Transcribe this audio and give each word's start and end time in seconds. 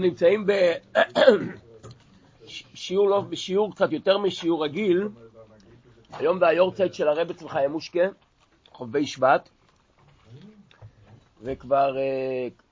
נמצאים 0.00 0.46
בשיעור, 2.42 3.08
לא, 3.10 3.20
בשיעור 3.20 3.72
קצת 3.72 3.92
יותר 3.92 4.18
משיעור 4.18 4.64
רגיל, 4.64 5.08
היום 6.12 6.38
זה 6.38 6.46
היורצייט 6.46 6.94
של 6.94 7.08
הרב 7.08 7.30
אצל 7.30 7.48
חיים 7.48 7.70
מושקה, 7.70 8.08
חובבי 8.72 9.06
שבט, 9.06 9.48
וכבר 11.42 11.94
uh, 11.96 11.98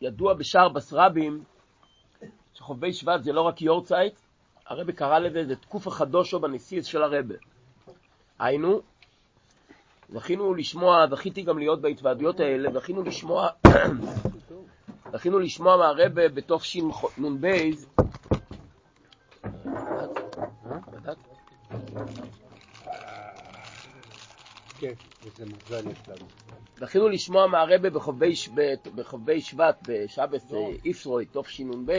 ידוע 0.01 0.35
בשער 0.35 0.69
בסרבים 0.69 1.45
שחובבי 2.55 2.93
שבט 2.93 3.23
זה 3.23 3.33
לא 3.33 3.41
רק 3.41 3.63
יורצייט, 3.63 4.15
הרב 4.67 4.91
קרא 4.91 5.19
לזה, 5.19 5.45
זה 5.47 5.57
תקופה 5.57 5.91
חדושו 5.91 6.41
בנסיס 6.41 6.87
של 6.87 7.03
הרב. 7.03 7.27
היינו, 8.39 8.81
זכינו 10.09 10.55
לשמוע, 10.55 11.07
זכיתי 11.11 11.43
גם 11.43 11.59
להיות 11.59 11.81
בהתוועדויות 11.81 12.41
האלה, 12.41 12.73
זכינו 12.73 13.03
לשמוע 13.03 13.49
זכינו 15.13 15.39
לשמוע 15.39 15.77
מהרבה 15.77 16.29
בתוך 16.29 16.65
שנ"ב 16.65 17.47
זכינו 26.79 27.09
לשמוע 27.09 27.47
מהרבה 27.47 27.91
בחובבי 27.91 29.41
שבט, 29.41 29.79
בשבס 29.89 30.47
איפרוי, 30.85 31.27
תוף 31.27 31.49
שנ"ב 31.49 31.93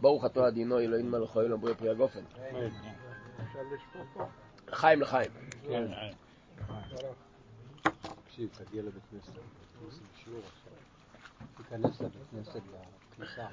ברוך 0.00 0.24
אתה 0.24 0.46
עדינו, 0.46 0.78
אלוהים 0.78 1.10
מלכו 1.10 1.40
אלוהים 1.40 1.60
בריא 1.60 1.74
פרי 1.74 1.90
הגופן 1.90 2.20
לחיים. 4.68 5.00
לחיים 5.02 5.30
תקשיב, 8.24 8.48
תגיע 8.64 8.82
לבית 8.82 9.02
כנסת, 9.10 9.32
תיכנס 11.56 12.00
לבית 12.00 12.12
כנסת 12.30 12.60
בכניסה. 13.12 13.46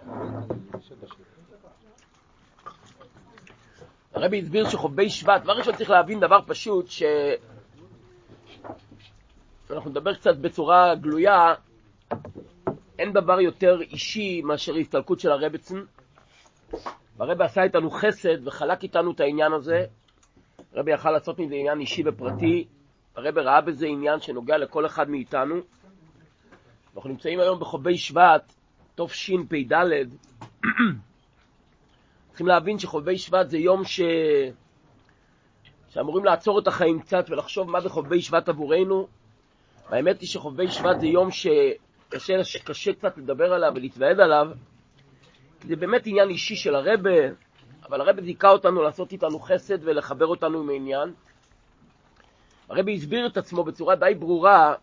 הרבי 4.14 4.40
הסביר 4.42 4.70
שחובבי 4.70 5.10
שבט, 5.10 5.42
דבר 5.44 5.54
ראשון 5.58 5.76
צריך 5.76 5.90
להבין 5.90 6.20
דבר 6.20 6.40
פשוט, 6.48 6.88
ש... 6.88 7.04
אנחנו 9.72 9.90
נדבר 9.90 10.14
קצת 10.14 10.38
בצורה 10.38 10.96
גלויה, 10.96 11.54
אין 13.00 13.14
דבר 13.14 13.40
יותר 13.40 13.82
אישי 13.82 14.42
מאשר 14.42 14.76
הסתלקות 14.76 15.20
של 15.20 15.32
הרבצן. 15.32 15.82
והרבי 17.18 17.44
עשה 17.44 17.64
איתנו 17.64 17.90
חסד 17.92 18.48
וחלק 18.48 18.84
איתנו 18.84 19.12
את 19.12 19.20
העניין 19.20 19.54
הזה. 19.54 19.86
הרבי 20.74 20.92
יכל 20.92 21.12
לעשות 21.12 21.40
מזה 21.40 21.56
עניין 21.56 21.80
אישי 21.80 22.04
ופרטי. 22.06 22.68
הרבי 23.16 23.42
ראה 23.42 23.62
בזה 23.62 23.86
עניין 23.86 24.20
שנוגע 24.20 24.58
לכל 24.58 24.86
אחד 24.86 25.10
מאיתנו. 25.10 25.56
אנחנו 26.98 27.10
נמצאים 27.10 27.40
היום 27.40 27.60
בחובי 27.60 27.98
שבט, 27.98 28.54
תשפ"ד. 28.96 29.74
צריכים 32.30 32.48
להבין 32.48 32.80
שחובי 32.80 33.18
שבט 33.18 33.50
זה 33.50 33.58
יום 33.58 33.86
ש... 33.86 34.02
שאמורים 35.90 36.26
לעצור 36.26 36.60
את 36.60 36.68
החיים 36.68 37.00
קצת 37.00 37.26
ולחשוב 37.30 37.70
מה 37.70 37.82
זה 37.82 37.90
חובי 37.90 38.22
שבט 38.22 38.50
עבורנו. 38.50 39.08
והאמת 39.90 40.22
היא 40.22 40.30
שחובי 40.30 40.72
שבט 40.72 41.00
זה 41.00 41.08
יום 41.08 41.32
שקשה 41.32 42.34
קשה 42.66 42.94
קצת 42.94 43.18
לדבר 43.18 43.54
עליו 43.54 43.72
ולהתוועד 43.76 44.20
עליו, 44.20 44.48
כי 45.60 45.68
זה 45.68 45.76
באמת 45.76 46.08
עניין 46.08 46.30
אישי 46.30 46.56
של 46.56 46.76
הרבה, 46.76 47.12
אבל 47.86 48.02
הרבה 48.02 48.22
זיכה 48.22 48.50
אותנו 48.50 48.82
לעשות 48.82 49.12
איתנו 49.12 49.40
חסד 49.40 49.78
ולחבר 49.82 50.26
אותנו 50.26 50.60
עם 50.60 50.70
העניין. 50.70 51.14
הרבי 52.70 52.96
הסביר 52.96 53.28
את 53.28 53.38
עצמו 53.38 53.64
בצורה 53.64 53.96
די 53.96 54.14
ברורה 54.20 54.74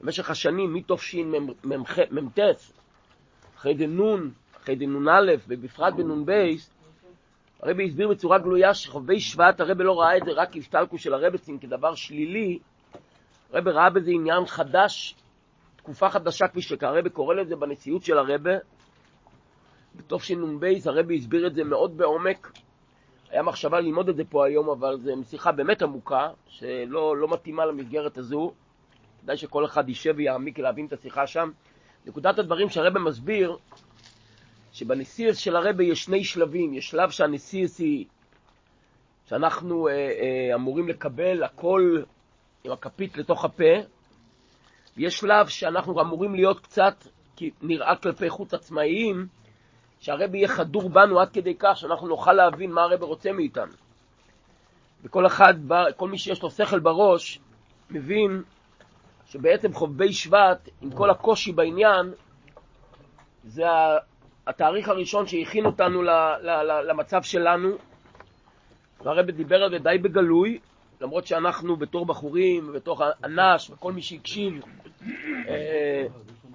במשך 0.00 0.30
השנים, 0.30 0.74
מתשמ"ט, 0.74 2.38
אחרי 3.56 3.74
דנון, 3.74 4.30
אחרי 4.62 4.76
דנ"א, 4.76 5.32
ובפרט 5.48 5.94
בנ"ב, 5.94 6.32
הרבי 7.62 7.86
הסביר 7.86 8.08
בצורה 8.08 8.38
גלויה 8.38 8.74
שחובי 8.74 9.20
שבט, 9.20 9.60
הרבי 9.60 9.84
לא 9.84 10.00
ראה 10.00 10.16
את 10.16 10.22
זה 10.24 10.30
רק 10.30 10.52
כהשתלקו 10.52 10.98
של 10.98 11.14
הרבצין 11.14 11.58
כדבר 11.58 11.94
שלילי, 11.94 12.58
הרבי 13.52 13.70
ראה 13.70 13.90
בזה 13.90 14.10
עניין 14.10 14.46
חדש, 14.46 15.14
תקופה 15.76 16.10
חדשה 16.10 16.48
כפי 16.48 16.62
שהרבי 16.62 17.10
קורא 17.10 17.34
לזה 17.34 17.56
בנשיאות 17.56 18.04
של 18.04 18.18
הרבי. 18.18 18.54
בתשנ"ב 19.96 20.64
הרבי 20.86 21.16
הסביר 21.16 21.46
את 21.46 21.54
זה 21.54 21.64
מאוד 21.64 21.96
בעומק. 21.96 22.52
היה 23.30 23.42
מחשבה 23.42 23.80
ללמוד 23.80 24.08
את 24.08 24.16
זה 24.16 24.24
פה 24.24 24.46
היום, 24.46 24.68
אבל 24.68 24.98
זו 24.98 25.12
שיחה 25.30 25.52
באמת 25.52 25.82
עמוקה, 25.82 26.28
שלא 26.46 27.16
לא 27.16 27.28
מתאימה 27.28 27.66
למסגרת 27.66 28.18
הזו. 28.18 28.52
כדאי 29.28 29.36
שכל 29.36 29.64
אחד 29.64 29.88
יישב 29.88 30.14
ויעמיק 30.16 30.58
להבין 30.58 30.86
את 30.86 30.92
השיחה 30.92 31.26
שם. 31.26 31.50
נקודת 32.06 32.38
הדברים 32.38 32.68
שהרבא 32.68 33.00
מסביר, 33.00 33.56
שבנסיעס 34.72 35.36
של 35.36 35.56
הרבא 35.56 35.82
יש 35.82 36.04
שני 36.04 36.24
שלבים, 36.24 36.74
יש 36.74 36.90
שלב 36.90 37.10
שהנסיעס 37.10 37.78
היא, 37.78 38.06
שאנחנו 39.28 39.88
אה, 39.88 39.92
אה, 39.92 40.54
אמורים 40.54 40.88
לקבל 40.88 41.42
הכל 41.42 42.02
עם 42.64 42.72
הכפית 42.72 43.16
לתוך 43.16 43.44
הפה, 43.44 43.74
ויש 44.96 45.18
שלב 45.18 45.48
שאנחנו 45.48 46.00
אמורים 46.00 46.34
להיות 46.34 46.60
קצת 46.60 47.04
נראה 47.62 47.96
כלפי 47.96 48.30
חוץ 48.30 48.54
עצמאיים, 48.54 49.26
שהרבא 50.00 50.36
יהיה 50.36 50.48
חדור 50.48 50.90
בנו 50.90 51.20
עד 51.20 51.30
כדי 51.30 51.54
כך 51.58 51.76
שאנחנו 51.76 52.08
נוכל 52.08 52.32
להבין 52.32 52.72
מה 52.72 52.82
הרבא 52.82 53.06
רוצה 53.06 53.32
מאיתנו. 53.32 53.72
וכל 55.02 55.26
אחד, 55.26 55.54
כל 55.96 56.08
מי 56.08 56.18
שיש 56.18 56.42
לו 56.42 56.50
שכל 56.50 56.78
בראש, 56.78 57.40
מבין 57.90 58.42
שבעצם 59.28 59.72
חובבי 59.72 60.12
שבט, 60.12 60.68
עם 60.82 60.90
כל 60.90 61.10
הקושי 61.10 61.52
בעניין, 61.52 62.12
זה 63.44 63.64
התאריך 64.46 64.88
הראשון 64.88 65.26
שהכין 65.26 65.66
אותנו 65.66 66.02
למצב 66.88 67.22
שלנו. 67.22 67.68
והרבא 69.04 69.32
דיבר 69.32 69.62
על 69.62 69.70
זה 69.70 69.78
די 69.78 69.98
בגלוי, 70.02 70.58
למרות 71.00 71.26
שאנחנו 71.26 71.76
בתור 71.76 72.06
בחורים, 72.06 72.72
בתור 72.72 73.02
אנש, 73.24 73.70
וכל 73.70 73.92
מי 73.92 74.02
שהקשיב, 74.02 74.62
אה, 75.48 76.06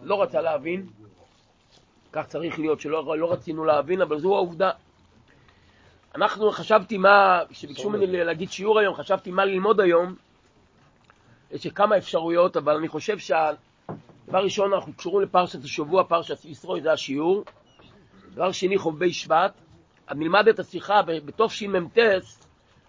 לא 0.03 0.22
רצה 0.22 0.41
להבין. 0.41 0.85
כך 2.12 2.28
צריך 2.28 2.59
להיות, 2.59 2.81
שלא 2.81 3.17
לא 3.17 3.31
רצינו 3.31 3.66
להבין, 3.66 4.01
אבל 4.01 4.19
זו 4.19 4.35
העובדה. 4.35 4.72
אנחנו 6.16 6.51
חשבתי 6.51 6.97
מה, 6.97 7.41
כשביקשו 7.50 7.89
ממני 7.89 8.07
להגיד 8.07 8.51
שיעור 8.51 8.79
היום, 8.79 8.95
חשבתי 8.95 9.31
מה 9.31 9.45
ללמוד 9.45 9.79
היום, 9.79 10.16
יש 11.53 11.68
כמה 11.68 11.97
אפשרויות, 11.97 12.58
אבל 12.58 12.75
אני 12.75 12.88
חושב 12.88 13.18
שהדבר 13.18 14.44
ראשון, 14.44 14.74
אנחנו 14.74 14.94
קשורים 14.94 15.28
לפרשת 15.28 15.64
השבוע, 15.64 16.03
פרשת 16.03 16.46
ישרוי, 16.46 16.81
זה 16.81 16.91
השיעור. 16.91 17.44
דבר 18.31 18.52
שני, 18.52 18.78
חובבי 18.78 19.14
שבט. 19.14 19.53
נלמד 20.12 20.47
את 20.47 20.59
השיחה 20.59 21.02
בתוף 21.25 21.53
שמ"ט, 21.53 21.97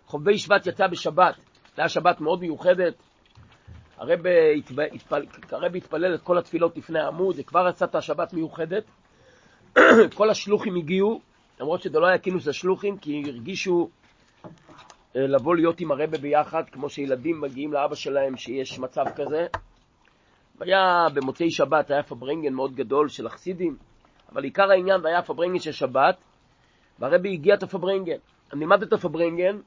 חובבי 0.07 0.39
שבט 0.39 0.67
יצא 0.67 0.87
בשבת. 0.87 1.35
זו 1.37 1.43
הייתה 1.83 1.89
שבת 1.89 2.21
מאוד 2.21 2.41
מיוחדת. 2.41 2.95
הרב 3.97 4.27
התפל, 4.93 5.27
הרב 5.51 5.77
התפלל 5.77 6.15
את 6.15 6.23
כל 6.23 6.39
התפילות 6.39 6.77
לפני 6.77 6.99
העמוד, 6.99 7.37
זה 7.37 7.43
כבר 7.43 7.69
יצא 7.69 7.85
את 7.85 7.95
השבת 7.95 8.33
מיוחדת. 8.33 8.85
כל 10.15 10.31
השלוחים 10.31 10.77
הגיעו, 10.77 11.21
למרות 11.61 11.83
שזה 11.83 12.01
לא 12.01 12.07
היה 12.07 12.19
כינוס 12.19 12.49
השלוחים, 12.49 12.99
כי 12.99 13.23
הרגישו 13.27 13.89
לבוא 15.15 15.57
להיות 15.57 15.81
עם 15.81 15.91
הרבה 15.91 16.19
ביחד, 16.19 16.63
כמו 16.73 16.89
שילדים 16.89 17.41
מגיעים 17.41 17.73
לאבא 17.73 17.95
שלהם 17.95 18.37
שיש 18.37 18.79
מצב 18.79 19.05
כזה. 19.17 19.47
היה 20.61 21.07
במוצאי 21.15 21.51
שבת, 21.51 21.91
היה 21.91 22.03
פברנגן 22.03 22.53
מאוד 22.53 22.75
גדול 22.75 23.09
של 23.09 23.27
החסידים, 23.27 23.77
אבל 24.33 24.45
עיקר 24.45 24.71
העניין 24.71 25.07
היה 25.07 25.23
פברנגן 25.23 25.59
של 25.59 25.73
שבת, 25.73 26.17
והרבי 26.99 27.33
הגיע 27.33 27.55
את 27.55 27.63
הפברנגן. 27.63 28.19
אני 28.53 28.61
נלמד 28.61 28.83
את 28.83 28.93
הפברנגן, 28.93 29.59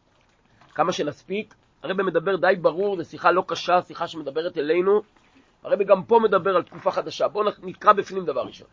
כמה 0.75 0.91
שנספיק. 0.91 1.55
הרבי 1.83 2.03
מדבר 2.03 2.35
די 2.35 2.55
ברור, 2.61 2.97
זו 2.97 3.09
שיחה 3.09 3.31
לא 3.31 3.43
קשה, 3.47 3.81
שיחה 3.81 4.07
שמדברת 4.07 4.57
אלינו. 4.57 5.01
הרבי 5.63 5.83
גם 5.83 6.03
פה 6.03 6.19
מדבר 6.23 6.55
על 6.55 6.63
תקופה 6.63 6.91
חדשה. 6.91 7.27
בואו 7.27 7.49
נקרא 7.63 7.93
בפנים 7.93 8.25
דבר 8.25 8.41
ראשון. 8.41 8.67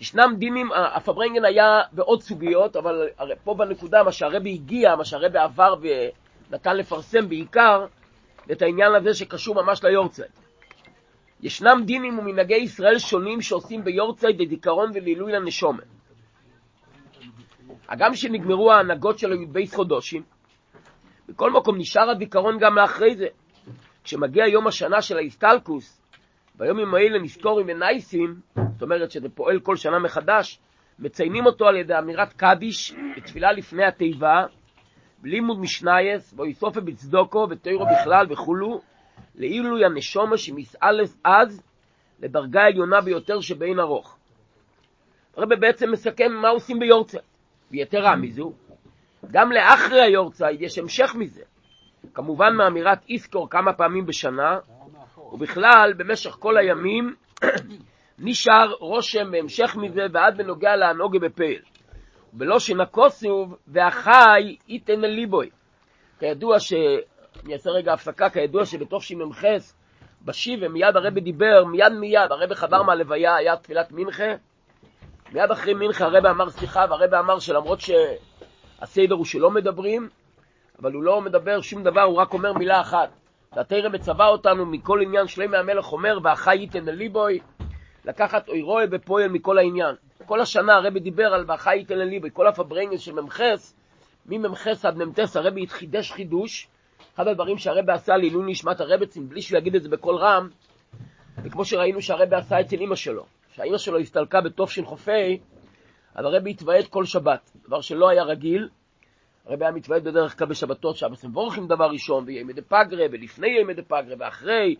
ישנם 0.00 0.34
דינים, 0.38 0.72
הפברנגן 0.72 1.44
היה 1.44 1.80
בעוד 1.92 2.22
סוגיות, 2.22 2.76
אבל 2.76 3.08
פה 3.44 3.54
בנקודה, 3.54 4.02
מה 4.02 4.12
שהרבי 4.12 4.52
הגיע, 4.52 4.96
מה 4.96 5.04
שהרבי 5.04 5.38
עבר 5.38 5.74
ונתן 6.50 6.76
לפרסם 6.76 7.28
בעיקר, 7.28 7.86
את 8.52 8.62
העניין 8.62 8.94
הזה 8.94 9.14
שקשור 9.14 9.54
ממש 9.54 9.84
ליורצייט. 9.84 10.32
ישנם 11.42 11.82
דינים 11.84 12.18
ומנהגי 12.18 12.54
ישראל 12.54 12.98
שונים 12.98 13.40
שעושים 13.42 13.84
ביורצייט 13.84 14.40
לזיכרון 14.40 14.90
ולעילוי 14.94 15.32
לנשומה. 15.32 15.82
הגם 17.88 18.14
שנגמרו 18.14 18.72
ההנהגות 18.72 19.18
של 19.18 19.32
הי"ב 19.32 19.58
חודשים, 19.74 20.22
בכל 21.28 21.50
מקום 21.50 21.78
נשאר 21.78 22.10
הזיכרון 22.10 22.58
גם 22.58 22.74
לאחרי 22.74 23.16
זה. 23.16 23.26
כשמגיע 24.04 24.46
יום 24.46 24.66
השנה 24.66 25.02
של 25.02 25.16
ההסטלקוס, 25.16 26.00
ביומים 26.54 26.94
האלה 26.94 27.18
נזכורים 27.18 27.66
ונייסים, 27.68 28.40
זאת 28.74 28.82
אומרת 28.82 29.10
שזה 29.10 29.28
פועל 29.28 29.60
כל 29.60 29.76
שנה 29.76 29.98
מחדש, 29.98 30.58
מציינים 30.98 31.46
אותו 31.46 31.66
על 31.66 31.76
ידי 31.76 31.98
אמירת 31.98 32.32
קדיש 32.32 32.94
בתפילה 33.16 33.52
לפני 33.52 33.84
התיבה, 33.84 34.46
בלימוד 35.22 35.58
משנייס, 35.60 36.34
ואיסופה 36.36 36.80
בצדוקו 36.80 37.46
ותוירו 37.50 37.86
בכלל 37.86 38.26
וכולו, 38.30 38.80
לעילוי 39.34 39.84
הנשומה 39.84 40.36
שמסעלס 40.36 41.18
אז 41.24 41.62
לדרגה 42.20 42.62
העליונה 42.62 43.00
ביותר 43.00 43.40
שבין 43.40 43.80
ארוך. 43.80 44.16
הרב 45.36 45.54
בעצם 45.54 45.90
מסכם 45.90 46.32
מה 46.32 46.48
עושים 46.48 46.78
ביורצייט. 46.78 47.24
ויתרה 47.70 48.16
מזו, 48.16 48.52
גם 49.30 49.52
לאחרי 49.52 50.02
היורצייט 50.02 50.60
יש 50.60 50.78
המשך 50.78 51.14
מזה. 51.18 51.42
כמובן 52.14 52.54
מאמירת 52.54 52.98
איסקור 53.08 53.50
כמה 53.50 53.72
פעמים 53.72 54.06
בשנה, 54.06 54.58
ובכלל 55.32 55.92
במשך 55.96 56.30
כל 56.30 56.56
הימים 56.56 57.14
נשאר 58.18 58.72
רושם 58.80 59.30
בהמשך 59.30 59.76
מזה 59.76 60.02
ועד 60.12 60.36
בנוגע 60.36 60.76
להנוגה 60.76 61.18
בפעל. 61.18 61.62
ולא 62.38 62.58
שנקוסוב 62.58 63.56
והחי 63.66 64.56
ייתן 64.68 65.00
ליבוי. 65.00 65.50
כידוע 66.18 66.60
ש... 66.60 66.72
אני 67.44 67.52
אעשה 67.52 67.70
רגע 67.70 67.92
הפסקה, 67.92 68.30
כידוע 68.30 68.64
שבתוך 68.64 69.02
שמ"ח 69.02 69.44
בשיבה 70.24 70.68
מיד 70.68 70.96
הרבי 70.96 71.20
דיבר, 71.20 71.64
מיד 71.64 71.92
מיד, 71.92 72.32
הרבי 72.32 72.54
חבר 72.54 72.82
מהלוויה, 72.82 73.36
היה 73.36 73.56
תפילת 73.56 73.92
מנחה, 73.92 74.32
מיד 75.32 75.50
אחרי 75.50 75.74
מנחה 75.74 76.04
הרבי 76.04 76.28
אמר 76.28 76.50
סליחה, 76.50 76.84
והרבי 76.90 77.16
אמר 77.18 77.38
שלמרות 77.38 77.78
שהסדר 77.80 79.14
הוא 79.14 79.24
שלא 79.24 79.50
מדברים, 79.50 80.08
אבל 80.80 80.92
הוא 80.92 81.02
לא 81.02 81.20
מדבר 81.20 81.60
שום 81.60 81.82
דבר, 81.82 82.02
הוא 82.02 82.16
רק 82.16 82.32
אומר 82.32 82.52
מילה 82.52 82.80
אחת. 82.80 83.08
והתרא 83.56 83.88
מצווה 83.88 84.28
אותנו 84.28 84.66
מכל 84.66 85.00
עניין 85.02 85.26
שלמי 85.26 85.56
המלך 85.56 85.92
אומר, 85.92 86.18
והחי 86.22 86.56
ייתן 86.56 86.84
ליבוי, 86.84 87.40
לקחת 88.04 88.48
אוירוי 88.48 88.86
בפועל 88.86 89.28
מכל 89.28 89.58
העניין. 89.58 89.94
כל 90.26 90.40
השנה 90.40 90.74
הרבי 90.74 91.00
דיבר 91.00 91.26
על 91.34 91.44
והחי 91.46 91.76
ייתן 91.76 91.98
ליבוי, 91.98 92.30
כל 92.32 92.46
הפברנגס 92.46 93.00
של 93.00 93.12
ממחס, 93.12 93.74
מממחס 94.26 94.84
עד 94.84 94.96
ממטס 94.96 95.36
הרבי 95.36 95.62
התחידש 95.62 96.12
חידוש, 96.12 96.68
אחד 97.14 97.28
הדברים 97.28 97.58
שהרבי 97.58 97.92
עשה 97.92 98.16
לעילוי 98.16 98.52
נשמת 98.52 98.80
הרבצים, 98.80 99.28
בלי 99.28 99.42
שהוא 99.42 99.58
יגיד 99.58 99.74
את 99.74 99.82
זה 99.82 99.88
בקול 99.88 100.16
רם, 100.16 100.48
וכמו 101.44 101.64
שראינו 101.64 102.02
שהרבי 102.02 102.36
עשה 102.36 102.60
אצל 102.60 102.76
אמא 102.76 102.96
שלו, 102.96 103.24
שהאמא 103.54 103.78
שלו 103.78 103.98
הסתלקה 103.98 104.40
בתופשין 104.40 104.84
חופי, 104.84 105.38
אז 106.14 106.24
הרבי 106.24 106.50
התוועד 106.50 106.86
כל 106.86 107.04
שבת, 107.04 107.50
דבר 107.66 107.80
שלא 107.80 108.08
היה 108.08 108.22
רגיל. 108.22 108.68
הרבי 109.46 109.64
היה 109.64 109.72
מתוועד 109.72 110.04
בדרך 110.04 110.38
כלל 110.38 110.48
בשבתות, 110.48 110.96
שבס 110.96 111.24
מבורכים 111.24 111.66
דבר 111.66 111.90
ראשון, 111.90 112.24
וימי 112.26 112.52
דה 112.52 112.62
פגרה, 112.62 113.06
ולפני 113.12 113.48
ימי 113.60 113.74
דה 113.74 113.82
פגרה, 113.82 114.14
ואחרי, 114.18 114.74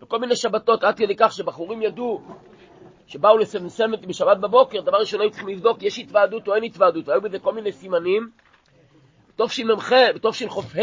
וכל 0.00 0.18
מיני 0.18 0.36
שבתות, 0.36 0.84
עד 0.84 0.96
כדי 0.96 1.16
כך 1.16 1.32
שבחורים 1.32 1.82
ידעו 1.82 2.22
שבאו 3.06 3.38
לסמסם 3.38 3.92
אותי 3.92 4.06
בשבת 4.06 4.36
בבוקר, 4.36 4.80
דבר 4.80 4.96
ראשון 4.96 5.20
היו 5.20 5.30
צריכים 5.30 5.48
לבדוק, 5.48 5.82
יש 5.82 5.98
התוועדות 5.98 6.48
או 6.48 6.54
אין 6.54 6.64
התוועדות, 6.64 7.08
והיו 7.08 7.22
בזה 7.22 7.38
כל 7.38 7.54
מיני 7.54 7.72
סימנים. 7.72 8.30
בתופש"מ, 9.28 9.68
בתופש"כ"ה, 10.14 10.80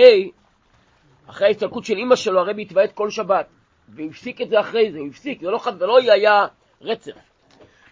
אחרי 1.28 1.48
ההסתלקות 1.48 1.86
של 1.86 1.98
אימא 1.98 2.16
שלו, 2.16 2.40
הרבי 2.40 2.62
התוועד 2.62 2.92
כל 2.92 3.10
שבת, 3.10 3.48
והפסיק 3.90 4.42
את 4.42 4.50
זה 4.50 4.60
אחרי 4.60 4.92
זה, 4.92 5.00
הוא 5.00 5.08
הפסיק, 5.08 5.42
זה 5.42 5.50
לא 5.50 5.58
חד 5.58 5.82
ולא 5.82 5.98
היה 5.98 6.46
רצף. 6.82 7.12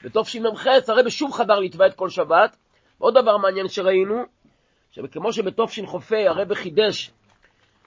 בתופש"מ 0.04 0.44
הרבי 0.88 1.12
שוב 1.12 1.32
חדר 1.32 1.60
להתוועד 1.60 1.94
כל 1.94 2.10
שבת. 2.10 2.58
עוד 2.98 3.14
דבר 3.14 3.38
מעניין 3.38 3.68
שראינו, 3.68 4.24
שכמו 4.92 5.34
שבתופש"כ"ה 5.34 6.30
הרבי 6.30 6.56
חידש 6.56 7.12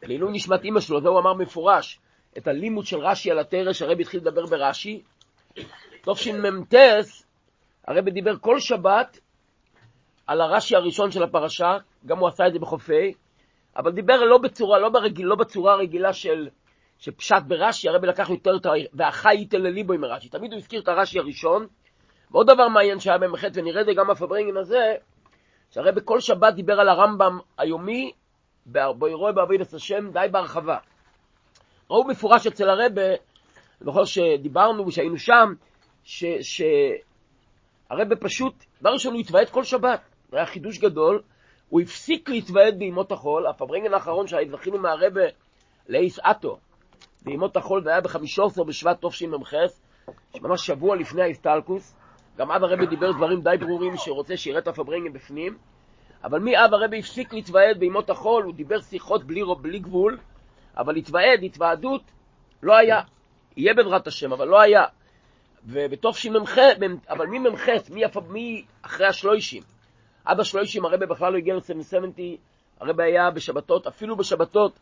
לעילוי 0.02 0.32
נשמת 0.32 0.64
אימא 0.64 0.80
שלו, 0.80 1.00
זה 1.00 1.08
הוא 1.08 1.18
אמר 1.18 1.34
מפורש, 1.34 2.00
את 2.38 2.48
הלימוד 2.48 2.86
של 2.86 2.98
רש"י 2.98 3.30
על 3.30 3.38
התרש, 3.38 3.82
הרבי 3.82 4.02
התחיל 4.02 4.20
לדבר 4.20 4.46
ברש"י. 4.46 5.02
תשמ"ט, 6.02 6.74
הרבי 7.86 8.10
דיבר 8.10 8.38
כל 8.40 8.60
שבת 8.60 9.18
על 10.26 10.40
הרש"י 10.40 10.76
הראשון 10.76 11.10
של 11.10 11.22
הפרשה, 11.22 11.76
גם 12.06 12.18
הוא 12.18 12.28
עשה 12.28 12.46
את 12.46 12.52
זה 12.52 12.58
בחופי, 12.58 13.12
אבל 13.76 13.92
דיבר 13.92 14.24
לא 14.24 14.38
בצורה, 14.38 14.78
לא, 14.78 14.88
ברגיל, 14.88 15.26
לא 15.26 15.36
בצורה 15.36 15.72
הרגילה 15.72 16.12
של, 16.12 16.48
שפשט 16.98 17.42
ברש"י, 17.48 17.88
הרבי 17.88 18.06
לקח 18.06 18.30
יותר 18.30 18.56
את 18.56 18.66
ה... 18.66 18.70
והחי 18.92 19.46
לליבו 19.52 19.92
עם 19.92 20.04
הרש"י. 20.04 20.28
תמיד 20.28 20.52
הוא 20.52 20.58
הזכיר 20.58 20.80
את 20.80 20.88
הרש"י 20.88 21.18
הראשון. 21.18 21.66
ועוד 22.30 22.46
דבר 22.46 22.68
מעניין 22.68 23.00
שהיה 23.00 23.18
במ"ח, 23.18 23.44
ונראה 23.54 23.80
את 23.80 23.86
זה 23.86 23.92
גם 23.96 24.08
בפברנגן 24.08 24.56
הזה, 24.56 24.94
שהרבי 25.70 26.00
כל 26.04 26.20
שבת 26.20 26.54
דיבר 26.54 26.80
על 26.80 26.88
הרמב"ם 26.88 27.38
היומי, 27.58 28.12
באירוע 28.66 29.32
בעבידת 29.32 29.74
השם, 29.74 30.10
די 30.12 30.26
בהרחבה. 30.30 30.76
ראו 31.90 32.04
מפורש 32.04 32.46
אצל 32.46 32.70
זוכר 33.84 34.04
שדיברנו 34.04 34.86
ושהיינו 34.86 35.18
שם, 35.18 35.54
שהרבי 36.42 38.16
פשוט, 38.20 38.54
דבר 38.80 38.90
ראשון 38.90 39.12
הוא 39.12 39.20
התוועד 39.20 39.50
כל 39.50 39.64
שבת, 39.64 40.00
זה 40.30 40.36
היה 40.36 40.46
חידוש 40.46 40.78
גדול, 40.78 41.22
הוא 41.68 41.80
הפסיק 41.80 42.28
להתוועד 42.28 42.78
בימות 42.78 43.12
החול, 43.12 43.46
הפברנגן 43.46 43.94
האחרון 43.94 44.26
שזכינו 44.26 44.78
מהרבה 44.78 45.22
לאיס 45.88 46.18
אטו, 46.20 46.58
בימות 47.22 47.56
החול, 47.56 47.82
זה 47.82 47.90
היה 47.90 48.00
בחמישה 48.00 48.42
עשר 48.44 48.62
בשבט 48.64 49.04
תשמ"ח, 49.04 49.54
ממש 50.40 50.66
שבוע 50.66 50.96
לפני 50.96 51.22
ההסטלקוס, 51.22 51.96
גם 52.36 52.50
אב 52.50 52.64
הרבי 52.64 52.86
דיבר 52.86 53.12
דברים 53.12 53.40
די 53.40 53.56
ברורים 53.60 53.96
שרוצה 53.96 54.36
שיראה 54.36 54.58
את 54.58 54.68
הפברנגן 54.68 55.12
בפנים, 55.12 55.58
אבל 56.24 56.38
מאב 56.38 56.74
הרבי 56.74 56.98
הפסיק 56.98 57.32
להתוועד 57.32 57.78
בימות 57.78 58.10
החול, 58.10 58.44
הוא 58.44 58.54
דיבר 58.54 58.80
שיחות 58.80 59.24
בלי, 59.24 59.42
בלי 59.60 59.78
גבול, 59.78 60.18
אבל 60.76 60.92
להתוועד, 60.92 61.40
התוועדות, 61.42 62.02
לא 62.62 62.76
היה. 62.76 63.00
יהיה 63.56 63.74
בעזרת 63.74 64.06
השם, 64.06 64.32
אבל 64.32 64.48
לא 64.48 64.60
היה. 64.60 64.84
ובתשמ"ח, 65.66 66.58
אבל 67.08 67.26
ממ"ח, 67.26 67.68
מי 68.28 68.64
אחרי 68.82 69.06
השלושים, 69.06 69.62
עד 70.24 70.40
השלושים 70.40 70.84
הרבה 70.84 71.06
בכלל 71.06 71.32
לא 71.32 71.38
הגיע 71.38 71.54
ל-770, 71.54 72.20
הרבה 72.80 73.04
היה 73.04 73.30
בשבתות, 73.30 73.86
אפילו 73.86 74.16
בשבתות, 74.16 74.78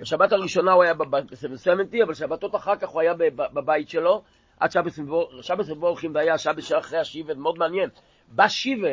בשבת 0.00 0.32
הראשונה 0.32 0.72
הוא 0.72 0.82
היה 0.82 0.94
ב-770, 0.94 2.04
אבל 2.04 2.14
שבתות 2.14 2.54
אחר 2.54 2.76
כך 2.76 2.88
הוא 2.88 3.00
היה 3.00 3.14
בבית 3.36 3.88
שלו, 3.88 4.22
עד 4.60 4.70
שבס 5.42 5.70
מבורכים 5.70 6.14
והיה 6.14 6.38
שבס 6.38 6.64
שאחרי 6.64 6.98
השיבה, 6.98 7.34
מאוד 7.34 7.58
מעניין. 7.58 7.88
בשיבה, 8.34 8.88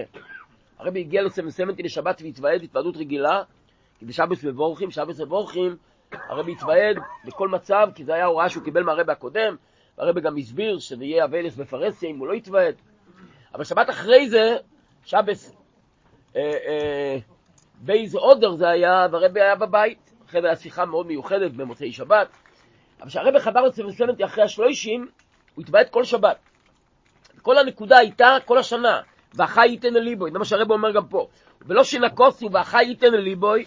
הרבי 0.80 1.00
הגיע 1.00 1.22
ל-770 1.22 1.84
לשבת 1.84 2.22
והתוועד 2.22 2.64
התוועדות 2.64 2.98
רגילה, 2.98 3.44
כי 4.00 4.06
בשבס 4.06 4.44
מבורכים, 4.44 4.92
שבס 4.92 5.20
מבורכים, 5.20 5.76
הרבי 6.12 6.52
התוועד 6.52 6.98
בכל 7.26 7.48
מצב, 7.48 7.90
כי 7.96 8.04
זו 8.04 8.14
הייתה 8.14 8.26
הוראה 8.26 8.50
שהוא 8.50 8.64
קיבל 8.64 8.84
מהרבי 8.84 9.12
הקודם, 9.12 9.56
והרבי 9.98 10.22
גם 10.22 10.38
הסביר 10.38 10.80
שזה 10.80 11.06
יהיה 11.06 11.26
אבלס 11.26 11.56
בפרסיה 11.56 12.10
אם 12.10 12.18
הוא 12.18 12.28
לא 12.28 12.34
יתוועד. 12.34 12.76
אבל 13.54 13.64
שבת 13.64 13.90
אחרי 13.90 14.30
זה, 14.30 14.58
שבס 15.06 15.56
אה, 16.36 16.42
אה, 16.42 17.18
בייז 17.82 18.16
אודר 18.16 18.56
זה 18.56 18.70
היה, 18.70 19.08
והרבי 19.12 19.42
היה 19.42 19.56
בבית, 19.56 20.14
אחרי 20.26 20.42
זה 20.42 20.48
היה 20.48 20.56
שיחה 20.56 20.86
מאוד 20.86 21.08
מיוחדת 21.08 21.52
במוצאי 21.52 21.92
שבת, 21.92 22.28
אבל 23.02 23.10
כשהרבי 23.10 23.40
חבר 23.40 23.62
לצוות 23.62 24.22
אחרי 24.26 24.44
השלושים, 24.44 25.08
הוא 25.56 25.64
התוועד 25.64 25.90
כל 25.90 26.04
שבת. 26.04 26.38
כל 27.42 27.58
הנקודה 27.58 27.98
הייתה 27.98 28.38
כל 28.46 28.58
השנה, 28.58 29.02
והחי 29.34 29.68
ייתן 29.68 29.96
אל 29.96 30.02
ליבוי, 30.02 30.32
זה 30.32 30.40
מה 30.40 30.46
שהרבי 30.46 30.74
אומר 30.74 30.92
גם 30.92 31.08
פה. 31.08 31.28
ולא 31.62 31.84
שנקוסו 31.84 32.52
והחי 32.52 32.84
ייתן 32.84 33.14
אל 33.14 33.20
ליבוי, 33.20 33.66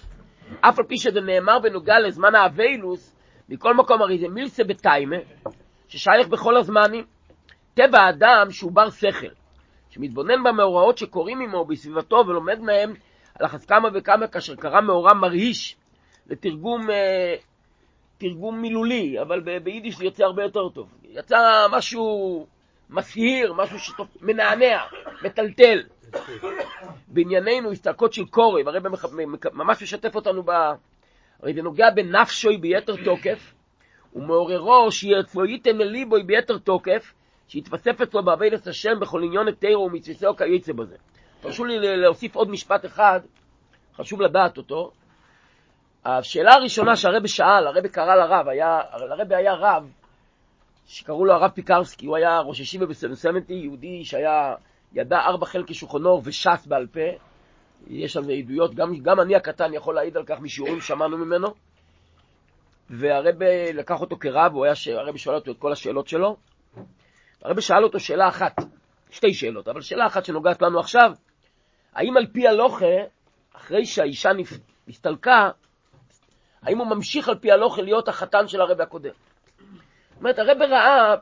אף 0.61 0.79
על 0.79 0.85
פי 0.85 0.97
שזה 0.97 1.21
נאמר 1.21 1.59
בנוגע 1.59 1.99
לזמן 1.99 2.35
האביילוס, 2.35 3.17
מכל 3.49 3.75
מקום 3.75 4.03
הרי 4.03 4.19
זה 4.19 4.29
מילסה 4.29 4.65
בטיימה, 4.65 5.17
ששייך 5.89 6.29
בכל 6.29 6.57
הזמנים. 6.57 7.05
טבע 7.75 8.01
האדם 8.01 8.51
שהוא 8.51 8.73
בר 8.73 8.91
שכל, 8.91 9.27
שמתבונן 9.91 10.43
במאורעות 10.45 10.99
שקורים 10.99 11.41
עמו 11.41 11.65
בסביבתו 11.65 12.25
ולומד 12.27 12.61
מהם 12.61 12.95
על 13.39 13.47
אחת 13.47 13.65
כמה 13.65 13.89
וכמה 13.95 14.27
כאשר 14.27 14.57
קרה 14.57 14.81
מאורע 14.81 15.15
מרעיש 15.15 15.77
לתרגום 16.27 16.91
אה, 16.91 17.35
תרגום 18.19 18.63
מילולי, 18.63 19.21
אבל 19.21 19.41
ביידיש 19.59 19.97
זה 19.97 20.05
יוצא 20.05 20.25
הרבה 20.25 20.43
יותר 20.43 20.69
טוב. 20.69 20.89
יצא 21.05 21.67
משהו 21.73 22.47
מסהיר, 22.91 23.53
משהו 23.53 23.79
שמנענע, 23.79 24.79
מטלטל. 25.25 25.83
בענייננו 27.09 27.73
הסתלקות 27.73 28.12
של 28.12 28.25
קורא, 28.25 28.62
והרי 28.66 28.78
ממש 29.52 29.83
משתף 29.83 30.14
אותנו 30.14 30.42
ב... 30.42 30.50
הרי 31.42 31.54
זה 31.54 31.62
נוגע 31.62 31.90
בנפשוי 31.90 32.57
ביתר 32.57 33.04
תוקף, 33.04 33.54
ומעוררו 34.14 34.92
שירצו 34.92 35.45
ייתן 35.45 35.76
לליבוי 35.76 36.23
ביתר 36.23 36.59
תוקף, 36.59 37.14
שיתווסף 37.49 38.00
אצלו 38.00 38.25
בעבודת 38.25 38.66
השם 38.66 39.00
בכל 39.00 39.23
עניון 39.23 39.50
תירו 39.50 39.83
ומצווסו 39.83 40.37
כיוצא 40.37 40.73
בזה. 40.73 40.97
תרשו 41.40 41.64
לי 41.64 41.97
להוסיף 41.97 42.37
עוד 42.37 42.50
משפט 42.50 42.85
אחד, 42.85 43.21
חשוב 43.97 44.23
לדעת 44.23 44.57
אותו. 44.59 44.90
השאלה 46.04 46.54
הראשונה 46.54 46.97
שהרבי 46.97 47.28
שאל, 47.28 47.66
הרבי 47.66 47.88
קרא 47.88 48.14
לרב, 48.14 48.49
היה, 48.49 48.81
לרבי 49.09 49.35
היה 49.35 49.54
רב 49.54 49.92
שקראו 50.87 51.25
לו 51.25 51.33
הרב 51.33 51.50
פיקרסקי, 51.50 52.07
הוא 52.07 52.16
היה 52.16 52.40
ראש 52.40 52.61
ישיבה 52.61 52.87
בסנסמנטי, 52.87 53.54
יהודי 53.54 54.04
שהיה, 54.04 54.54
ידע 54.95 55.19
ארבע 55.21 55.47
חלקי 55.47 55.75
שולחנו 55.75 56.21
וש"ס 56.25 56.67
בעל 56.67 56.87
פה, 56.87 57.01
יש 57.87 58.17
זה 58.17 58.33
עדויות, 58.33 58.75
גם, 58.75 58.95
גם 59.03 59.21
אני 59.21 59.37
הקטן 59.37 59.75
יכול 59.75 59.95
להעיד 59.95 60.17
על 60.17 60.25
כך 60.27 60.41
משיעורים 60.41 60.81
שמענו 60.81 61.19
ממנו, 61.19 61.49
והרבי 62.91 63.73
לקח 63.73 64.01
אותו 64.01 64.17
כרב, 64.17 64.53
הוא 64.53 64.65
היה, 64.65 64.75
הרבי 64.99 65.19
שואל 65.19 65.37
אותו 65.37 65.51
את 65.51 65.59
כל 65.59 65.73
השאלות 65.73 66.09
שלו, 66.09 66.37
הרבי 67.43 67.63
שאל 67.63 67.85
אותו 67.85 68.01
שאלה 68.01 68.29
אחת, 68.29 68.57
שתי 69.11 69.35
שאלות, 69.35 69.69
אבל 69.69 69.81
שאלה 69.81 70.07
אחת 70.07 70.25
שנוגעת 70.25 70.63
לנו 70.63 70.81
עכשיו, 70.81 71.13
האם 71.95 72.17
על 72.17 72.27
פי 72.33 72.49
הלוכה, 72.49 72.95
אחרי 73.53 73.87
שהאישה 73.87 74.31
נסתלקה, 74.87 75.51
האם 76.63 76.79
הוא 76.79 76.87
ממשיך 76.87 77.29
על 77.29 77.39
פי 77.39 77.53
הלוכה 77.53 77.83
להיות 77.83 78.09
החתן 78.09 78.49
של 78.49 78.61
הרבי 78.61 78.83
הקודם? 78.83 79.11
זאת 79.11 80.19
אומרת, 80.19 80.39
הרבי 80.39 80.65
ראה, 80.67 81.15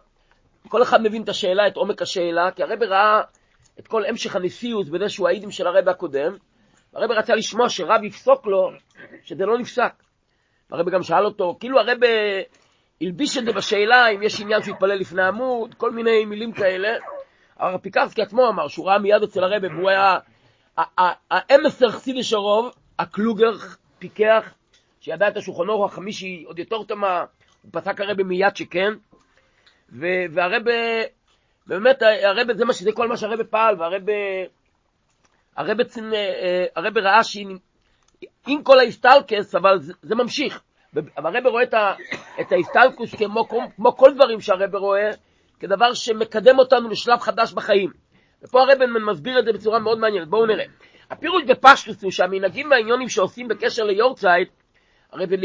כל 0.68 0.82
אחד 0.82 1.02
מבין 1.02 1.22
את 1.22 1.28
השאלה, 1.28 1.66
את 1.66 1.76
עומק 1.76 2.02
השאלה, 2.02 2.50
כי 2.50 2.62
הרבי 2.62 2.86
ראה 2.86 3.22
את 3.80 3.88
כל 3.88 4.04
המשך 4.04 4.36
הנשיאות 4.36 4.88
בזה 4.88 5.08
שהוא 5.08 5.28
העידים 5.28 5.50
של 5.50 5.66
הרב 5.66 5.88
הקודם, 5.88 6.36
והרב 6.92 7.10
רצה 7.10 7.34
לשמוע 7.34 7.68
שרב 7.68 8.04
יפסוק 8.04 8.46
לו 8.46 8.70
שזה 9.22 9.46
לא 9.46 9.58
נפסק. 9.58 9.92
הרב 10.70 10.90
גם 10.90 11.02
שאל 11.02 11.24
אותו, 11.24 11.56
כאילו 11.60 11.80
הרב 11.80 11.98
הלביש 13.00 13.38
את 13.38 13.44
זה 13.44 13.52
בשאלה 13.52 14.08
אם 14.08 14.22
יש 14.22 14.40
עניין 14.40 14.62
שהוא 14.62 14.74
יתפלל 14.74 14.94
לפני 14.94 15.22
עמוד, 15.22 15.74
כל 15.74 15.90
מיני 15.90 16.24
מילים 16.24 16.52
כאלה. 16.52 16.88
הרב 17.56 17.80
פיקרסקי 17.80 18.22
עצמו 18.22 18.48
אמר 18.48 18.68
שהוא 18.68 18.86
ראה 18.86 18.98
מיד 18.98 19.22
אצל 19.22 19.44
הרב, 19.44 19.62
והוא 19.64 19.90
היה 19.90 20.18
האמסר 21.30 21.90
חסידי 21.90 22.20
הרוב, 22.32 22.70
הקלוגר 22.98 23.52
פיקח, 23.98 24.54
שידע 25.00 25.28
את 25.28 25.36
השולחנו 25.36 25.84
החמישי 25.84 26.44
עוד 26.46 26.58
יותר 26.58 26.82
תמה, 26.88 27.24
הוא 27.62 27.70
פסק 27.72 28.00
הרב 28.00 28.22
מיד 28.22 28.56
שכן, 28.56 28.92
והרב, 30.32 30.62
באמת 31.70 32.02
הרב 32.02 32.52
זה 32.52 32.64
מה 32.64 32.72
שזה 32.72 32.92
כל 32.92 33.08
מה 33.08 33.16
שהרב 33.16 33.42
פעל, 33.42 33.76
והרב 33.78 34.02
הרב, 35.56 35.76
הרב 36.76 36.98
ראה 36.98 37.24
שעם 37.24 38.62
כל 38.62 38.78
ההסטלקס, 38.78 39.54
אבל 39.54 39.78
זה, 39.78 39.92
זה 40.02 40.14
ממשיך. 40.14 40.62
הרב 41.16 41.46
רואה 41.46 41.62
את, 41.62 41.74
את 42.40 42.52
ההסטלקוס 42.52 43.14
כמו, 43.14 43.48
כמו 43.76 43.96
כל 43.96 44.14
דברים 44.14 44.40
שהרב 44.40 44.74
רואה, 44.74 45.10
כדבר 45.60 45.94
שמקדם 45.94 46.58
אותנו 46.58 46.88
לשלב 46.88 47.18
חדש 47.18 47.52
בחיים. 47.52 47.90
ופה 48.42 48.62
הרב 48.62 48.78
מסביר 49.10 49.38
את 49.38 49.44
זה 49.44 49.52
בצורה 49.52 49.78
מאוד 49.78 49.98
מעניינת. 49.98 50.28
בואו 50.28 50.46
נראה. 50.46 50.64
הפירוש 51.10 51.42
בפשטוס 51.44 52.02
הוא 52.02 52.10
שהמנהגים 52.10 52.70
והעניונים 52.70 53.08
שעושים 53.08 53.48
בקשר 53.48 53.84
ליורצייט, 53.84 54.48
הרי 55.12 55.26
זה 55.26 55.36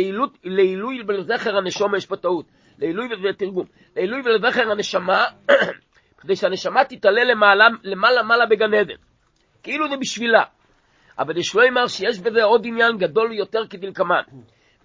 לעילוי 0.44 1.04
ולזכר 1.08 1.58
הנשום, 1.58 1.96
יש 1.96 2.06
פה 2.06 2.16
טעות, 2.16 2.46
לעילוי 2.80 3.08
ולתרגום, 3.08 3.66
לעילוי 3.96 4.22
ולזכר 4.26 4.72
הנשמה, 4.72 5.26
כדי 6.22 6.36
שהנשמה 6.36 6.86
תתעלה 6.86 7.24
למעלה, 7.24 7.68
למעלה 7.84 8.24
מעלה 8.24 8.46
בגן 8.46 8.74
עדן. 8.74 8.96
כאילו 9.64 9.90
זה 9.90 9.98
בשבילה. 9.98 10.44
אבל 11.20 11.38
יש 11.38 11.56
לומר 11.56 11.88
שיש 11.88 12.20
בזה 12.20 12.44
עוד 12.44 12.66
עניין 12.66 12.98
גדול 12.98 13.34
יותר 13.34 13.68
כדלקמן. 13.70 14.22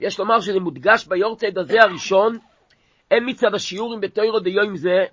יש 0.01 0.19
לומר 0.19 0.41
שזה 0.41 0.61
מודגש 0.61 1.07
ביורצייט 1.07 1.57
הזה 1.57 1.83
הראשון, 1.83 2.39
הן 3.11 3.29
מצד 3.29 3.55
השיעורים 3.55 4.01
בתוירו 4.01 4.41
דיום 4.41 4.77
זה, 4.77 5.05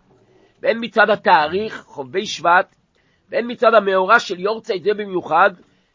והן 0.62 0.77
מצד 0.81 1.09
התאריך, 1.09 1.83
חובי 1.86 2.25
שבט, 2.25 2.75
והן 3.29 3.51
מצד 3.51 3.74
המאורע 3.74 4.19
של 4.19 4.39
יורצייט 4.39 4.83
זה 4.83 4.89
במיוחד, 4.93 5.50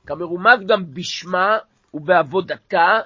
כמרומז 0.06 0.66
גם 0.66 0.84
בשמה 0.94 1.58
ובעבודתה, 1.94 2.98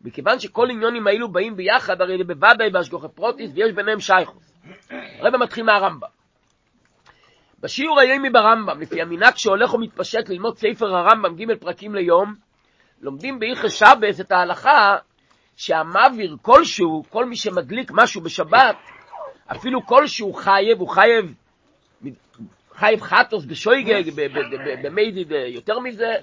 מכיוון 0.00 0.38
שכל 0.38 0.70
עניונים 0.70 1.06
האלו 1.06 1.32
באים 1.32 1.56
ביחד, 1.56 2.00
הרי 2.00 2.18
זה 2.18 2.24
בוודאי 2.24 2.70
בהשגוחי 2.70 3.08
פרוטיס 3.14 3.50
ויש 3.54 3.72
ביניהם 3.72 4.00
שייכוס. 4.00 4.52
הרב 5.20 5.36
מתחיל 5.36 5.64
מהרמב"ם. 5.64 6.15
בשיעור 7.66 8.00
היומי 8.00 8.30
ברמב"ם, 8.30 8.80
לפי 8.80 9.02
המנהג 9.02 9.36
שהולך 9.36 9.74
ומתפשט 9.74 10.28
ללמוד 10.28 10.58
ספר 10.58 10.96
הרמב"ם 10.96 11.36
ג' 11.36 11.54
פרקים 11.60 11.94
ליום, 11.94 12.34
לומדים 13.00 13.38
באיכר 13.38 13.68
שבס 13.68 14.20
את 14.20 14.32
ההלכה 14.32 14.96
שהמעביר 15.56 16.36
כלשהו, 16.42 17.04
כל 17.10 17.24
מי 17.24 17.36
שמדליק 17.36 17.90
משהו 17.94 18.20
בשבת, 18.20 18.76
אפילו 19.46 19.86
כלשהו 19.86 20.32
חייב, 20.32 20.78
הוא 20.78 20.88
חייב, 20.88 21.34
חייב 22.74 23.00
חטוס 23.00 23.44
בשויגג, 23.44 24.02
במיידיד 24.82 25.32
יותר 25.46 25.78
מזה, 25.78 26.14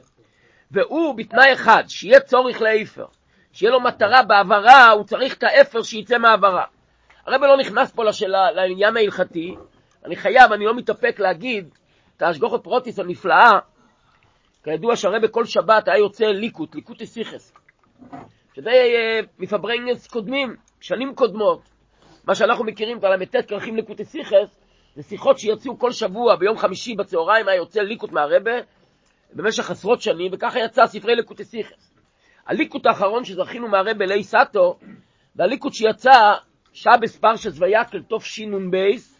והוא 0.71 1.15
בתנאי 1.17 1.53
אחד, 1.53 1.83
שיהיה 1.87 2.19
צורך 2.19 2.61
לאפר, 2.61 3.05
שיהיה 3.53 3.71
לו 3.71 3.79
מטרה 3.79 4.23
בעברה, 4.23 4.89
הוא 4.89 5.03
צריך 5.03 5.33
את 5.33 5.43
האפר 5.43 5.83
שיצא 5.83 6.17
מהעברה. 6.17 6.63
הרב 7.25 7.41
לא 7.41 7.57
נכנס 7.57 7.91
פה 7.91 8.03
לשאלה, 8.03 8.51
לעניין 8.51 8.97
ההלכתי, 8.97 9.55
אני 10.05 10.15
חייב, 10.15 10.51
אני 10.51 10.65
לא 10.65 10.75
מתאפק 10.75 11.19
להגיד 11.19 11.69
את 12.17 12.21
ההשגוחת 12.21 12.63
פרוטיס 12.63 12.99
הנפלאה, 12.99 13.51
כידוע 14.63 14.95
שהרבה 14.95 15.27
כל 15.27 15.45
שבת 15.45 15.87
היה 15.87 15.97
יוצא 15.97 16.25
ליקוט, 16.25 16.75
ליקוט 16.75 17.01
אסיכס, 17.01 17.53
שזה 18.55 18.69
אה, 18.69 19.19
מפברנגס 19.39 20.07
קודמים, 20.07 20.55
שנים 20.81 21.15
קודמות, 21.15 21.61
מה 22.27 22.35
שאנחנו 22.35 22.65
מכירים 22.65 22.97
את 22.97 23.03
הל"ט 23.03 23.35
כרכים 23.47 23.75
ליקוטי 23.75 24.01
שיחות, 24.01 24.59
זה 24.95 25.03
שיחות 25.03 25.39
שיצאו 25.39 25.79
כל 25.79 25.91
שבוע 25.91 26.35
ביום 26.35 26.57
חמישי 26.57 26.95
בצהריים 26.95 27.47
היה 27.47 27.57
יוצא 27.57 27.81
ליקוט 27.81 28.11
מהרבי 28.11 28.51
במשך 29.33 29.71
עשרות 29.71 30.01
שנים, 30.01 30.31
וככה 30.33 30.59
יצא 30.59 30.85
ספרי 30.85 31.15
ליקוטי 31.15 31.41
שיחות. 31.41 31.93
הליקוט 32.47 32.85
האחרון 32.85 33.23
שזכינו 33.23 33.67
מהרבי 33.67 34.05
לעת 34.05 34.23
עתה, 34.23 34.55
הוא 34.55 34.79
הליקוט 35.35 35.73
שיצא 35.73 36.33
שבת 36.73 37.17
פרשת 37.17 37.59
ויקהל 37.59 38.01
נ"ב, 38.01 39.12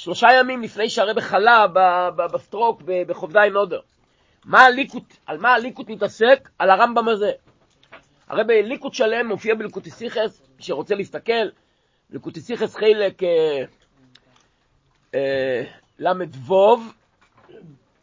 שלושה 0.00 0.28
ימים 0.40 0.62
לפני 0.62 0.88
שהרבי 0.88 1.20
חלה 1.20 1.66
ב 2.32 2.39
stroke 2.39 2.82
בכ"ז 3.06 3.50
אדר. 3.52 3.80
מה 4.44 4.60
הליקוט, 4.60 5.02
על 5.26 5.38
מה 5.38 5.54
הליקוט 5.54 5.88
מתעסק? 5.88 6.48
על 6.58 6.70
הרמב"ם 6.70 7.08
הזה. 7.08 7.30
הרבא 8.28 8.54
ליקוט 8.54 8.94
שלם 8.94 9.26
מופיע 9.26 9.54
בליקוטיסיכס, 9.54 10.42
מי 10.56 10.62
שרוצה 10.62 10.94
להסתכל, 10.94 11.48
ליקוטיסיכס 12.10 12.76
חלק 12.76 13.22
אה, 13.22 13.64
אה, 15.14 15.62
ל"ו, 15.98 16.76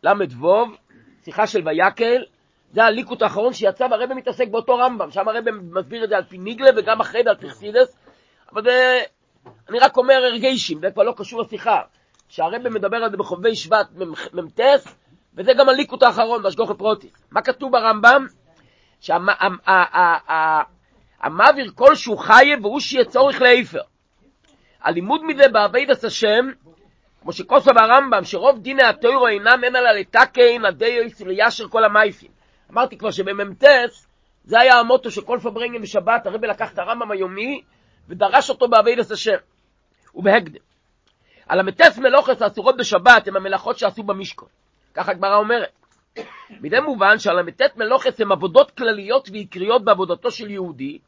ל"ו, 0.03 0.65
שיחה 1.25 1.47
של 1.47 1.67
ויקל, 1.67 2.25
זה 2.73 2.83
הליקוט 2.83 3.21
האחרון 3.21 3.53
שיצא, 3.53 3.87
והרבא 3.91 4.15
מתעסק 4.15 4.47
באותו 4.47 4.75
רמב"ם, 4.75 5.11
שם 5.11 5.27
הרבא 5.27 5.51
מסביר 5.51 6.03
את 6.03 6.09
זה 6.09 6.17
על 6.17 6.23
פי 6.23 6.37
ניגלה 6.37 6.69
וגם 6.77 7.01
אחרי 7.01 7.23
זה 7.23 7.29
על 7.29 7.37
פרסידס, 7.37 7.97
אבל 8.53 8.63
זה 8.63 9.01
אני 9.69 9.79
רק 9.79 9.97
אומר 9.97 10.13
הרגשים, 10.13 10.79
זה 10.79 10.91
כבר 10.91 11.03
לא 11.03 11.13
קשור 11.17 11.41
לשיחה. 11.41 11.81
שהרבא 12.29 12.69
מדבר 12.69 12.97
על 12.97 13.11
זה 13.11 13.17
בחובי 13.17 13.55
שבט 13.55 13.87
מ"ט, 14.33 14.59
וזה 15.35 15.53
גם 15.53 15.69
הליקוט 15.69 16.03
האחרון 16.03 16.43
בהשגוחי 16.43 16.73
פרוטיס. 16.73 17.11
מה 17.31 17.41
כתוב 17.41 17.71
ברמב"ם? 17.71 18.25
שהמעביר 18.99 19.31
כלשהו 21.75 22.17
חייב 22.17 22.65
והוא 22.65 22.79
שיהיה 22.79 23.05
צורך 23.05 23.41
לאיפר. 23.41 23.81
הלימוד 24.83 25.23
מזה 25.25 25.49
בעבידת 25.49 26.03
השם, 26.03 26.49
כמו 27.21 27.33
שכוסו 27.33 27.71
ברמב"ם, 27.73 28.23
שרוב 28.23 28.59
דיני 28.59 28.83
התוירו 28.83 29.27
אינם 29.27 29.63
אין 29.63 29.75
אלא 29.75 29.91
לתקן 29.91 30.65
הדיוס 30.65 31.21
ולישר 31.21 31.67
כל 31.67 31.83
המייפים. 31.83 32.31
אמרתי 32.71 32.97
כבר 32.97 33.11
שבמ"ט 33.11 33.63
זה 34.43 34.59
היה 34.59 34.79
המוטו 34.79 35.11
של 35.11 35.21
כל 35.21 35.39
פברנגן 35.41 35.81
בשבת, 35.81 36.25
הרבי 36.25 36.47
לקח 36.47 36.73
את 36.73 36.79
הרמב"ם 36.79 37.11
היומי 37.11 37.61
ודרש 38.09 38.49
אותו 38.49 38.67
בעבידת 38.67 39.11
השם. 39.11 39.37
ובהקדם. 40.15 40.59
על 41.47 41.59
המטס 41.59 41.97
מלוכס 41.97 42.41
האסורות 42.41 42.77
בשבת 42.77 43.27
הם 43.27 43.35
המלאכות 43.35 43.77
שעשו 43.77 44.03
במשכון. 44.03 44.49
ככה 44.93 45.11
הגמרא 45.11 45.35
אומרת. 45.35 45.71
מדי 46.49 46.79
מובן 46.79 47.19
שעל 47.19 47.39
המטט 47.39 47.77
מלוכס 47.77 48.21
הם 48.21 48.31
עבודות 48.31 48.71
כלליות 48.71 49.29
ועיקריות 49.31 49.83
בעבודתו 49.83 50.31
של 50.31 50.49
יהודי, 50.51 50.99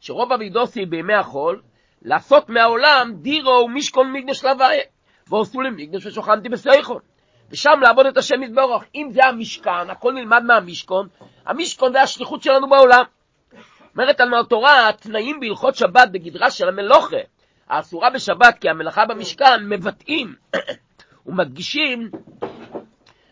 שרוב 0.00 0.32
אבידוסי 0.32 0.86
בימי 0.86 1.14
החול, 1.14 1.62
לעשות 2.02 2.48
מהעולם 2.48 3.12
דירו 3.14 3.64
ומשכון 3.64 4.12
מקדש 4.12 4.44
להוויה, 4.44 4.82
ועשו 5.28 5.60
למקדש 5.60 6.06
ושוכנתי 6.06 6.48
בסייכון. 6.48 7.00
ושם 7.50 7.80
לעבוד 7.82 8.06
את 8.06 8.16
השם 8.16 8.42
יתברך. 8.42 8.82
אם 8.94 9.08
זה 9.10 9.24
המשכן, 9.24 9.90
הכל 9.90 10.12
נלמד 10.12 10.42
מהמשכון, 10.46 11.08
המשכון 11.46 11.92
זה 11.92 12.02
השליחות 12.02 12.42
שלנו 12.42 12.68
בעולם. 12.68 13.04
אומרת 13.98 14.20
על 14.20 14.28
מהתורה, 14.28 14.88
התנאים 14.88 15.40
בהלכות 15.40 15.74
שבת 15.74 16.08
בגדרה 16.12 16.50
של 16.50 16.68
המלוכה, 16.68 17.16
האסורה 17.68 18.10
בשבת 18.10 18.58
כי 18.60 18.68
המלאכה 18.68 19.06
במשכן 19.06 19.64
מבטאים 19.68 20.34
ומדגישים 21.26 22.10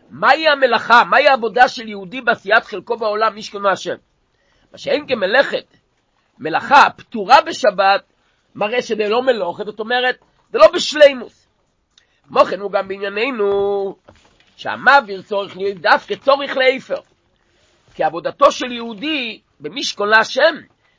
מהי 0.09 0.47
המלאכה, 0.47 1.03
מהי 1.03 1.27
העבודה 1.27 1.67
של 1.67 1.87
יהודי 1.87 2.21
בעשיית 2.21 2.63
חלקו 2.63 2.97
בעולם 2.97 3.35
משכנו 3.35 3.69
השם. 3.69 3.95
מה 4.71 4.77
שאין 4.77 5.07
כמלאכת, 5.07 5.77
מלאכה 6.39 6.89
פטורה 6.97 7.41
בשבת, 7.41 8.03
מראה 8.55 8.81
שזה 8.81 9.09
לא 9.09 9.21
מלוכת, 9.21 9.65
זאת 9.65 9.79
אומרת, 9.79 10.15
זה 10.51 10.57
לא 10.57 10.67
בשלימוס. 10.73 11.47
כמו 12.27 12.45
כן 12.45 12.59
הוא 12.59 12.71
גם 12.71 12.87
בענייננו, 12.87 13.95
שהמעביר 14.57 15.21
צורך 15.21 15.57
להיות 15.57 15.77
דווקא 15.77 16.15
צורך 16.15 16.57
לאיפר. 16.57 16.99
כי 17.95 18.03
עבודתו 18.03 18.51
של 18.51 18.71
יהודי 18.71 19.41
במשכון 19.59 20.09
להשם 20.09 20.55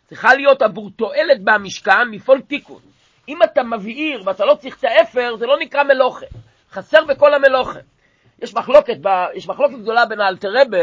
צריכה 0.06 0.34
להיות 0.34 0.62
עבור 0.62 0.90
תועלת 0.96 1.44
במשכן 1.44 2.08
מפעול 2.10 2.40
תיקון. 2.40 2.80
אם 3.28 3.42
אתה 3.42 3.62
מבעיר 3.62 4.22
ואתה 4.26 4.44
לא 4.44 4.54
צריך 4.54 4.78
את 4.78 4.84
האפר, 4.84 5.36
זה 5.36 5.46
לא 5.46 5.58
נקרא 5.60 5.82
מלוכה. 5.82 6.26
חסר 6.70 7.04
בכל 7.04 7.34
המלוכה. 7.34 7.78
יש 8.42 8.54
מחלוקת, 8.54 8.96
יש 9.34 9.48
מחלוקת 9.48 9.74
גדולה 9.74 10.06
בין 10.06 10.20
האלתרבה, 10.20 10.78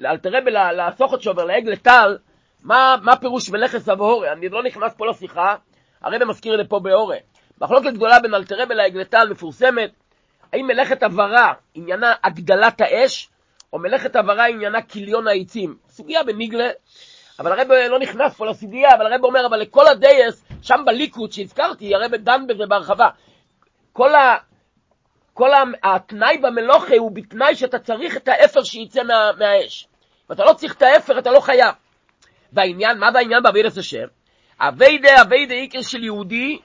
לאלתרבה, 0.00 0.72
לסוכת 0.72 1.22
שובר, 1.22 1.44
לעגל 1.44 1.76
טל, 1.76 2.18
מה, 2.62 2.96
מה 3.02 3.16
פירוש 3.16 3.50
מלאכת 3.50 3.78
סבהורי? 3.78 4.32
אני 4.32 4.48
לא 4.48 4.62
נכנס 4.62 4.94
פה 4.96 5.06
לשיחה, 5.06 5.56
הרב 6.02 6.24
מזכיר 6.24 6.56
זה 6.56 6.68
פה 6.68 6.78
באורי. 6.78 7.18
מחלוקת 7.60 7.92
גדולה 7.92 8.20
בין 8.20 8.34
אלתרבה 8.34 8.74
לעגל 8.74 9.04
טל 9.04 9.28
מפורסמת, 9.30 9.90
האם 10.52 10.66
מלאכת 10.66 11.02
עברה 11.02 11.52
עניינה 11.74 12.14
הגדלת 12.24 12.80
האש, 12.80 13.28
או 13.72 13.78
מלאכת 13.78 14.16
עברה 14.16 14.46
עניינה 14.46 14.82
כיליון 14.82 15.28
העצים. 15.28 15.76
סוגיה 15.92 16.22
בניגלה, 16.22 16.70
אבל 17.38 17.52
הרב 17.52 17.72
לא 17.72 17.98
נכנס 17.98 18.36
פה 18.36 18.46
לסוגיה, 18.46 18.88
אבל 18.96 19.12
הרב 19.12 19.24
אומר, 19.24 19.46
אבל 19.46 19.60
לכל 19.60 19.86
הדייס, 19.88 20.44
שם 20.62 20.82
בליקוד 20.86 21.32
שהזכרתי, 21.32 21.94
הרב 21.94 22.14
דן 22.14 22.46
בזה 22.46 22.66
בהרחבה. 22.68 23.08
כל, 23.92 24.14
ה... 24.14 24.36
כל 25.34 25.50
התנאי 25.82 26.38
במלוכה 26.38 26.96
הוא 26.98 27.10
בתנאי 27.12 27.54
שאתה 27.56 27.78
צריך 27.78 28.16
את 28.16 28.28
האפר 28.28 28.62
שיצא 28.62 29.02
מה, 29.02 29.30
מהאש. 29.38 29.88
אם 30.30 30.34
אתה 30.34 30.44
לא 30.44 30.52
צריך 30.52 30.74
את 30.74 30.82
האפר, 30.82 31.18
אתה 31.18 31.30
לא 31.30 31.40
חייב. 31.40 31.74
והעניין, 32.52 32.98
מה 32.98 33.10
בעניין 33.10 33.42
בעבידת 33.42 33.76
השם? 33.76 34.06
אביידה, 34.60 35.22
אביידה 35.22 35.54
עיקר 35.54 35.82
של 35.82 36.04
יהודי 36.04 36.58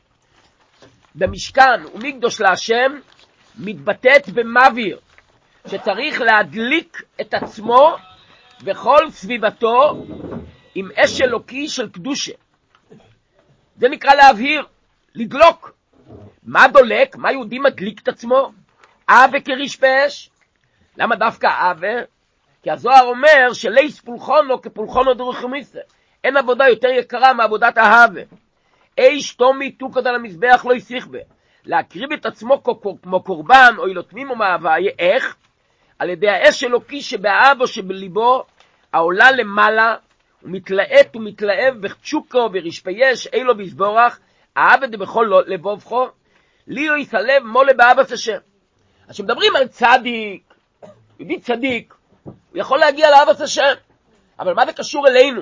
במשכן 1.15 1.85
ומקדוש 1.93 2.41
להשם 2.41 2.91
מתבטאת 3.59 4.29
במביר, 4.29 4.99
שצריך 5.67 6.21
להדליק 6.21 7.01
את 7.21 7.33
עצמו 7.33 7.95
בכל 8.63 9.09
סביבתו 9.09 10.05
עם 10.75 10.89
אש 10.95 11.21
אלוקי 11.21 11.69
של 11.69 11.89
קדושה. 11.89 12.31
זה 13.77 13.89
נקרא 13.89 14.13
להבהיר, 14.13 14.65
לדלוק. 15.15 15.71
מה 16.43 16.67
דולק? 16.67 17.15
מה 17.15 17.31
יהודי 17.31 17.59
מדליק 17.59 18.01
את 18.01 18.07
עצמו? 18.07 18.51
אבה 19.09 19.39
כריש 19.39 19.79
באש. 19.79 20.29
למה 20.97 21.15
דווקא 21.15 21.47
אבה? 21.71 22.01
כי 22.63 22.71
הזוהר 22.71 23.05
אומר 23.05 23.53
שלייס 23.53 23.99
פולחונו 23.99 24.61
כפולחונו 24.61 25.13
דרוכמיסה. 25.13 25.79
אין 26.23 26.37
עבודה 26.37 26.67
יותר 26.67 26.87
יקרה 26.87 27.33
מעבודת 27.33 27.77
האהבה. 27.77 28.21
איש 28.97 29.35
תומי 29.35 29.71
תוקד 29.71 30.07
על 30.07 30.15
המזבח 30.15 30.65
לא 30.65 30.73
יסיך 30.75 31.07
בה. 31.07 31.19
להקריב 31.65 32.11
את 32.11 32.25
עצמו 32.25 32.63
כמו 33.03 33.23
קורבן 33.23 33.75
או 33.77 33.87
ילותמים 33.87 34.29
או 34.29 34.35
מהוויה, 34.35 34.91
איך? 34.99 35.35
על 35.99 36.09
ידי 36.09 36.29
האש 36.29 36.63
אלוקי 36.63 37.01
שבאבו 37.01 37.67
שבליבו, 37.67 38.43
העולה 38.93 39.31
למעלה, 39.31 39.95
ומתלהט 40.43 41.15
ומתלהב 41.15 41.81
בחצ'וקו 41.81 42.49
ורשפייש, 42.53 43.27
אילו 43.27 43.57
בזבורך, 43.57 44.19
העבד 44.55 44.95
בכל 44.95 45.31
לבובכו, 45.47 46.07
ליאו 46.67 46.95
יסלב 46.95 47.43
מולה 47.43 47.73
באבס 47.73 48.11
השם. 48.11 48.37
אז 49.07 49.13
כשמדברים 49.13 49.55
על 49.55 49.67
צדיק, 49.67 50.53
יהודי 51.19 51.39
צדיק, 51.39 51.93
הוא 52.23 52.33
יכול 52.53 52.79
להגיע 52.79 53.09
לאבס 53.11 53.41
השם, 53.41 53.73
אבל 54.39 54.53
מה 54.53 54.65
זה 54.65 54.73
קשור 54.73 55.07
אלינו? 55.07 55.41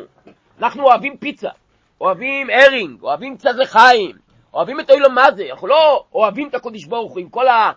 אנחנו 0.59 0.83
אוהבים 0.83 1.17
פיצה, 1.17 1.49
אוהבים 2.01 2.47
הרינג, 2.49 3.01
אוהבים 3.03 3.37
קצת 3.37 3.55
לחיים, 3.55 4.15
אוהבים 4.53 4.79
את 4.79 4.89
אילו 4.89 5.09
מה 5.09 5.31
זה, 5.35 5.47
אנחנו 5.51 5.67
לא 5.67 6.05
אוהבים 6.13 6.47
את 6.47 6.55
הקודש 6.55 6.85
ברוך 6.85 7.11
הוא 7.11 7.19
עם 7.19 7.29
כל 7.29 7.47
ה... 7.47 7.71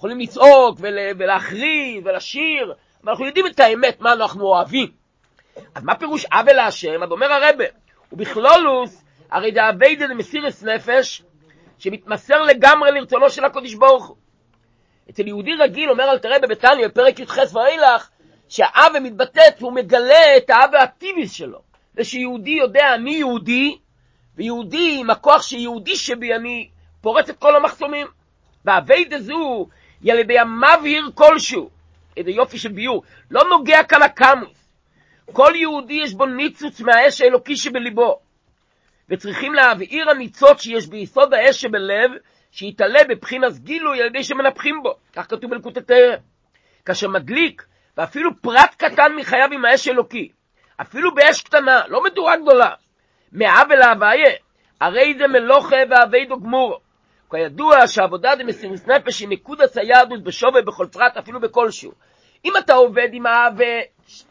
יכולים 0.00 0.20
לצעוק 0.20 0.78
ול... 0.80 0.98
ולהכריז 1.18 2.06
ולשיר, 2.06 2.74
אבל 3.02 3.10
אנחנו 3.10 3.26
יודעים 3.26 3.46
את 3.46 3.60
האמת, 3.60 4.00
מה 4.00 4.12
אנחנו 4.12 4.44
אוהבים. 4.44 4.88
אז 5.74 5.84
מה 5.84 5.94
פירוש 5.94 6.24
עוול 6.24 6.52
להשם? 6.52 7.02
אז 7.02 7.10
אומר 7.10 7.32
הרבה, 7.32 7.64
ובכלולוס, 8.12 9.04
הרי 9.30 9.52
זה 9.52 9.68
אביידה 9.68 10.06
למסירס 10.06 10.62
נפש, 10.62 11.22
שמתמסר 11.78 12.42
לגמרי 12.42 12.90
לרצונו 12.90 13.30
של 13.30 13.44
הקודש 13.44 13.74
ברוך 13.74 14.08
הוא. 14.08 14.16
אצל 15.10 15.26
יהודי 15.26 15.54
רגיל, 15.54 15.90
אומר 15.90 16.10
אל 16.10 16.18
תראה 16.18 16.38
בביתניה, 16.38 16.88
בפרק 16.88 17.20
י"ח 17.20 17.38
ואילך, 17.54 18.10
שהאווה 18.48 19.00
מתבטאת, 19.00 19.60
הוא 19.60 19.72
מגלה 19.72 20.36
את 20.36 20.50
האווה 20.50 20.82
הטיביס 20.82 21.32
שלו. 21.32 21.58
זה 21.94 22.04
שיהודי 22.04 22.50
יודע, 22.50 22.94
אני 22.94 23.14
יהודי, 23.14 23.78
ויהודי 24.36 24.96
עם 25.00 25.10
הכוח 25.10 25.42
שיהודי 25.42 25.96
שבי, 25.96 26.34
אני 26.34 26.68
פורץ 27.00 27.28
את 27.28 27.38
כל 27.38 27.56
המחסומים. 27.56 28.06
והאביידה 28.64 29.20
זו 29.20 29.66
היא 30.02 30.12
על 30.12 30.18
ידי 30.18 30.38
המבהיר 30.38 31.10
כלשהו, 31.14 31.70
איזה 32.16 32.30
יופי 32.30 32.58
של 32.58 32.72
ביור, 32.72 33.02
לא 33.30 33.44
נוגע 33.50 33.82
כאן 33.82 34.02
הקמוס. 34.02 34.72
כל 35.32 35.52
יהודי 35.54 35.94
יש 35.94 36.14
בו 36.14 36.26
ניצוץ 36.26 36.80
מהאש 36.80 37.20
האלוקי 37.20 37.56
שבליבו. 37.56 38.18
וצריכים 39.08 39.54
להבעיר 39.54 40.10
הניצוץ 40.10 40.62
שיש 40.62 40.86
ביסוד 40.86 41.34
האש 41.34 41.60
שבלב, 41.60 42.10
שיתעלה 42.50 43.00
בבחינס 43.08 43.58
גילוי 43.58 44.00
על 44.00 44.06
ידי 44.06 44.24
שמנפחים 44.24 44.82
בו. 44.82 44.94
כך 45.12 45.26
כתוב 45.30 45.50
בלקוטי 45.50 45.80
תרא. 45.80 46.16
כאשר 46.84 47.08
מדליק, 47.08 47.66
ואפילו 47.96 48.30
פרט 48.40 48.74
קטן 48.78 49.12
מחייו 49.16 49.48
עם 49.52 49.64
האש 49.64 49.88
אלוקי, 49.88 50.28
אפילו 50.80 51.14
באש 51.14 51.42
קטנה, 51.42 51.82
לא 51.88 52.04
מדורה 52.04 52.36
גדולה, 52.36 52.70
מעוול 53.32 53.76
להוויה, 53.76 54.30
הרי 54.80 55.14
זה 55.18 55.26
מלוכה 55.26 55.76
ואביידו 55.90 56.40
גמורו. 56.40 56.78
כידוע 57.30 57.86
שעבודה 57.88 58.34
דמסירות 58.34 58.88
נפש 58.88 59.20
היא 59.20 59.28
נקודת 59.28 59.76
היהדות 59.76 60.22
בשווה 60.22 60.62
בכל 60.62 60.86
פרט, 60.92 61.16
אפילו 61.16 61.40
בכלשהו. 61.40 61.92
אם 62.44 62.52
אתה 62.58 62.74
עובד 62.74 63.08
עם 63.12 63.26
האווה, 63.26 63.80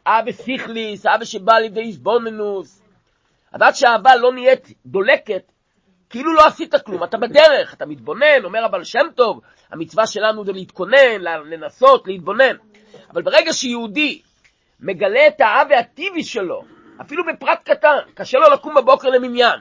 האווה 0.06 0.32
סיכליס, 0.32 1.06
האווה 1.06 1.26
שבא 1.26 1.54
לידי 1.54 1.82
איזבוננוס, 1.82 2.82
אז 3.52 3.62
עד 3.62 3.76
שהאהבה 3.76 4.16
לא 4.16 4.34
נהיית 4.34 4.68
דולקת, 4.86 5.52
כאילו 6.10 6.34
לא 6.34 6.46
עשית 6.46 6.76
כלום, 6.86 7.04
אתה 7.04 7.18
בדרך, 7.18 7.74
אתה 7.74 7.86
מתבונן, 7.86 8.44
אומר 8.44 8.66
אבל 8.66 8.84
שם 8.84 9.08
טוב, 9.16 9.42
המצווה 9.72 10.08
שלנו 10.08 10.46
זה 10.46 10.52
להתכונן, 10.52 11.22
לנסות, 11.46 12.08
להתבונן. 12.08 12.56
אבל 13.12 13.22
ברגע 13.22 13.54
שיהודי 13.54 14.22
מגלה 14.80 15.28
את 15.28 15.42
האהבה 15.42 15.80
הטבעי 15.80 16.24
שלו, 16.24 16.64
אפילו 17.02 17.24
בפרט 17.26 17.60
קטן, 17.70 17.98
קשה 18.14 18.38
לו 18.38 18.50
לקום 18.54 18.76
בבוקר 18.76 19.10
למניין, 19.10 19.60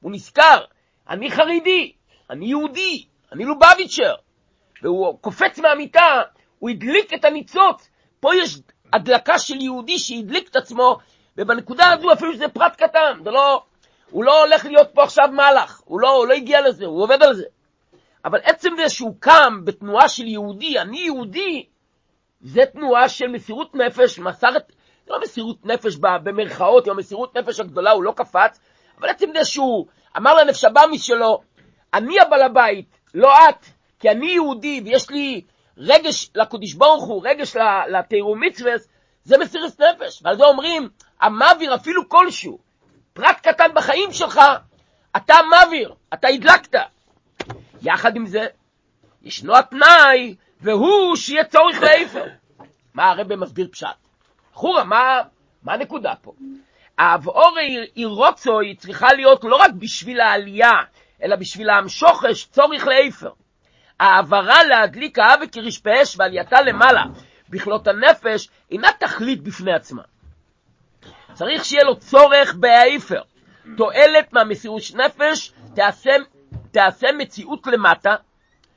הוא 0.00 0.12
נזכר, 0.12 0.64
אני 1.08 1.30
חרדי, 1.30 1.92
אני 2.30 2.46
יהודי, 2.46 3.04
אני 3.32 3.44
לובביצ'ר, 3.44 4.14
והוא 4.82 5.18
קופץ 5.20 5.58
מהמיטה, 5.58 6.22
הוא 6.58 6.70
הדליק 6.70 7.14
את 7.14 7.24
הניצוץ. 7.24 7.90
פה 8.20 8.34
יש 8.34 8.58
הדלקה 8.92 9.38
של 9.38 9.60
יהודי 9.60 9.98
שהדליק 9.98 10.48
את 10.48 10.56
עצמו, 10.56 10.98
ובנקודה 11.36 11.92
הזו 11.92 12.12
אפילו 12.12 12.32
שזה 12.32 12.48
פרט 12.48 12.76
קטן, 12.76 13.20
זה 13.24 13.30
לא, 13.30 13.62
הוא 14.10 14.24
לא 14.24 14.44
הולך 14.44 14.64
להיות 14.64 14.88
פה 14.94 15.02
עכשיו 15.02 15.28
מהלך, 15.32 15.80
הוא 15.84 16.00
לא, 16.00 16.16
הוא 16.16 16.26
לא 16.26 16.34
הגיע 16.34 16.60
לזה, 16.60 16.86
הוא 16.86 17.02
עובד 17.02 17.22
על 17.22 17.34
זה. 17.34 17.44
אבל 18.24 18.38
עצם 18.42 18.70
זה 18.76 18.88
שהוא 18.88 19.14
קם 19.20 19.64
בתנועה 19.64 20.08
של 20.08 20.26
יהודי, 20.26 20.78
אני 20.78 20.98
יהודי, 20.98 21.66
זה 22.40 22.62
תנועה 22.72 23.08
של 23.08 23.26
מסירות 23.26 23.74
נפש, 23.74 24.18
מסרת, 24.18 24.72
זה 25.06 25.12
לא 25.12 25.20
מסירות 25.22 25.66
נפש 25.66 25.96
במרכאות, 25.96 26.86
עם 26.86 26.92
המסירות 26.92 27.36
נפש 27.36 27.60
הגדולה, 27.60 27.90
הוא 27.90 28.04
לא 28.04 28.12
קפץ, 28.16 28.60
אבל 28.98 29.08
עצם 29.08 29.26
זה 29.38 29.44
שהוא 29.44 29.86
אמר 30.16 30.34
לנפש 30.34 30.64
הבאמיס 30.64 31.02
שלו, 31.02 31.40
אני 31.94 32.20
הבעל 32.20 32.42
הבית, 32.42 32.86
לא 33.14 33.48
את, 33.48 33.66
כי 33.98 34.10
אני 34.10 34.32
יהודי 34.32 34.82
ויש 34.84 35.10
לי 35.10 35.42
רגש 35.78 36.30
לקודש 36.34 36.74
ברוך 36.74 37.04
הוא, 37.04 37.22
רגש 37.24 37.56
לתירו 37.88 38.36
מצווה, 38.36 38.72
זה 39.24 39.38
מסירת 39.38 39.80
נפש. 39.80 40.22
ועל 40.24 40.36
זה 40.36 40.44
אומרים, 40.44 40.88
המעביר 41.20 41.74
אפילו 41.74 42.08
כלשהו, 42.08 42.58
פרט 43.12 43.40
קטן 43.42 43.74
בחיים 43.74 44.12
שלך, 44.12 44.40
אתה 45.16 45.34
מעביר, 45.50 45.94
אתה 46.14 46.28
הדלקת. 46.28 46.80
יחד 47.82 48.16
עם 48.16 48.26
זה, 48.26 48.46
ישנו 49.22 49.56
התנאי, 49.56 50.34
והוא 50.60 51.16
שיהיה 51.16 51.44
צורך 51.44 51.82
לאיפר. 51.82 52.24
מה 52.94 53.10
הרב 53.10 53.34
מסביר 53.34 53.68
פשט? 53.72 53.86
חורה, 54.52 54.84
מה, 54.84 55.20
מה 55.62 55.72
הנקודה 55.72 56.14
פה? 56.22 56.32
האבעורי 56.98 57.86
היא 57.94 58.06
רוצו, 58.06 58.60
היא 58.60 58.76
צריכה 58.76 59.12
להיות 59.12 59.44
לא 59.44 59.56
רק 59.56 59.70
בשביל 59.78 60.20
העלייה, 60.20 60.70
אלא 61.22 61.36
בשביל 61.36 61.70
המשוחש 61.70 62.44
צורך 62.44 62.86
לאיפר. 62.86 63.30
העברה 64.00 64.64
להדליק 64.64 65.18
האווה 65.18 65.46
כרשפה 65.46 65.90
אש 66.02 66.16
ועלייתה 66.18 66.62
למעלה 66.62 67.02
בכלות 67.48 67.88
הנפש 67.88 68.48
אינה 68.70 68.88
תכלית 69.00 69.42
בפני 69.42 69.72
עצמה. 69.72 70.02
צריך 71.32 71.64
שיהיה 71.64 71.84
לו 71.84 71.96
צורך 71.96 72.54
באיפר. 72.54 73.22
תועלת 73.76 74.32
מהמסירות 74.32 74.82
נפש 74.94 75.52
תעשה, 75.74 76.10
תעשה 76.70 77.06
מציאות 77.18 77.66
למטה. 77.66 78.14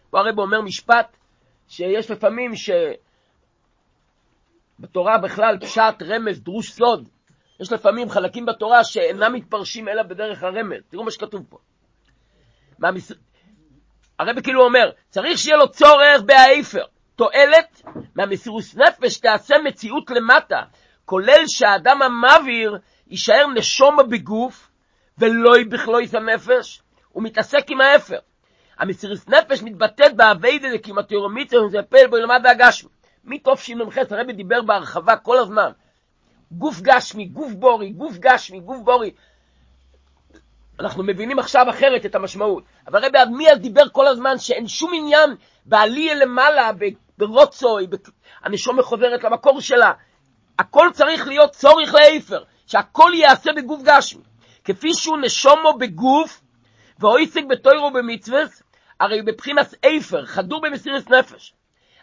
פה 0.09 0.19
הרב 0.19 0.39
אומר 0.39 0.61
משפט 0.61 1.17
שיש 1.67 2.11
לפעמים 2.11 2.51
שבתורה 4.79 5.17
בכלל 5.17 5.57
פשט, 5.61 6.01
רמז, 6.01 6.41
דרוש 6.41 6.71
סוד. 6.71 7.09
יש 7.59 7.71
לפעמים 7.71 8.09
חלקים 8.09 8.45
בתורה 8.45 8.83
שאינם 8.83 9.33
מתפרשים 9.33 9.87
אלא 9.87 10.03
בדרך 10.03 10.43
הרמז. 10.43 10.81
תראו 10.89 11.03
מה 11.03 11.11
שכתוב 11.11 11.45
פה. 11.49 11.57
מהמס... 12.79 13.11
הרב 14.19 14.41
כאילו 14.41 14.65
אומר, 14.65 14.91
צריך 15.09 15.37
שיהיה 15.37 15.57
לו 15.57 15.71
צורך 15.71 16.21
בהאיפר. 16.25 16.83
תועלת 17.15 17.81
מהמסירות 18.15 18.63
נפש 18.75 19.17
תעשה 19.17 19.55
מציאות 19.65 20.09
למטה, 20.09 20.61
כולל 21.05 21.43
שהאדם 21.47 22.01
המעביר 22.01 22.77
יישאר 23.07 23.47
נשומה 23.55 24.03
בגוף, 24.03 24.69
ולא 25.17 25.51
בכלוא 25.69 26.01
את 26.01 26.13
הנפש, 26.13 26.81
הוא 27.09 27.23
מתעסק 27.23 27.65
עם 27.69 27.81
האפר. 27.81 28.19
המסירות 28.79 29.29
נפש 29.29 29.63
מתבטאת 29.63 30.15
באביידה 30.15 30.67
לכמעט 30.67 31.11
יורומיצר, 31.11 31.63
וזה 31.63 31.77
פועל 31.89 32.07
בו 32.07 32.17
ילמד. 32.17 32.41
מתוף 33.23 33.61
שמ"ח 33.61 33.97
הרבי 34.11 34.33
דיבר 34.33 34.61
בהרחבה 34.61 35.15
כל 35.15 35.37
הזמן. 35.37 35.71
גוף 36.51 36.81
גשמי, 36.81 37.25
גוף 37.25 37.53
בורי, 37.53 37.89
גוף 37.89 38.17
גשמי, 38.17 38.59
גוף 38.59 38.77
בורי. 38.83 39.11
אנחנו 40.79 41.03
מבינים 41.03 41.39
עכשיו 41.39 41.69
אחרת 41.69 42.05
את 42.05 42.15
המשמעות. 42.15 42.63
אבל 42.87 43.05
רבי 43.05 43.21
אדמיאל 43.21 43.55
דיבר 43.55 43.89
כל 43.91 44.07
הזמן 44.07 44.37
שאין 44.37 44.67
שום 44.67 44.91
עניין 44.93 45.35
בעלייה 45.65 46.15
למעלה, 46.15 46.71
ברוצוי, 47.17 47.87
הנשום 48.43 48.81
חוזרת 48.81 49.23
למקור 49.23 49.61
שלה. 49.61 49.91
הכל 50.59 50.89
צריך 50.93 51.27
להיות 51.27 51.51
צורך 51.51 51.93
לאיפר, 51.93 52.43
שהכל 52.67 53.11
ייעשה 53.13 53.51
בגוף 53.55 53.81
גשמי. 53.83 54.21
כפי 54.63 54.93
שהוא 54.93 55.17
נשומו 55.17 55.73
בגוף, 55.79 56.41
ואויסק 56.99 57.41
בתוירו 57.49 57.91
במצווס, 57.91 58.63
הרי 58.99 59.21
בבחינת 59.21 59.75
איפר, 59.83 60.25
חדור 60.25 60.61
במסירת 60.61 61.09
נפש. 61.09 61.53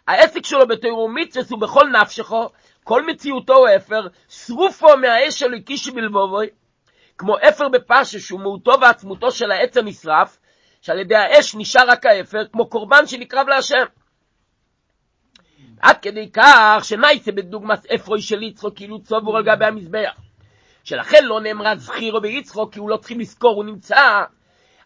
העסק 0.08 0.44
שלו 0.44 0.68
בתיאור 0.68 1.08
מצווה 1.08 1.44
הוא 1.50 1.60
בכל 1.60 1.88
נפשכו, 2.02 2.48
כל 2.84 3.06
מציאותו 3.06 3.54
הוא 3.54 3.68
אפר, 3.76 4.06
שרופו 4.28 4.96
מהאש 4.96 5.38
של 5.38 5.54
הקישי 5.54 5.90
בלבובוי, 5.90 6.46
כמו 7.18 7.37
אפר 7.48 7.68
בפשע 7.68 8.18
שהוא 8.18 8.40
מהותו 8.40 8.72
ועצמותו 8.81 9.31
של 9.31 9.50
העץ 9.50 9.77
הנשרף, 9.77 10.38
שעל 10.81 10.98
ידי 10.98 11.16
האש 11.16 11.55
נשאר 11.55 11.88
רק 11.88 12.07
האפר, 12.07 12.44
כמו 12.53 12.66
קורבן 12.66 13.07
שנקרב 13.07 13.48
להשם. 13.48 13.85
עד 15.81 15.96
כדי 15.98 16.31
כך 16.33 16.81
שנייסה 16.85 17.33
בדוגמת 17.33 17.87
אפרוי 17.87 18.22
של 18.22 18.42
יצחוק 18.42 18.77
כאילו 18.77 19.03
צובור 19.03 19.37
על 19.37 19.44
גבי 19.44 19.64
המזבח. 19.64 20.12
שלכן 20.85 21.24
לא 21.24 21.40
נאמרה 21.40 21.77
זכירו 21.77 22.20
ביצחוק 22.20 22.72
כי 22.72 22.79
הוא 22.79 22.90
לא 22.90 22.96
צריכים 22.96 23.20
לזכור, 23.20 23.55
הוא 23.55 23.64
נמצא. 23.64 24.22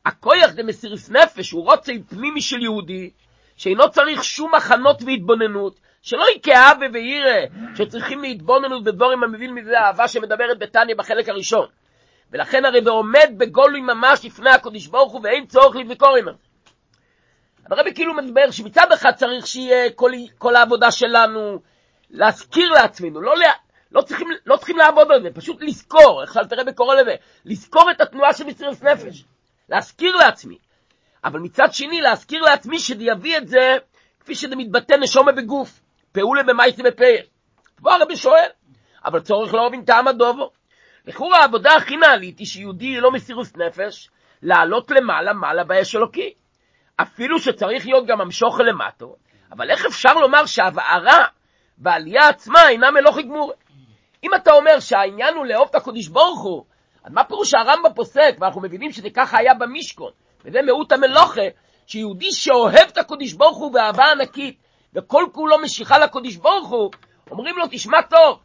הכויח 0.07 0.51
דמסיריס 0.51 1.11
נפש 1.11 1.51
הוא 1.51 1.65
רוצה 1.65 1.93
פנימי 2.09 2.41
של 2.41 2.63
יהודי, 2.63 3.11
שאינו 3.57 3.91
צריך 3.91 4.25
שום 4.25 4.55
הכנות 4.55 5.03
והתבוננות, 5.03 5.81
שלא 6.03 6.25
יכאבה 6.37 6.87
ויראה, 6.93 7.45
שצריכים 7.75 8.23
להתבוננות 8.23 8.85
בדבורים 8.85 9.25
המבין 9.25 9.55
מזה 9.55 9.79
אהבה 9.79 10.09
שמדברת 10.09 10.59
בתניא 10.59 10.95
בחלק 10.95 11.29
הראשון. 11.29 11.67
ולכן 12.33 12.65
הרי 12.65 12.81
ועומד 12.85 13.35
בגולוי 13.37 13.81
ממש 13.81 14.25
לפני 14.25 14.51
הקודש 14.51 14.87
ברוך 14.87 15.13
הוא 15.13 15.21
ואין 15.25 15.47
צורך 15.47 15.77
לביקור 15.77 16.17
עמם. 16.17 16.35
הרבי 17.71 17.95
כאילו 17.95 18.15
מדבר 18.15 18.51
שמצד 18.51 18.93
אחד 18.95 19.11
צריך 19.17 19.47
שיהיה 19.47 19.91
כל, 19.93 20.11
כל 20.39 20.57
העבודה 20.57 20.91
שלנו 20.91 21.59
להזכיר 22.11 22.73
לעצמנו, 22.73 23.21
לא, 23.21 23.35
לא, 23.93 24.01
צריכים, 24.03 24.29
לא 24.47 24.57
צריכים 24.57 24.77
לעבוד 24.77 25.13
על 25.13 25.23
זה, 25.23 25.29
פשוט 25.35 25.57
לזכור, 25.61 26.23
איך 26.23 26.35
שאלת 26.35 26.53
רבי 26.53 26.73
קורא 26.73 26.95
לזה, 26.95 27.15
לזכור 27.45 27.91
את 27.91 28.01
התנועה 28.01 28.33
של 28.33 28.45
מסירת 28.45 28.83
נפש, 28.83 29.25
להזכיר 29.69 30.17
לעצמי. 30.17 30.59
אבל 31.25 31.41
מצד 31.41 31.73
שני 31.73 32.01
להזכיר 32.01 32.43
לעצמי 32.43 32.79
שזה 32.79 33.05
יביא 33.05 33.39
את 33.39 33.49
זה 33.49 33.77
כפי 34.21 34.35
שזה 34.35 34.57
מתבטא 34.57 34.95
נשומה 35.01 35.33
בגוף, 35.33 35.81
פעולה 36.13 36.43
במייסי 36.43 36.83
בפייל. 36.83 37.27
פה 37.83 37.95
הרבי 37.95 38.17
שואל, 38.17 38.49
אבל 39.05 39.21
צורך 39.21 39.55
לא 39.55 39.65
להבין 39.65 39.85
טעם 39.85 40.09
הדובו. 40.09 40.51
לכאורה 41.09 41.39
העבודה 41.39 41.77
הכי 41.77 41.97
נעלית 41.97 42.39
היא 42.39 42.47
שיהודי 42.47 43.01
לא 43.01 43.11
מסירוס 43.11 43.57
נפש, 43.57 44.11
לעלות 44.43 44.91
למעלה 44.91 45.33
מעלה 45.33 45.65
באש 45.65 45.97
אלוקי. 45.97 46.35
אפילו 46.97 47.39
שצריך 47.39 47.87
להיות 47.87 48.07
גם 48.07 48.21
המשוך 48.21 48.61
למטו, 48.61 49.17
אבל 49.53 49.71
איך 49.71 49.87
אפשר 49.87 50.15
לומר 50.15 50.47
שהבערה 50.47 51.25
והעלייה 51.79 52.29
עצמה 52.29 52.69
אינה 52.69 52.91
מלוכי 52.91 53.23
גמור? 53.23 53.53
אם 54.25 54.31
אתה 54.35 54.53
אומר 54.53 54.81
שהעניין 54.81 55.35
הוא 55.35 55.47
לאהוב 55.47 55.69
את 55.71 55.75
הקודש 55.75 56.09
ברוך 56.09 56.43
הוא, 56.43 56.65
אז 57.05 57.13
מה 57.13 57.25
פירוש 57.25 57.55
הרמב"ם 57.55 57.95
פוסק, 57.95 58.37
ואנחנו 58.41 58.61
מבינים 58.61 58.93
שזה 58.93 59.09
ככה 59.15 59.39
היה 59.39 59.55
במשכון, 59.55 60.13
וזה 60.45 60.59
מהות 60.63 60.93
המלוכה, 60.93 61.43
שיהודי 61.87 62.33
שאוהב 62.33 62.89
את 62.89 62.99
הקודש 62.99 63.33
ברוך 63.33 63.59
הוא 63.59 63.73
באהבה 63.73 64.05
ענקית, 64.13 64.59
וכל 64.95 65.25
כולו 65.33 65.59
משיכה 65.59 65.99
לקודש 65.99 66.37
ברוך 66.37 66.69
הוא, 66.69 66.91
אומרים 67.31 67.59
לו, 67.59 67.65
תשמע 67.71 68.03
טוב, 68.03 68.39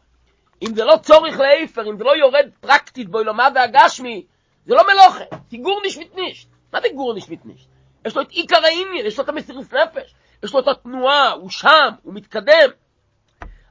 אם 0.62 0.74
זה 0.74 0.84
לא 0.84 0.96
צורך 1.02 1.38
לאיפר, 1.38 1.90
אם 1.90 1.98
זה 1.98 2.04
לא 2.04 2.16
יורד 2.16 2.48
פרקטית 2.60 3.08
באילומה 3.08 3.48
והגשמי, 3.54 4.26
זה 4.66 4.74
לא 4.74 4.82
מלוכה, 4.86 5.24
זה 5.50 5.56
גורניש 5.56 5.98
מתנישט. 5.98 6.48
מה 6.72 6.80
זה 6.80 6.88
גורניש 6.94 7.30
מתנישט? 7.30 7.68
יש 8.06 8.16
לו 8.16 8.22
את 8.22 8.30
עיקר 8.30 8.64
העניין, 8.64 9.06
יש 9.06 9.18
לו 9.18 9.24
את 9.24 9.28
המסירות 9.28 9.74
נפש, 9.74 10.14
יש 10.44 10.54
לו 10.54 10.60
את 10.60 10.68
התנועה, 10.68 11.32
הוא 11.32 11.50
שם, 11.50 11.88
הוא 12.02 12.14
מתקדם. 12.14 12.70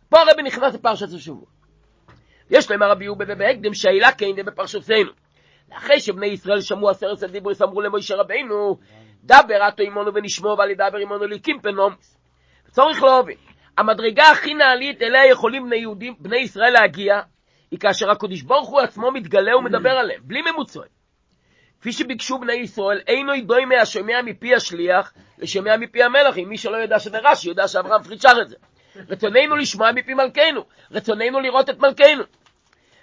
פה 0.10 0.20
הרבי 0.22 0.44
נכנס 0.44 0.74
לפרשת 0.74 1.14
השבוע. 1.16 1.46
יש 2.50 2.72
להם 2.72 2.82
הרבי 2.82 3.04
יהודה 3.04 3.36
בהקדם 3.36 3.74
שהעילה 3.74 4.12
כן 4.12 4.46
בפרשתנו. 4.46 5.12
אחרי 5.78 6.00
שבני 6.00 6.26
ישראל 6.26 6.62
שמעו 6.62 6.90
עשרת 6.90 7.24
הדיבורס 7.24 7.62
אמרו 7.62 7.82
למוישה 7.82 8.16
רבינו, 8.16 8.78
דבר 9.24 9.68
אתו 9.68 9.84
עמנו 9.84 10.14
ונשמעו 10.14 10.58
ועל 10.58 10.72
ידבר 10.72 10.98
עמנו 10.98 11.26
ליקים 11.26 11.60
פנומס. 11.60 12.18
צריך 12.72 13.04
להוביל. 13.04 13.38
המדרגה 13.78 14.32
הכי 14.32 14.54
נעלית 14.54 15.02
אליה 15.02 15.26
יכולים 15.26 15.66
בני 15.66 15.76
יהודים, 15.76 16.16
בני 16.20 16.38
ישראל 16.38 16.74
להגיע, 16.74 17.22
היא 17.72 17.80
כאשר 17.80 18.12
הקדוש 18.12 18.42
ברוך 18.42 18.70
הוא 18.70 18.80
עצמו 18.80 19.12
מתגלה 19.12 19.58
ומדבר 19.58 19.90
עליהם, 19.90 20.22
בלי 20.24 20.42
ממוצעים. 20.42 21.04
כפי 21.82 21.92
שביקשו 21.92 22.40
בני 22.40 22.54
ישראל, 22.54 23.02
אינו 23.08 23.36
ידוי 23.36 23.66
מהשומע 23.66 24.22
מפי 24.22 24.56
השליח 24.56 25.14
לשומע 25.38 25.78
מפי 25.78 26.04
המלך, 26.04 26.38
אם 26.38 26.50
מי 26.50 26.58
שלא 26.58 26.78
יודע 26.78 27.00
שזה 27.00 27.18
רש"י, 27.24 27.50
יודע 27.50 27.68
שאברהם 27.68 28.04
פריד 28.04 28.22
שר 28.22 28.42
את 28.42 28.50
זה. 28.50 28.56
רצוננו 29.10 29.56
לשמוע 29.56 29.92
מפי 29.92 30.14
מלכנו, 30.14 30.66
רצוננו 30.92 31.40
לראות 31.40 31.70
את 31.70 31.80
מלכנו. 31.80 32.24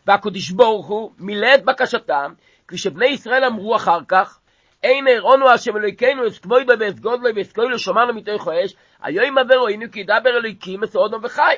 והקדוש 0.07 0.51
ברוך 0.51 0.87
הוא 0.87 1.11
מילא 1.19 1.55
את 1.55 1.65
בקשתם, 1.65 2.33
כפי 2.69 2.79
שבני 2.79 3.07
ישראל 3.07 3.45
אמרו 3.45 3.77
אחר 3.77 3.99
כך, 4.09 4.40
אין 4.83 5.09
הראונו 5.09 5.49
השם 5.51 5.77
אלוהיכנו 5.77 6.27
את 6.27 6.39
כבודו 6.39 6.73
ואת 6.81 7.01
גודלו 7.01 7.35
ואת 7.37 7.53
כהנו 7.53 7.79
שמענו 7.79 8.15
מתוך 8.15 8.49
האש, 8.49 8.75
היום 9.03 9.39
עבר 9.39 9.59
ראינו 9.65 9.87
כי 9.93 10.01
ידבר 10.01 10.31
אלוהיקים 10.31 10.81
מסעודו 10.81 11.17
וחי. 11.23 11.55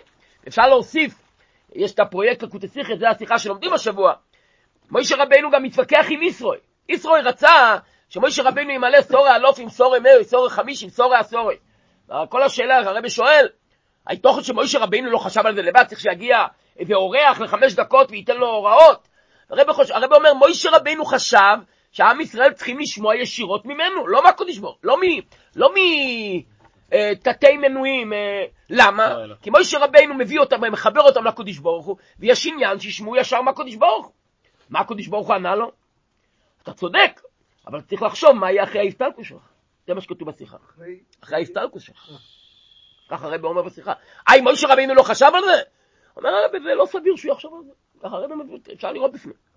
אפשר 0.49 0.69
להוסיף, 0.69 1.15
יש 1.75 1.93
את 1.95 2.01
הפרויקט 2.01 2.43
לקוטסיכת, 2.43 2.99
זה 2.99 3.09
השיחה 3.09 3.39
שלומדים 3.39 3.73
השבוע. 3.73 4.13
מוישה 4.91 5.17
רבנו 5.17 5.51
גם 5.51 5.63
מתווכח 5.63 6.07
עם 6.09 6.23
ישראל. 6.23 6.59
ישראל 6.89 7.29
רצה 7.29 7.77
שמוישה 8.09 8.43
רבנו 8.43 8.71
ימלא 8.71 9.01
סורי 9.01 9.37
אלוף 9.37 9.59
עם 9.59 9.69
סורי 9.69 10.01
מאו, 10.01 10.25
סורי 10.25 10.51
חמיש 10.51 10.83
עם 10.83 10.89
סורי 10.89 11.17
הסורי. 11.17 11.57
כל 12.29 12.43
השאלה, 12.43 12.79
הרבי 12.79 13.11
שואל, 13.11 13.49
התוכן 14.07 14.43
שמוישה 14.43 14.79
רבנו 14.79 15.11
לא 15.11 15.19
חשב 15.19 15.47
על 15.47 15.55
זה 15.55 15.63
לבד, 15.63 15.85
צריך 15.85 16.01
שיגיע 16.01 16.39
איזה 16.79 16.95
אורח 16.95 17.41
לחמש 17.41 17.75
דקות 17.75 18.11
וייתן 18.11 18.37
לו 18.37 18.47
הוראות. 18.47 19.09
הרבי 19.51 20.15
אומר, 20.15 20.35
מוישה 20.35 20.71
רבנו 20.71 21.05
חשב 21.05 21.57
שעם 21.93 22.21
ישראל 22.21 22.53
צריכים 22.53 22.79
לשמוע 22.79 23.17
ישירות 23.17 23.67
ממנו, 23.67 24.07
לא 24.07 24.23
מהקודש 24.25 24.59
ברוך 24.59 24.79
לא 24.83 24.97
מ... 24.97 25.01
לא 25.57 25.71
מ... 25.75 25.77
אה, 26.93 27.13
תתי 27.23 27.57
מנויים, 27.57 28.13
אה, 28.13 28.45
למה? 28.71 29.15
לא, 29.15 29.27
לא. 29.27 29.35
כי 29.43 29.51
מוישה 29.51 29.79
רבנו 29.79 30.15
מביא 30.15 30.41
אותם 30.41 30.61
ומחבר 30.63 31.01
אותם 31.01 31.25
לקודש 31.25 31.59
ברוך 31.59 31.87
הוא, 31.87 31.97
ויש 32.19 32.47
עניין 32.47 32.81
שישמעו 32.81 33.17
ישר 33.17 33.43
מהקודש 33.43 33.75
ברוך 33.75 34.07
הוא. 34.07 34.13
מה 34.71 34.81
הקודש 34.81 35.07
ברוך 35.07 35.27
הוא 35.27 35.35
ענה 35.35 35.55
לו? 35.55 35.73
אתה 36.63 36.73
צודק, 36.73 37.21
אבל 37.67 37.81
צריך 37.81 38.03
לחשוב 38.03 38.33
מה 38.33 38.51
יהיה 38.51 38.65
אחרי 38.65 38.81
ההסתלקות 38.81 39.25
שלך. 39.25 39.43
זה 39.87 39.95
מה 39.95 40.01
שכתוב 40.01 40.31
בשיחה. 40.31 40.57
אחרי 41.23 41.37
ההסתלקות 41.37 41.83
שלך. 41.83 42.11
ככה 43.09 43.27
הרב 43.27 43.45
אומר 43.45 43.63
בשיחה. 43.63 43.93
אה, 44.29 44.35
אם 44.39 44.43
מוישה 44.43 44.69
רבינו 44.73 44.95
לא 44.95 45.03
חשב 45.03 45.31
על 45.35 45.45
זה? 45.45 45.63
אומר 46.17 46.29
הרב, 46.29 46.63
זה 46.63 46.75
לא 46.75 46.87
סביר 46.87 47.17
שהוא 47.17 47.33
יחשוב 47.33 47.55
על 47.55 47.65
זה. 47.65 47.73
ככה 48.03 48.17
הרב 48.17 48.31
אפשר 48.73 48.93
לראות 48.93 49.13
בפנים. 49.13 49.52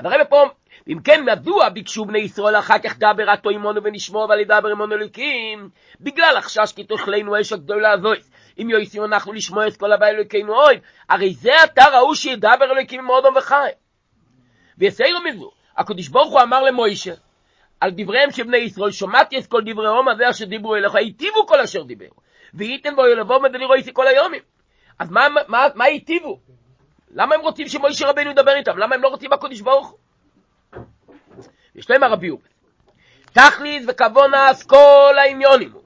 אז 0.00 0.06
הרב 0.06 0.24
פה, 0.28 0.44
אם 0.88 0.98
כן, 1.04 1.24
מדוע 1.24 1.68
ביקשו 1.68 2.04
בני 2.04 2.18
ישראל 2.18 2.58
אחר 2.58 2.78
כך 2.78 2.98
דבר 2.98 3.34
אתו 3.34 3.50
עמנו 3.50 3.82
ונשמור 3.84 4.26
ועל 4.28 4.40
ידבר 4.40 4.68
עמנו 4.70 4.94
אלוקים? 4.94 5.70
בגלל 6.00 6.36
החשש 6.36 6.72
כי 6.76 6.84
תאכלנו 6.84 7.40
אש 7.40 7.52
הגדולה 7.52 7.92
הזאת. 7.92 8.18
אם 8.58 8.70
יועצים 8.70 9.04
אנחנו 9.04 9.32
לשמוע 9.32 9.66
את 9.68 9.76
כל 9.76 9.92
הבא 9.92 10.06
אלוקינו 10.06 10.54
אוי, 10.62 10.80
הרי 11.08 11.34
זה 11.34 11.50
אתה 11.64 11.84
ראו 11.92 12.14
שידבר 12.14 12.72
אלוקים 12.72 13.00
עם 13.00 13.10
אודום 13.10 13.36
וחי. 13.36 13.70
ויסיירו 14.78 15.20
מזו, 15.20 15.50
הקדוש 15.76 16.08
ברוך 16.08 16.32
הוא 16.32 16.40
אמר 16.40 16.62
למוישה, 16.62 17.14
על 17.80 17.90
דבריהם 17.90 18.30
של 18.30 18.42
בני 18.42 18.56
ישראל, 18.56 18.90
שמעתי 18.90 19.38
את 19.38 19.46
כל 19.46 19.62
דברי 19.66 19.88
הום 19.88 20.08
הזה 20.08 20.30
אשר 20.30 20.44
דיברו 20.44 20.76
אליך, 20.76 20.94
היטיבו 20.94 21.46
כל 21.46 21.60
אשר 21.60 21.82
דיברו, 21.82 22.16
וייתן 22.54 22.96
בו 22.96 23.06
ילבוא 23.06 23.38
מדלירו 23.38 23.74
איתי 23.74 23.90
כל 23.92 24.06
היומים. 24.06 24.42
אז 24.98 25.10
מה, 25.10 25.26
מה, 25.48 25.66
מה 25.74 25.84
היטיבו? 25.84 26.40
למה 27.14 27.34
הם 27.34 27.40
רוצים 27.40 27.68
שמוישה 27.68 28.08
רבינו 28.08 28.30
ידבר 28.30 28.56
איתם? 28.56 28.78
למה 28.78 28.94
הם 28.94 29.02
לא 29.02 29.08
רוצים 29.08 29.32
הקדוש 29.32 29.60
ברוך 29.60 29.88
הוא? 29.88 29.98
יש 31.74 31.90
להם 31.90 32.02
הרבי 32.02 32.26
יובל. 32.26 32.48
תכלית 33.32 33.82
וכוונס 33.88 34.62
כל 34.62 35.14
העניונים 35.18 35.72
הוא, 35.72 35.82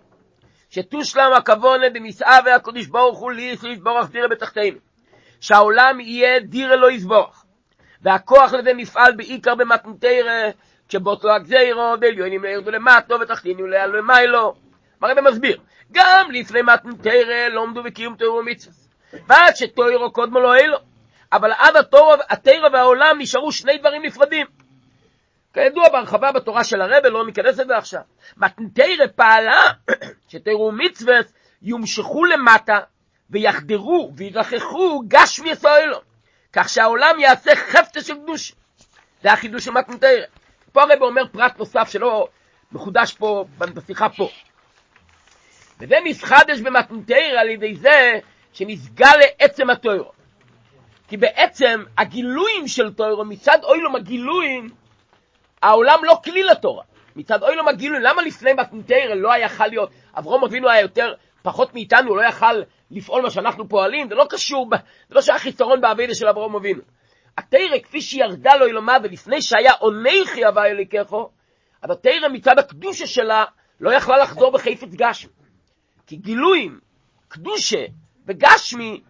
שתושלם 0.71 1.33
הכוונה 1.33 1.91
בנישאה 1.91 2.39
והקדוש 2.45 2.87
ברוך 2.87 3.19
הוא 3.19 3.33
ליס 3.33 3.65
יסבורך 3.65 4.11
דירה 4.11 4.29
בתחתינו. 4.29 4.79
שהעולם 5.41 6.01
יהיה 6.01 6.41
דירה 6.41 6.77
לא 6.77 6.91
יסבורך. 6.91 7.45
והכוח 8.03 8.53
לזה 8.53 8.73
נפעל 8.73 9.17
בעיקר 9.17 9.55
במתנתרא, 9.55 10.51
כשבוטלו 10.89 11.33
הגזירו, 11.33 11.97
דליונים 11.97 12.45
לא 12.45 12.49
ירדו 12.49 12.71
למטו 12.71 13.21
ותחתינו 13.21 13.67
לעלו 13.67 13.99
למיילו. 13.99 14.55
הרב 15.03 15.21
מסביר? 15.21 15.59
גם 15.93 16.31
לפני 16.31 16.63
מתנתרא 16.63 17.49
לא 17.49 17.63
עמדו 17.63 17.83
בקיום 17.83 18.17
תורה 18.17 18.41
ומצווה. 18.41 18.75
ועד 19.27 19.57
שתוירו 19.57 20.13
קודמו 20.13 20.41
לא 20.41 20.57
אלו. 20.57 20.79
אבל 21.35 21.53
עד 21.53 21.77
התרא 22.29 22.69
והעולם 22.73 23.17
נשארו 23.19 23.53
שני 23.53 23.79
דברים 23.79 24.03
נפרדים. 24.03 24.47
כידוע 25.55 25.89
בהרחבה 25.89 26.33
בתורה 26.33 26.65
של 26.65 26.81
הרבה, 26.81 27.09
לא 27.09 27.27
ניכנס 27.27 27.59
לזה 27.59 27.77
עכשיו. 27.77 28.01
מתנתרא 28.37 29.07
פעלה 29.17 29.61
שתראו 30.29 30.73
מצווה 30.73 31.15
יומשכו 31.63 32.25
למטה 32.25 32.81
ויחדרו 33.31 34.13
וירחכו 34.17 35.03
גשמי 35.09 35.51
יסוילון. 35.51 36.01
כך 36.53 36.69
שהעולם 36.69 37.19
יעשה 37.19 37.57
חפצה 37.57 38.03
של 38.03 38.15
קדוש. 38.15 38.53
זה 39.23 39.33
החידוש 39.33 39.65
של 39.65 39.71
מתנתרא. 39.71 40.25
פה 40.73 40.83
הרב 40.83 41.03
אומר 41.03 41.27
פרט 41.33 41.59
נוסף 41.59 41.89
שלא 41.91 42.29
מחודש 42.73 43.13
פה, 43.13 43.45
בשיחה 43.59 44.09
פה. 44.09 44.29
וזה 45.81 45.97
מסחדש 46.05 46.61
במתנתרא 46.61 47.41
על 47.41 47.51
ידי 47.51 47.75
זה 47.75 48.19
שנסגל 48.53 49.17
לעצם 49.19 49.71
התוירו. 49.71 50.14
כי 51.09 51.17
בעצם 51.17 51.83
הגילויים 51.99 52.69
של 52.69 52.93
תוירו, 52.93 53.25
מצד 53.25 53.59
אוילום 53.65 53.97
הגילויים, 53.97 54.71
העולם 55.63 55.99
לא 56.05 56.21
כלי 56.25 56.43
לתורה. 56.43 56.85
מצד 57.17 57.43
אוילום 57.43 57.69
הגילויים, 57.69 58.03
למה 58.03 58.23
לפני 58.23 58.53
מתנתרא 58.53 59.15
לא 59.15 59.39
יכול 59.39 59.67
להיות, 59.67 59.91
אברום 60.19 60.45
אבינו 60.45 60.69
היה 60.69 60.81
יותר 60.81 61.15
פחות 61.43 61.75
מאיתנו, 61.75 62.09
הוא 62.09 62.17
לא 62.17 62.23
יכל 62.23 62.63
לפעול 62.91 63.23
מה 63.23 63.31
שאנחנו 63.31 63.69
פועלים, 63.69 64.09
זה 64.09 64.15
לא 64.15 64.27
קשור, 64.31 64.69
זה 65.09 65.15
לא 65.15 65.23
שהיה 65.23 65.39
חיסרון 65.39 65.81
באביידה 65.81 66.15
של 66.15 66.29
אברהם 66.29 66.55
אבינו. 66.55 66.83
התרא, 67.39 67.79
כפי 67.83 68.01
שירדה 68.01 68.55
לו 68.55 68.67
אילומה, 68.67 68.97
ולפני 69.03 69.43
שהיה 69.43 69.73
עונכי 69.73 70.45
הווה 70.45 70.67
אליקךו, 70.67 71.31
אז 71.83 71.91
התרא 71.91 72.29
מצד 72.33 72.59
הקדושה 72.59 73.07
שלה 73.07 73.45
לא 73.81 73.91
יכלה 73.91 74.19
לחזור 74.19 74.53
בחפץ 74.53 74.95
גשמי. 74.95 75.33
כי 76.07 76.17
גילויים, 76.17 76.81
קדושה 77.29 77.85
וגשמי, 78.27 79.01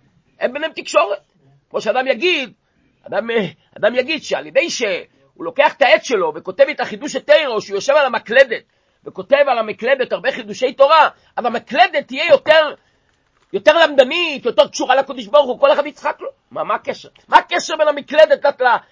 הם 0.40 0.52
ביניהם 0.52 0.72
תקשורת. 0.72 1.33
כמו 1.74 1.80
שאדם 1.80 2.06
יגיד, 2.06 2.52
אדם, 3.06 3.28
אדם 3.78 3.94
יגיד 3.94 4.22
שעל 4.22 4.46
ידי 4.46 4.70
שהוא 4.70 5.44
לוקח 5.44 5.74
את 5.76 5.82
העט 5.82 6.04
שלו 6.04 6.32
וכותב 6.34 6.64
את 6.70 6.80
החידוש 6.80 7.16
התרא, 7.16 7.46
או 7.46 7.60
שהוא 7.60 7.76
יושב 7.76 7.92
על 7.92 8.06
המקלדת 8.06 8.62
וכותב 9.04 9.44
על 9.46 9.58
המקלדת 9.58 10.12
הרבה 10.12 10.32
חידושי 10.32 10.72
תורה, 10.72 11.08
אז 11.36 11.44
המקלדת 11.44 12.06
תהיה 12.06 12.26
יותר, 12.30 12.74
יותר 13.52 13.72
למדנית, 13.72 14.46
יותר 14.46 14.68
קשורה 14.68 14.96
לקדוש 14.96 15.26
ברוך 15.26 15.46
הוא, 15.46 15.60
כל 15.60 15.72
אחד 15.72 15.86
יצחק 15.86 16.16
לו. 16.20 16.28
מה, 16.50 16.64
מה 16.64 16.74
הקשר? 16.74 17.08
מה 17.28 17.36
הקשר 17.36 17.76
בין 17.76 17.88
המקלדת 17.88 18.44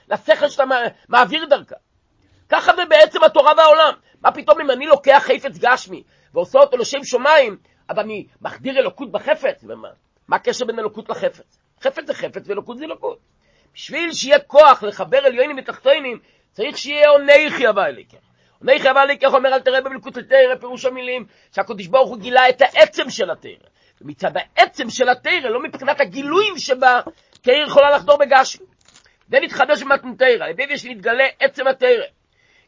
לשכל 0.08 0.48
שאתה 0.48 0.64
מעביר 1.08 1.46
דרכה? 1.46 1.76
ככה 2.48 2.76
זה 2.76 2.82
בעצם 2.84 3.24
התורה 3.24 3.52
והעולם. 3.56 3.92
מה 4.20 4.32
פתאום 4.32 4.60
אם 4.60 4.70
אני 4.70 4.86
לוקח 4.86 5.22
חפץ 5.26 5.58
גשמי 5.58 6.02
ועושה 6.34 6.58
אותו 6.58 6.76
לשם 6.76 7.04
שמיים, 7.04 7.56
אז 7.88 7.98
אני 7.98 8.26
מחדיר 8.40 8.78
אלוקות 8.78 9.12
בחפץ? 9.12 9.64
ומה? 9.64 9.88
מה 10.28 10.36
הקשר 10.36 10.64
בין 10.64 10.78
אלוקות 10.78 11.08
לחפץ? 11.08 11.61
חפץ 11.82 12.06
זה 12.06 12.14
חפץ 12.14 12.48
ואלוקות 12.48 12.78
זה 12.78 12.84
אלוקות. 12.84 13.18
בשביל 13.74 14.12
שיהיה 14.12 14.38
כוח 14.38 14.82
לחבר 14.82 15.18
עליונים 15.18 15.58
ותחתונים, 15.58 16.18
צריך 16.52 16.78
שיהיה 16.78 17.08
עוני 17.08 17.50
חייבה 17.50 17.86
אליקך. 17.86 18.18
עוני 18.60 18.80
חייבה 18.80 19.02
אליקך 19.02 19.34
אומר 19.34 19.54
אל 19.54 19.60
תראה 19.60 19.80
במלכות 19.80 20.16
לתרא, 20.16 20.56
פירוש 20.60 20.84
המילים, 20.84 21.26
שהקדוש 21.54 21.86
ברוך 21.86 22.08
הוא 22.10 22.18
גילה 22.18 22.48
את 22.48 22.62
העצם 22.62 23.10
של 23.10 23.30
התרא. 23.30 23.68
ומצד 24.00 24.32
העצם 24.34 24.90
של 24.90 25.08
התרא, 25.08 25.48
לא 25.48 25.62
מבחינת 25.62 26.00
הגילויים 26.00 26.58
שבה, 26.58 27.00
תרא 27.42 27.54
יכולה 27.54 27.90
לחדור 27.96 28.18
בגשמי. 28.18 28.66
זה 29.28 29.38
נתחדש 29.40 29.82
במתנתרא, 29.82 30.44
על 30.44 30.50
ידי 30.50 30.66
זה 30.68 30.78
שנתגלה 30.78 31.24
עצם 31.40 31.66
התרא. 31.66 32.04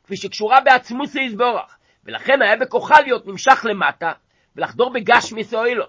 כפי 0.04 0.16
שקשורה 0.16 0.60
בעצמות 0.60 1.08
זה 1.08 1.20
יסבורך, 1.20 1.76
ולכן 2.04 2.42
היה 2.42 2.56
בכוחה 2.56 3.00
להיות 3.00 3.26
נמשך 3.26 3.66
למטה, 3.70 4.12
ולחדור 4.56 4.92
בגשמי 4.92 5.44
סוילו. 5.44 5.84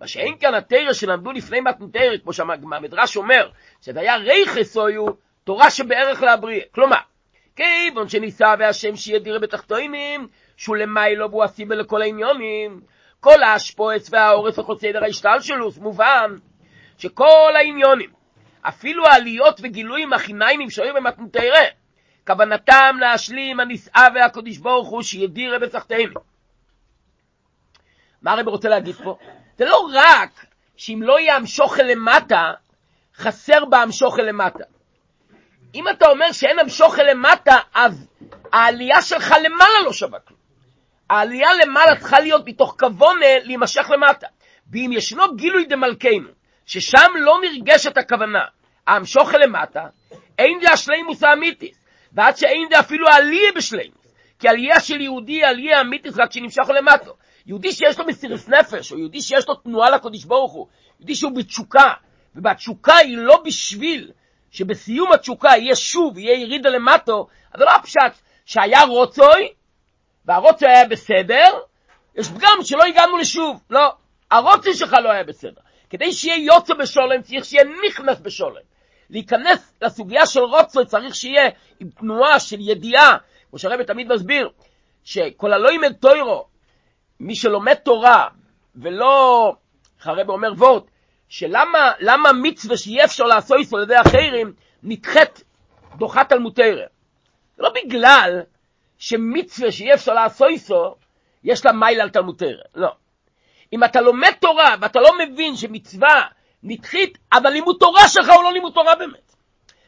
מה 0.00 0.06
שאין 0.06 0.38
כאן 0.38 0.54
התרא 0.54 0.92
שלמדו 0.92 1.32
לפני 1.32 1.60
מתנתרא, 1.60 2.18
כמו 2.22 2.32
שהמדרש 2.32 3.16
אומר, 3.16 3.50
שזה 3.80 4.00
היה 4.00 4.16
ריכס 4.16 4.76
אויו, 4.76 5.06
תורה 5.44 5.70
שבערך 5.70 6.22
להבריא. 6.22 6.62
כלומר, 6.74 6.96
כיוון 7.56 8.08
שניסה 8.08 8.54
והשם 8.58 8.96
שיהיה 8.96 9.18
דירה 9.18 9.38
בתחתונים, 9.38 10.28
שהוא 10.56 10.76
למיילו 10.76 11.30
והוא 11.30 11.44
הסיבה 11.44 11.74
לכל 11.74 12.02
העניונים, 12.02 12.80
כל 13.20 13.42
האשפועץ 13.42 14.08
והאורס 14.12 14.58
וחוסדר 14.58 15.04
ההשתלשלוס, 15.04 15.78
מובן 15.78 16.36
שכל 16.98 17.52
העניונים, 17.56 18.10
אפילו 18.62 19.06
העליות 19.06 19.60
וגילויים 19.62 20.12
החיניינים 20.12 20.70
שהיו 20.70 20.94
במתנתרא, 20.94 21.64
כוונתם 22.26 22.96
להשלים 23.00 23.60
הנישאה 23.60 24.06
והקדוש 24.14 24.58
ברוך 24.58 24.88
הוא 24.88 25.02
שידירה 25.02 25.58
בסחתינו. 25.58 26.20
מה 28.22 28.32
הרב 28.32 28.48
רוצה 28.48 28.68
להגיד 28.68 28.94
פה? 28.94 29.18
זה 29.58 29.64
לא 29.64 29.88
רק 29.92 30.46
שאם 30.76 31.00
לא 31.02 31.20
יהיה 31.20 31.36
המשוכל 31.36 31.82
למטה, 31.82 32.52
חסר 33.16 33.64
בה 33.64 33.82
המשוכל 33.82 34.22
למטה. 34.22 34.64
אם 35.74 35.88
אתה 35.88 36.08
אומר 36.08 36.32
שאין 36.32 36.58
המשוכל 36.58 37.02
למטה, 37.02 37.56
אז 37.74 38.08
העלייה 38.52 39.02
שלך 39.02 39.34
למעלה 39.42 39.82
לא 39.84 39.92
שווה 39.92 40.18
כלום. 40.20 40.38
העלייה 41.10 41.54
למעלה 41.54 41.96
צריכה 41.96 42.20
להיות 42.20 42.42
מתוך 42.46 42.76
כוונה 42.78 43.38
להימשך 43.42 43.90
למטה. 43.90 44.26
ואם 44.72 44.90
ישנו 44.92 45.36
גילוי 45.36 45.64
דמלכנו, 45.64 46.28
ששם 46.66 47.10
לא 47.16 47.38
נרגשת 47.42 47.98
הכוונה, 47.98 48.44
המשוכל 48.86 49.38
למטה, 49.38 49.86
אין 50.38 50.60
זה 50.62 50.72
השלימוס 50.72 51.22
האמיתיס. 51.22 51.78
ועד 52.12 52.36
שאין 52.36 52.68
זה 52.70 52.80
אפילו 52.80 53.08
עלייה 53.08 53.52
בשלימוס. 53.56 54.14
כי 54.38 54.48
עלייה 54.48 54.80
של 54.80 55.00
יהודי 55.00 55.32
היא 55.32 55.46
עלייה 55.46 55.80
אמיתית 55.80 56.12
רק 56.16 56.32
שנמשך 56.32 56.68
למטו. 56.68 57.16
יהודי 57.48 57.72
שיש 57.72 57.98
לו 57.98 58.06
מסירת 58.06 58.48
נפש, 58.48 58.92
או 58.92 58.98
יהודי 58.98 59.22
שיש 59.22 59.48
לו 59.48 59.54
תנועה 59.54 59.90
לקודש 59.90 60.24
ברוך 60.24 60.52
הוא, 60.52 60.66
יהודי 61.00 61.14
שהוא 61.14 61.32
בתשוקה, 61.36 61.92
ובתשוקה 62.36 62.96
היא 62.96 63.16
לא 63.16 63.42
בשביל 63.44 64.10
שבסיום 64.50 65.12
התשוקה 65.12 65.48
יהיה 65.48 65.76
שוב, 65.76 66.18
יהיה 66.18 66.40
ירידה 66.40 66.70
למטו, 66.70 67.26
אז 67.52 67.58
זה 67.58 67.64
לא 67.64 67.70
הפשט 67.70 68.22
שהיה 68.44 68.82
רוצוי, 68.82 69.52
והרוצוי 70.24 70.68
היה 70.68 70.88
בסדר, 70.88 71.58
יש 72.14 72.28
פגם 72.28 72.58
שלא 72.62 72.84
הגענו 72.84 73.16
לשוב. 73.16 73.62
לא, 73.70 73.92
הרוצוי 74.30 74.74
שלך 74.74 74.96
לא 75.02 75.10
היה 75.10 75.24
בסדר. 75.24 75.60
כדי 75.90 76.12
שיהיה 76.12 76.44
יוצא 76.44 76.74
בשולם, 76.74 77.22
צריך 77.22 77.44
שיהיה 77.44 77.64
נכנס 77.88 78.20
בשולם. 78.20 78.62
להיכנס 79.10 79.74
לסוגיה 79.82 80.26
של 80.26 80.40
רוצוי 80.40 80.86
צריך 80.86 81.14
שיהיה 81.14 81.50
עם 81.80 81.88
תנועה 81.90 82.40
של 82.40 82.60
ידיעה, 82.60 83.16
כמו 83.50 83.58
שהרבא 83.58 83.82
תמיד 83.82 84.12
מסביר, 84.12 84.50
שכל 85.04 85.52
הלא 85.52 85.72
ילמד 85.72 85.92
טוירו, 85.92 86.46
מי 87.20 87.34
שלומד 87.34 87.74
תורה 87.74 88.28
ולא, 88.76 89.52
הרבא 90.02 90.32
אומר 90.32 90.52
וורט, 90.56 90.84
שלמה 91.28 92.32
מצווה 92.42 92.76
שיהיה 92.76 93.04
אפשר 93.04 93.24
לעשות 93.24 93.58
על 93.72 93.82
ידי 93.82 94.00
אחרים, 94.00 94.52
נדחת, 94.82 95.42
דוחה 95.96 96.24
תלמוד 96.24 96.52
תרא. 96.52 96.86
זה 97.56 97.62
לא 97.62 97.70
בגלל 97.74 98.42
שמצווה 98.98 99.72
שיהיה 99.72 99.94
אפשר 99.94 100.14
לעשות 100.14 100.48
איתו, 100.48 100.96
יש 101.44 101.66
לה 101.66 101.72
מייל 101.72 102.00
על 102.00 102.10
תלמוד 102.10 102.36
תרא. 102.38 102.62
לא. 102.74 102.88
אם 103.72 103.84
אתה 103.84 104.00
לומד 104.00 104.32
תורה 104.40 104.74
ואתה 104.80 105.00
לא 105.00 105.10
מבין 105.18 105.56
שמצווה 105.56 106.26
נדחית, 106.62 107.18
אבל 107.32 107.50
לימוד 107.50 107.76
תורה 107.80 108.08
שלך 108.08 108.28
הוא 108.28 108.42
לא 108.42 108.52
לימוד 108.52 108.72
תורה 108.74 108.94
באמת. 108.94 109.34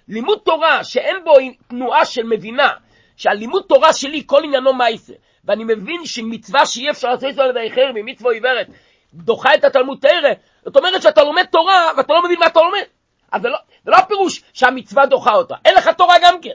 לימוד 0.08 0.38
תורה 0.44 0.84
שאין 0.84 1.16
בו 1.24 1.32
תנועה 1.68 2.04
של 2.04 2.22
מבינה, 2.24 2.68
שהלימוד 3.16 3.62
תורה 3.68 3.92
שלי 3.92 4.22
כל 4.26 4.44
עניינו 4.44 4.74
מייסה, 4.74 5.12
ואני 5.44 5.64
מבין 5.64 6.06
שמצווה 6.06 6.66
שאי 6.66 6.90
אפשר 6.90 7.08
לעשות 7.08 7.38
על 7.38 7.50
ידי 7.50 7.72
אחר, 7.72 7.92
ממצווה 7.94 8.32
עיוורת, 8.32 8.66
דוחה 9.14 9.54
את 9.54 9.64
התלמוד 9.64 9.98
תרא, 10.00 10.30
זאת 10.64 10.76
אומרת 10.76 11.02
שאתה 11.02 11.22
לומד 11.24 11.44
תורה 11.44 11.90
ואתה 11.96 12.12
לא 12.12 12.22
מבין 12.24 12.38
מה 12.38 12.46
אתה 12.46 12.60
לומד. 12.60 12.84
אז 13.32 13.42
זה 13.42 13.48
לא, 13.48 13.58
זה 13.84 13.90
לא 13.90 13.96
הפירוש 13.96 14.42
שהמצווה 14.52 15.06
דוחה 15.06 15.34
אותה, 15.34 15.54
אין 15.64 15.74
לך 15.74 15.88
תורה 15.88 16.16
גם 16.22 16.40
כן. 16.42 16.54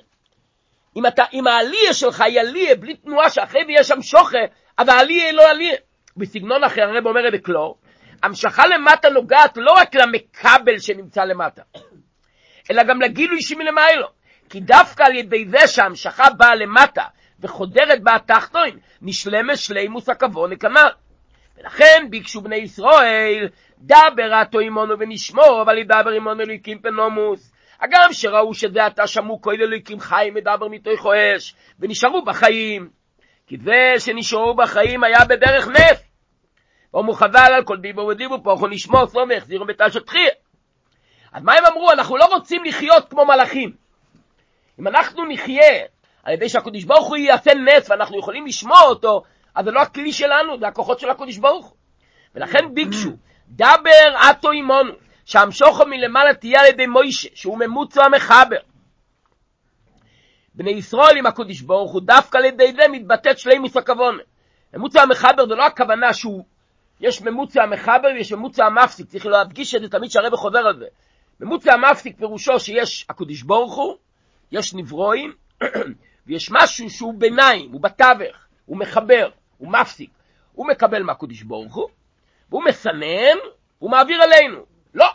אם, 0.96 1.06
אתה, 1.06 1.24
אם 1.34 1.48
העלייה 1.48 1.94
שלך 1.94 2.22
היא 2.22 2.40
עלייה 2.40 2.76
בלי 2.76 2.96
תנועה 2.96 3.30
שאחרי 3.30 3.62
ויש 3.68 3.88
שם 3.88 4.02
שוחה, 4.02 4.38
אז 4.78 4.88
העלייה 4.88 5.26
היא 5.26 5.34
לא 5.34 5.50
עלייה. 5.50 5.76
בסגנון 6.18 6.64
אחר 6.64 6.82
הרב 6.82 7.08
אומר 7.08 7.28
את 7.28 7.32
זה 7.32 7.38
קלור, 7.38 7.78
המשכה 8.24 8.68
למטה 8.68 9.10
נוגעת 9.10 9.58
לא 9.58 9.72
רק 9.72 9.96
למקבל 9.96 10.80
שנמצא 10.80 11.24
למטה, 11.24 11.62
אלא 12.72 12.84
גם 12.84 13.02
לגילוי 13.02 13.42
שמלמיילו. 13.42 14.08
כי 14.50 14.60
דווקא 14.60 15.04
על 15.04 15.16
ידי 15.16 15.46
זה 15.48 15.68
שהמשכה 15.68 16.30
באה 16.30 16.56
למטה 16.56 17.04
וחודרת 17.46 18.04
בה 18.04 18.16
התחתון, 18.16 18.70
נשלמת 19.02 19.58
שלימוס 19.58 20.10
הכבוד 20.10 20.52
לכנ"ל. 20.52 20.90
ולכן 21.58 22.08
ביקשו 22.10 22.42
בני 22.42 22.56
ישראל, 22.56 23.48
דבר 23.80 24.34
עתו 24.34 24.60
עמנו 24.60 25.00
ונשמור, 25.00 25.62
אבל 25.62 25.78
ידבר 25.78 26.12
עמנו 26.18 26.42
אלוהיקים 26.42 26.80
פנומוס. 26.80 27.52
הגם 27.82 28.14
שראו 28.14 28.54
שזה 28.54 28.86
עתה 28.86 29.08
שמעו 29.08 29.42
כל 29.42 29.54
אלוהיקים 29.62 30.00
חיים 30.00 30.34
מדבר 30.34 30.68
מתוך 30.68 31.06
אש, 31.06 31.56
ונשארו 31.80 32.26
בחיים. 32.26 32.90
כי 33.48 33.58
זה 33.58 34.00
שנשארו 34.00 34.56
בחיים 34.56 35.04
היה 35.04 35.26
בדרך 35.30 35.68
נס. 35.68 36.04
ואומרו 36.94 37.14
חז"ל 37.14 37.54
על 37.56 37.64
כל 37.64 37.78
דיבו 37.78 38.02
ודיבו 38.02 38.44
פה, 38.44 38.52
אנחנו 38.52 38.68
נשמור 38.68 39.08
סוף 39.08 39.24
והחזירו 39.30 39.66
בתל 39.66 39.90
שטחיה. 39.90 40.32
אז 41.34 41.44
מה 41.44 41.54
הם 41.54 41.66
אמרו? 41.66 41.92
אנחנו 41.92 42.18
לא 42.18 42.26
רוצים 42.26 42.64
לחיות 42.64 43.10
כמו 43.10 43.26
מלאכים. 43.26 43.72
אם 44.80 44.88
אנחנו 44.88 45.26
נחיה 45.26 45.86
על 46.26 46.34
ידי 46.34 46.50
שהקדוש 46.50 46.84
ברוך 46.84 47.08
הוא 47.08 47.18
יעשה 47.18 47.52
נס 47.54 47.90
ואנחנו 47.90 48.20
יכולים 48.20 48.46
לשמוע 48.46 48.82
אותו, 48.82 49.24
אז 49.56 49.66
זה 49.66 49.72
לא 49.72 49.82
הכלי 49.82 50.14
שלנו, 50.14 50.60
זה 50.60 50.68
הכוחות 50.68 51.00
של 51.00 51.10
הקדוש 51.10 51.38
ברוך 51.38 51.66
הוא. 51.66 51.76
ולכן 52.36 52.74
ביקשו, 52.74 53.10
דבר 53.48 54.16
עתו 54.30 54.52
עמנו, 54.52 54.94
שהמשוכו 55.26 55.86
מלמעלה 55.86 56.34
תהיה 56.34 56.62
על 56.62 56.66
ידי 56.66 56.88
מוישה, 56.88 57.30
שהוא 57.34 57.58
ממוצע 57.60 58.06
המחבר. 58.06 58.58
בני 60.56 60.72
ישראל 60.72 61.18
עם 61.18 61.26
הקדוש 61.26 61.62
ברוך 61.62 61.92
הוא, 61.92 62.02
דווקא 62.02 62.38
על 62.38 62.46
ידי 62.46 62.72
זה 62.72 62.88
מתבטאת 62.92 63.40
שלימוס 63.40 63.78
הכוונה. 63.78 64.24
ממוצע 64.74 65.02
המחבר 65.02 65.48
זה 65.48 65.56
לא 65.56 65.66
הכוונה 65.66 66.14
שהוא, 66.14 66.46
יש 67.02 67.22
ממוצע 67.22 67.64
המחבר 67.64 68.08
ויש 68.16 68.34
ממוצע 68.34 68.66
המפסיק, 68.66 69.08
צריך 69.08 69.26
להדגיש 69.26 69.76
את 69.76 69.82
זה 69.82 69.90
תמיד 69.90 70.12
שהרבא 70.12 70.38
חוזר 70.38 70.68
על 70.68 70.80
זה. 70.80 70.86
ממוצע 71.40 71.74
המפסיק 71.74 72.18
פירושו 72.18 72.60
שיש 72.60 73.06
הקדוש 73.10 73.42
ברוך 73.42 73.76
הוא, 73.76 73.96
יש 74.52 74.74
נברואים, 74.74 75.34
ויש 76.28 76.52
משהו 76.52 76.90
שהוא 76.90 77.14
ביניים, 77.14 77.72
הוא 77.72 77.82
בתווך, 77.82 78.38
הוא 78.66 78.78
מחבר, 78.78 79.30
הוא 79.58 79.72
מפסיק. 79.72 80.10
הוא 80.54 80.68
מקבל 80.68 81.04
מהקדוש 81.04 81.42
ברוך 81.42 81.76
הוא, 81.76 81.90
והוא 82.50 82.64
מסנן, 82.64 83.38
הוא 83.80 83.92
מעביר 83.92 84.24
אלינו. 84.24 84.66
לא. 84.94 85.08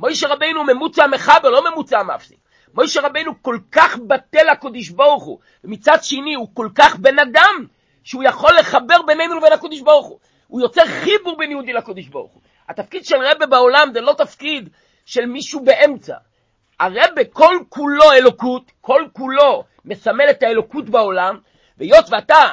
מוישה 0.00 0.28
רבינו 0.28 0.64
ממוצע 0.64 1.06
מחבר, 1.06 1.50
לא 1.50 1.70
ממוצע 1.70 2.02
מפסיק. 2.02 2.38
מוישה 2.74 3.00
רבינו 3.00 3.42
כל 3.42 3.58
כך 3.72 3.96
בטל 3.98 4.48
הקדוש 4.48 4.88
ברוך 4.88 5.24
הוא, 5.24 5.38
ומצד 5.64 5.98
שני 6.02 6.34
הוא 6.34 6.48
כל 6.54 6.68
כך 6.74 6.96
בן 6.96 7.18
אדם, 7.18 7.66
שהוא 8.04 8.24
יכול 8.24 8.50
לחבר 8.58 9.02
בינינו 9.02 9.38
לבין 9.38 9.52
הקדוש 9.52 9.80
ברוך 9.80 10.06
הוא. 10.06 10.18
הוא 10.46 10.60
יוצר 10.60 10.86
חיבור 10.86 11.36
בין 11.38 11.50
יהודי 11.50 11.72
לקודש 11.72 12.06
ברוך 12.06 12.32
הוא. 12.32 12.42
התפקיד 12.68 13.04
של 13.04 13.16
רבה 13.16 13.46
בעולם 13.46 13.88
זה 13.92 14.00
לא 14.00 14.14
תפקיד 14.18 14.68
של 15.04 15.26
מישהו 15.26 15.64
באמצע. 15.64 16.16
הרבה 16.80 17.24
כל 17.32 17.58
כולו 17.68 18.12
אלוקות, 18.12 18.72
כל 18.80 19.02
כולו 19.12 19.64
מסמל 19.86 20.30
את 20.30 20.42
האלוקות 20.42 20.90
בעולם, 20.90 21.38
והיות 21.78 22.06
ואתה 22.10 22.48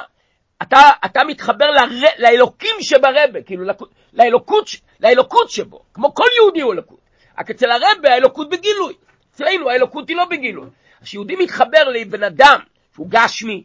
אתה, 0.62 0.78
אתה 1.04 1.24
מתחבר 1.24 1.70
ל, 1.70 1.78
לאלוקים 2.18 2.76
שברבה, 2.80 3.42
כאילו 3.46 3.64
לאלוקות, 4.12 4.68
לאלוקות 5.00 5.50
שבו, 5.50 5.82
כמו 5.94 6.14
כל 6.14 6.26
יהודי 6.36 6.60
הוא 6.60 6.72
אלוקות. 6.72 6.98
רק 7.38 7.50
אצל 7.50 7.70
הרבה 7.70 8.12
האלוקות 8.12 8.48
בגילוי, 8.50 8.94
אצלנו 9.34 9.70
האלוקות 9.70 10.08
היא 10.08 10.16
לא 10.16 10.24
בגילוי. 10.24 10.68
כשיהודי 11.02 11.36
מתחבר 11.36 11.84
לבן 11.84 12.22
אדם 12.22 12.60
שהוא 12.94 13.06
גשמי, 13.10 13.64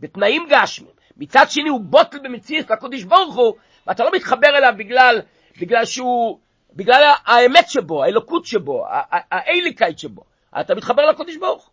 בתנאים 0.00 0.46
גשמיים, 0.50 0.94
מצד 1.16 1.46
שני 1.48 1.68
הוא 1.68 1.80
בוטל 1.80 2.18
במציאות 2.18 2.70
לקודש 2.70 3.02
ברוך 3.02 3.36
הוא, 3.36 3.54
ואתה 3.86 4.04
לא 4.04 4.10
מתחבר 4.14 4.48
אליו 4.48 4.72
בגלל, 4.76 5.20
בגלל 5.60 5.84
שהוא, 5.84 6.38
בגלל 6.72 7.12
האמת 7.24 7.68
שבו, 7.68 8.04
האלוקות 8.04 8.46
שבו, 8.46 8.86
האליקאית 9.30 9.98
שבו, 9.98 10.24
אתה 10.60 10.74
מתחבר 10.74 11.06
לקודש 11.06 11.36
ברוך 11.36 11.71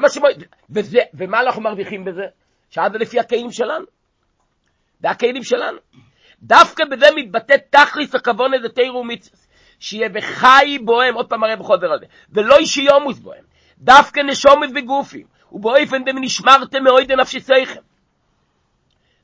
מה 0.00 0.10
שבו, 0.10 0.26
וזה, 0.70 0.98
ומה 1.14 1.40
אנחנו 1.40 1.62
מרוויחים 1.62 2.04
בזה? 2.04 2.26
שאז 2.70 2.92
זה 2.92 2.98
לפי 2.98 3.20
הכלים 3.20 3.52
שלנו. 3.52 3.84
זה 5.00 5.10
הכלים 5.10 5.44
שלנו. 5.44 5.78
דווקא 6.42 6.84
בזה 6.84 7.06
מתבטא 7.16 7.56
תכליס 7.70 8.14
הכוון 8.14 8.54
איזה 8.54 8.68
תירו 8.68 8.98
ומצווה, 8.98 9.38
שיהיה 9.78 10.08
וחי 10.14 10.78
בוהם, 10.84 11.14
עוד 11.14 11.28
פעם 11.28 11.44
הרי 11.44 11.56
בחוזר 11.56 11.92
על 11.92 11.98
זה, 11.98 12.06
ולא 12.32 12.60
ישיומוס 12.60 13.18
בוהם, 13.18 13.44
דווקא 13.78 14.20
נשומת 14.20 14.72
בגופים, 14.74 15.26
ובאופן 15.52 16.04
דמנשמרתם 16.04 16.84
מאוי 16.84 17.04
דנפשיסיכם. 17.04 17.80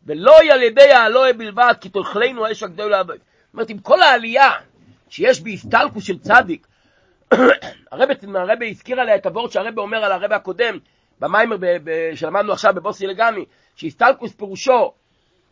ולא 0.07 0.39
על 0.53 0.63
ידי 0.63 0.93
האלוהי 0.93 1.33
בלבד, 1.33 1.75
כי 1.81 1.89
תאכלנו 1.89 2.47
האש 2.47 2.63
הגדול 2.63 2.91
לעבוד. 2.91 3.17
זאת 3.17 3.55
אומרת, 3.55 3.71
עם 3.71 3.79
כל 3.79 4.03
העלייה 4.03 4.51
שיש 5.09 5.41
בהסתלקוס 5.41 6.05
של 6.05 6.19
צדיק, 6.19 6.67
הרבי, 7.93 8.15
הרבי 8.35 8.71
הזכיר 8.71 9.01
עליה 9.01 9.17
את 9.17 9.27
הוורד 9.27 9.51
שהרבי 9.51 9.81
אומר 9.81 10.05
על 10.05 10.13
הרבי 10.13 10.35
הקודם, 10.35 10.79
במיימר 11.21 11.57
שלמדנו 12.15 12.53
עכשיו 12.53 12.75
בבוסי 12.75 13.07
לגמי, 13.07 13.45
שהסתלקוס 13.75 14.35
פירושו 14.35 14.93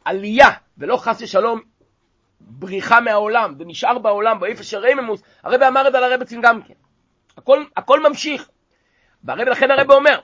עלייה, 0.05 0.49
ולא 0.79 0.97
חס 0.97 1.23
ושלום 1.23 1.61
בריחה 2.41 3.01
מהעולם, 3.01 3.55
ונשאר 3.59 3.99
בעולם, 3.99 4.41
באיפה 4.41 4.63
של 4.63 4.79
רייממוס, 4.79 5.23
הרבי 5.43 5.67
אמר 5.67 5.87
את 5.87 5.93
זה 5.93 5.99
על 5.99 6.05
הרבצין 6.13 6.41
גם 6.41 6.63
כן. 6.63 6.75
הכל, 7.37 7.65
הכל 7.77 8.09
ממשיך. 8.09 8.49
והרבי, 9.25 9.51
לכן 9.51 9.71
הרבי 9.71 9.95
אומר, 9.95 10.21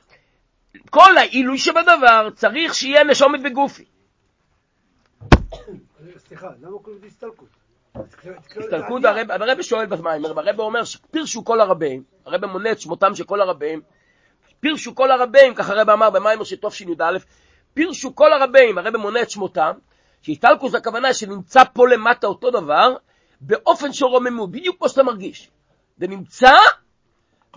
כל 0.90 1.18
העילוי 1.18 1.58
שבדבר 1.58 2.30
צריך 2.34 2.74
שיהיה 2.74 3.04
נשומת 3.04 3.42
בגופי. 3.42 3.84
סליחה, 6.26 6.48
למה 6.60 6.78
קוראים 6.78 6.98
לזה 6.98 7.06
הסתלקות? 7.06 7.48
הסתלקות, 8.60 9.02
הרבי 9.30 9.62
שואל 9.62 9.86
במיימר, 9.86 10.36
והרבי 10.36 10.62
אומר 10.62 10.84
שפירשו 10.84 11.44
כל 11.44 11.60
הרבים, 11.60 12.02
הרבי 12.26 12.46
מונה 12.46 12.72
את 12.72 12.80
שמותם 12.80 13.14
של 13.14 13.24
כל 13.24 13.40
הרבים, 13.40 13.80
פירשו 14.60 14.94
כל 14.94 15.10
הרבים, 15.10 15.54
ככה 15.54 15.72
הרב 15.72 15.90
אמר 15.90 16.10
במיימר 16.10 16.44
של 16.44 16.56
תשי"א, 16.56 17.18
פירשו 17.74 18.14
כל 18.14 18.32
הרבים, 18.32 18.78
הרב 18.78 18.96
מונה 18.96 19.22
את 19.22 19.30
שמותם, 19.30 19.72
שהסתלקוס 20.22 20.74
הכוונה 20.74 21.14
שנמצא 21.14 21.64
פה 21.72 21.88
למטה 21.88 22.26
אותו 22.26 22.50
דבר, 22.50 22.96
באופן 23.40 23.92
של 23.92 24.04
רוממות, 24.04 24.50
בדיוק 24.50 24.78
כמו 24.78 24.88
שאתה 24.88 25.02
מרגיש. 25.02 25.50
זה 25.96 26.06
נמצא, 26.06 26.52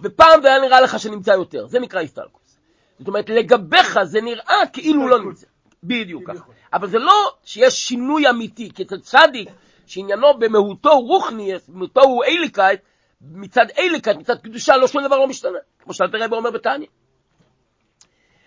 ופעם 0.04 0.41
זה 0.41 0.48
היה 0.48 0.60
נראה 0.60 0.82
לך 0.82 1.00
שנמצא 1.00 1.32
יותר, 1.32 1.67
זה 1.67 1.80
נקרא 1.80 2.02
הסתלקוס. 2.02 2.58
זאת 3.00 3.08
אומרת, 3.08 3.30
לגביך 3.30 4.04
זה 4.04 4.21
נראה 4.21 4.58
כאילו 4.74 5.08
לא 5.08 5.19
נמצא. 5.19 5.48
בדיוק 5.84 6.24
ככה. 6.28 6.45
אבל 6.74 6.88
זה 6.88 7.00
לא 7.00 7.34
שיש 7.43 7.74
שינוי 7.74 8.30
אמיתי, 8.30 8.71
כי 8.76 8.84
אצל 8.84 9.00
צדיק, 9.00 9.50
שעניינו 9.88 10.38
במהותו 10.39 11.00
רוחניאס, 11.00 11.69
במהותו 11.69 12.02
הוא 12.02 12.24
איליקאית, 12.24 12.80
מצד 13.21 13.65
אליקת, 13.80 14.15
מצד 14.15 14.41
קדושה, 14.41 14.78
לא 14.78 14.88
שום 14.88 15.04
דבר 15.04 15.17
לא 15.17 15.28
משתנה, 15.28 15.60
כמו 15.80 15.93
שאלת 15.93 16.13
הרבי 16.13 16.36
אומר 16.36 16.52
בתניא. 16.52 16.88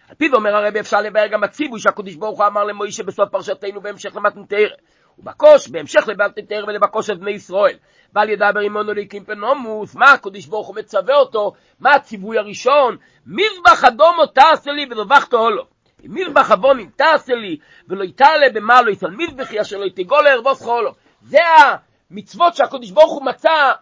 על 0.08 0.14
פיו 0.14 0.34
אומר 0.34 0.56
הרבי 0.56 0.80
אפשר 0.80 1.00
לבאר 1.00 1.26
גם 1.26 1.44
הציווי 1.44 1.80
שהקדוש 1.80 2.14
ברוך 2.14 2.38
הוא 2.38 2.46
אמר 2.46 2.64
למוישה 2.64 3.02
בסוף 3.02 3.28
פרשתנו 3.30 3.80
בהמשך 3.80 4.16
למתנתר. 4.16 4.68
ובקוש, 5.18 5.68
בהמשך 5.68 6.08
למתנתר 6.08 6.64
ולבקוש 6.68 7.10
את 7.10 7.18
בני 7.18 7.30
ישראל. 7.30 7.76
ועל 8.14 8.30
ידבר 8.30 8.60
עמנו 8.60 8.92
ליקים 8.92 9.24
פנומוס, 9.24 9.94
מה 9.94 10.12
הקדוש 10.12 10.46
ברוך 10.46 10.66
הוא 10.66 10.76
מצווה 10.76 11.14
אותו, 11.14 11.52
מה 11.80 11.94
הציווי 11.94 12.38
הראשון, 12.38 12.96
מזבח 13.26 13.84
אדומו 13.84 14.26
תעשה 14.26 14.70
לי 14.70 14.86
ודבחתו 14.90 15.50
לו. 15.50 15.64
אם 16.06 16.14
מזבח 16.14 16.50
אבונים 16.50 16.90
תעשה 16.96 17.34
לי 17.34 17.56
ולא 17.88 18.04
יתעלה 18.04 18.46
במה 18.54 18.82
לא 18.82 18.90
יתעל 18.90 19.10
מזבחי 19.10 19.60
אשר 19.60 19.76
לא 19.76 19.84
יתגול 19.84 20.24
לערבוס 20.24 20.62
חולו. 20.62 20.92
זה 21.22 21.38
המצוות 22.10 22.54
שהקדוש 22.54 22.90
ברוך 22.90 23.12
הוא 23.12 23.24
מצא 23.24 23.72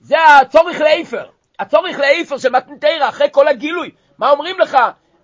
זה 0.00 0.16
הצורך 0.40 0.80
לאיפר, 0.80 1.26
הצורך 1.58 1.98
לאיפר 1.98 2.38
של 2.38 2.48
מתנתרא, 2.52 3.08
אחרי 3.08 3.26
כל 3.32 3.48
הגילוי. 3.48 3.90
מה 4.18 4.30
אומרים 4.30 4.58
לך? 4.58 4.76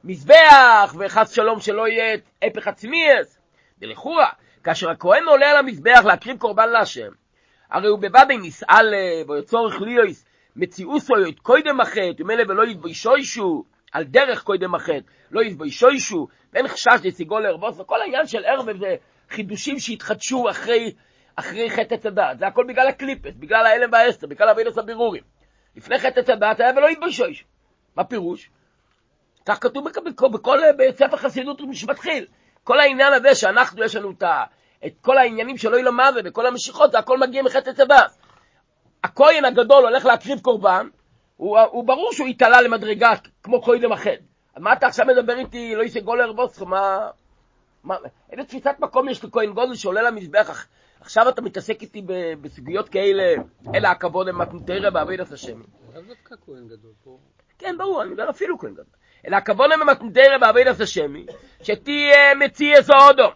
מזבח, 0.04 0.94
וחס 0.98 1.30
שלום 1.30 1.60
שלא 1.60 1.88
יהיה 1.88 2.16
הפך 2.42 2.68
עצמיאס. 2.68 3.38
ולכאורה, 3.80 4.28
כאשר 4.64 4.90
הכהן 4.90 5.24
עולה 5.28 5.50
על 5.50 5.56
המזבח 5.56 6.00
להקריב 6.04 6.38
קורבן 6.38 6.68
להשם, 6.68 7.10
הרי 7.70 7.88
הוא 7.88 7.98
בוודאי 7.98 8.36
נסעל 8.36 8.94
בו 9.26 9.42
צורך 9.42 9.80
ליויס, 9.80 10.26
מציאוסו 10.56 11.14
יוית 11.18 11.40
קוידם 11.40 11.80
החטא, 11.80 12.12
ומילא 12.22 12.42
ולא 12.48 12.66
יתבוישוישו, 12.66 13.64
על 13.92 14.04
דרך 14.04 14.42
קוידם 14.42 14.74
החטא, 14.74 15.00
לא 15.30 15.40
יתבוישוישו, 15.42 16.26
ואין 16.52 16.68
חשש 16.68 16.98
לסיגו 17.04 17.38
לערבוס, 17.38 17.80
וכל 17.80 18.00
העניין 18.00 18.26
של 18.26 18.44
ערב 18.44 18.78
זה 18.78 18.94
חידושים 19.30 19.78
שהתחדשו 19.78 20.50
אחרי 20.50 20.92
אחרי 21.36 21.70
חטא 21.70 21.94
עץ 21.94 22.06
הדעת. 22.06 22.38
זה 22.38 22.46
הכל 22.46 22.64
בגלל 22.68 22.88
הקליפס, 22.88 23.34
בגלל 23.38 23.66
ההלם 23.66 23.92
והאסתר, 23.92 24.26
בגלל 24.26 24.48
אבינוס 24.48 24.78
הבירורים. 24.78 25.22
לפני 25.76 25.98
חטא 25.98 26.20
עץ 26.20 26.30
הדעת 26.30 26.60
היה 26.60 26.72
ולא 26.76 26.90
יתביישוש. 26.90 27.44
מה 27.96 28.04
פירוש? 28.04 28.50
כך 29.46 29.62
כתוב 29.62 29.84
בכל, 29.88 30.28
בכל 30.28 30.58
ספר 30.90 31.16
חסידות 31.16 31.60
שמתחיל. 31.72 32.26
כל 32.64 32.80
העניין 32.80 33.12
הזה 33.12 33.34
שאנחנו, 33.34 33.84
יש 33.84 33.96
לנו 33.96 34.10
את, 34.10 34.22
את 34.86 34.92
כל 35.00 35.18
העניינים 35.18 35.56
שלא 35.56 35.76
יהיה 35.76 35.84
לו 35.84 35.92
מוות 35.92 36.24
וכל 36.24 36.46
המשיכות, 36.46 36.92
זה 36.92 36.98
הכל 36.98 37.18
מגיע 37.18 37.42
מחטא 37.42 37.70
עץ 37.70 37.80
הדעת. 37.80 38.16
הכהן 39.04 39.44
הגדול 39.44 39.84
הולך 39.84 40.04
להקריב 40.04 40.40
קורבן, 40.40 40.88
הוא, 41.36 41.58
הוא 41.58 41.84
ברור 41.84 42.12
שהוא 42.12 42.28
יתעלה 42.28 42.60
למדרגה 42.60 43.12
כמו 43.42 43.62
קודם. 43.62 43.92
אז 43.92 44.62
מה 44.62 44.72
אתה 44.72 44.86
עכשיו 44.86 45.06
מדבר 45.06 45.38
איתי, 45.38 45.74
לא 45.74 45.82
יסגול 45.82 46.18
לערבוסך, 46.18 46.62
מה... 46.62 47.08
מה... 47.84 47.96
איזה 48.30 48.44
תפיסת 48.44 48.74
מקום 48.78 49.08
יש 49.08 49.24
לכהן 49.24 49.52
גודל 49.52 49.74
שעולה 49.74 50.02
למזבח 50.02 50.66
עכשיו 51.02 51.28
אתה 51.28 51.42
מתעסק 51.42 51.82
איתי 51.82 52.02
בסוגיות 52.40 52.88
כאלה, 52.88 53.34
אלא 53.74 53.88
הכבוד 53.88 54.28
למתנתרא 54.28 54.90
בעבידת 54.90 55.32
השם. 55.32 55.60
לאו 55.94 56.02
דווקא 56.02 56.34
כהן 56.46 56.68
גדול 56.68 56.92
פה. 57.04 57.18
כן, 57.58 57.74
ברור, 57.78 58.02
אני 58.02 58.10
מדבר 58.10 58.30
אפילו 58.30 58.58
כהן 58.58 58.72
גדול. 58.72 58.84
אלא 59.26 59.36
הכבוד 59.36 59.70
למתנתרא 59.70 60.38
בעבידת 60.40 60.80
השם, 60.80 61.14
שתהיה 61.62 62.34
מציאס 62.34 62.90
אודו, 62.90 63.30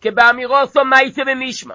כבאמירו 0.00 0.56
עשו 0.56 0.84
מייסה 0.84 1.22
ונשמע. 1.26 1.74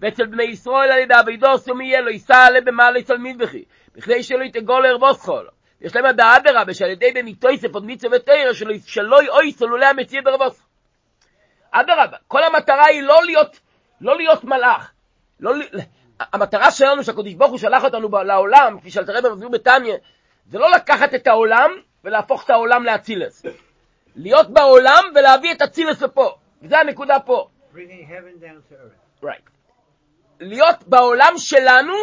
ואצל 0.00 0.26
בני 0.26 0.44
ישראל 0.44 0.90
על 0.90 0.98
ידי 0.98 1.14
אבידו 1.20 1.46
עשו 1.46 1.74
מי 1.74 1.84
יהיה 1.84 2.00
לו, 2.00 2.10
יישא 2.10 2.34
עלי 2.34 2.60
במעלה 2.60 2.98
אצל 2.98 3.16
מזבחי, 3.16 3.64
בכדי 3.94 4.22
שלא 4.22 4.44
יתגול 4.44 4.82
לערבוס 4.82 5.20
חול. 5.20 5.48
יש 5.80 5.96
להם 5.96 6.06
עד 6.06 6.20
האדרבה, 6.20 6.74
שעל 6.74 6.90
ידי 6.90 7.12
בני 7.12 7.34
תויסף 7.34 7.74
עוד 7.74 7.84
מיצה 7.84 8.08
ותרא, 8.16 8.52
שלא 8.86 9.22
יאויסו 9.22 9.66
לולא 9.66 9.86
המציע 9.86 10.20
דרבוס. 10.20 10.62
אדרבה, 11.70 12.16
כל 12.28 12.44
המטרה 12.44 12.86
היא 12.86 13.02
לא 13.02 13.16
להיות 13.24 13.60
לא 14.00 14.16
להיות 14.16 14.44
מלאך. 14.44 14.92
לא, 15.40 15.52
המטרה 16.20 16.70
שלנו 16.70 17.04
שהקדוש 17.04 17.34
ברוך 17.34 17.50
הוא 17.50 17.58
שלח 17.58 17.84
אותנו 17.84 18.08
לעולם, 18.08 18.78
כפי 18.80 18.90
שאלתר 18.90 19.12
רבי 19.18 19.28
מסביר 19.28 19.48
בתניא, 19.48 19.94
זה 20.46 20.58
לא 20.58 20.70
לקחת 20.70 21.14
את 21.14 21.26
העולם 21.26 21.70
ולהפוך 22.04 22.44
את 22.44 22.50
העולם 22.50 22.84
לאצילס. 22.84 23.42
להיות 24.16 24.50
בעולם 24.50 25.04
ולהביא 25.14 25.52
את 25.52 25.62
אצילס 25.62 26.02
לפה. 26.02 26.34
וזו 26.62 26.76
הנקודה 26.76 27.20
פה. 27.20 27.48
Right. 29.22 29.50
להיות 30.40 30.76
בעולם 30.86 31.32
שלנו 31.36 31.94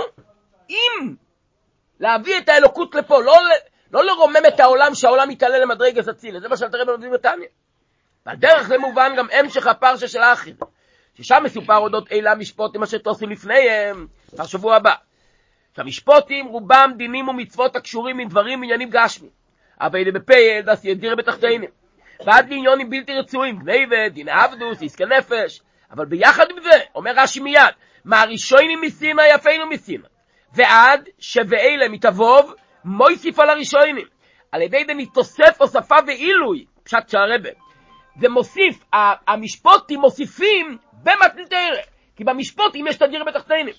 עם 0.67 1.15
להביא 1.99 2.37
את 2.37 2.49
האלוקות 2.49 2.95
לפה, 2.95 3.21
לא, 3.21 3.33
לא 3.91 4.05
לרומם 4.05 4.45
את 4.47 4.59
העולם 4.59 4.95
שהעולם 4.95 5.31
יתעלה 5.31 5.59
למדרגת 5.59 6.07
אצילס. 6.07 6.41
זה 6.41 6.49
מה 6.49 6.57
שאלתר 6.57 6.81
רבי 6.81 6.91
מסביר 6.91 7.11
בתניא. 7.13 7.47
ועל 8.25 8.35
דרך 8.35 8.67
זה 8.67 8.77
מובן 8.77 9.13
גם 9.17 9.27
המשך 9.31 9.67
הפרשה 9.67 10.07
של 10.07 10.21
האחים. 10.21 10.55
ששם 11.15 11.41
מסופר 11.43 11.77
אודות 11.77 12.11
אלה 12.11 12.31
המשפוטים 12.31 12.83
אשר 12.83 12.97
תעשו 12.97 13.27
לפניהם, 13.27 14.07
בשבוע 14.39 14.75
הבא. 14.75 14.93
שהמשפוטים 15.75 16.45
רובם 16.45 16.91
דינים 16.97 17.27
ומצוות 17.27 17.75
הקשורים 17.75 18.19
עם 18.19 18.27
דברים 18.27 18.59
ועניינים 18.59 18.89
גשמי. 18.89 19.29
אבל 19.81 19.99
אלה 19.99 20.11
בפייל 20.11 20.61
דס 20.61 20.85
ידיר 20.85 21.15
בתחתינים. 21.15 21.69
ועד 22.25 22.49
לעניונים 22.49 22.89
בלתי 22.89 23.13
רצויים, 23.13 23.59
גניבת, 23.59 24.11
דיני 24.13 24.31
עבדוס, 24.31 24.83
עסקי 24.83 25.03
נפש. 25.05 25.61
אבל 25.91 26.05
ביחד 26.05 26.45
עם 26.51 26.63
זה, 26.63 26.77
אומר 26.95 27.11
רש"י 27.15 27.39
מיד, 27.39 27.61
מהראשונים 28.05 28.81
מסינה 28.81 29.21
יפינו 29.27 29.65
מסינה. 29.69 30.07
ועד 30.53 31.09
שבאלה 31.19 31.89
מתאבוב, 31.89 32.53
מויסיף 32.85 33.39
על 33.39 33.49
הראשונים. 33.49 34.05
על 34.51 34.61
ידי 34.61 34.83
זה 34.87 34.93
נתוסף 34.93 35.61
הוספה 35.61 35.95
ועילוי, 36.07 36.65
פשט 36.83 37.09
שהרבה. 37.09 37.49
זה 38.19 38.29
מוסיף, 38.29 38.83
המשפוטים 39.27 39.99
מוסיפים 39.99 40.77
במתנתרא. 41.05 41.81
כי 42.15 42.23
במשפוטים 42.23 42.87
יש 42.87 42.97
תדיר 42.97 43.23
בתחתינים. 43.23 43.73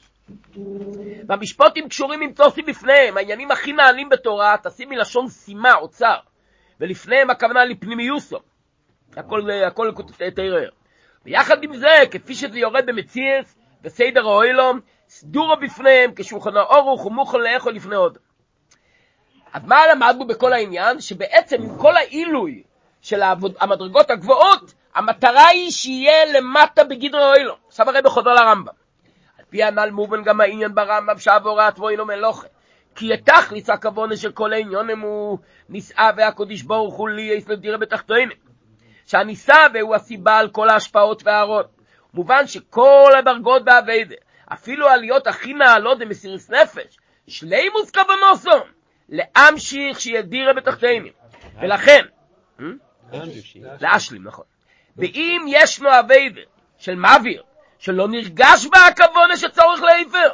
והמשפוטים 1.29 1.89
קשורים 1.89 2.23
עם 2.23 2.33
תוסי 2.33 2.63
בפניהם, 2.63 3.17
העניינים 3.17 3.51
הכי 3.51 3.73
נעלים 3.73 4.09
בתורה, 4.09 4.57
תשים 4.63 4.89
מלשון 4.89 5.29
סימה, 5.29 5.75
אוצר, 5.75 6.17
ולפניהם 6.81 7.31
הכוונה 7.31 7.65
לפנימיוסו. 7.65 8.39
הכל, 9.17 9.41
הכל 9.67 9.93
תראה. 10.35 10.69
ויחד 11.25 11.65
עם 11.65 11.77
זה, 11.77 11.97
כפי 12.11 12.35
שזה 12.35 12.59
יורד 12.59 12.87
במציאס, 12.87 13.59
בסדר 13.83 14.21
האוילום, 14.21 14.81
סדורו 15.09 15.57
בפניהם, 15.63 16.11
כשולחנו 16.17 16.61
אורוך 16.61 17.07
ומוכן 17.07 17.39
לאכול 17.39 17.73
לפני 17.75 17.97
עוד. 17.97 18.19
אז 19.53 19.65
מה 19.65 19.77
למדנו 19.95 20.27
בכל 20.27 20.53
העניין? 20.53 21.01
שבעצם 21.01 21.57
עם 21.63 21.79
כל 21.79 21.97
העילוי 21.97 22.63
של 23.03 23.23
המדרגות 23.61 24.11
הגבוהות, 24.11 24.75
המטרה 24.97 25.47
היא 25.47 25.71
שיהיה 25.71 26.25
למטה 26.33 26.85
בגדרי 26.85 27.25
אוילום. 27.25 27.57
עכשיו 27.67 27.89
הרי 27.89 28.03
בחוזר 28.03 28.35
לרמב"ם. 28.35 28.73
על 29.39 29.45
פי 29.51 29.63
הנ"ל 29.63 29.91
מובן 29.91 30.23
גם 30.23 30.41
העניין 30.41 30.75
ברמב"ם 30.75 31.19
שעבורה 31.19 31.67
עצמו 31.67 31.87
מלוכה. 32.07 32.47
כי 32.95 33.09
לתכליס 33.09 33.71
הכוונה 33.71 34.17
של 34.17 34.33
כל 34.33 34.53
העניונים 34.53 35.01
הוא 35.01 35.39
נישאה 35.69 36.11
והקודש 36.17 36.63
ברוך 36.63 36.95
הוא 36.95 37.09
לי 37.09 37.23
יש 37.23 37.49
לדירה 37.49 37.79
בתחתינו. 37.79 38.33
שהנישא 39.07 39.67
והוא 39.75 39.95
הסיבה 39.95 40.39
על 40.39 40.49
כל 40.49 40.69
ההשפעות 40.69 41.23
וההערות. 41.25 41.67
מובן 42.15 42.47
שכל 42.47 43.13
הדרגות 43.19 43.65
באביידה, 43.65 44.17
אפילו 44.53 44.89
העליות 44.89 45.27
הכי 45.27 45.55
נעלות 45.55 45.99
במסירת 45.99 46.51
נפש, 46.51 46.99
שלימוס 47.29 47.91
כוונוסו, 47.91 48.65
להמשיך 49.09 50.01
שידירה 50.01 50.53
בתחתינו. 50.53 51.09
ולכן, 51.63 52.05
להשלים, 53.81 54.25
נכון. 54.25 54.45
ואם 54.99 55.45
ישנו 55.49 55.99
אביידה 56.01 56.41
של 56.79 56.95
מעביר, 56.95 57.43
שלא 57.79 58.09
נרגש 58.09 58.67
בה 58.67 58.79
הכוונה 58.87 59.37
שצורך 59.37 59.81
לעבר, 59.83 60.31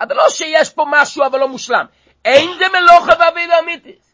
אז 0.00 0.08
לא 0.10 0.28
שיש 0.28 0.70
פה 0.70 0.84
משהו 0.90 1.26
אבל 1.26 1.38
לא 1.38 1.48
מושלם. 1.48 1.86
אין 2.24 2.50
זה 2.58 2.64
מלוכה 2.68 3.12
ואביידה 3.20 3.58
אמיתית. 3.58 4.04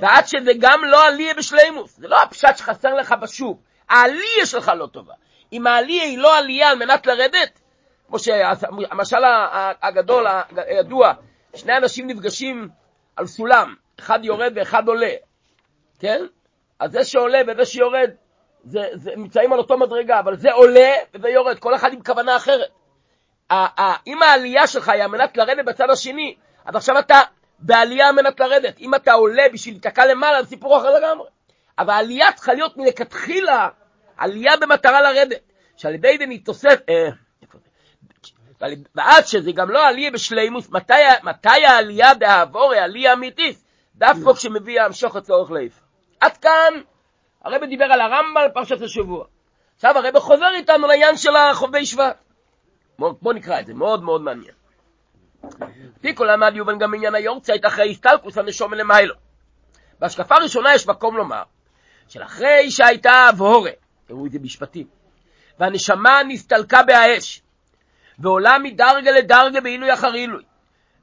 ועד 0.00 0.26
שזה 0.26 0.52
גם 0.60 0.84
לא 0.84 1.06
עליה 1.06 1.34
בשלימוס, 1.34 1.96
זה 1.96 2.08
לא 2.08 2.22
הפשט 2.22 2.56
שחסר 2.56 2.94
לך 2.94 3.14
בשוק, 3.20 3.60
העליה 3.88 4.46
שלך 4.46 4.72
לא 4.76 4.86
טובה. 4.86 5.14
אם 5.52 5.66
העליה 5.66 6.02
היא 6.02 6.18
לא 6.18 6.38
עלייה 6.38 6.70
על 6.70 6.78
מנת 6.78 7.06
לרדת, 7.06 7.60
כמו 8.06 8.18
שהמשל 8.18 9.24
הגדול, 9.82 10.26
הידוע, 10.56 11.12
שני 11.54 11.76
אנשים 11.76 12.06
נפגשים 12.06 12.68
על 13.16 13.26
סולם, 13.26 13.74
אחד 13.98 14.24
יורד 14.24 14.52
ואחד 14.56 14.88
עולה, 14.88 15.12
כן? 15.98 16.24
אז 16.78 16.92
זה 16.92 17.04
שעולה 17.04 17.38
וזה 17.48 17.64
שיורד, 17.64 18.10
זה, 18.64 18.88
זה 18.94 19.10
נמצאים 19.16 19.52
על 19.52 19.58
אותו 19.58 19.78
מדרגה, 19.78 20.18
אבל 20.18 20.36
זה 20.36 20.52
עולה 20.52 20.92
וזה 21.14 21.28
יורד, 21.28 21.58
כל 21.58 21.74
אחד 21.74 21.92
עם 21.92 22.02
כוונה 22.02 22.36
אחרת. 22.36 22.68
אם 24.06 24.22
העלייה 24.22 24.66
שלך 24.66 24.88
היא 24.88 25.02
על 25.02 25.10
מנת 25.10 25.36
לרדת 25.36 25.64
בצד 25.64 25.90
השני, 25.90 26.36
אז 26.64 26.76
עכשיו 26.76 26.98
אתה 26.98 27.20
בעלייה 27.58 28.08
על 28.08 28.14
מנת 28.14 28.40
לרדת. 28.40 28.80
אם 28.80 28.94
אתה 28.94 29.12
עולה 29.12 29.42
בשביל 29.52 29.74
להתקע 29.74 30.06
למעלה, 30.06 30.42
זה 30.42 30.48
סיפור 30.48 30.78
אחר 30.78 30.90
לגמרי. 30.90 31.28
אבל 31.78 31.90
העלייה 31.90 32.32
צריכה 32.32 32.54
להיות 32.54 32.76
מלכתחילה 32.76 33.68
עלייה 34.16 34.56
במטרה 34.56 35.00
לרדת. 35.00 35.40
שעל 35.76 35.94
ידי 35.94 36.18
זה 36.18 36.24
נתוסף... 36.28 36.78
אה, 36.88 37.08
ועד 38.94 39.26
שזה 39.26 39.52
גם 39.52 39.70
לא 39.70 39.88
עלייה 39.88 40.10
בשלימוס, 40.10 40.70
מתי, 40.70 40.92
מתי 41.22 41.48
העלייה 41.48 42.14
דעבור, 42.14 42.72
העלייה 42.72 43.12
אמיתית? 43.12 43.58
דווקא 43.94 44.32
כשמביא 44.32 44.82
המשוך 44.82 45.16
הצורך 45.16 45.50
לאיפה. 45.50 45.80
עד 46.20 46.36
כאן 46.36 46.74
הרב 47.44 47.64
דיבר 47.64 47.84
על 47.84 48.00
הרמב"ם 48.00 48.40
פרשת 48.54 48.82
השבוע. 48.82 49.24
עכשיו 49.76 49.98
הרב 49.98 50.18
חוזר 50.18 50.50
איתנו 50.54 50.86
לעניין 50.86 51.16
של 51.16 51.36
החובי 51.36 51.86
שבט. 51.86 52.16
בואו 52.98 53.32
נקרא 53.32 53.60
את 53.60 53.66
זה, 53.66 53.74
מאוד 53.74 54.02
מאוד 54.02 54.20
מעניין. 54.20 54.54
פיקו 56.00 56.24
למד 56.24 56.52
יובן 56.56 56.78
גם 56.78 56.94
עניין 56.94 57.14
היורצייט 57.14 57.66
אחרי 57.66 57.90
הסטלקוס 57.90 58.38
הנשום 58.38 58.74
למיילו. 58.74 59.14
בהשקפה 59.98 60.34
הראשונה 60.34 60.74
יש 60.74 60.86
מקום 60.86 61.16
לומר, 61.16 61.42
שלאחרי 62.08 62.70
שהייתה 62.70 63.26
אבהורה, 63.30 63.70
תראו 64.06 64.26
את 64.26 64.32
זה 64.32 64.38
משפטים, 64.42 64.86
והנשמה 65.58 66.22
נסתלקה 66.28 66.82
באש, 66.82 67.42
ועולה 68.18 68.58
מדרגה 68.58 69.10
לדרגה 69.10 69.60
בעילוי 69.60 69.94
אחר 69.94 70.12
עילוי, 70.12 70.42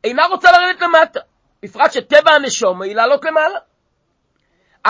אינה 0.04 0.26
רוצה 0.26 0.52
לרדת 0.52 0.82
למטה, 0.82 1.20
בפרט 1.64 1.92
שטבע 1.92 2.32
הנשום 2.32 2.82
היא 2.82 2.96
לעלות 2.96 3.26
למעלה. 3.26 3.60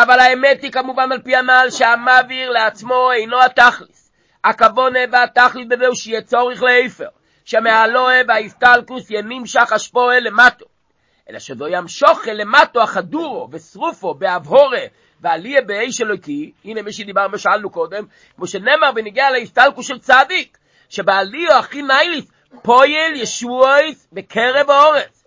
אבל 0.02 0.20
האמת 0.20 0.62
היא 0.62 0.72
כמובן 0.72 1.12
על 1.12 1.22
פי 1.22 1.36
הנעל 1.36 1.70
שהמעביר 1.70 2.50
לעצמו 2.50 3.12
אינו 3.12 3.44
התכליס. 3.44 4.12
הכוונה 4.44 5.00
והתכליס 5.12 5.68
בזה 5.70 5.88
הוא 5.88 5.96
שיהיה 5.96 6.22
צורך 6.22 6.62
לאיפר. 6.64 7.08
שמעלוה 7.46 8.14
והאיסטלקוס 8.28 9.12
ינמשך 9.12 9.72
השפועה 9.72 10.20
למטו. 10.20 10.66
אלא 11.30 11.40
שזו 11.40 11.68
ימשוך 11.68 12.28
למטו 12.34 12.82
החדורו 12.82 13.50
ושרופו 13.52 14.14
באבהורה 14.14 14.82
ועליה 15.22 15.62
באש 15.62 16.02
אלוקי, 16.02 16.52
הנה 16.66 16.82
מי 16.82 16.94
שדיברנו 16.94 17.34
ושאלנו 17.34 17.70
קודם, 17.70 18.06
כמו 18.36 18.48
שנאמר 18.48 18.90
ונגיע 18.96 19.32
לאיסטלקוס 19.32 19.88
של 19.88 20.00
צדיק, 20.00 20.58
שבעליו 20.90 21.54
הכי 21.60 21.82
נייליס 21.82 22.32
פועל 22.62 23.16
ישועס 23.16 24.08
בקרב 24.14 24.70
האורץ. 24.70 25.26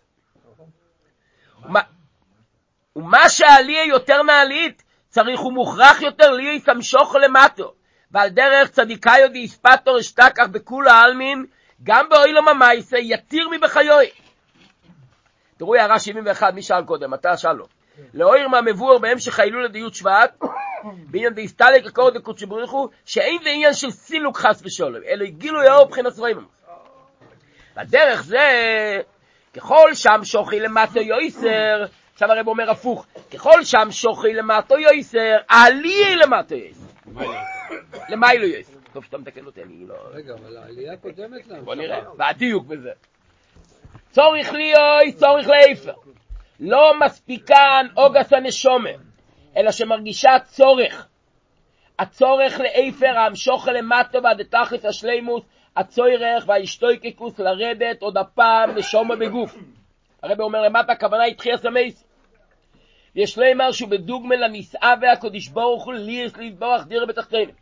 ומה, 2.96 3.28
שעליה 3.28 3.84
יותר 3.84 4.22
מעלית, 4.22 4.82
צריך 5.08 5.44
ומוכרח 5.44 6.02
יותר 6.02 6.30
ליה 6.30 6.54
יסמשוך 6.54 7.14
למטו. 7.14 7.74
ועל 8.10 8.28
דרך 8.28 8.70
צדיקאיו 8.70 9.28
דיספטור 9.28 10.00
אשתכח 10.00 10.46
בכולה 10.50 10.92
העלמין, 10.92 11.46
גם 11.82 12.08
באוילום 12.08 12.48
המייסה 12.48 12.98
יתיר 12.98 13.48
מבחיוי. 13.48 14.10
תראו 15.58 15.74
הערה 15.74 15.98
71, 16.00 16.54
מי 16.54 16.62
שאל 16.62 16.84
קודם? 16.84 17.14
אתה 17.14 17.36
שאל 17.36 17.52
לו. 17.52 17.66
לאויר 18.14 18.48
מהמבואר 18.48 18.98
בהמשך 18.98 19.38
ההילול 19.38 19.64
לדיות 19.64 19.94
שבט, 19.94 20.38
בעניין 20.84 21.34
דאיסטלק 21.34 21.86
הקור 21.86 22.10
דקודשי 22.10 22.46
בריך 22.46 22.70
הוא, 22.70 22.88
שאין 23.04 23.38
זה 23.42 23.50
עניין 23.50 23.74
של 23.74 23.90
סילוק 23.90 24.38
חס 24.38 24.62
ושולם, 24.64 25.00
אלא 25.08 25.26
גילוי 25.26 25.68
האור 25.68 25.86
מבחינת 25.86 26.18
רעים. 26.18 26.46
בדרך 27.76 28.22
זה, 28.22 28.48
ככל 29.56 29.94
שם 29.94 30.20
שוכי 30.24 30.60
למטו 30.60 31.00
יויסר, 31.00 31.84
עכשיו 32.22 32.36
הרב 32.36 32.48
אומר 32.48 32.70
הפוך, 32.70 33.06
ככל 33.30 33.64
שם 33.64 33.88
שוכי 33.90 34.32
למטו 34.34 34.78
יויסר, 34.78 35.36
עלי 35.48 36.16
למטו 36.16 36.54
יויסר. 36.54 36.86
למיילו 38.08 38.46
יויסר. 38.46 38.76
טוב 38.92 39.04
שאתה 39.04 39.18
מתקן 39.18 39.46
אותי, 39.46 39.62
אני 39.62 39.86
לא... 39.86 39.94
רגע, 40.12 40.34
אבל 40.34 40.56
העלייה 40.56 40.96
קודמת 40.96 41.46
להם. 41.46 41.64
בוא 41.64 41.74
נראה, 41.74 41.98
והדיוק 42.18 42.66
בזה. 42.66 42.90
צורך 44.10 44.52
ליאוי, 44.52 45.12
צורך 45.16 45.46
לאיפה. 45.46 45.90
לא 46.60 46.92
מספיקן 47.04 47.86
אוגס 47.96 48.32
הנשומר, 48.32 48.96
אלא 49.56 49.72
שמרגישה 49.72 50.38
צורך. 50.44 51.06
הצורך 51.98 52.60
לאיפר, 52.60 53.18
המשוך 53.18 53.68
למטו 53.68 54.22
ועד 54.22 54.42
תכלס 54.42 54.84
השלימוס, 54.84 55.42
הצורך 55.76 56.44
והאשתויקקוס 56.46 57.38
לרדת 57.38 58.02
עוד 58.02 58.16
הפעם 58.16 58.70
נשומה 58.70 59.16
בגוף. 59.16 59.56
הרב 60.22 60.40
אומר 60.40 60.62
למטה, 60.62 60.92
הכוונה 60.92 61.22
היא 61.22 61.34
תחייה 61.34 61.56
סמייס. 61.56 62.09
יש 63.14 63.38
לימר 63.38 63.72
שהוא 63.72 63.90
בדוגמה 63.90 64.36
לנישאה 64.36 64.94
והקודש 65.02 65.48
ברוך 65.48 65.84
הוא 65.84 65.94
ליאס 65.94 66.36
להתברך 66.36 66.86
דירה 66.86 67.06
בתחתינו. 67.06 67.52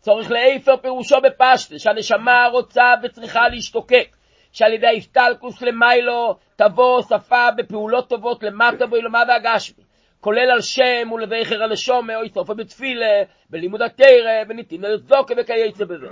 צורך 0.00 0.30
לאיפר 0.30 0.76
פירושו 0.76 1.16
בפשטה, 1.22 1.78
שהנשמה 1.78 2.48
רוצה 2.52 2.94
וצריכה 3.02 3.48
להשתוקק, 3.48 4.16
שעל 4.52 4.72
ידי 4.72 4.86
ההסתלקוס 4.86 5.62
למיילו 5.62 6.36
תבוא 6.56 7.02
שפה 7.02 7.50
בפעולות 7.56 8.08
טובות 8.08 8.42
למטה 8.42 8.84
ואילומה 8.90 9.22
והגשמי, 9.28 9.84
כולל 10.20 10.50
על 10.50 10.60
שם 10.60 11.12
ולזכר 11.12 11.62
הנשומה 11.62 12.16
או 12.16 12.22
איסופה 12.22 12.54
בתפילה, 12.54 13.06
בלימוד 13.50 13.82
התרא, 13.82 14.44
בניתין 14.48 14.80
לזוקה 14.80 15.34
וכייצא 15.38 15.84
בזה. 15.84 16.06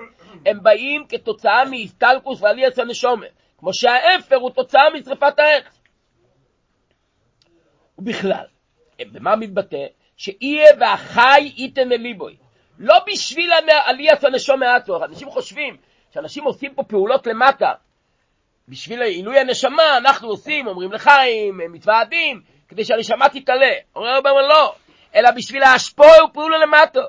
הם 0.47 0.63
באים 0.63 1.05
כתוצאה 1.09 1.65
מהסתלקוס 1.65 2.43
ועליית 2.43 2.79
הנשומה, 2.79 3.27
כמו 3.59 3.75
שהאפר 3.75 4.37
הוא 4.37 4.51
תוצאה 4.51 4.91
משרפת 4.95 5.39
הארץ. 5.39 5.76
ובכלל, 7.99 8.47
במה 9.13 9.37
מתבטא? 9.37 9.87
שיהיה 10.17 10.67
והחי 10.81 11.53
ייתן 11.57 11.89
לליבוי. 11.89 12.37
לא 12.79 12.95
בשביל 13.07 13.51
עליית 13.85 14.25
הנשום 14.25 14.61
מעטו, 14.61 15.05
אנשים 15.05 15.31
חושבים 15.31 15.77
שאנשים 16.15 16.45
עושים 16.45 16.75
פה 16.75 16.83
פעולות 16.83 17.27
למטה. 17.27 17.73
בשביל 18.69 19.03
עילוי 19.03 19.39
הנשמה 19.39 19.97
אנחנו 19.97 20.29
עושים, 20.29 20.67
אומרים 20.67 20.93
לחיים, 20.93 21.61
מתוועדים, 21.73 22.43
כדי 22.69 22.85
שהנשמה 22.85 23.29
תתעלה. 23.29 23.73
אומר 23.97 24.09
הרבה 24.09 24.31
לא, 24.31 24.75
אלא 25.15 25.31
בשביל 25.31 25.63
להשפוע 25.63 26.25
ופעולה 26.25 26.59
למטו. 26.59 27.01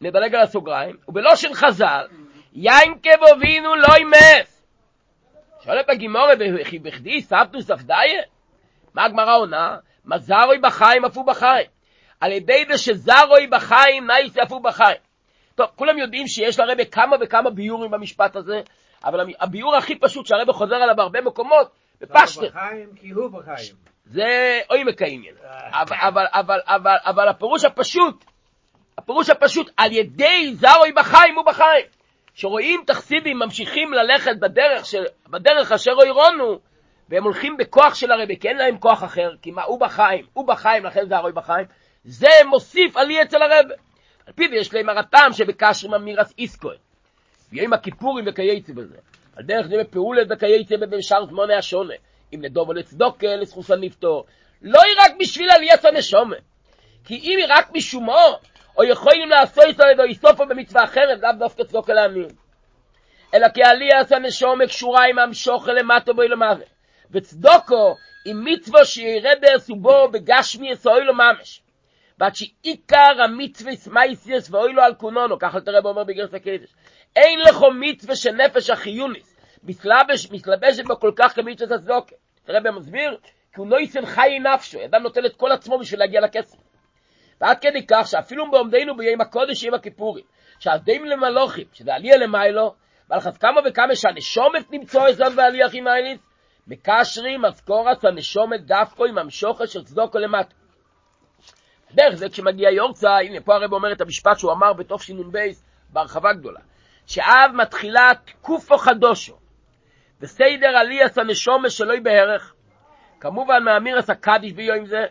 נדלג 0.00 0.34
על 0.34 0.42
הסוגריים, 0.42 0.96
ובלושן 1.08 1.54
חז"ל, 1.54 2.06
יין 2.52 2.94
כבובינו 3.02 3.74
לא 3.74 3.96
ימס. 4.00 4.53
שואלת 5.64 5.90
הגימורת, 5.90 6.38
וכי 6.60 6.78
בכדי 6.78 7.22
סבתוס 7.22 7.66
ספדיה? 7.66 8.22
מה 8.94 9.04
הגמרא 9.04 9.36
עונה? 9.36 9.76
מזרוי 10.04 10.58
בחיים 10.58 11.04
אף 11.04 11.16
הוא 11.16 11.26
בחיים. 11.26 11.66
על 12.20 12.32
ידי 12.32 12.64
זה 12.68 12.78
שזרוי 12.78 13.46
בחיים, 13.50 14.06
נאי 14.06 14.30
ספו 14.30 14.60
בחיים. 14.60 14.96
טוב, 15.54 15.66
כולם 15.76 15.98
יודעים 15.98 16.26
שיש 16.26 16.58
לרבה 16.58 16.84
כמה 16.84 17.16
וכמה 17.20 17.50
ביורים 17.50 17.90
במשפט 17.90 18.36
הזה, 18.36 18.60
אבל 19.04 19.34
הביור 19.40 19.76
הכי 19.76 19.98
פשוט 19.98 20.26
שהרבה 20.26 20.52
חוזר 20.52 20.74
עליו 20.74 20.96
בהרבה 20.96 21.20
מקומות, 21.20 21.70
בפשטר. 22.00 22.48
בחיים 22.48 22.90
כי 22.96 23.10
הוא 23.10 23.28
בחיים. 23.28 23.74
זה 24.04 24.60
עומק 24.68 25.02
העניין. 25.02 25.34
אבל, 25.70 25.96
אבל, 26.00 26.24
אבל, 26.32 26.60
אבל, 26.66 26.96
אבל 27.04 27.28
הפירוש 27.28 27.64
הפשוט, 27.64 28.24
הפירוש 28.98 29.30
הפשוט, 29.30 29.70
על 29.76 29.92
ידי 29.92 30.54
זרוי 30.54 30.92
בחיים 30.92 31.34
הוא 31.36 31.44
בחיים. 31.46 31.86
שרואים 32.34 32.80
תכסידים 32.86 33.38
ממשיכים 33.38 33.92
ללכת 33.92 34.36
בדרך, 34.40 34.86
של, 34.86 35.04
בדרך 35.28 35.72
אשר 35.72 35.92
אוירונו, 35.92 36.58
והם 37.08 37.24
הולכים 37.24 37.56
בכוח 37.56 37.94
של 37.94 38.10
הרבי, 38.10 38.38
כי 38.38 38.48
אין 38.48 38.56
להם 38.56 38.78
כוח 38.78 39.04
אחר, 39.04 39.30
כי 39.42 39.50
מה, 39.50 39.62
הוא 39.62 39.80
בחיים, 39.80 40.26
הוא 40.32 40.46
בחיים, 40.46 40.84
לכן 40.84 41.08
זה 41.08 41.16
הרוי 41.16 41.32
בחיים, 41.32 41.66
זה 42.04 42.28
מוסיף 42.48 42.96
עלי 42.96 43.22
אצל 43.22 43.42
הרבי. 43.42 43.74
על 44.26 44.32
פיו 44.32 44.54
יש 44.54 44.74
להם 44.74 44.88
הרתם 44.88 45.28
שבקשרים 45.32 45.94
אמירס 45.94 46.34
איסקוי. 46.38 46.76
ויום 47.52 47.72
הכיפורים 47.72 48.24
וכייצא 48.28 48.72
בזה. 48.72 48.96
על 49.36 49.44
דרך 49.44 49.66
זה 49.66 49.76
בפעולת 49.80 50.26
וכייצא 50.30 50.76
בשאר 50.76 51.26
זמוני 51.26 51.54
השונה. 51.54 51.94
אם 52.34 52.42
לדוב 52.42 52.68
או 52.68 52.72
לצדוקה, 52.72 53.36
לסחוס 53.36 53.70
הנפטור. 53.70 54.26
לא 54.62 54.80
היא 54.82 54.94
רק 54.98 55.12
בשביל 55.20 55.50
עליית 55.50 55.84
הנשומה. 55.84 56.36
כי 57.04 57.14
אם 57.14 57.38
היא 57.38 57.46
רק 57.48 57.70
משומו, 57.74 58.38
או 58.76 58.84
יכולים 58.84 59.28
לעשות 59.28 59.64
איתו 59.64 59.82
או 59.98 60.04
איסופו 60.04 60.46
במצווה 60.46 60.84
אחרת, 60.84 61.22
לאו 61.22 61.30
דווקא 61.38 61.64
צדוקה 61.64 61.92
לעניים. 61.92 62.28
אלא 63.34 63.48
כי 63.48 63.62
עליית 63.62 64.12
הנשומה 64.12 64.66
קשורה 64.66 65.04
עם 65.04 65.18
המשוכה 65.18 65.72
למטו 65.72 66.14
בו 66.14 66.22
למעלה. 66.22 66.64
וצדוקו 67.10 67.96
עם 68.24 68.44
מצווה 68.44 68.84
שירד 68.84 69.44
סובו 69.56 70.08
בגשמי 70.08 70.70
יסוי 70.70 71.04
ממש. 71.12 71.62
ועד 72.18 72.34
שעיקר 72.34 73.22
המצווה 73.24 73.72
מייסיאס 73.86 74.50
ואוי 74.50 74.72
לו 74.72 74.82
על 74.82 74.94
קונונו, 74.94 75.38
ככה 75.38 75.60
תראה 75.60 75.80
באומר 75.80 76.04
בגרס 76.04 76.34
הקדש. 76.34 76.74
אין 77.16 77.38
לכו 77.40 77.70
מצווה 77.70 78.16
של 78.16 78.30
נפש 78.30 78.70
החיוניס, 78.70 79.36
מתלבש, 79.62 80.30
מתלבשת 80.30 80.84
בו 80.84 81.00
כל 81.00 81.12
כך 81.16 81.34
כמצווה 81.34 81.76
הצדוקה. 81.76 82.14
תראה 82.44 82.60
במסביר, 82.60 83.18
כי 83.54 83.60
הוא 83.60 83.66
לא 83.66 83.76
ייסן 83.76 84.06
חי 84.06 84.38
נפשו, 84.38 84.84
אדם 84.84 85.02
נוטל 85.02 85.26
את 85.26 85.36
כל 85.36 85.52
עצמו 85.52 85.78
בשביל 85.78 86.00
להגיע 86.00 86.20
לכסף. 86.20 86.58
ועד 87.40 87.58
כדי 87.60 87.86
כך 87.86 88.06
שאפילו 88.06 88.50
בעומדנו 88.50 88.96
ביום 88.96 89.20
הקודש 89.20 89.62
יום 89.62 89.74
הכיפורים, 89.74 90.24
שעבדים 90.58 91.04
למלוכים, 91.04 91.66
שזה 91.72 91.94
עלייה 91.94 92.16
למיילו, 92.16 92.74
ועל 93.10 93.20
חס 93.20 93.38
כמה 93.38 93.60
וכמה 93.66 93.94
שהנשומת 93.94 94.70
נמצוא 94.70 95.08
את 95.08 95.16
זאת 95.16 95.34
בעלייה 95.34 95.66
הכי 95.66 95.80
מיילית, 95.80 96.20
מקשרים 96.66 97.44
אזכורס 97.44 98.04
הנשומת 98.04 98.60
דווקא 98.60 99.02
עם 99.02 99.18
המשוכת 99.18 99.68
של 99.68 99.84
צדוקו 99.84 100.18
למטה. 100.18 100.54
דרך 101.94 102.14
זה 102.14 102.28
כשמגיע 102.28 102.70
יורצה, 102.70 103.16
הנה 103.18 103.40
פה 103.40 103.54
הרב 103.54 103.72
אומר 103.72 103.92
את 103.92 104.00
המשפט 104.00 104.38
שהוא 104.38 104.52
אמר 104.52 104.72
בתוך 104.72 105.02
בייס 105.30 105.64
בהרחבה 105.88 106.32
גדולה, 106.32 106.60
שאב 107.06 107.50
מתחילה 107.54 108.10
תקופו 108.24 108.78
חדושו, 108.78 109.38
וסדר 110.20 110.76
עליאס 110.76 111.18
הנשומה 111.18 111.70
שלוי 111.70 112.00
בערך, 112.00 112.54
כמובן 113.20 113.62
מאמירס 113.64 114.10
הקדיש 114.10 114.52
ביום 114.52 114.86
זה, 114.86 115.04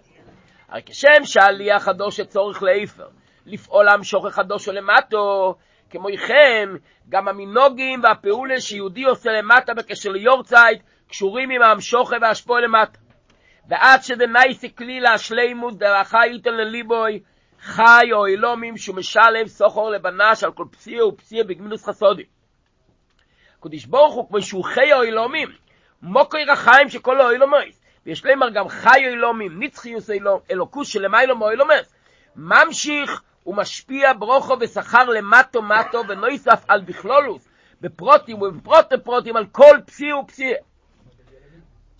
הרי 0.73 0.81
כשם 0.85 1.25
שעלייה 1.25 1.79
חדושה 1.79 2.25
צורך 2.25 2.63
לאיפר, 2.63 3.07
לפעול 3.45 3.89
המשוך 3.89 4.27
חדושו 4.27 4.71
למטו, 4.71 5.55
כמו 5.89 6.07
כן, 6.27 6.69
גם 7.09 7.27
המינוגים 7.27 8.03
והפעולה 8.03 8.61
שיהודי 8.61 9.03
עושה 9.03 9.31
למטה 9.31 9.73
בקשר 9.73 10.09
ליורצייט, 10.11 10.81
קשורים 11.07 11.49
עם 11.49 11.61
המשוכר 11.61 12.17
והשפוע 12.21 12.61
למטה. 12.61 12.99
ועד 13.69 14.03
שזה 14.03 14.25
נייסי 14.25 14.75
כלילה 14.75 15.13
השלימות 15.13 15.77
דרכה 15.77 16.23
איתן 16.23 16.53
לליבוי 16.53 17.19
חי 17.59 18.05
או 18.13 18.25
אילומים 18.25 18.77
שהוא 18.77 18.95
משלם 18.95 19.47
סוחר 19.47 19.89
לבנש 19.89 20.43
על 20.43 20.51
כל 20.51 20.65
פסיע 20.71 21.05
ופסיע 21.05 21.43
בגמינוס 21.43 21.85
חסודי. 21.85 22.23
קודש 23.59 23.85
ברוך 23.85 24.13
הוא 24.13 24.27
כמו 24.27 24.41
שהוא 24.41 24.63
חי 24.63 24.93
או 24.93 25.01
אילומים 25.01 25.49
מוקוי 26.01 26.43
רחיים 26.43 26.89
שכל 26.89 27.21
או 27.21 27.31
אילומויס 27.31 27.82
ויש 28.05 28.25
להם 28.25 28.39
גם 28.53 28.69
חי 28.69 29.05
או 29.05 29.09
אילומים 29.11 29.63
נצחיוס 29.63 30.09
אילום 30.09 30.39
אלוקוס 30.51 30.87
שלמיילו 30.87 31.37
מו 31.37 31.49
אילומס 31.49 31.93
ממשיך 32.35 33.21
ומשפיע 33.45 34.13
ברוכו 34.19 34.55
ושכר 34.59 35.03
למטו 35.03 35.61
מטו 35.61 36.03
ונויסף 36.09 36.65
על 36.67 36.81
בכלולוס 36.81 37.49
בפרוטים 37.81 38.41
ובפרוטים 38.41 38.99
פרוטים 39.03 39.35
על 39.35 39.45
כל 39.51 39.77
פסיע 39.85 40.17
ופסיע 40.17 40.55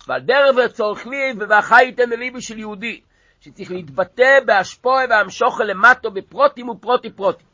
ועל 0.08 0.20
דרך 0.20 0.56
וצורך 0.56 1.06
לי 1.06 1.32
ובחי 1.40 1.84
ייתן 1.84 2.10
לליבי 2.10 2.42
של 2.42 2.58
יהודי, 2.58 3.00
שצריך 3.40 3.70
להתבטא 3.70 4.40
בהשפוע 4.46 5.02
והמשוך 5.10 5.60
למטו 5.60 6.10
בפרוטים 6.10 6.68
ופרוטי 6.68 7.10
פרוטי. 7.10 7.44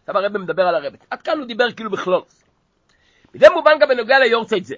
עכשיו 0.00 0.22
הרב 0.22 0.38
מדבר 0.38 0.62
על 0.62 0.74
הרב. 0.74 0.92
עד 1.10 1.22
כאן 1.22 1.38
הוא 1.38 1.46
דיבר 1.46 1.72
כאילו 1.76 1.90
בכלול. 1.90 2.22
בזה 3.34 3.46
מובן 3.54 3.70
גם 3.80 3.88
בנוגע 3.88 4.18
ליורצייט 4.18 4.64
זה. 4.64 4.74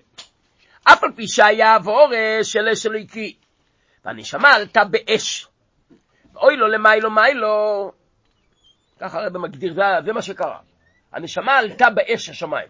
אף 0.84 1.04
על 1.04 1.12
פי 1.16 1.28
שהיה 1.28 1.76
ואורש 1.84 2.52
של 2.52 2.68
אש 2.72 2.86
אלוהיקי, 2.86 3.36
והנשמה 4.04 4.54
עלתה 4.54 4.84
באש. 4.84 5.48
ואוי 6.34 6.56
לו 6.56 6.68
למיילו 6.68 7.10
מיילו, 7.10 7.92
ככה 9.00 9.18
הרב 9.18 9.38
מגדיר, 9.38 9.74
זה, 10.04 10.12
מה 10.12 10.22
שקרה. 10.22 10.58
הנשמה 11.12 11.58
עלתה 11.58 11.90
באש 11.90 12.28
השמיים. 12.28 12.68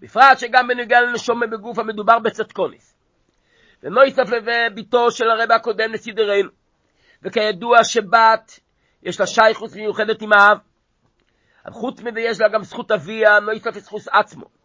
בפרט 0.00 0.38
שגם 0.38 0.68
בנוגע 0.68 1.00
לנשומה 1.00 1.46
בגוף 1.46 1.78
המדובר 1.78 2.18
בצדקוניס. 2.18 2.98
ונויסף 3.82 4.30
לביתו 4.30 5.10
של 5.10 5.30
הרב 5.30 5.52
הקודם 5.52 5.92
לסידרנו. 5.92 6.50
וכידוע 7.22 7.84
שבת 7.84 8.60
יש 9.02 9.20
לה 9.20 9.26
שייכות 9.26 9.70
מיוחדת 9.76 10.22
עם 10.22 10.32
האב. 10.32 10.58
חוץ 11.70 12.00
מזה 12.00 12.20
יש 12.20 12.40
לה 12.40 12.48
גם 12.48 12.62
זכות 12.62 12.90
אביה, 12.90 13.40
נויסף 13.40 13.76
לזכות 13.76 14.02
עצמו. 14.12 14.57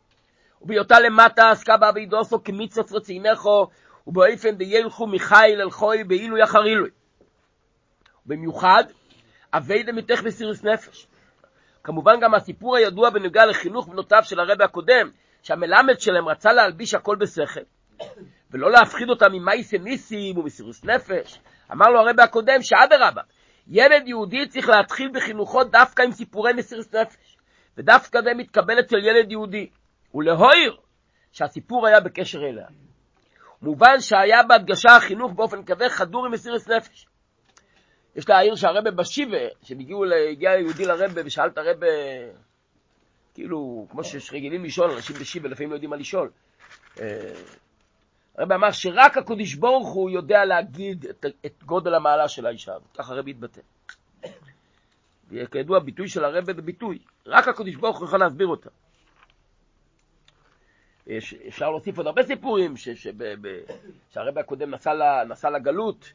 ובהיותה 0.64 0.99
למטה 0.99 1.51
עסקה 1.51 1.78
בעבידוסו 1.78 2.43
כמיצוס 2.43 2.93
רצינכו, 2.93 3.68
ובאופן 4.07 4.55
דילכו 4.55 5.07
מחיל 5.07 5.61
אל 5.61 5.72
חוי 5.72 6.03
באילו 6.03 6.38
יחרילוי. 6.38 6.89
במיוחד, 8.26 8.84
אביידה 9.53 9.91
מתך 9.91 10.24
מסירוס 10.24 10.64
נפש. 10.64 11.07
כמובן 11.84 12.20
גם 12.22 12.34
הסיפור 12.34 12.76
הידוע 12.76 13.09
בנוגע 13.09 13.45
לחינוך 13.45 13.88
בנותיו 13.88 14.20
של 14.24 14.39
הרבי 14.39 14.64
הקודם, 14.64 15.09
שהמלמד 15.43 15.99
שלהם 15.99 16.28
רצה 16.28 16.53
להלביש 16.53 16.93
הכל 16.93 17.16
בשכל, 17.16 17.61
ולא 18.51 18.72
להפחיד 18.72 19.09
אותם 19.09 19.32
ממייסי 19.32 19.78
ניסים 19.78 20.38
ומסירוס 20.38 20.84
נפש. 20.86 21.39
אמר 21.72 21.89
לו 21.89 21.99
הרבי 21.99 22.22
הקודם 22.22 22.61
שאדרבה, 22.61 23.22
ילד 23.68 24.07
יהודי 24.07 24.47
צריך 24.47 24.70
להתחיל 24.70 25.11
בחינוכו 25.14 25.64
דווקא 25.64 26.01
עם 26.01 26.11
סיפורי 26.11 26.53
מסירוס 26.53 26.93
נפש, 26.93 27.38
ודווקא 27.78 28.22
זה 28.22 28.34
מתקבל 28.38 28.80
אצל 28.80 28.97
ילד 28.97 29.32
יהודי, 29.32 29.70
ולהויר 30.14 30.78
שהסיפור 31.32 31.88
היה 31.88 31.99
בקשר 31.99 32.39
אליה. 32.39 32.68
מובן 33.61 33.99
שהיה 33.99 34.43
בהדגשה 34.43 34.95
החינוך 34.95 35.32
באופן 35.32 35.64
כזה 35.64 35.89
חדור 35.89 36.26
עם 36.26 36.32
מסירוס 36.32 36.68
נפש. 36.68 37.05
יש 38.16 38.30
להעיר 38.30 38.55
שהרבה 38.55 38.91
בשיבה, 38.91 39.38
שהגיע 39.61 40.51
יהודי 40.59 40.86
לרבה 40.86 41.22
ושאל 41.26 41.47
את 41.47 41.57
הרבה, 41.57 41.88
כאילו, 43.34 43.88
כמו 43.91 44.03
שיש 44.03 44.34
רגילים 44.34 44.66
לשאול, 44.66 44.91
אנשים 44.91 45.16
בשיבה 45.16 45.49
לפעמים 45.49 45.70
לא 45.70 45.76
יודעים 45.76 45.89
מה 45.89 45.95
לשאול. 45.95 46.30
אה, 46.99 47.34
הרב 48.38 48.51
אמר 48.51 48.72
שרק 48.72 49.18
הקודש 49.18 49.53
ברוך 49.53 49.93
הוא 49.93 50.09
יודע 50.09 50.45
להגיד 50.45 51.05
את, 51.05 51.26
את 51.45 51.64
גודל 51.64 51.93
המעלה 51.95 52.28
של 52.28 52.45
האישה 52.45 52.72
ככה 52.97 53.14
הרב 53.14 53.28
התבטא. 53.28 53.61
וכידוע, 55.30 55.80
ביטוי 55.80 56.07
של 56.07 56.24
הרב 56.24 56.45
זה 56.45 56.61
ביטוי, 56.61 56.99
רק 57.28 57.47
הקודש 57.47 57.76
ברוך 57.76 57.99
הוא 57.99 58.07
יכול 58.07 58.20
להסביר 58.20 58.47
אותה. 58.47 58.70
יש, 61.08 61.34
אפשר 61.47 61.70
להוסיף 61.70 61.97
עוד 61.97 62.08
הרבה 62.08 62.24
סיפורים, 62.24 62.74
שהרב 64.10 64.38
הקודם 64.38 64.72
נסע, 64.72 65.24
נסע 65.28 65.49
לגלות, 65.49 66.14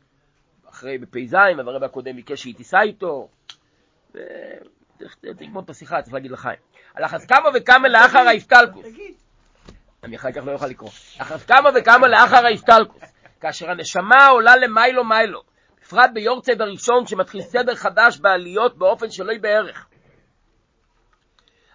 אחרי 0.70 0.98
בפ"ז, 0.98 1.34
והרב 1.34 1.82
הקודם 1.82 2.16
ביקש 2.16 2.42
שהיא 2.42 2.54
תיסע 2.54 2.80
איתו, 2.82 3.28
וצריך 4.10 5.16
לגמור 5.22 5.62
את 5.62 5.70
השיחה, 5.70 6.02
צריך 6.02 6.14
להגיד 6.14 6.30
לחיים. 6.30 6.58
על 6.94 7.04
אחת 7.04 7.20
כמה 7.28 7.48
וכמה 7.54 7.88
לאחר 7.88 8.18
ההסתלקוס. 8.18 8.86
אני 10.04 10.16
אחר 10.16 10.32
כך 10.32 10.42
לא 10.46 10.52
אוכל 10.52 10.66
לקרוא. 10.66 10.90
אחת 11.18 11.40
כמה 11.40 11.70
וכמה 11.74 12.08
לאחר 12.08 12.46
ההסתלקוס. 12.46 13.02
כאשר 13.40 13.70
הנשמה 13.70 14.26
עולה 14.26 14.56
למיילו 14.56 15.04
מיילו, 15.04 15.42
בפרט 15.82 16.10
ביורצד 16.14 16.60
הראשון 16.60 17.06
שמתחיל 17.06 17.42
סדר 17.42 17.74
חדש 17.74 18.18
בעליות 18.18 18.78
באופן 18.78 19.10
שלא 19.10 19.30
יהיה 19.30 19.40
בערך. 19.40 19.87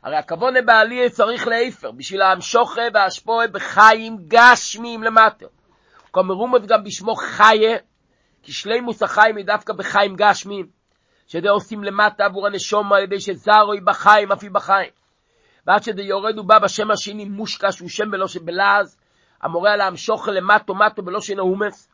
הרי 0.03 0.15
הכוונה 0.15 0.61
בעלייה 0.61 1.09
צריך 1.09 1.47
להיפר, 1.47 1.91
בשביל 1.91 2.21
ההמשוכה 2.21 2.81
וההשפועה 2.93 3.47
בחיים 3.47 4.17
גשמיים 4.27 5.03
למטה. 5.03 5.45
כמרומות 6.13 6.65
גם 6.65 6.83
בשמו 6.83 7.15
חיה, 7.15 7.77
כי 8.43 8.51
שלימוס 8.51 9.03
החיים 9.03 9.37
היא 9.37 9.45
דווקא 9.45 9.73
בחיים 9.73 10.15
גשמיים, 10.15 10.67
שזה 11.27 11.49
עושים 11.49 11.83
למטה 11.83 12.25
עבור 12.25 12.47
הנשום 12.47 12.93
על 12.93 13.03
ידי 13.03 13.19
שזרוי 13.19 13.79
בחיים, 13.81 14.31
אף 14.31 14.43
היא 14.43 14.51
בחיים. 14.51 14.89
ועד 15.67 15.83
שזה 15.83 16.01
יורד 16.01 16.39
ובא 16.39 16.59
בשם 16.59 16.91
השני 16.91 17.25
מושקה, 17.25 17.71
שהוא 17.71 17.89
שם 17.89 18.11
בלא 18.11 18.27
שבלעז, 18.27 18.97
המורה 19.41 19.73
על 19.73 19.81
המשוך 19.81 20.27
למטו 20.27 20.75
מטו 20.75 21.03
בלא 21.03 21.21
שאינו 21.21 21.43
הומס. 21.43 21.89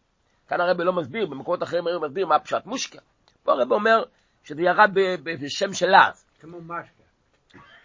כאן 0.48 0.62
הרב 0.62 0.82
לא 0.82 0.94
מסביר, 0.94 1.26
במקומות 1.26 1.64
אחרים 1.64 1.88
הרב 1.88 2.06
מסביר 2.06 2.28
מה 2.28 2.40
פשט 2.40 2.66
מושקה. 2.66 3.00
פה 3.44 3.52
הרב 3.52 3.72
אומר, 3.72 4.04
שזה 4.44 4.62
ירד 4.62 4.92
בשם 5.24 5.74
של 5.74 5.88
לעז. 5.88 6.26
כמו 6.40 6.62
משקה. 6.62 6.99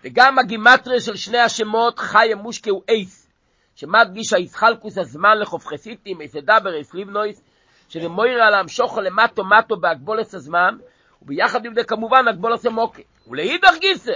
וגם 0.04 0.38
הגימטריה 0.38 1.00
של 1.00 1.16
שני 1.16 1.38
השמות 1.38 1.98
חיה 1.98 2.36
מושקה 2.36 2.70
הוא 2.70 2.82
אייס, 2.88 3.30
שמדגיש 3.74 4.32
הישחלקוס 4.32 4.98
הזמן 4.98 5.38
לחופכסיטים, 5.38 6.20
אייס 6.20 6.36
אדבר, 6.36 6.74
אייס 6.74 6.94
ליבנויס, 6.94 7.42
שזה 7.88 8.08
מוירה 8.08 8.46
על 8.46 8.54
המשוכו 8.54 9.00
למטו 9.00 9.44
מטו 9.44 9.76
בהגבולס 9.76 10.34
הזמן, 10.34 10.76
וביחד 11.22 11.66
עם 11.66 11.74
זה 11.74 11.84
כמובן 11.84 12.28
הגבולס 12.28 12.66
המוקה. 12.66 13.02
ולאידך 13.26 13.74
גיסא, 13.80 14.12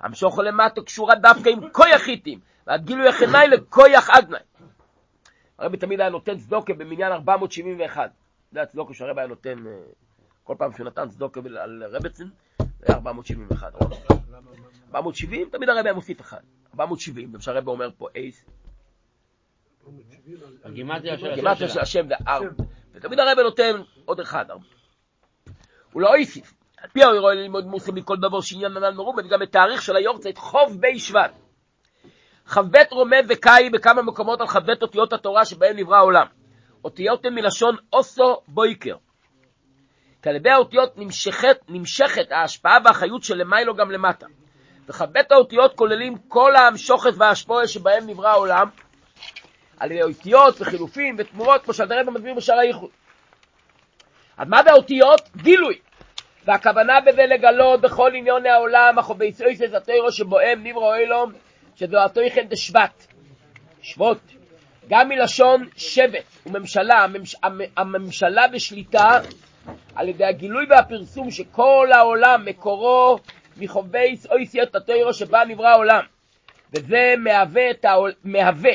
המשוכו 0.00 0.42
למטו 0.42 0.84
קשורה 0.84 1.14
דווקא 1.14 1.48
עם 1.48 1.68
כויח 1.70 2.02
ועד 2.66 2.84
גילוי 2.84 3.08
החנאי 3.08 3.48
לכויח 3.48 4.10
אגנאי. 4.10 4.40
הרבי 5.58 5.76
תמיד 5.76 6.00
היה 6.00 6.10
נותן 6.10 6.38
צדוקה 6.38 6.74
במניין 6.74 7.12
471. 7.12 8.10
זה 8.52 8.62
הצדוקה 8.62 8.94
שהרבי 8.94 9.20
היה 9.20 9.28
נותן, 9.28 9.66
אה, 9.66 9.72
כל 10.44 10.54
פעם 10.58 10.72
שהוא 10.72 10.86
נתן 10.86 11.08
צדוקה 11.08 11.40
על 11.58 11.82
רבצן, 11.90 12.24
זה 12.58 12.86
היה 12.86 12.96
471. 12.96 13.72
470, 14.96 15.48
תמיד 15.50 15.68
הרבי 15.68 15.88
היה 15.88 15.94
מוסיף 15.94 16.20
אחד. 16.20 16.40
470, 16.74 17.32
גם 17.32 17.40
שהרבי 17.40 17.70
אומר 17.70 17.90
פה 17.98 18.08
אייס, 18.16 18.44
הגימטריה 20.64 21.68
של 21.68 21.80
השם 21.80 22.08
זה 22.08 22.14
ארבע. 22.28 22.64
ותמיד 22.94 23.18
הרבי 23.18 23.42
נותן 23.42 23.72
עוד 24.04 24.20
אחד, 24.20 24.50
ארבע. 24.50 24.64
הוא 25.92 26.02
לא 26.02 26.16
הוסיף. 26.16 26.52
על 26.78 26.90
פי 26.90 27.02
האירוע 27.02 27.34
ללמוד 27.34 27.66
מוסר 27.66 27.92
מכל 27.92 28.16
דבר 28.16 28.40
שעניין 28.40 28.72
ננן 28.72 28.94
מרובין, 28.94 29.28
גם 29.28 29.38
בתאריך 29.40 29.82
של 29.82 29.96
היורצייט 29.96 30.38
חוב 30.38 30.80
בי 30.80 30.98
שבט. 30.98 31.32
כ"ב 32.46 32.76
רומז 32.90 33.24
וקאי 33.28 33.70
בכמה 33.70 34.02
מקומות 34.02 34.40
על 34.40 34.46
כ"ב 34.46 34.70
אותיות 34.82 35.12
התורה 35.12 35.44
שבהן 35.44 35.78
נברא 35.78 35.96
העולם. 35.96 36.26
אותיות 36.84 37.24
הן 37.24 37.34
מלשון 37.34 37.76
אוסו 37.92 38.36
בויקר. 38.48 38.96
כי 40.22 40.28
על 40.28 40.36
ידי 40.36 40.50
האותיות 40.50 40.98
נמשכת, 40.98 41.58
נמשכת 41.68 42.32
ההשפעה 42.32 42.78
והחיות 42.84 43.22
של 43.22 43.34
למיילו 43.34 43.74
גם 43.74 43.90
למטה. 43.90 44.26
וכ"ב 44.88 45.18
האותיות 45.30 45.74
כוללים 45.74 46.16
כל 46.28 46.56
המשוכת 46.56 47.10
וההשפועה 47.18 47.66
שבהם 47.68 48.06
נברא 48.06 48.28
העולם, 48.28 48.68
על 49.80 49.92
ידי 49.92 50.02
אותיות 50.02 50.60
וחילופים 50.60 51.16
ותמורות, 51.18 51.64
כמו 51.64 51.74
שהדרב 51.74 52.10
מסביר 52.10 52.34
בשער 52.34 52.58
הייחוד. 52.58 52.90
אז 54.38 54.48
מה 54.48 54.62
זה 54.62 54.70
האותיות? 54.70 55.20
גילוי. 55.36 55.78
והכוונה 56.44 57.00
בזה 57.00 57.22
לגלות 57.26 57.80
בכל 57.80 58.10
עניוני 58.14 58.48
העולם, 58.48 58.98
אך 58.98 59.10
ובייסויסס 59.10 59.74
התוירו 59.74 60.12
שבוהם 60.12 60.66
נברו 60.66 60.94
אילום, 60.94 61.32
שזו 61.76 62.04
התויכן 62.04 62.46
דשבט. 62.48 63.06
שבות. 63.82 64.18
גם 64.88 65.08
מלשון 65.08 65.68
שבט 65.76 66.24
וממשלה, 66.46 67.04
הממש, 67.04 67.36
המ- 67.42 67.70
הממשלה 67.76 68.46
ושליטה, 68.52 69.20
על 69.94 70.08
ידי 70.08 70.24
הגילוי 70.24 70.66
והפרסום 70.70 71.30
שכל 71.30 71.88
העולם 71.92 72.44
מקורו 72.44 73.18
מחובי 73.58 74.16
אויסיות 74.30 74.74
התוירו 74.74 75.14
שבה 75.14 75.44
נברא 75.48 75.68
העולם. 75.68 76.04
וזה 76.72 77.14
מהווה 77.18 77.70
את 77.70 77.84
העול... 77.84 78.12
מהווה, 78.24 78.72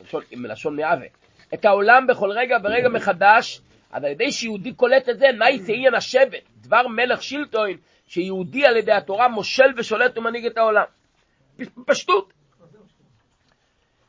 מלשון, 0.00 0.22
מלשון 0.32 0.76
מהווה, 0.76 1.06
את 1.54 1.64
העולם 1.64 2.06
בכל 2.06 2.30
רגע 2.30 2.56
ורגע 2.64 2.88
מחדש, 2.88 3.60
אז 3.92 4.04
על 4.04 4.10
ידי 4.10 4.32
שיהודי 4.32 4.74
קולט 4.74 5.08
את 5.08 5.18
זה, 5.18 5.26
נאי 5.38 5.58
תהיין 5.66 5.94
השבט, 5.94 6.42
דבר 6.56 6.88
מלך 6.88 7.22
שילטון, 7.22 7.70
שיהודי 8.06 8.66
על 8.66 8.76
ידי 8.76 8.92
התורה 8.92 9.28
מושל 9.28 9.72
ושולט 9.76 10.18
ומנהיג 10.18 10.46
את 10.46 10.58
העולם. 10.58 10.84
פשטות. 11.86 12.32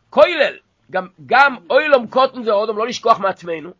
כולל, 0.09 0.57
גם, 0.91 1.07
גם 1.25 1.55
אוילום 1.69 2.07
קוטן 2.07 2.43
זה 2.43 2.51
אודום, 2.51 2.77
לא 2.77 2.87
לשכוח 2.87 3.19
מעצמנו. 3.19 3.71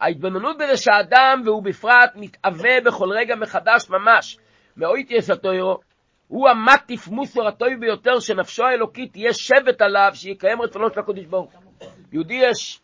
ההתבוננות 0.00 0.56
בזה 0.56 0.76
שהאדם, 0.76 1.42
והוא 1.44 1.62
בפרט, 1.62 2.10
מתאווה 2.14 2.80
בכל 2.84 3.08
רגע 3.12 3.34
מחדש 3.36 3.90
ממש, 3.90 4.38
מאויטיאס 4.76 5.30
התוירו, 5.30 5.78
הוא 6.28 6.48
המטיף 6.48 7.08
מוסר 7.08 7.46
הטוב 7.46 7.68
ביותר 7.80 8.20
שנפשו 8.20 8.64
האלוקית 8.64 9.12
תהיה 9.12 9.32
שבט 9.32 9.82
עליו, 9.82 10.10
שיקיים 10.14 10.62
רצונו 10.62 10.90
של 10.90 11.00
הקדוש 11.00 11.24
ברוך 11.26 11.52
הוא. 11.52 11.88
יהודי 12.12 12.34
יש 12.34 12.80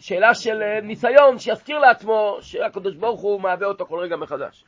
שאלה 0.00 0.34
של 0.34 0.62
אה, 0.62 0.80
ניסיון, 0.80 1.38
שיזכיר 1.38 1.78
לעצמו 1.78 2.38
שהקדוש 2.40 2.96
ברוך 2.96 3.20
הוא 3.20 3.40
מהווה 3.40 3.66
אותו 3.66 3.86
כל 3.86 3.98
רגע 3.98 4.16
מחדש. 4.16 4.64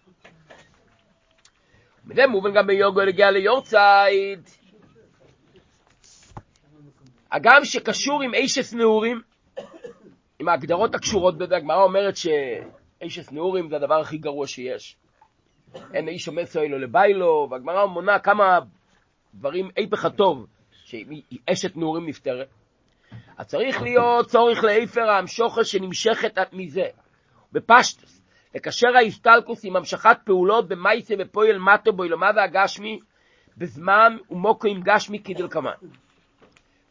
וזה 2.07 2.27
מובן 2.27 2.55
גם 2.55 2.67
ביוגו 2.67 3.01
לגיע 3.01 3.31
ליורצייד. 3.31 4.49
הגם 7.33 7.65
שקשור 7.65 8.23
עם 8.23 8.35
אישס 8.35 8.75
נעורים, 8.75 9.21
עם 10.39 10.49
ההגדרות 10.49 10.95
הקשורות 10.95 11.39
בזה, 11.39 11.57
הגמרא 11.57 11.83
אומרת 11.83 12.15
שאישס 12.17 13.33
נעורים 13.33 13.69
זה 13.69 13.77
הדבר 13.77 14.01
הכי 14.01 14.19
גרוע 14.19 14.47
שיש. 14.47 14.97
אין 15.95 16.09
איש 16.09 16.29
עומד 16.29 16.45
סוילו 16.45 16.79
לביילו, 16.79 17.49
והגמרא 17.51 17.87
מונה 17.87 18.19
כמה 18.19 18.59
דברים 19.35 19.71
היפך 19.77 20.05
הטוב, 20.05 20.47
שאשת 20.85 21.77
נעורים 21.77 22.07
נפטרת. 22.07 22.49
אז 23.39 23.47
צריך 23.47 23.83
להיות 23.83 24.27
צורך 24.27 24.65
לאיפר 24.65 25.11
המשוכר 25.11 25.63
שנמשכת 25.63 26.39
מזה. 26.53 26.87
בפשטוס, 27.53 28.23
לקשר 28.55 28.89
ההסתלקוס 28.97 29.65
עם 29.65 29.77
המשכת 29.77 30.17
פעולות 30.25 30.69
במייסה 30.69 31.15
ופועל 31.19 31.59
מטו 31.59 31.93
באילומה 31.93 32.31
והגשמי, 32.37 33.01
בזמן 33.57 34.17
ומוקו 34.31 34.69
עם 34.69 34.81
גשמי 34.83 35.23
כדלקמן. 35.23 35.71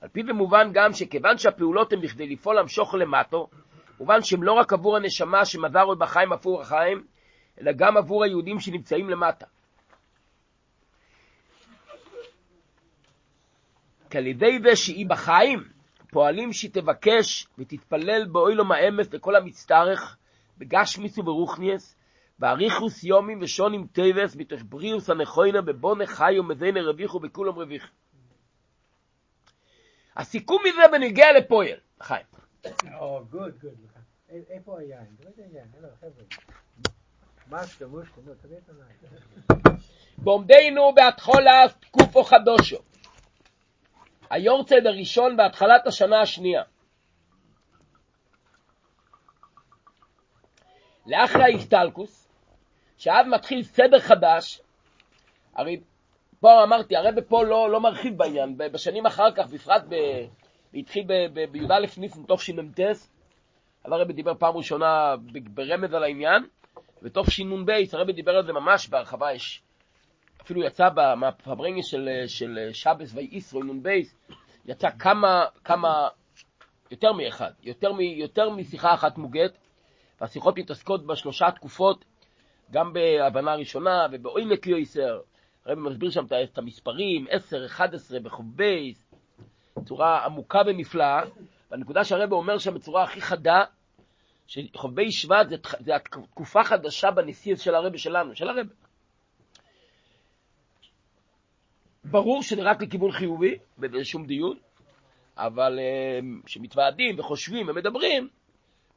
על 0.01 0.09
פי 0.09 0.23
במובן 0.23 0.69
גם 0.73 0.93
שכיוון 0.93 1.37
שהפעולות 1.37 1.93
הן 1.93 2.01
בכדי 2.01 2.27
לפעול 2.27 2.57
המשוך 2.57 2.95
למטו, 2.95 3.47
מובן 3.99 4.21
שהן 4.21 4.43
לא 4.43 4.53
רק 4.53 4.73
עבור 4.73 4.97
הנשמה 4.97 5.45
שמזרו 5.45 5.95
בחיים 5.95 6.33
עפור 6.33 6.61
החיים, 6.61 7.03
אלא 7.59 7.71
גם 7.71 7.97
עבור 7.97 8.23
היהודים 8.23 8.59
שנמצאים 8.59 9.09
למטה. 9.09 9.45
כי 14.09 14.17
על 14.17 14.27
ידי 14.27 14.59
זה 14.63 14.75
שהיא 14.75 15.09
בחיים, 15.09 15.63
פועלים 16.11 16.53
שהיא 16.53 16.71
תבקש 16.73 17.47
ותתפלל 17.57 18.25
בעולם 18.31 18.71
האמת 18.71 19.13
לכל 19.13 19.35
המצטרך, 19.35 20.17
בגשמיות 20.57 21.17
וברוחניות, 21.17 21.95
באריכות 22.39 23.03
ימים 23.03 23.39
ושנים 23.41 23.87
טובות, 23.87 24.35
מתוך 24.35 24.61
בריאות 24.69 25.09
הנכונה, 25.09 25.61
בבני 25.61 26.07
חיי 26.07 26.39
ומזוני 26.39 26.81
רוויחי 26.81 27.19
ובכולם 27.19 27.55
רוויחי. 27.55 27.91
הסיכום 30.15 30.61
מזה 30.65 30.81
בנוגע 30.91 31.25
לפועל, 31.39 31.77
חיים. 32.01 32.25
גוט. 33.29 33.53
איפה 34.29 34.79
היין? 34.79 35.15
את 35.21 35.37
היין, 35.37 35.67
הלו, 35.77 35.87
חבר'ה. 35.99 36.23
בעומדנו 40.17 40.93
בהתחלת 40.95 41.65
תקופה 41.79 42.23
חדשה. 42.23 42.77
היורצד 44.29 44.85
הראשון 44.85 45.37
בהתחלת 45.37 45.87
השנה 45.87 46.21
השנייה. 46.21 46.63
לאחרי 51.05 51.43
ההסטלקוס, 51.43 52.27
שאז 52.97 53.27
מתחיל 53.27 53.63
סדר 53.63 53.99
חדש, 53.99 54.61
הרי 55.55 55.79
פה 56.39 56.63
אמרתי, 56.63 56.95
הרב 56.95 57.21
פה 57.21 57.43
לא, 57.43 57.69
לא 57.69 57.81
מרחיב 57.81 58.17
בעניין, 58.17 58.57
בשנים 58.57 59.05
אחר 59.05 59.31
כך, 59.31 59.47
בפרט 59.47 59.83
ב... 59.89 59.95
התחיל 60.73 61.07
בי"א 61.51 61.79
ניסן 61.97 62.23
תשמ"ט, 62.27 62.79
אז 63.83 63.91
הרב 63.91 64.11
דיבר 64.11 64.35
פעם 64.35 64.57
ראשונה 64.57 65.15
ברמז 65.53 65.93
על 65.93 66.03
העניין, 66.03 66.43
ותוך 67.03 67.31
שינ"ב 67.31 67.71
הרב 67.93 68.11
דיבר 68.11 68.35
על 68.35 68.45
זה 68.45 68.53
ממש 68.53 68.89
בהרחבה, 68.89 69.33
יש 69.33 69.61
אפילו 70.41 70.63
יצא 70.63 70.89
מהפברנגס 71.17 71.85
של, 71.85 72.09
של 72.27 72.69
שבת 72.73 73.11
יתרו, 73.13 73.63
נ"ב, 73.63 73.89
יצא 74.65 74.89
כמה, 74.99 75.45
כמה, 75.63 76.07
יותר 76.91 77.13
מאחד, 77.13 77.51
יותר, 77.63 77.93
מ, 77.93 77.99
יותר 77.99 78.49
משיחה 78.49 78.93
אחת 78.93 79.17
מוגהת, 79.17 79.57
והשיחות 80.21 80.57
מתעסקות 80.59 81.05
בשלושה 81.05 81.51
תקופות, 81.51 82.05
גם 82.71 82.93
בהבנה 82.93 83.51
הראשונה 83.51 84.07
ובעומק 84.11 84.67
יותר, 84.67 85.19
הרבי 85.65 85.79
מסביר 85.79 86.09
שם 86.09 86.25
את 86.43 86.57
המספרים, 86.57 87.25
10, 87.29 87.65
11, 87.65 88.19
בחוב 88.19 88.45
בייס, 88.55 89.11
בצורה 89.77 90.25
עמוקה 90.25 90.61
ונפלאה, 90.65 91.21
והנקודה 91.71 92.03
שהרבי 92.03 92.31
אומר 92.31 92.57
שם 92.57 92.73
בצורה 92.73 93.03
הכי 93.03 93.21
חדה, 93.21 93.63
שחוב 94.49 94.95
בייס 94.95 95.15
שבט 95.15 95.49
זה, 95.49 95.55
זה 95.79 95.93
תקופה 96.31 96.63
חדשה 96.63 97.11
בנשיאות 97.11 97.61
של 97.61 97.75
הרבי 97.75 97.97
שלנו, 97.97 98.35
של 98.35 98.49
הרבי. 98.49 98.67
ברור 102.03 102.43
שזה 102.43 102.61
רק 102.63 102.81
לכיוון 102.81 103.11
חיובי, 103.11 103.57
ואין 103.77 104.03
שום 104.03 104.25
דיון, 104.25 104.57
אבל 105.37 105.79
כשמתוועדים 106.45 107.19
וחושבים 107.19 107.69
ומדברים, 107.69 108.29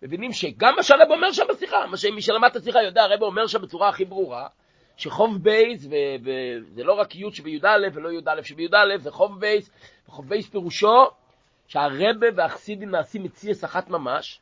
מבינים 0.03 0.32
שגם 0.32 0.74
מה 0.76 0.82
שהרבי 0.83 1.11
אומר 1.11 1.32
שם 1.32 1.44
בשיחה, 1.48 1.86
מה 1.86 1.96
שמי 1.96 2.22
שלמד 2.22 2.48
את 2.50 2.57
השיחה 2.57 2.82
יודע, 2.82 3.03
הרבי 3.03 3.22
אומר 3.22 3.46
שם 3.46 3.62
בצורה 3.62 3.88
הכי 3.88 4.05
ברורה, 4.05 4.48
שחוב 4.96 5.42
בייס, 5.42 5.86
וזה 6.22 6.84
לא 6.84 6.92
רק 6.92 7.14
י' 7.14 7.32
שבט 7.33 7.68
ולא 7.92 8.12
י"א 8.12 8.42
שבט, 8.43 8.99
זה 8.98 9.11
כ"ב, 9.11 9.41
וכ"ב 9.41 10.49
פירושו 10.48 11.05
שהרבי 11.66 12.26
והחסידים 12.36 12.90
נעשים 12.90 13.22
מציאות 13.22 13.64
אחת 13.64 13.88
ממש, 13.88 14.40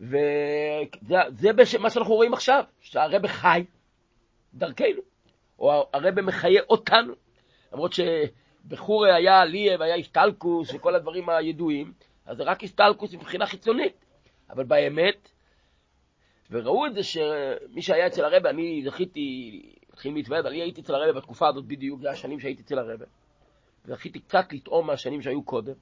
וזה 0.00 1.52
בש... 1.56 1.74
מה 1.74 1.90
שאנחנו 1.90 2.14
רואים 2.14 2.32
עכשיו, 2.32 2.64
שהרבה 2.80 3.28
חי 3.28 3.64
דרכנו, 4.54 5.02
או 5.58 5.86
הרבה 5.92 6.22
מחיה 6.22 6.62
אותנו. 6.70 7.14
למרות 7.72 7.92
שבחורי 7.92 9.12
היה 9.14 9.44
ליה 9.44 9.76
והיה 9.80 9.96
הסטלקוס 9.96 10.74
וכל 10.74 10.94
הדברים 10.94 11.28
הידועים, 11.28 11.92
אז 12.26 12.36
זה 12.36 12.42
רק 12.42 12.64
הסטלקוס 12.64 13.14
מבחינה 13.14 13.46
חיצונית. 13.46 14.04
אבל 14.50 14.64
באמת, 14.64 15.30
וראו 16.50 16.86
את 16.86 16.94
זה 16.94 17.02
שמי 17.02 17.82
שהיה 17.82 18.06
אצל 18.06 18.24
הרבה, 18.24 18.50
אני 18.50 18.82
זכיתי, 18.84 19.62
התחיל 19.92 20.14
להתוועד, 20.14 20.46
אני 20.46 20.60
הייתי 20.60 20.80
אצל 20.80 20.94
הרבה 20.94 21.12
בתקופה 21.12 21.48
הזאת 21.48 21.64
בדיוק, 21.64 22.00
זה 22.00 22.10
השנים 22.10 22.40
שהייתי 22.40 22.62
אצל 22.62 22.78
הרבה. 22.78 23.04
זכיתי 23.84 24.18
קצת 24.18 24.52
לטעום 24.52 24.86
מהשנים 24.86 25.22
שהיו 25.22 25.42
קודם. 25.42 25.74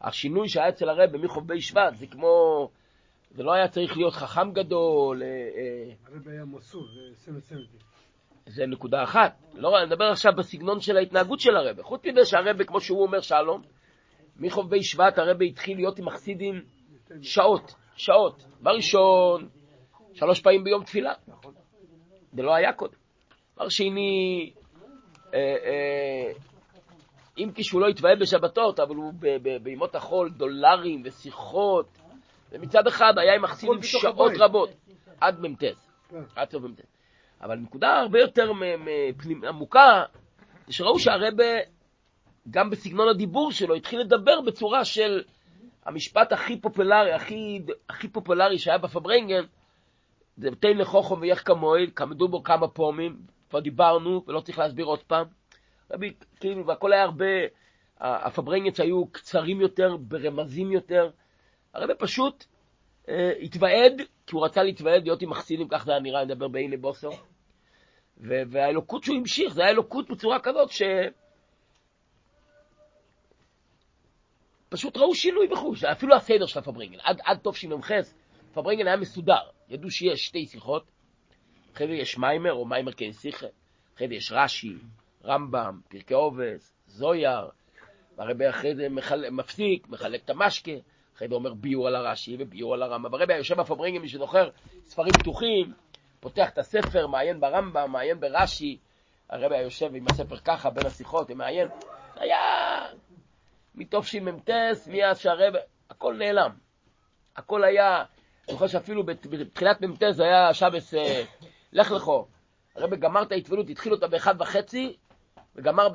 השינוי 0.00 0.48
שהיה 0.48 0.68
אצל 0.68 0.88
הרבה 0.88 1.18
מחוב 1.18 1.48
בי 1.48 1.60
שבט, 1.60 1.94
זה 1.94 2.06
כמו, 2.06 2.68
זה 3.30 3.42
לא 3.42 3.52
היה 3.52 3.68
צריך 3.68 3.96
להיות 3.96 4.14
חכם 4.14 4.52
גדול. 4.52 5.22
אה, 5.22 5.28
אה. 5.28 6.14
הרבה 6.14 6.30
היה 6.30 6.44
מסור, 6.44 6.86
זה 7.14 7.32
זה 8.46 8.66
נקודה 8.66 9.02
אחת. 9.02 9.42
לא, 9.54 9.78
אני 9.78 9.86
מדבר 9.86 10.04
עכשיו 10.04 10.32
בסגנון 10.36 10.80
של 10.80 10.96
ההתנהגות 10.96 11.40
של 11.40 11.56
הרבה. 11.56 11.82
חוץ 11.82 12.04
מזה 12.04 12.24
שהרבה, 12.24 12.64
כמו 12.64 12.80
שהוא 12.80 13.02
אומר, 13.02 13.20
שלום, 13.20 13.62
מחוב 14.36 14.70
בי 14.70 14.82
שבט 14.82 15.18
הרבה 15.18 15.44
התחיל 15.44 15.76
להיות 15.76 15.98
עם 15.98 16.08
החסידים 16.08 16.62
שעות, 17.22 17.74
שעות. 17.96 18.44
בראשון, 18.60 19.48
שלוש 20.14 20.40
פעמים 20.40 20.64
ביום 20.64 20.84
תפילה. 20.84 21.12
זה 22.32 22.42
לא 22.42 22.54
היה 22.54 22.72
קודם. 22.72 22.94
דבר 23.54 23.68
שני, 23.68 24.52
אה, 25.34 25.38
אה, 25.38 26.32
אם 27.38 27.50
כי 27.54 27.64
שהוא 27.64 27.80
לא 27.80 27.88
התוועד 27.88 28.18
בשבתות, 28.20 28.80
אבל 28.80 28.94
הוא 28.94 29.12
בימות 29.62 29.94
החול, 29.94 30.30
דולרים 30.30 31.02
ושיחות. 31.04 31.97
ומצד 32.52 32.86
אחד 32.86 33.18
היה 33.18 33.34
עם 33.34 33.44
החסידים 33.44 33.82
שעות 33.82 34.32
רבות, 34.38 34.70
עד 35.20 35.40
מ"ט. 35.40 35.62
עד 36.36 36.50
סוף 36.50 36.62
מ"ט. 36.62 36.80
אבל 37.42 37.56
נקודה 37.56 38.00
הרבה 38.00 38.20
יותר 38.20 38.52
עמוקה, 39.48 40.04
זה 40.66 40.72
שראו 40.72 40.98
שהרבה, 40.98 41.44
גם 42.50 42.70
בסגנון 42.70 43.08
הדיבור 43.08 43.52
שלו, 43.52 43.74
התחיל 43.74 44.00
לדבר 44.00 44.40
בצורה 44.40 44.84
של 44.84 45.22
המשפט 45.84 46.32
הכי 46.32 46.60
פופולרי, 46.60 47.12
הכי, 47.12 47.62
הכי 47.88 48.08
פופולרי 48.08 48.58
שהיה 48.58 48.78
בפברנגן, 48.78 49.44
זה 50.36 50.48
תן 50.60 50.76
לחוכם 50.76 51.20
ויח 51.20 51.42
כמוהל, 51.42 51.86
כמדו 51.94 52.28
בו 52.28 52.42
כמה 52.42 52.68
פעמים, 52.68 53.16
כבר 53.50 53.60
דיברנו, 53.60 54.24
ולא 54.26 54.40
צריך 54.40 54.58
להסביר 54.58 54.86
עוד 54.86 55.02
פעם. 55.02 55.26
רבי, 55.92 56.12
כאילו, 56.40 56.66
והכל 56.66 56.92
היה 56.92 57.02
הרבה, 57.02 57.26
הפברנגנס 58.00 58.80
היו 58.80 59.06
קצרים 59.06 59.60
יותר, 59.60 59.96
ברמזים 59.96 60.72
יותר. 60.72 61.10
הרבי 61.74 61.92
פשוט 61.98 62.44
אה, 63.08 63.32
התוועד, 63.42 64.02
כי 64.26 64.36
הוא 64.36 64.44
רצה 64.44 64.62
להתוועד, 64.62 65.02
להיות 65.02 65.22
עם 65.22 65.30
מחסינים, 65.30 65.68
כך 65.68 65.84
זה 65.84 65.92
היה 65.92 66.00
נראה, 66.00 66.22
אני 66.22 66.34
מדבר 66.34 66.48
בעיני 66.48 66.76
בוסר. 66.76 67.10
והאלוקות 68.20 69.04
שהוא 69.04 69.16
המשיך, 69.16 69.54
זה 69.54 69.62
היה 69.62 69.70
אלוקות 69.70 70.10
בצורה 70.10 70.40
כזאת 70.40 70.70
ש... 70.70 70.82
פשוט 74.68 74.96
ראו 74.96 75.14
שינוי 75.14 75.48
בחוש, 75.48 75.84
אפילו 75.84 76.14
הסדר 76.14 76.46
של 76.46 76.58
הפברנגן, 76.58 76.98
עד, 77.02 77.20
עד 77.24 77.38
טוב 77.38 77.56
שמ"ח, 77.56 77.90
פברנגן 78.54 78.86
היה 78.86 78.96
מסודר, 78.96 79.40
ידעו 79.68 79.90
שיש 79.90 80.26
שתי 80.26 80.46
שיחות, 80.46 80.84
אחרי 81.74 81.86
זה 81.86 81.92
יש 81.92 82.18
מיימר 82.18 82.52
או 82.52 82.64
מיימר 82.64 82.92
כן 82.92 83.12
שיחה, 83.12 83.46
אחרי 83.96 84.08
זה 84.08 84.14
יש 84.14 84.32
רש"י, 84.32 84.74
רמב"ם, 85.24 85.80
פרקי 85.88 86.14
עובס, 86.14 86.74
זויר, 86.86 87.48
והרבה 88.16 88.50
אחרי 88.50 88.74
זה 88.74 88.88
מחל... 88.88 89.30
מפסיק, 89.30 89.88
מחלק 89.88 90.24
את 90.24 90.30
המשקה, 90.30 90.72
אחרי 91.18 91.28
זה 91.28 91.34
אומר 91.34 91.54
ביור 91.54 91.86
על 91.86 91.96
הרש"י 91.96 92.36
וביור 92.38 92.74
על 92.74 92.82
הרמב"ם, 92.82 93.12
והרבה 93.12 93.36
יושב 93.36 93.60
בפברנגן, 93.60 93.98
מי 93.98 94.08
שזוכר, 94.08 94.50
ספרים 94.86 95.12
פתוחים, 95.12 95.72
פותח 96.20 96.50
את 96.50 96.58
הספר, 96.58 97.06
מעיין 97.06 97.40
ברמב"ם, 97.40 97.92
מעיין 97.92 98.20
ברש"י, 98.20 98.78
הרבי 99.30 99.54
היה 99.54 99.62
יושב 99.62 99.94
עם 99.94 100.06
הספר 100.10 100.36
ככה 100.36 100.70
בין 100.70 100.86
השיחות, 100.86 101.30
ומעיין, 101.30 101.68
היה 102.16 102.38
מתשמ"ט, 103.74 104.50
מאז 104.86 105.20
שהרבי, 105.20 105.58
הכל 105.90 106.16
נעלם. 106.18 106.50
הכל 107.36 107.64
היה, 107.64 108.04
אני 108.48 108.56
חושב 108.56 108.78
שאפילו 108.78 109.06
בתחילת 109.06 109.82
מ"ט 109.82 110.02
זה 110.10 110.24
היה 110.24 110.54
שבס 110.54 110.94
אה, 110.94 111.24
לך 111.72 111.90
לכו. 111.90 112.26
הרבי 112.76 112.96
גמר 112.96 113.22
את 113.22 113.32
ההתוודות, 113.32 113.70
התחיל 113.70 113.92
אותה 113.92 114.06
באחד 114.08 114.34
וחצי, 114.40 114.96
וגמר 115.56 115.88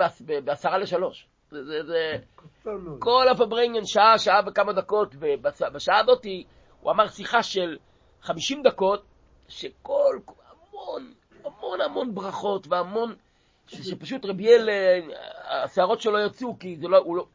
בעשרה 0.45 0.77
לשלוש. 0.77 1.27
זה, 1.51 1.63
זה, 1.63 1.83
זה... 1.83 2.17
כל 2.99 3.27
הפברנגן, 3.31 3.85
שעה, 3.85 4.17
שעה 4.17 4.41
וכמה 4.47 4.73
דקות, 4.73 5.15
ובשעה 5.19 5.99
הזאת 5.99 6.25
הוא 6.81 6.91
אמר 6.91 7.07
שיחה 7.07 7.43
של 7.43 7.77
50 8.21 8.63
דקות, 8.63 9.03
שכל, 9.47 10.19
המון, 10.49 11.13
המון 11.45 11.81
המון 11.81 12.15
ברכות 12.15 12.67
והמון, 12.67 13.15
שפשוט 13.67 14.25
רבי 14.25 14.47
אל, 14.47 14.69
השערות 15.49 16.01
שלו 16.01 16.19
יצאו, 16.19 16.59
כי 16.59 16.77
זה 16.77 16.87
לא, 16.87 16.97
הוא 16.97 17.17
לא, 17.17 17.25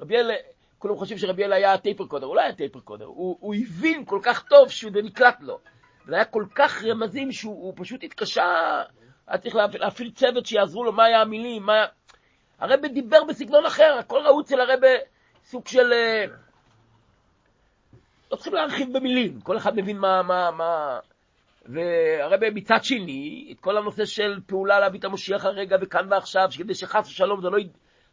רבי 0.00 0.16
אל, 0.16 0.30
כולם 0.78 0.96
חושבים 0.96 1.18
שרבי 1.18 1.44
אל 1.44 1.52
היה 1.52 1.78
טייפר 1.78 2.06
קודר, 2.06 2.26
הוא 2.26 2.36
לא 2.36 2.40
היה 2.40 2.54
טייפר 2.54 2.80
קודר, 2.80 3.04
הוא, 3.04 3.36
הוא 3.40 3.54
הבין 3.54 4.04
כל 4.04 4.20
כך 4.22 4.44
טוב 4.48 4.68
שזה 4.70 5.02
נקלט 5.02 5.40
לו. 5.40 5.58
זה 6.06 6.14
היה 6.14 6.24
כל 6.24 6.44
כך 6.54 6.84
רמזים 6.84 7.32
שהוא 7.32 7.72
פשוט 7.76 8.04
התקשה, 8.04 8.44
היה 9.26 9.38
צריך 9.38 9.54
להפעיל 9.54 10.10
צוות 10.10 10.46
שיעזרו 10.46 10.84
לו, 10.84 10.92
מה 10.92 11.04
היה 11.04 11.20
המילים, 11.20 11.62
מה... 11.62 11.84
הרבי 12.60 12.88
דיבר 12.88 13.24
בסגנון 13.24 13.66
אחר, 13.66 13.96
הכל 13.98 14.18
ראו 14.26 14.40
אצל 14.40 14.60
הרבי 14.60 14.94
סוג 15.44 15.66
של... 15.66 15.92
אה, 15.92 16.24
לא 18.30 18.36
צריכים 18.36 18.54
להרחיב 18.54 18.98
במילים, 18.98 19.40
כל 19.40 19.56
אחד 19.56 19.76
מבין 19.76 19.98
מה... 19.98 20.22
מה, 20.22 20.50
מה... 20.50 20.98
והרבי 21.68 22.50
מצד 22.54 22.78
שני, 22.82 23.48
את 23.52 23.60
כל 23.60 23.76
הנושא 23.76 24.04
של 24.04 24.40
פעולה 24.46 24.80
להביא 24.80 24.98
את 24.98 25.04
המשיח 25.04 25.44
הרגע 25.44 25.76
וכאן 25.82 26.12
ועכשיו, 26.12 26.48
כדי 26.58 26.74
שחס 26.74 27.08
ושלום 27.08 27.40
זה 27.40 27.48
לא... 27.50 27.58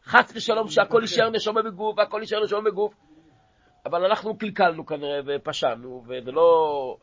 חס 0.05 0.33
ושלום 0.35 0.67
שהכל 0.67 0.99
יישאר 1.01 1.29
נשמה 1.29 1.61
בגוף 1.61 1.97
והכל 1.97 2.19
יישאר 2.21 2.43
נשמה 2.43 2.61
בגוף. 2.61 2.93
אבל 3.85 4.05
אנחנו 4.05 4.37
קלקלנו 4.37 4.85
כנראה 4.85 5.19
ופשענו, 5.25 6.03
ולא... 6.07 6.97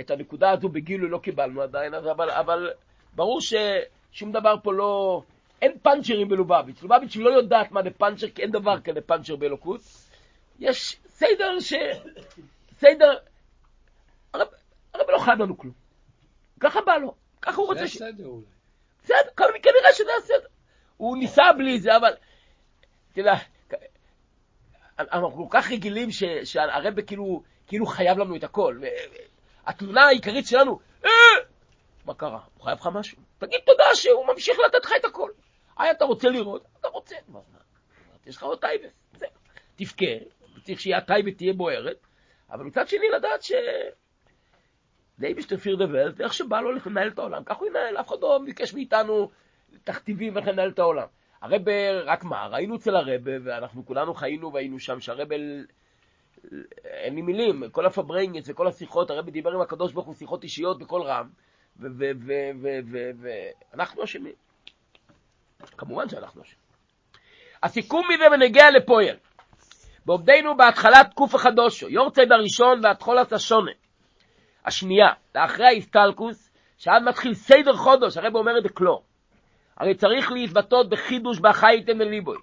את 0.00 0.10
הנקודה 0.10 0.50
הזו 0.50 0.68
בגילוי 0.68 1.10
לא 1.10 1.18
קיבלנו 1.18 1.62
עדיין, 1.62 1.94
אבל, 1.94 2.30
אבל 2.30 2.70
ברור 3.14 3.40
ששום 3.40 4.32
דבר 4.32 4.54
פה 4.62 4.72
לא... 4.72 5.22
אין 5.62 5.78
פאנצ'רים 5.82 6.28
בלובביץ'. 6.28 6.82
לובביץ' 6.82 7.16
לא 7.16 7.30
יודעת 7.30 7.72
מה 7.72 7.82
זה 7.82 7.90
פאנצ'ר, 7.90 8.28
כי 8.28 8.42
אין 8.42 8.50
דבר 8.50 8.80
כזה 8.80 9.00
פאנצ'ר 9.00 9.36
באלוקות. 9.36 9.80
יש 10.58 10.96
סדר 11.08 11.60
ש... 11.60 11.74
סדר... 12.78 13.18
הרב, 14.34 14.48
הרב 14.94 15.10
לא 15.10 15.18
חייב 15.18 15.38
לנו 15.38 15.58
כלום. 15.58 15.74
ככה 16.60 16.80
בא 16.80 16.96
לו, 16.96 17.14
ככה 17.42 17.56
הוא 17.56 17.66
רוצה 17.66 17.88
ש... 17.88 17.96
זה 17.96 18.06
הסדר 18.06 18.26
אולי. 18.26 18.46
בסדר, 19.04 19.30
כנראה 19.36 19.92
שזה 19.94 20.10
הסדר. 20.18 20.48
הוא 20.96 21.16
ניסה 21.16 21.52
בלי 21.58 21.80
זה, 21.80 21.96
אבל... 21.96 22.12
אתה 23.12 23.20
יודע, 23.20 23.34
אנחנו 24.98 25.48
כל 25.48 25.58
כך 25.58 25.70
רגילים 25.70 26.08
שהרב 26.44 27.00
כאילו, 27.00 27.42
כאילו 27.66 27.86
חייב 27.86 28.18
לנו 28.18 28.36
את 28.36 28.44
הכל. 28.44 28.80
התלונה 29.66 30.02
העיקרית 30.02 30.46
שלנו, 30.46 30.78
אה, 31.04 31.10
מה 32.04 32.14
קרה? 32.14 32.40
הוא 32.54 32.64
חייב 32.64 32.78
לך 32.78 32.88
משהו? 32.92 33.18
תגיד 33.38 33.60
תודה 33.66 33.84
שהוא 33.94 34.26
ממשיך 34.26 34.58
לתת 34.66 34.84
לך 34.84 34.92
את 34.96 35.04
הכל. 35.04 35.30
היי, 35.80 35.90
אתה 35.90 36.04
רוצה 36.04 36.28
לראות? 36.28 36.66
אתה 36.80 36.88
רוצה. 36.88 37.16
יש 38.26 38.36
לך 38.36 38.42
עוד 38.42 38.60
טייבס. 38.60 38.90
תבכה, 39.76 40.06
צריך 40.62 40.80
שהטייבה 40.80 41.30
תהיה 41.32 41.52
בוערת, 41.52 42.06
אבל 42.50 42.64
מצד 42.64 42.88
שני 42.88 43.08
לדעת 43.16 43.42
ש... 43.42 43.52
די 45.18 45.34
בשטפיר 45.34 45.76
דבל, 45.76 46.12
ואיך 46.16 46.34
שבא 46.34 46.60
לו 46.60 46.72
לנהל 46.72 47.08
את 47.08 47.18
העולם, 47.18 47.44
כך 47.44 47.56
הוא 47.56 47.68
ינהל, 47.68 47.96
אף 47.96 48.08
אחד 48.08 48.16
לא 48.22 48.40
ביקש 48.44 48.74
מאיתנו 48.74 49.30
תכתיבים 49.84 50.38
איך 50.38 50.48
לנהל 50.48 50.70
את 50.70 50.78
העולם. 50.78 51.06
הרבה, 51.42 52.00
רק 52.04 52.24
מה, 52.24 52.46
ראינו 52.46 52.76
אצל 52.76 52.96
הרבה, 52.96 53.30
ואנחנו 53.44 53.86
כולנו 53.86 54.14
חיינו 54.14 54.52
והיינו 54.52 54.78
שם, 54.78 55.00
שהרבה 55.00 55.36
אין 56.84 57.14
לי 57.14 57.22
מילים, 57.22 57.70
כל 57.70 57.86
הפברנגס 57.86 58.48
וכל 58.48 58.66
השיחות, 58.66 59.10
הרבי 59.10 59.30
דיבר 59.30 59.50
עם 59.50 59.60
הקדוש 59.60 59.92
ברוך 59.92 60.06
הוא 60.06 60.14
שיחות 60.14 60.44
אישיות 60.44 60.78
בקול 60.78 61.02
רם, 61.02 61.28
ואנחנו 63.72 64.04
אשמים. 64.04 64.34
כמובן 65.76 66.08
שאנחנו 66.08 66.42
אשמים. 66.42 66.60
הסיכום 67.62 68.06
מזה 68.14 68.24
בנוגע 68.30 68.70
לפועל. 68.70 69.16
בעומדנו 70.06 70.56
בהתחלת 70.56 71.10
תקופה 71.10 71.34
חדשה, 71.34 71.88
יורצייט 71.88 72.32
הראשון 72.32 72.84
והתחלת 72.84 73.32
השנה. 73.32 73.70
השנייה, 74.66 75.08
לאחרי 75.34 75.66
ההסתלקות, 75.66 76.50
שאז 76.78 77.02
מתחיל 77.02 77.34
סדר 77.34 77.72
חדש, 77.72 78.16
הרבי 78.16 78.36
אומר 78.36 78.58
את 78.58 78.62
זה 78.62 78.68
קלאר. 78.68 79.02
הרי 79.76 79.94
צריך 79.94 80.32
להתבטאות 80.32 80.90
בחידוש 80.90 81.40
בהחי 81.40 81.73
יתן 81.73 81.98
אל 81.98 82.09
ליבו. 82.09 82.38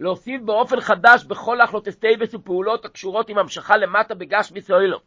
להוסיף 0.00 0.40
באופן 0.42 0.80
חדש 0.80 1.24
בכל 1.24 1.60
החלטות 1.60 2.00
טובות 2.00 2.34
ופעולות 2.34 2.84
הקשורות 2.84 3.28
עם 3.28 3.38
המשכה 3.38 3.76
למטה 3.76 4.14
בגשמיות 4.14 4.70
העולם. 4.70 4.98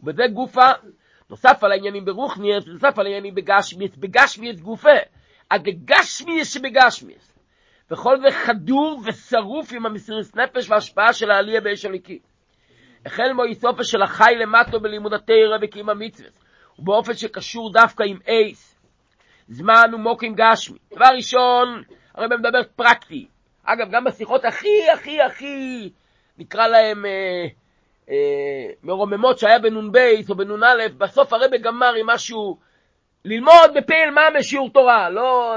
ובזה 0.00 0.22
גופה, 0.34 0.70
נוסף 1.30 1.64
על 1.64 1.72
העניינים 1.72 2.04
ברוכניאס, 2.04 2.66
נוסף 2.66 2.98
על 2.98 3.06
העניינים 3.06 3.34
בגשמיס, 3.34 3.96
בגשמיס 3.96 4.60
גופה, 4.60 4.98
הגגשמיס 5.50 6.54
שבגשמיס. 6.54 7.36
וכל 7.90 8.20
זה 8.20 8.30
חדור 8.30 9.00
ושרוף 9.06 9.72
עם 9.72 9.86
המסירות 9.86 10.36
נפש 10.36 10.70
וההשפעה 10.70 11.12
של 11.12 11.30
העלייה 11.30 11.60
באש 11.60 11.84
הליקי. 11.84 12.18
החל 13.06 13.32
מאיסופה 13.32 13.84
של 13.84 14.02
החי 14.02 14.34
למטו 14.40 14.80
בלימוד 14.80 15.14
התרא 15.14 15.58
וקיום 15.62 15.90
המצווה, 15.90 16.28
ובאופן 16.78 17.14
שקשור 17.14 17.72
דווקא 17.72 18.02
עם 18.02 18.18
אייס, 18.28 18.78
זמן 19.48 19.94
ומוקים 19.94 20.34
גשמי. 20.34 20.78
דבר 20.94 21.10
ראשון, 21.16 21.82
הרב 22.14 22.34
מדבר 22.34 22.62
פרקטי. 22.76 23.26
אגב, 23.64 23.90
גם 23.90 24.04
בשיחות 24.04 24.44
הכי 24.44 24.90
הכי 24.94 25.22
הכי, 25.22 25.90
נקרא 26.38 26.66
להם 26.66 27.06
אה, 27.06 27.46
אה, 28.10 28.72
מרוממות 28.82 29.38
שהיה 29.38 29.58
בנ"ב 29.58 29.98
או 30.30 30.34
בנ"א, 30.34 30.88
בסוף 30.98 31.32
הרב 31.32 31.50
גמר 31.62 31.94
עם 32.00 32.06
משהו, 32.06 32.58
ללמוד 33.26 33.70
בפעיל 33.74 34.10
מה 34.10 34.20
משיעור 34.38 34.70
תורה, 34.70 35.10
לא... 35.10 35.56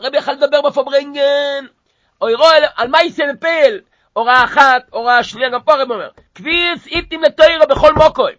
הרב 0.00 0.14
יכל 0.14 0.32
לדבר 0.32 0.62
בפוברנגן, 0.62 1.66
או 2.20 2.30
ירוא 2.30 2.46
על 2.76 2.88
מה 2.88 3.02
יצא 3.02 3.24
בפעיל, 3.32 3.80
הוראה 4.12 4.44
אחת, 4.44 4.82
הוראה 4.90 5.24
שנייה, 5.24 5.50
גם 5.50 5.60
פה 5.62 5.72
הרב 5.72 5.90
אומר, 5.90 6.08
כביס 6.34 6.86
איתים 6.86 7.22
לתוירה 7.22 7.66
בכל 7.66 7.92
מוקוי, 7.94 8.32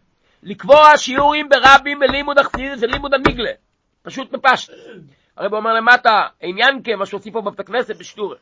לקבוע 0.44 0.98
שיעורים 0.98 1.50
ברבים 1.50 2.00
בלימוד 2.00 2.40
החסידס 2.40 2.84
ולימוד 2.84 3.14
המיגלה, 3.14 3.52
פשוט 4.04 4.34
מפשט. 4.34 4.74
הרב 5.38 5.54
אומר 5.54 5.74
למטה, 5.74 6.28
עניין 6.42 6.84
כמה 6.84 7.06
שעושים 7.06 7.34
פה 7.34 7.42
בבית 7.42 7.60
הכנסת 7.60 7.98
בשטורה. 7.98 8.36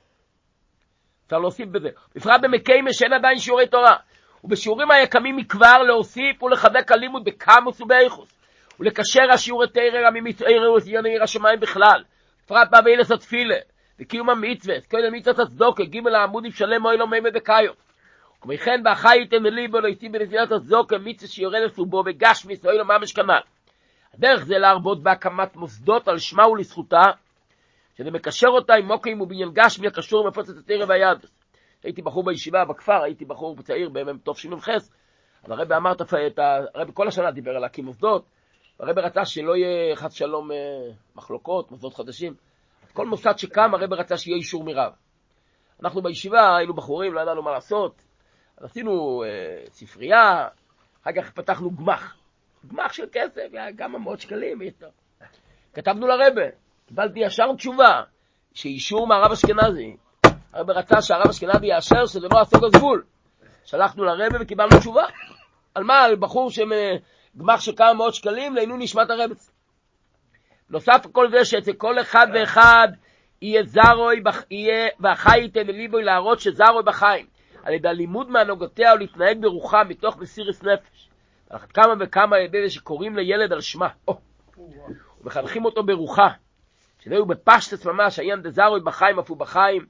אפשר 1.25 1.39
להוסיף 1.39 1.67
בזה. 1.67 1.89
בפרט 2.15 2.41
במקיימה 2.41 2.93
שאין 2.93 3.13
עדיין 3.13 3.39
שיעורי 3.39 3.67
תורה. 3.67 3.95
ובשיעורים 4.43 4.91
היקמים 4.91 5.37
מכבר 5.37 5.83
להוסיף 5.83 6.43
ולחזק 6.43 6.91
הלימוד 6.91 7.23
בקמוס 7.25 7.81
ובאיכוס. 7.81 8.32
ולקשר 8.79 9.31
השיעורי 9.33 9.67
תרא 9.67 10.09
ממצער 10.13 10.71
ועשיון 10.73 11.05
עיר 11.05 11.23
השמיים 11.23 11.59
בכלל. 11.59 12.03
בפרט 12.45 12.67
באבילס 12.71 13.11
התפילה. 13.11 13.55
וקיום 13.99 14.29
המצווה, 14.29 14.75
כל 14.91 15.05
המצוות 15.05 15.39
הצדוקה, 15.39 15.83
ג' 15.83 16.07
העמודים 16.07 16.51
שלם 16.51 16.85
אוי 16.85 16.97
לו 16.97 17.07
מימי 17.07 17.31
בקיו. 17.31 17.73
וכן 18.49 18.83
באחי 18.83 19.21
יתן 19.21 19.43
ליבו 19.43 19.79
לא 19.79 19.87
יציא 19.87 20.09
בנזירת 20.09 20.51
הצדוקה, 20.51 20.97
מצווה 20.97 21.29
שיורד 21.29 21.61
לסובו 21.65 22.03
וגשמיס 22.05 22.65
אוי 22.65 22.77
לו 22.77 22.85
ממש 22.85 23.11
כנ"ל. 23.11 23.41
הדרך 24.13 24.45
זה 24.45 24.57
להרבות 24.57 25.03
בהקמת 25.03 25.55
מוסדות 25.55 26.07
על 26.07 26.17
שמה 26.17 26.47
ולזכותה, 26.49 27.01
שזה 27.97 28.11
מקשר 28.11 28.47
אותה 28.47 28.73
עם 28.73 28.85
מוקים 28.85 29.21
ובעניין 29.21 29.49
גשמי 29.53 29.87
הקשור 29.87 30.27
מפוצת 30.27 30.53
התרא 30.57 30.85
והיד. 30.87 31.17
הייתי 31.83 32.01
בחור 32.01 32.23
בישיבה 32.23 32.65
בכפר, 32.65 33.03
הייתי 33.03 33.25
בחור 33.25 33.55
צעיר 33.61 33.89
בימים 33.89 34.17
טוב 34.17 34.35
תשנ"ח, 34.35 34.69
אז 34.69 35.51
הרבי 35.51 35.75
אמר, 35.75 35.91
את. 35.91 36.39
הרבי 36.75 36.91
כל 36.93 37.07
השנה 37.07 37.31
דיבר 37.31 37.51
על 37.51 37.61
להקים 37.61 37.85
מוסדות, 37.85 38.25
הרבי 38.79 39.01
רצה 39.01 39.25
שלא 39.25 39.55
יהיה 39.55 39.95
חס 39.95 40.13
שלום 40.13 40.51
אה, 40.51 40.57
מחלוקות, 41.15 41.71
מוסדות 41.71 41.93
חדשים. 41.93 42.33
כל 42.93 43.05
מוסד 43.05 43.37
שקם, 43.37 43.73
הרבי 43.73 43.95
רצה 43.95 44.17
שיהיה 44.17 44.37
אישור 44.37 44.63
מרב. 44.63 44.91
אנחנו 45.83 46.01
בישיבה 46.01 46.57
היינו 46.57 46.73
בחורים, 46.73 47.13
לא 47.13 47.21
ידענו 47.21 47.41
מה 47.41 47.51
לעשות, 47.51 47.95
אז 48.57 48.63
עשינו 48.65 49.23
אה, 49.23 49.65
ספרייה, 49.69 50.47
אחר 51.03 51.11
כך 51.15 51.31
פתחנו 51.31 51.71
גמ"ח. 51.71 52.15
גמ"ח 52.67 52.93
של 52.93 53.05
כסף, 53.11 53.47
היה 53.53 53.77
כמה 53.77 53.99
מאות 53.99 54.19
שקלים, 54.19 54.59
כתבנו 55.73 56.07
לרבה, 56.07 56.45
קיבלתי 56.87 57.19
ישר 57.19 57.55
תשובה, 57.55 58.01
שאישור 58.53 59.07
מהרב 59.07 59.31
אשכנזי. 59.31 59.97
הרב 60.53 60.69
רצה 60.69 61.01
שהרב 61.01 61.27
אשכנזי 61.29 61.65
יאשר 61.65 62.05
שזה 62.05 62.27
לא 62.31 62.41
הסוג 62.41 62.65
הסגול. 62.65 63.03
שלחנו 63.65 64.03
לרבה 64.03 64.37
וקיבלנו 64.41 64.79
תשובה. 64.79 65.03
על 65.75 65.83
מה? 65.83 65.99
על 65.99 66.15
בחור 66.15 66.49
שגמ"ח 67.35 67.59
של 67.59 67.75
כמה 67.75 67.93
מאות 67.93 68.15
שקלים, 68.15 68.55
לעינו 68.55 68.77
נשמת 68.77 69.09
הרבץ. 69.09 69.51
נוסף 70.69 71.05
כל 71.11 71.29
זה 71.31 71.45
שאצל 71.45 71.73
כל 71.73 71.99
אחד 71.99 72.27
ואחד 72.33 72.87
יהיה 73.41 73.63
זרוי, 73.63 74.23
יהיה 74.51 74.89
והחי 74.99 75.37
ייתן 75.37 75.69
אליבוי 75.69 76.03
להראות 76.03 76.39
שזרוי 76.39 76.83
בחיים. 76.85 77.25
על 77.63 77.73
ידי 77.73 77.87
הלימוד 77.87 78.29
מהנוגותיה 78.29 78.93
ולהתנהג 78.93 79.41
ברוחה 79.41 79.83
מתוך 79.83 80.17
מסירס 80.17 80.63
נפש. 80.63 81.09
על 81.49 81.57
אחת 81.57 81.71
כמה 81.71 81.93
וכמה 81.99 82.35
על 82.35 82.41
ידי 82.41 82.67
זה 82.67 82.73
שקוראים 82.73 83.15
לילד 83.15 83.53
על 83.53 83.61
שמה. 83.61 83.87
ומחנכים 85.21 85.65
אותו 85.65 85.83
ברוחה. 85.83 86.27
שזה 86.99 87.17
הוא 87.17 87.27
בפשטס 87.27 87.85
ממש, 87.85 88.19
עיין 88.19 88.41
דזרוי 88.41 88.79
בחיים 88.83 89.19
אף 89.19 89.29
הוא 89.29 89.37
בחיים. 89.37 89.85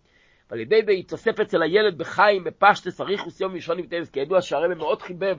ועל 0.54 0.62
ידי 0.62 0.82
זה 0.86 0.92
יתוסף 0.92 1.40
אצל 1.40 1.64
הילד 1.64 1.98
בחיים, 1.98 2.44
בפשטס, 2.44 3.02
אריכוס 3.02 3.42
יום 3.42 3.54
ראשון 3.54 3.80
עם 3.80 3.86
טבס, 3.86 4.10
כידוע 4.10 4.42
שהרבא 4.42 4.76
מאוד 4.76 5.02
חיבב 5.02 5.38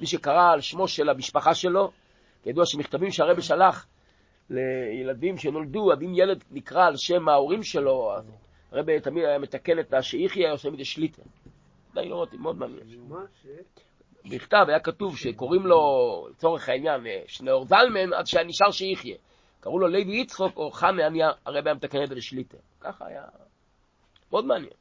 מי 0.00 0.06
שקרא 0.06 0.52
על 0.52 0.60
שמו 0.60 0.88
של 0.88 1.08
המשפחה 1.08 1.54
שלו, 1.54 1.90
כידוע 2.42 2.66
שמכתבים 2.66 3.10
שהרבא 3.10 3.40
שלח 3.40 3.86
לילדים 4.50 5.36
שנולדו, 5.38 5.92
אז 5.92 6.02
אם 6.02 6.14
ילד 6.14 6.44
נקרא 6.50 6.86
על 6.86 6.96
שם 6.96 7.28
ההורים 7.28 7.62
שלו, 7.62 8.14
אז 8.16 8.32
הרבא 8.72 8.98
תמיד 8.98 9.24
היה 9.24 9.38
מתקן 9.38 9.78
את 9.78 9.94
השאיחי, 9.94 10.40
היה 10.40 10.52
עושה 10.52 10.70
מזה 10.70 10.84
שליטה. 10.84 11.22
די 11.94 12.08
לראות, 12.08 12.34
מאוד 12.34 12.56
מעניין. 12.56 12.80
בכתב 14.30 14.64
היה 14.68 14.80
כתוב 14.80 15.16
שקוראים 15.16 15.66
לו, 15.66 15.80
לצורך 16.30 16.68
העניין, 16.68 17.00
שניאור 17.26 17.64
זלמן, 17.64 18.12
עד 18.12 18.26
שהיה 18.26 18.44
נשאר 18.44 18.70
שיחיה. 18.70 19.16
קראו 19.60 19.78
לו 19.78 19.88
לוי 19.88 20.20
יצחוק 20.20 20.56
או 20.56 20.70
חנה, 20.70 21.06
אני 21.06 21.22
הרב 21.22 21.66
היה 21.66 21.74
מתקן 21.74 22.02
את 22.02 22.08
זה 22.08 22.14
לשליטה. 22.14 22.56
ככה 22.80 23.06
היה 23.06 23.22
מאוד 24.32 24.44
מעניין. 24.44 24.72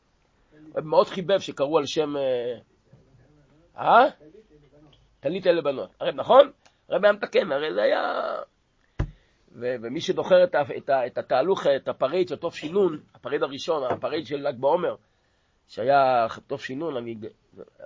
מאוד 0.83 1.07
חיבב 1.07 1.39
שקראו 1.39 1.77
על 1.77 1.85
שם... 1.85 2.13
אה? 3.77 4.05
תלית 5.19 5.47
אלה 5.47 5.61
בנות. 5.61 5.89
הרב, 5.99 6.15
נכון? 6.15 6.51
הרב 6.89 7.03
היה 7.03 7.13
מתקן, 7.13 7.51
הרי 7.51 7.73
זה 7.73 7.81
היה... 7.81 8.35
ומי 9.55 10.01
שזוכר 10.01 10.43
את, 10.43 10.55
את, 11.07 11.17
התהלוך, 11.17 11.67
את 11.67 11.87
הפריד 11.87 12.27
של 12.27 12.35
תוף 12.35 12.55
שינון, 12.55 12.99
הפריד 13.15 13.43
הראשון, 13.43 13.83
הפריד 13.91 14.25
של 14.25 14.47
ל"ג 14.47 14.59
בעומר, 14.59 14.95
שהיה 15.67 16.27
תוף 16.47 16.63
שינון, 16.63 16.97
אני 16.97 17.15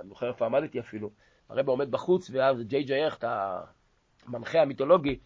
זוכר 0.07 0.28
איפה 0.28 0.45
עמדתי 0.45 0.80
אפילו, 0.80 1.09
הרב 1.49 1.70
עומד 1.70 1.91
בחוץ, 1.91 2.30
ואז 2.34 2.63
ג'יי 2.63 2.84
ג'יי 2.84 3.07
אכט, 3.07 3.24
המנחה 4.26 4.61
המיתולוגי, 4.61 5.20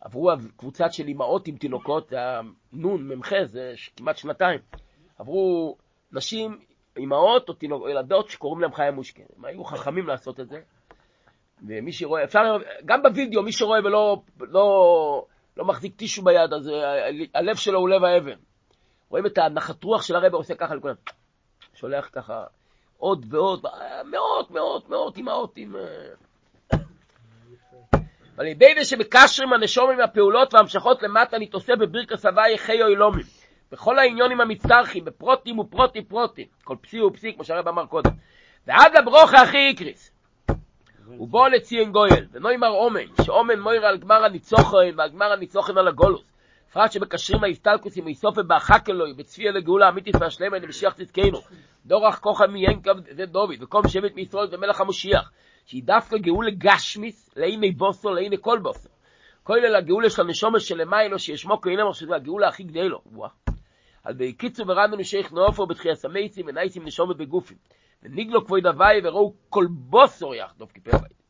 עברו 0.00 0.30
קבוצת 0.56 0.92
של 0.92 1.08
אימהות 1.08 1.48
עם 1.48 1.56
תינוקות, 1.56 2.12
נון, 2.72 3.08
מ"ח, 3.08 3.32
זה 3.44 3.72
כמעט 3.96 4.16
שנתיים. 4.16 4.60
עברו 5.22 5.76
נשים, 6.12 6.58
אימהות 6.96 7.48
או 7.48 7.54
תינוק, 7.54 7.82
ילדות 7.90 8.30
שקוראים 8.30 8.60
להם 8.60 8.72
חיה 8.72 8.90
מושקה. 8.90 9.22
הם 9.36 9.44
היו 9.44 9.64
חכמים 9.64 10.06
לעשות 10.06 10.40
את 10.40 10.48
זה. 10.48 10.60
ומי 11.66 11.92
שרואה, 11.92 12.24
אפשר, 12.24 12.56
גם 12.84 13.02
בווידאו, 13.02 13.42
מי 13.42 13.52
שרואה 13.52 13.80
ולא 13.84 14.22
לא, 14.40 15.26
לא 15.56 15.64
מחזיק 15.64 15.96
טישו 15.96 16.22
ביד, 16.22 16.52
אז 16.52 16.70
הלב 17.34 17.56
שלו 17.56 17.78
הוא 17.78 17.88
לב 17.88 18.04
האבן. 18.04 18.38
רואים 19.08 19.26
את 19.26 19.38
הנחת 19.38 19.84
רוח 19.84 20.02
של 20.02 20.16
הרב 20.16 20.34
עושה 20.34 20.54
ככה 20.54 20.74
לכולם. 20.74 20.94
שולח 21.74 22.08
ככה 22.12 22.44
עוד 22.98 23.26
ועוד, 23.28 23.66
מאות, 24.10 24.50
מאות, 24.50 24.88
מאות 24.88 25.16
אימהות 25.16 25.52
עם... 25.56 25.74
ועל 28.36 28.46
ידי 28.46 28.74
זה 28.78 28.84
שמקשרים 28.84 29.52
הנשומים 29.52 29.98
מהפעולות 29.98 30.54
והמשכות 30.54 31.02
למטה 31.02 31.38
נתעושה 31.38 31.72
בברכס 31.76 32.26
הוואי 32.26 32.58
חי 32.58 32.82
אוילומים. 32.82 33.41
בכל 33.72 33.98
העניונים 33.98 34.40
המצטרכים, 34.40 35.04
בפרוטים 35.04 35.58
ופרוטי 35.58 36.02
פרוטים, 36.02 36.46
כל 36.64 36.76
פסי 36.80 37.00
ופסי, 37.00 37.34
כמו 37.34 37.44
שהרב 37.44 37.68
אמר 37.68 37.86
קודם. 37.86 38.10
ועד 38.66 38.96
לברוכה 38.98 39.42
הכי 39.42 39.58
יקריס. 39.58 40.12
ובוא 41.18 41.48
לציון 41.48 41.92
גויל, 41.92 42.26
ונוימר 42.32 42.68
אומן, 42.68 43.06
שאומן 43.24 43.60
מויר 43.60 43.86
על 43.86 43.98
גמר 43.98 44.24
הניצוחן 44.24 44.92
ועל 44.96 45.10
גמר 45.10 45.32
הניצוחן 45.32 45.78
על 45.78 45.88
הגולוס. 45.88 46.24
בפרט 46.70 46.92
שמקשרים 46.92 47.44
ההסתלקוס 47.44 47.96
עם 47.96 48.06
איסופה 48.06 48.42
באחקלוי, 48.42 49.12
בצפייה 49.14 49.52
לגאולה 49.52 49.88
אמיתית 49.88 50.14
והשלמה 50.20 50.58
למשיח 50.58 50.94
צדקנו. 50.94 51.38
דורך 51.86 52.18
כוחה 52.20 52.46
מיינקב 52.46 52.92
זה 53.10 53.26
דוד, 53.26 53.62
וכל 53.62 53.82
שבט 53.88 54.14
מישראל 54.14 54.48
ומלך 54.52 54.80
המשיח. 54.80 55.30
שהיא 55.66 55.82
דווקא 55.84 56.16
גאולה 56.16 56.50
גשמיס, 56.58 57.30
לעיני 57.36 57.70
בוסו, 57.70 58.10
לעיני 58.10 58.36
כל 58.40 58.58
בוסו. 58.62 58.88
כולל 59.42 59.76
הגאולה 59.76 60.10
של 60.10 60.22
הנשומת 60.22 60.60
שלמיילו, 60.60 61.18
שישמו 61.18 61.60
כהינם, 61.60 61.92
שזה 61.92 62.14
הגאולה 62.16 62.48
הכי 62.48 62.62
גדלו. 62.62 63.00
וואו. 63.12 63.41
על 64.04 64.14
בקיצור 64.16 64.66
ורדנו 64.68 65.04
שייך 65.04 65.32
נאופו 65.32 65.66
בתחייה 65.66 65.94
סמייצים 65.94 66.46
ונייסים 66.48 66.84
נשומת 66.84 67.16
בגופים. 67.16 67.56
וניגלו 68.02 68.44
כבוי 68.44 68.60
דווי 68.60 69.00
וראו 69.04 69.34
כל 69.48 69.66
בוסו 69.70 70.34
יחדוף 70.34 70.72
כיפר 70.72 70.98
בית. 70.98 71.22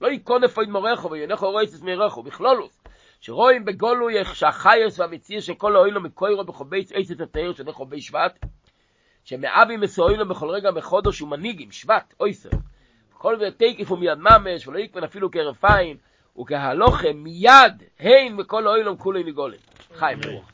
לא 0.00 0.08
יקון 0.08 0.44
אפויד 0.44 0.68
מורךו 0.68 1.10
ויונכו 1.10 1.50
רויסס 1.50 1.82
מירךו, 1.82 2.22
בכלולוס. 2.22 2.78
שרואים 3.20 3.64
בגולו 3.64 4.08
שהחייס 4.34 5.00
והמציר 5.00 5.40
של 5.40 5.54
כל 5.54 5.76
האוילו 5.76 6.00
מקוירו 6.00 6.44
בחובי 6.44 6.84
עצת 6.94 7.20
התאר 7.20 7.52
שזה 7.52 7.72
חובי 7.72 8.00
שבט. 8.00 8.46
שמאבי 9.24 9.76
מסוילו 9.76 10.28
בכל 10.28 10.50
רגע 10.50 10.70
מחודש 10.70 11.22
ומנהיגים, 11.22 11.72
שבט, 11.72 12.14
אויסר. 12.20 12.48
כל 13.12 13.38
זה 13.38 13.50
תקיף 13.50 13.90
ומיד 13.90 14.18
ממש, 14.18 14.66
ולא 14.66 14.78
יקפן 14.78 15.04
אפילו 15.04 15.30
כרפיים, 15.30 15.96
וכהלוכם 16.40 17.16
מיד, 17.16 17.82
הן 17.98 18.40
וכל 18.40 18.66
האוילום 18.66 18.96
כולי 18.96 19.24
נגולם. 19.24 19.58
חיים 19.94 20.20
ברוך. 20.20 20.50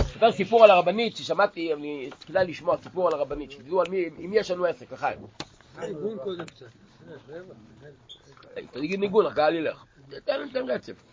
אספר 0.00 0.32
סיפור 0.32 0.64
על 0.64 0.70
הרבנית 0.70 1.16
ששמעתי, 1.16 1.72
כדאי 2.26 2.46
לשמוע 2.46 2.76
סיפור 2.82 3.08
על 3.08 3.14
הרבנית, 3.14 3.50
שתדעו 3.50 3.82
עם 4.18 4.30
מי 4.30 4.36
יש 4.36 4.50
לנו 4.50 4.64
עסק, 4.64 4.92
קצת. 6.44 6.66
תגיד 8.70 9.00
ניגון, 9.00 9.26
הקהל 9.26 9.54
ילך. 9.54 9.84
תן 10.24 10.48
תן 10.52 10.70
רצף. 10.70 11.04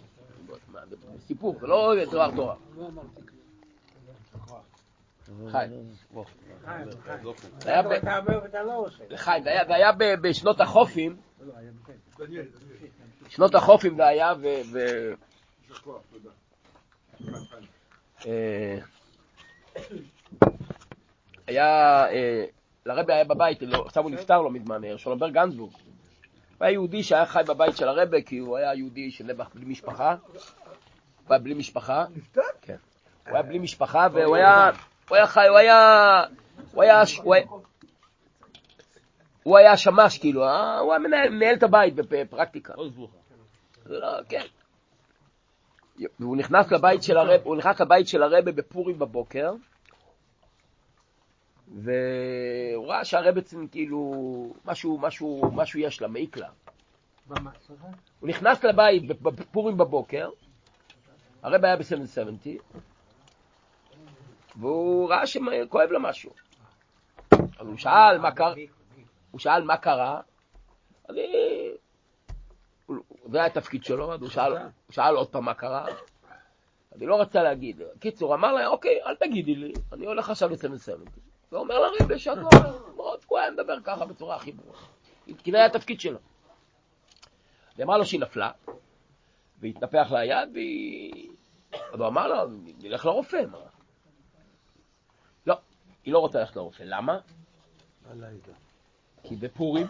סיפור, 1.27 1.55
זה 1.59 1.67
לא 1.67 1.93
דבר 2.11 2.31
תורה. 2.35 2.55
חיים. 5.47 5.71
זה 9.43 9.75
היה 9.75 9.91
בשנות 10.21 10.61
החופים, 10.61 11.17
שנות 13.29 13.55
החופים 13.55 13.95
זה 13.95 14.07
היה, 14.07 14.33
ו... 14.41 14.47
היה, 21.47 22.05
אה, 22.09 22.45
לרבי 22.85 23.13
היה 23.13 23.23
בבית, 23.23 23.61
לא, 23.61 23.83
עכשיו 23.85 24.03
הוא 24.03 24.11
נפטר 24.11 24.41
לא 24.41 24.51
מזמן, 24.51 24.83
אה, 24.83 24.97
שולמבר 24.97 25.29
גנזבורג. 25.29 25.73
הוא 26.57 26.65
היה 26.65 26.71
יהודי 26.71 27.03
שהיה 27.03 27.25
חי 27.25 27.41
בבית 27.47 27.77
של 27.77 27.87
הרבי, 27.87 28.23
כי 28.23 28.37
הוא 28.37 28.57
היה 28.57 28.73
יהודי 28.73 29.11
של 29.11 29.23
נבח 29.23 29.49
בלי 29.53 29.65
משפחה. 29.65 30.15
הוא 31.27 31.33
היה 31.33 31.39
בלי 31.39 31.53
משפחה. 31.53 32.05
נפטר? 32.15 32.41
כן. 32.61 32.75
הוא 33.27 33.33
היה 33.33 33.43
בלי 33.43 33.59
משפחה, 33.59 34.07
והוא 34.13 34.35
היה, 34.35 34.69
הוא 35.09 35.15
היה 35.15 35.27
חי, 35.27 35.47
הוא 35.47 35.57
היה, 35.57 36.23
הוא 36.73 36.83
היה, 36.83 37.03
הוא 39.43 39.57
היה, 39.57 39.77
שמש, 39.77 40.17
כאילו, 40.17 40.43
אה, 40.43 40.79
הוא 40.79 40.93
היה 40.93 41.29
מנהל, 41.29 41.55
את 41.55 41.63
הבית 41.63 41.95
בפרקטיקה. 41.95 42.73
זה 43.85 43.99
לא, 43.99 44.07
כן. 44.29 44.45
והוא 46.19 46.37
נכנס 46.37 46.71
לבית 46.71 47.03
של 47.03 47.17
הרב, 47.17 47.41
הוא 47.43 47.55
נכנס 47.55 47.81
לבית 47.81 48.07
של 48.07 48.23
הרבה 48.23 48.51
בפורים 48.51 48.99
בבוקר, 48.99 49.53
והוא 51.67 52.87
ראה 52.87 53.05
שהרבה 53.05 53.31
בעצם 53.31 53.67
כאילו, 53.67 54.13
משהו, 54.65 54.97
משהו, 55.01 55.51
משהו 55.53 55.79
יש 55.79 56.01
לה, 56.01 56.07
מעיק 56.07 56.37
לה. 56.37 56.49
הוא 58.19 58.29
נכנס 58.29 58.63
לבית 58.63 59.07
בפורים 59.07 59.77
בבוקר, 59.77 60.29
הרב 61.43 61.65
היה 61.65 61.75
ב-770, 61.77 62.77
והוא 64.55 65.09
ראה 65.09 65.27
שכואב 65.27 65.89
לה 65.91 65.99
משהו. 65.99 66.31
אז 67.31 67.67
הוא 67.67 67.77
שאל 67.77 68.17
מה 68.17 68.31
קרה, 68.31 68.53
הוא 69.31 69.39
שאל 69.39 69.63
מה 69.63 69.77
קרה, 69.77 70.21
אז 71.09 71.15
היא... 71.15 71.71
זה 73.31 73.37
היה 73.37 73.45
התפקיד 73.45 73.83
שלו, 73.83 74.13
אז 74.13 74.21
הוא 74.21 74.29
שאל, 74.29 74.53
שאל 74.89 75.15
עוד 75.15 75.29
פעם 75.29 75.45
מה 75.45 75.53
קרה, 75.53 75.85
אז 76.91 77.01
היא 77.01 77.07
לא 77.07 77.21
רצה 77.21 77.43
להגיד. 77.43 77.81
קיצור, 77.99 78.35
אמר 78.35 78.53
לה, 78.53 78.67
אוקיי, 78.67 78.99
אל 79.05 79.15
תגידי 79.15 79.55
לי, 79.55 79.73
אני 79.93 80.05
הולך 80.05 80.29
עכשיו 80.29 80.49
ל-770. 80.49 81.09
ואומר 81.51 81.79
לה, 81.79 82.17
שאת 82.17 82.37
לא 82.37 82.49
מאוד, 82.95 83.19
הוא 83.27 83.39
היה 83.39 83.51
מדבר 83.51 83.77
ככה 83.83 84.05
בצורה 84.05 84.35
הכי 84.35 84.51
ברורה. 84.51 84.79
כי 85.43 85.51
זה 85.51 85.57
היה 85.57 85.65
התפקיד 85.65 85.99
שלו. 85.99 86.19
היא 87.77 87.83
אמרה 87.85 87.97
לו 87.97 88.05
שהיא 88.05 88.21
נפלה, 88.21 88.51
והתנפח 89.59 90.07
לה 90.11 90.19
היד, 90.19 90.49
והיא... 90.53 91.29
אז 91.93 91.99
הוא 91.99 92.07
אמר 92.07 92.27
לה, 92.27 92.43
נלך 92.79 93.05
לרופא. 93.05 93.41
לא, 95.47 95.55
היא 96.03 96.13
לא 96.13 96.19
רוצה 96.19 96.39
ללכת 96.39 96.55
לרופא. 96.55 96.83
למה? 96.83 97.19
כי 99.23 99.35
בפורים, 99.35 99.87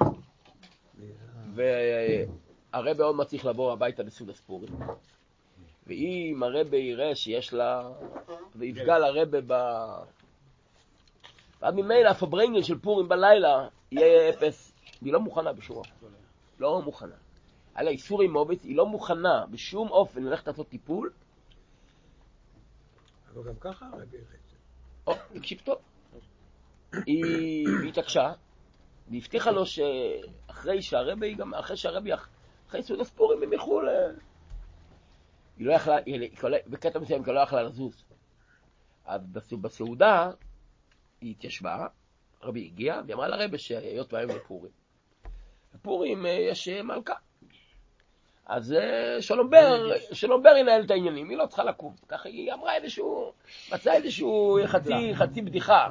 והרבה 2.84 3.04
עוד 3.04 3.16
מעט 3.16 3.28
צריך 3.28 3.46
לבוא 3.46 3.74
הביתה 3.74 4.04
לסעודת 4.04 4.36
פורים. 4.36 4.80
ואם 5.88 6.44
הרבה 6.44 6.78
יראה 6.78 7.16
שיש 7.16 7.54
לה, 7.54 7.90
ויפגע 8.56 9.00
לרבה 9.00 9.38
ב... 9.48 9.54
ואז 11.62 11.74
ממילא 11.76 12.10
הפברנגל 12.10 12.62
של 12.62 12.80
פורים 12.80 13.10
בלילה 13.10 13.68
יהיה 13.92 14.30
אפס, 14.30 14.74
והיא 15.02 15.14
לא 15.14 15.20
מוכנה 15.20 15.54
בשום 15.54 15.78
אופן. 15.78 16.08
לא 16.60 16.82
מוכנה. 16.82 17.16
על 17.76 17.88
האיסור 17.88 18.22
עם 18.22 18.32
מובץ, 18.32 18.64
היא 18.64 18.76
לא 18.76 18.86
מוכנה 18.86 19.46
בשום 19.52 19.90
אופן 19.90 20.24
ללכת 20.24 20.48
לעשות 20.48 20.68
טיפול. 20.68 21.12
אבל 23.34 23.44
גם 23.44 23.56
ככה 23.60 23.86
הרבי 23.86 24.18
הרחיב. 24.18 24.40
או, 25.08 25.14
תקשיב 25.34 25.62
טוב. 25.64 25.78
היא 27.06 27.24
היא 27.82 27.90
התעקשה, 27.90 28.34
והבטיחה 29.12 29.52
לו 29.52 29.66
שאחרי 29.66 30.82
שהרבי, 30.82 31.34
גם 31.34 31.54
אחרי 31.54 31.78
שהרבי, 31.78 32.14
אחרי 32.76 32.84
סעודת 32.84 33.08
פורים 33.08 33.44
הם 33.44 33.54
ילכו 33.54 33.82
ל... 33.82 33.90
היא 35.58 35.68
לא 35.68 35.74
יכלה, 35.74 35.98
כל- 36.40 36.54
בקטע 36.68 37.00
מסוים 37.00 37.24
היא 37.26 37.34
לא 37.34 37.40
יכלה 37.40 37.64
לזוז. 37.64 38.04
אז 39.06 39.22
בסעודה 39.62 40.32
היא 41.22 41.32
התיישבה, 41.32 41.88
הרבי 42.42 42.66
הגיע, 42.66 43.02
והיא 43.06 43.16
אמרה 43.16 43.28
לרבי 43.28 43.58
שהיות 43.58 44.14
והיום 44.14 44.32
זה 44.32 44.40
פורים. 44.48 44.72
בפורים 45.76 46.26
אה, 46.26 46.32
יש 46.32 46.68
אה, 46.68 46.84
מלכה. 46.84 47.14
אז 48.46 48.74
אה, 48.74 49.22
שלום 49.22 49.50
בר, 49.50 49.92
שלום 50.14 50.44
בר 50.44 50.58
ינהל 50.58 50.84
את 50.86 50.92
העניינים, 50.92 51.30
היא 51.30 51.38
לא 51.38 51.46
צריכה 51.46 51.64
לקום. 51.64 51.96
ככה 52.08 52.30
היא 52.30 52.54
אמרה 52.54 52.76
איזשהו, 52.76 53.32
מצאה 53.74 53.94
איזשהו 53.94 54.60
חצי, 54.66 55.16
חצי 55.16 55.42
בדיחה. 55.42 55.88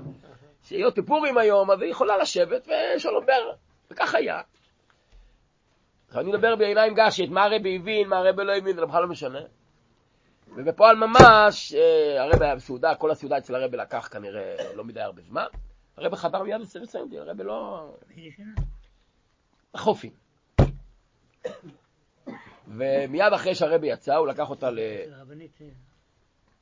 שהיות 0.62 0.98
בפורים 0.98 1.38
היום, 1.38 1.70
אז 1.70 1.82
היא 1.82 1.90
יכולה 1.90 2.18
לשבת 2.18 2.68
ושלום 2.96 3.26
בר. 3.26 3.52
וכך 3.90 4.14
היה. 4.14 4.40
אני 6.16 6.32
מדבר 6.32 6.56
בעיניים 6.56 6.94
גשית, 6.94 7.30
מה 7.30 7.44
הרבי 7.44 7.76
הבין, 7.76 8.08
מה 8.08 8.18
הרבי 8.18 8.44
לא 8.44 8.56
הבין, 8.56 8.76
זה 8.76 8.86
בכלל 8.86 9.02
לא 9.02 9.08
משנה. 9.08 9.40
ובפועל 10.56 10.96
ממש, 10.96 11.74
אה, 11.74 12.22
הרבי 12.22 12.44
היה 12.44 12.56
בסעודה, 12.56 12.94
כל 12.94 13.10
הסעודה 13.10 13.38
אצל 13.38 13.54
הרבי 13.54 13.76
לקח 13.76 14.08
כנראה 14.12 14.56
לא 14.74 14.84
מדי 14.84 15.00
הרבה 15.00 15.22
זמן. 15.22 15.46
הרבי 15.96 16.16
חדר 16.16 16.42
מיד 16.42 16.60
לסיים, 16.60 17.08
הרבי 17.18 17.44
לא... 17.44 17.88
החופים. 19.74 20.12
ומיד 22.68 23.32
אחרי 23.34 23.54
שהרבי 23.54 23.86
יצא, 23.86 24.14
הוא 24.14 24.26
לקח 24.26 24.50
אותה 24.50 24.70
ל... 24.70 24.78
הרבנית, 25.12 25.58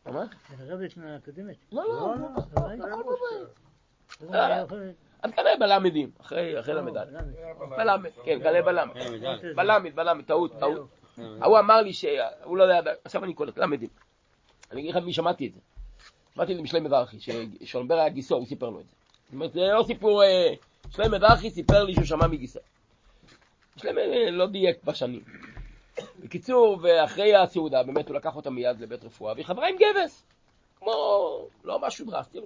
מה? 0.06 0.24
הרבנית 0.58 0.94
הקודמת. 1.16 1.56
לא, 1.72 1.84
לא, 1.88 2.14
לא. 4.30 4.76
אז 5.22 5.30
כנראה 5.30 5.56
בלמדים, 5.56 6.10
אחרי 6.20 6.60
אחרי 6.60 6.74
ל"ד. 6.74 6.96
בלמד, 7.58 8.10
כן, 8.24 8.38
כנראה 8.42 8.62
בלמד. 8.62 8.94
בלמד, 9.56 9.94
בלמד, 9.94 10.24
טעות, 10.24 10.52
טעות. 10.58 10.88
ההוא 11.40 11.58
אמר 11.58 11.82
לי 11.82 11.92
שהוא 11.92 12.56
לא 12.56 12.62
יודע, 12.62 12.92
עכשיו 13.04 13.24
אני 13.24 13.34
קולט, 13.34 13.58
למדים. 13.58 13.88
אני 14.70 14.80
אגיד 14.80 14.94
לך 14.94 15.04
מי 15.04 15.12
שמעתי 15.12 15.46
את 15.46 15.54
זה. 15.54 15.60
שמעתי 16.34 16.52
את 16.52 16.56
זה 16.56 16.62
משלי 16.62 16.80
מזרחי, 16.80 17.16
ששולמבר 17.20 17.94
היה 17.94 18.08
גיסו, 18.08 18.34
הוא 18.34 18.46
סיפר 18.46 18.68
לו 18.68 18.80
את 18.80 18.84
זה. 18.88 18.94
זאת 19.24 19.34
אומרת, 19.34 19.52
זה 19.52 19.60
לא 19.60 19.82
סיפור, 19.82 20.22
אה, 20.22 20.54
משלי 20.88 21.08
מזרחי 21.08 21.50
סיפר 21.50 21.84
לי 21.84 21.94
שהוא 21.94 22.04
שמע 22.04 22.26
מגיסו. 22.26 22.60
משלי 23.76 23.90
אה, 23.90 24.30
לא 24.30 24.46
דייק 24.46 24.84
בשנים. 24.84 25.20
בקיצור, 26.20 26.78
ואחרי 26.82 27.34
הסעודה, 27.36 27.82
באמת 27.82 28.08
הוא 28.08 28.16
לקח 28.16 28.36
אותה 28.36 28.50
מיד 28.50 28.80
לבית 28.80 29.04
רפואה, 29.04 29.32
והיא 29.32 29.46
חברה 29.46 29.68
עם 29.68 29.76
גבס. 29.76 30.24
כמו, 30.78 30.92
לא 31.64 31.78
משהו 31.78 32.06
דרסטי. 32.06 32.38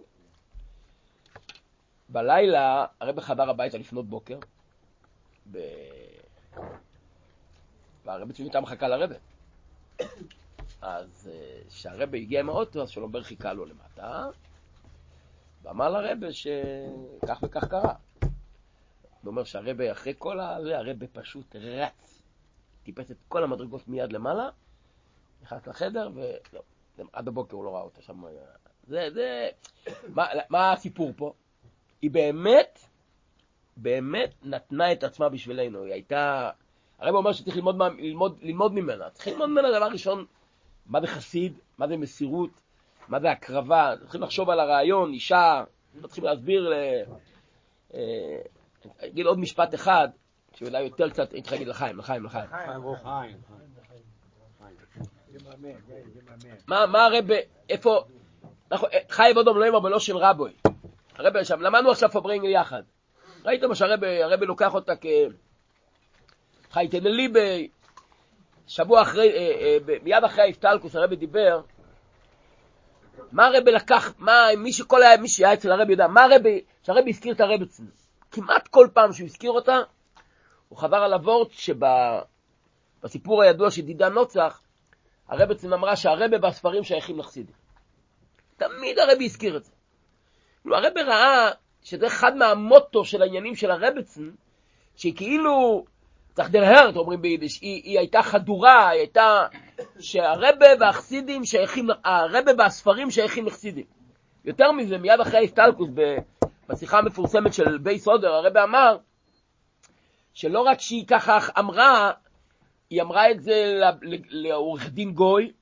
בלילה, 2.09 2.87
הרב 3.01 3.21
חדר 3.21 3.51
הביתה 3.51 3.79
לפנות 3.79 4.09
בוקר, 4.09 4.39
ב... 5.51 5.59
והרבא 8.05 8.33
צביתה 8.33 8.61
מחכה 8.61 8.89
לרבא. 8.89 9.15
אז 10.83 11.31
כשהרבא 11.69 12.19
הגיע 12.19 12.41
עם 12.41 12.49
האוטו, 12.49 12.83
אז 12.83 12.91
שלומבר 12.91 13.23
חיכה 13.23 13.53
לו 13.53 13.65
למטה, 13.65 14.27
ואמר 15.63 15.91
לרבא 15.91 16.27
שכך 16.31 17.39
וכך 17.43 17.65
קרה. 17.65 17.95
הוא 18.21 19.31
אומר 19.31 19.45
שהרבא, 19.45 19.93
אחרי 19.93 20.15
כל 20.19 20.41
הזה, 20.41 20.79
הרבא 20.79 21.07
פשוט 21.13 21.57
רץ, 21.57 22.23
טיפס 22.83 23.11
את 23.11 23.17
כל 23.29 23.45
המדרגות 23.45 23.89
מיד 23.89 24.13
למעלה, 24.13 24.49
נכנס 25.43 25.67
לחדר, 25.67 26.11
ולא, 26.15 26.63
עד 27.13 27.29
הבוקר 27.29 27.57
הוא 27.57 27.65
לא 27.65 27.75
ראה 27.75 27.83
אותה 27.83 28.03
שם. 28.03 28.25
זה, 28.89 29.09
זה, 29.15 29.49
מה, 30.09 30.27
מה 30.51 30.73
הסיפור 30.73 31.13
פה? 31.17 31.33
היא 32.03 32.11
באמת, 32.11 32.78
באמת 33.76 34.34
נתנה 34.42 34.92
את 34.92 35.05
עצמה 35.05 35.28
בשבילנו. 35.28 35.82
היא 35.82 35.92
הייתה... 35.92 36.51
הרב 36.99 37.14
אומר 37.14 37.32
שצריך 37.32 37.57
ללמוד, 37.57 37.76
ללמוד, 37.99 38.38
ללמוד 38.42 38.74
ממנה. 38.74 39.11
צריך 39.11 39.28
ללמוד 39.28 39.49
ממנה 39.49 39.68
דבר 39.70 39.86
ראשון, 39.86 40.24
מה 40.86 41.01
זה 41.01 41.07
חסיד, 41.07 41.59
מה 41.78 41.88
זה 41.88 41.97
מסירות, 41.97 42.51
מה 43.09 43.20
זה 43.20 43.30
הקרבה. 43.30 43.94
צריכים 44.03 44.22
לחשוב 44.22 44.51
על 44.51 44.61
הרעיון, 44.61 45.12
אישה, 45.12 45.64
לא 45.94 46.07
צריכים 46.07 46.24
להסביר 46.24 46.68
ל... 46.68 46.74
אה, 47.94 48.38
אני 49.01 49.09
אגיד 49.09 49.26
עוד 49.26 49.38
משפט 49.38 49.74
אחד, 49.74 50.09
שאולי 50.55 50.82
יותר 50.82 51.11
קצת, 51.11 51.32
הייתי 51.32 51.42
צריך 51.42 51.53
להגיד 51.53 51.68
לחיים, 51.68 51.99
לחיים, 51.99 52.24
לחיים. 52.24 52.47
חיים 52.51 52.80
ברוך. 52.82 52.99
חיים. 53.03 53.36
יממן, 55.32 55.68
יממן. 56.68 56.92
מה, 56.92 57.05
הרב, 57.05 57.24
איפה, 57.68 58.05
אנחנו, 58.72 58.88
חי 59.09 59.30
ועוד 59.34 59.47
לא 59.47 59.66
יאמר 59.66 59.80
בלא 59.80 59.99
של 59.99 60.16
רבוי. 60.16 60.53
הרב 61.19 61.43
שם, 61.43 61.61
למדנו 61.61 61.91
עכשיו 61.91 62.11
פברנגל 62.11 62.49
יחד. 62.49 62.83
ראיתם 63.45 63.69
מה 63.69 63.75
שהרבה 63.75 64.25
הרב 64.25 64.43
לוקח 64.43 64.75
אותה 64.75 64.97
כ... 64.97 65.07
חייטנלי 66.71 67.29
ב... 67.29 67.39
שבוע 68.67 69.03
אחרי, 69.03 69.31
אה, 69.31 69.39
אה, 69.39 69.99
מיד 70.03 70.25
אחרי 70.25 70.45
האפטלקוס 70.45 70.97
הרב 70.97 71.14
דיבר, 71.14 71.61
מה 73.33 73.47
הרב 73.47 73.69
לקח, 73.69 74.12
מה, 74.19 74.47
מי 74.57 74.73
שכל 74.73 75.03
היה, 75.03 75.17
מי 75.17 75.29
שהיה 75.29 75.55
אצל 75.55 75.73
הרב 75.73 75.91
יודע, 75.91 76.07
מה 76.07 76.25
הרב, 76.25 76.43
שהרב 76.83 77.05
הזכיר 77.09 77.35
את 77.35 77.41
הרב 77.41 77.62
אצלנו. 77.62 77.91
כמעט 78.31 78.69
כל 78.69 78.89
פעם 78.93 79.12
שהוא 79.12 79.27
הזכיר 79.27 79.51
אותה, 79.51 79.79
הוא 80.69 80.79
חבר 80.79 80.97
על 80.97 81.12
הוורט 81.12 81.49
שבסיפור 83.03 83.43
הידוע 83.43 83.71
של 83.71 83.83
דידה 83.83 84.09
נוצח, 84.09 84.61
הרב 85.29 85.51
אצלנו 85.51 85.75
אמרה 85.75 85.97
שהרבה 85.97 86.37
והספרים 86.43 86.85
שייכים 86.85 87.19
לחסידים. 87.19 87.55
תמיד 88.57 88.99
הרבי 88.99 89.25
הזכיר 89.25 89.57
את 89.57 89.64
זה. 89.64 89.73
הרב 90.75 90.99
ראה 91.07 91.51
שזה 91.83 92.07
אחד 92.07 92.37
מהמוטו 92.37 93.05
של 93.05 93.23
העניינים 93.23 93.57
של 93.57 93.71
הרבצן, 93.71 94.31
שהיא 94.97 95.17
כאילו, 95.17 95.85
צריך 96.35 96.51
דלהרת 96.51 96.97
אומרים 96.97 97.23
ביידיש, 97.23 97.61
היא, 97.61 97.83
היא 97.85 97.99
הייתה 97.99 98.23
חדורה, 98.23 98.89
היא 98.89 99.01
הייתה, 99.01 99.47
שהרבה 99.99 100.67
והחסידים 100.81 101.45
שייכים, 101.45 101.89
הרבה 102.05 102.51
והספרים 102.59 103.11
שייכים 103.11 103.47
לחסידים. 103.47 103.85
יותר 104.45 104.73
מזה, 104.73 104.99
מיד 104.99 105.21
אחרי 105.21 105.39
ההסטלקוס, 105.39 105.89
בשיחה 106.69 106.99
המפורסמת 106.99 107.55
של 107.55 107.79
בייס 107.79 108.09
הודר, 108.09 108.33
הרבה 108.33 108.64
אמר, 108.64 108.97
שלא 110.35 110.61
רק 110.61 110.81
שהיא 110.81 111.07
ככה 111.07 111.39
אמרה, 111.59 112.12
היא 112.91 113.03
אמרה 113.03 113.31
את 113.31 113.43
זה 113.43 113.81
לעורך 114.29 114.89
דין 114.89 115.12
גוי, 115.12 115.53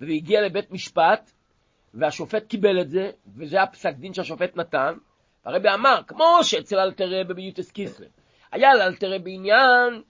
וזה 0.00 0.12
הגיע 0.12 0.40
לבית 0.40 0.70
משפט, 0.70 1.30
והשופט 1.96 2.46
קיבל 2.46 2.80
את 2.80 2.90
זה, 2.90 3.10
וזה 3.36 3.62
הפסק 3.62 3.94
דין 3.94 4.14
שהשופט 4.14 4.56
נתן, 4.56 4.94
הרבי 5.44 5.68
אמר, 5.68 6.00
כמו 6.06 6.38
שאצל 6.42 6.78
אלתרבה 6.78 7.34
ביוטס 7.34 7.70
קיסלב, 7.70 8.08
היה 8.52 8.74
לאלתרבה 8.74 9.30
עניין, 9.30 10.02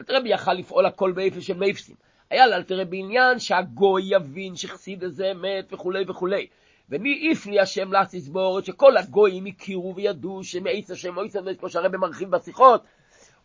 אלתרבה 0.00 0.28
יכל 0.28 0.52
לפעול 0.52 0.86
הכל 0.86 1.12
באיפה 1.12 1.40
של 1.40 1.54
מייפסים, 1.54 1.96
היה 2.30 2.46
לאלתרבה 2.46 2.96
עניין 2.96 3.38
שהגוי 3.38 4.02
יבין 4.06 4.56
שחסיד 4.56 5.04
הזה 5.04 5.32
מת 5.34 5.72
וכולי 5.72 6.04
וכולי. 6.08 6.46
ומי 6.90 7.34
לי 7.46 7.60
השם 7.60 7.92
לסיסבורת, 7.92 8.64
שכל 8.64 8.96
הגויים 8.96 9.46
הכירו 9.46 9.94
וידעו 9.96 10.44
שמעיס 10.44 10.90
השם 10.90 11.14
מויס 11.14 11.36
הזה, 11.36 11.54
כמו 11.54 11.70
שהרבא 11.70 11.98
מרחיב 11.98 12.30
בשיחות. 12.30 12.82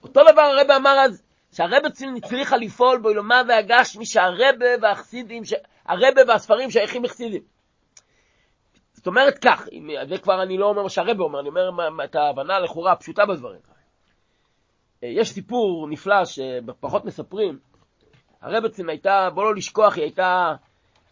אותו 0.04 0.22
דבר 0.32 0.42
הרבא 0.42 0.76
אמר 0.76 0.96
אז, 1.06 1.24
שהרבא 1.52 1.88
הצליחה 2.18 2.58
לפעול 2.58 2.98
בו 2.98 3.12
ילומה 3.12 3.42
והגשמי, 3.48 4.06
שהרבא 4.06 4.66
והחסידים, 4.82 5.44
הרבא 5.86 6.22
והספרים 6.28 6.72
שייכים 6.72 7.04
לחסידים. 7.04 7.53
זאת 9.04 9.08
אומרת 9.08 9.38
כך, 9.38 9.68
זה 10.10 10.18
כבר 10.18 10.44
אני 10.44 10.58
לא 10.58 10.66
אומר 10.66 10.84
מה 10.84 10.90
שהרבא 10.90 11.24
אומר, 11.24 11.40
אני 11.40 11.50
אומר 11.50 12.04
את 12.04 12.16
ההבנה 12.16 12.60
לכאורה 12.60 12.92
הפשוטה 12.92 13.26
בדברים. 13.26 13.60
יש 15.02 15.30
סיפור 15.30 15.88
נפלא 15.90 16.26
שפחות 16.26 17.06
מספרים, 17.06 17.60
הרבצין 18.42 18.90
הייתה, 18.90 19.30
בוא 19.34 19.44
לא 19.44 19.56
לשכוח, 19.56 19.96
היא 19.96 20.04
הייתה 20.04 20.52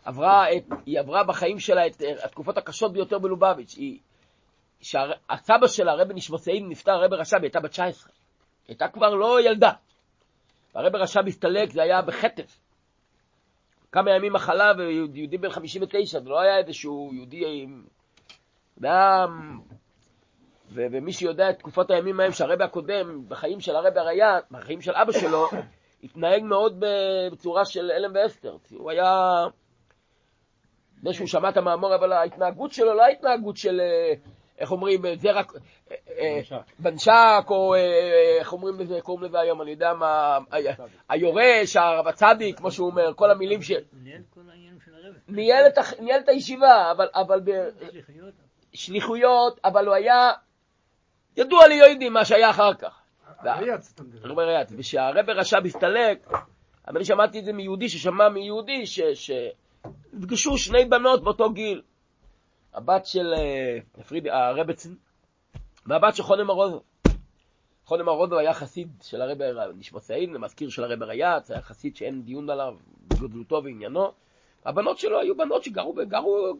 עברה, 0.05 0.51
את, 0.51 0.63
היא 0.85 0.99
עברה 0.99 1.23
בחיים 1.23 1.59
שלה 1.59 1.87
את 1.87 2.01
התקופות 2.23 2.57
הקשות 2.57 2.93
ביותר 2.93 3.19
בלובביץ'. 3.19 3.75
היא, 3.77 3.99
שהסבא 4.81 5.67
שלה, 5.67 5.91
הרבי 5.91 6.13
נשמוסאין, 6.13 6.69
נפטר, 6.69 6.91
הרבי 6.91 7.15
רש"ב, 7.15 7.35
היא 7.35 7.43
הייתה 7.43 7.59
בת 7.59 7.69
19. 7.69 8.11
היא 8.11 8.73
הייתה 8.73 8.87
כבר 8.87 9.09
לא 9.09 9.41
ילדה. 9.41 9.71
והרבי 10.75 10.97
רש"ב 10.97 11.27
הסתלק, 11.27 11.71
זה 11.71 11.81
היה 11.81 12.01
בחטף. 12.01 12.59
כמה 13.91 14.11
ימים 14.11 14.33
מחלה, 14.33 14.71
ויהודי 14.77 15.37
בן 15.37 15.49
59, 15.49 16.19
זה 16.19 16.29
לא 16.29 16.39
היה 16.39 16.57
איזשהו 16.57 17.11
יהודי... 17.13 17.67
זה 18.77 18.87
היה... 18.87 19.25
ו- 20.73 20.85
ומי 20.91 21.13
שיודע 21.13 21.49
את 21.49 21.59
תקופות 21.59 21.91
הימים 21.91 22.19
ההם 22.19 22.31
שהרבי 22.31 22.63
הקודם, 22.63 23.29
בחיים 23.29 23.59
של 23.59 23.75
הרבי 23.75 23.99
הרייט, 23.99 24.45
בחיים 24.51 24.81
של 24.81 24.91
אבא 24.91 25.11
שלו, 25.11 25.47
התנהג 26.03 26.43
מאוד 26.43 26.83
בצורה 27.31 27.65
של 27.65 27.91
אלם 27.91 28.11
ואסתר. 28.15 28.57
הוא 28.71 28.91
היה 28.91 29.45
זה 31.03 31.13
שהוא 31.13 31.27
שמע 31.27 31.49
את 31.49 31.57
המאמר, 31.57 31.95
אבל 31.95 32.13
ההתנהגות 32.13 32.71
שלו 32.71 32.93
לא 32.93 33.01
ההתנהגות 33.03 33.57
של, 33.57 33.81
אה, 33.81 34.13
איך 34.61 34.71
אומרים, 34.71 35.01
זרע, 35.15 35.41
אה, 35.91 35.95
אה, 36.19 36.59
בנשק, 36.79 37.45
או 37.49 37.75
איך 38.39 38.53
אומרים 38.53 38.79
לזה, 38.79 39.01
קוראים 39.01 39.23
לזה 39.25 39.39
היום, 39.39 39.61
אני 39.61 39.71
יודע 39.71 39.93
מה, 39.93 40.37
היורש, 41.09 41.75
הרב 41.75 42.07
הצדיק, 42.07 42.57
כמו 42.57 42.71
שהוא 42.71 42.87
אומר, 42.87 43.13
כל 43.15 43.31
המילים 43.31 43.61
ש... 43.61 43.71
ניהל 45.99 46.19
את 46.19 46.29
הישיבה, 46.29 46.91
אבל... 46.91 47.07
שליחויות, 48.73 49.59
אבל 49.65 49.87
הוא 49.87 49.95
היה... 49.95 50.31
ידוע 51.37 51.67
לי 51.67 51.75
יודעים 51.75 52.13
מה 52.13 52.25
שהיה 52.25 52.49
אחר 52.49 52.73
כך. 52.73 53.01
ריאץ, 53.43 53.93
ושהרבר 54.77 55.31
רש"ב 55.31 55.65
הסתלק, 55.65 56.27
אבל 56.87 56.95
אני 56.95 57.05
שמעתי 57.05 57.39
את 57.39 57.45
זה 57.45 57.53
מיהודי 57.53 57.89
ששמע 57.89 58.29
מיהודי 58.29 58.83
נפגשו 60.13 60.57
שני 60.57 60.85
בנות 60.85 61.23
באותו 61.23 61.49
גיל. 61.49 61.81
הבת 62.73 63.05
של 63.05 63.33
אה, 63.33 64.03
פריד, 64.07 64.27
הרבצן 64.27 64.93
והבת 65.85 66.15
של 66.15 66.23
חונם 66.23 66.49
ארוזוב. 66.49 66.83
חונם 67.85 68.09
ארוזוב 68.09 68.37
היה 68.37 68.53
חסיד 68.53 68.91
של 69.03 69.21
הרב 69.21 69.37
נשמע 69.75 69.99
מזכיר 70.39 70.69
של 70.69 70.83
הרב 70.83 71.03
ריאץ, 71.03 71.51
היה 71.51 71.61
חסיד 71.61 71.95
שאין 71.95 72.23
דיון 72.23 72.49
עליו 72.49 72.75
בגדלותו 73.07 73.61
ועניינו. 73.63 74.11
הבנות 74.65 74.97
שלו 74.97 75.19
היו 75.19 75.37
בנות 75.37 75.63
שגרו 75.63 75.93
גרו, 75.93 76.53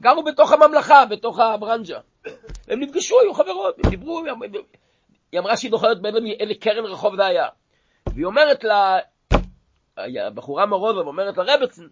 גרו 0.00 0.24
בתוך 0.24 0.52
הממלכה, 0.52 1.06
בתוך 1.06 1.38
הברנג'ה. 1.38 2.00
הם 2.68 2.80
נפגשו, 2.80 3.20
היו 3.20 3.34
חברות, 3.34 3.78
הם 3.78 3.90
דיברו, 3.90 4.22
היא 5.32 5.40
אמרה 5.40 5.56
שהיא 5.56 5.70
זוכרת 5.70 6.02
באיזה 6.02 6.54
קרן 6.60 6.84
רחוב 6.84 7.16
זה 7.16 7.26
היה. 7.26 7.48
והיא 8.06 8.24
אומרת 8.24 8.64
לה, 8.64 8.98
הבחורה 9.96 10.66
מרוזוב 10.66 11.06
אומרת 11.06 11.36
לרבצן, 11.36 11.86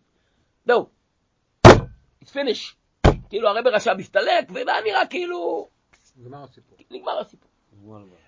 זהו, 0.66 0.86
it's 2.24 2.30
finished. 2.30 2.81
כאילו 3.32 3.48
הרב 3.48 3.66
רשע 3.66 3.94
מסתלק, 3.94 4.50
וזה 4.50 4.72
היה 4.72 4.82
נראה 4.84 5.06
כאילו... 5.06 5.68
נגמר 6.16 6.44
הסיפור. 6.44 6.78
נגמר 6.90 7.18
הסיפור. 7.18 7.50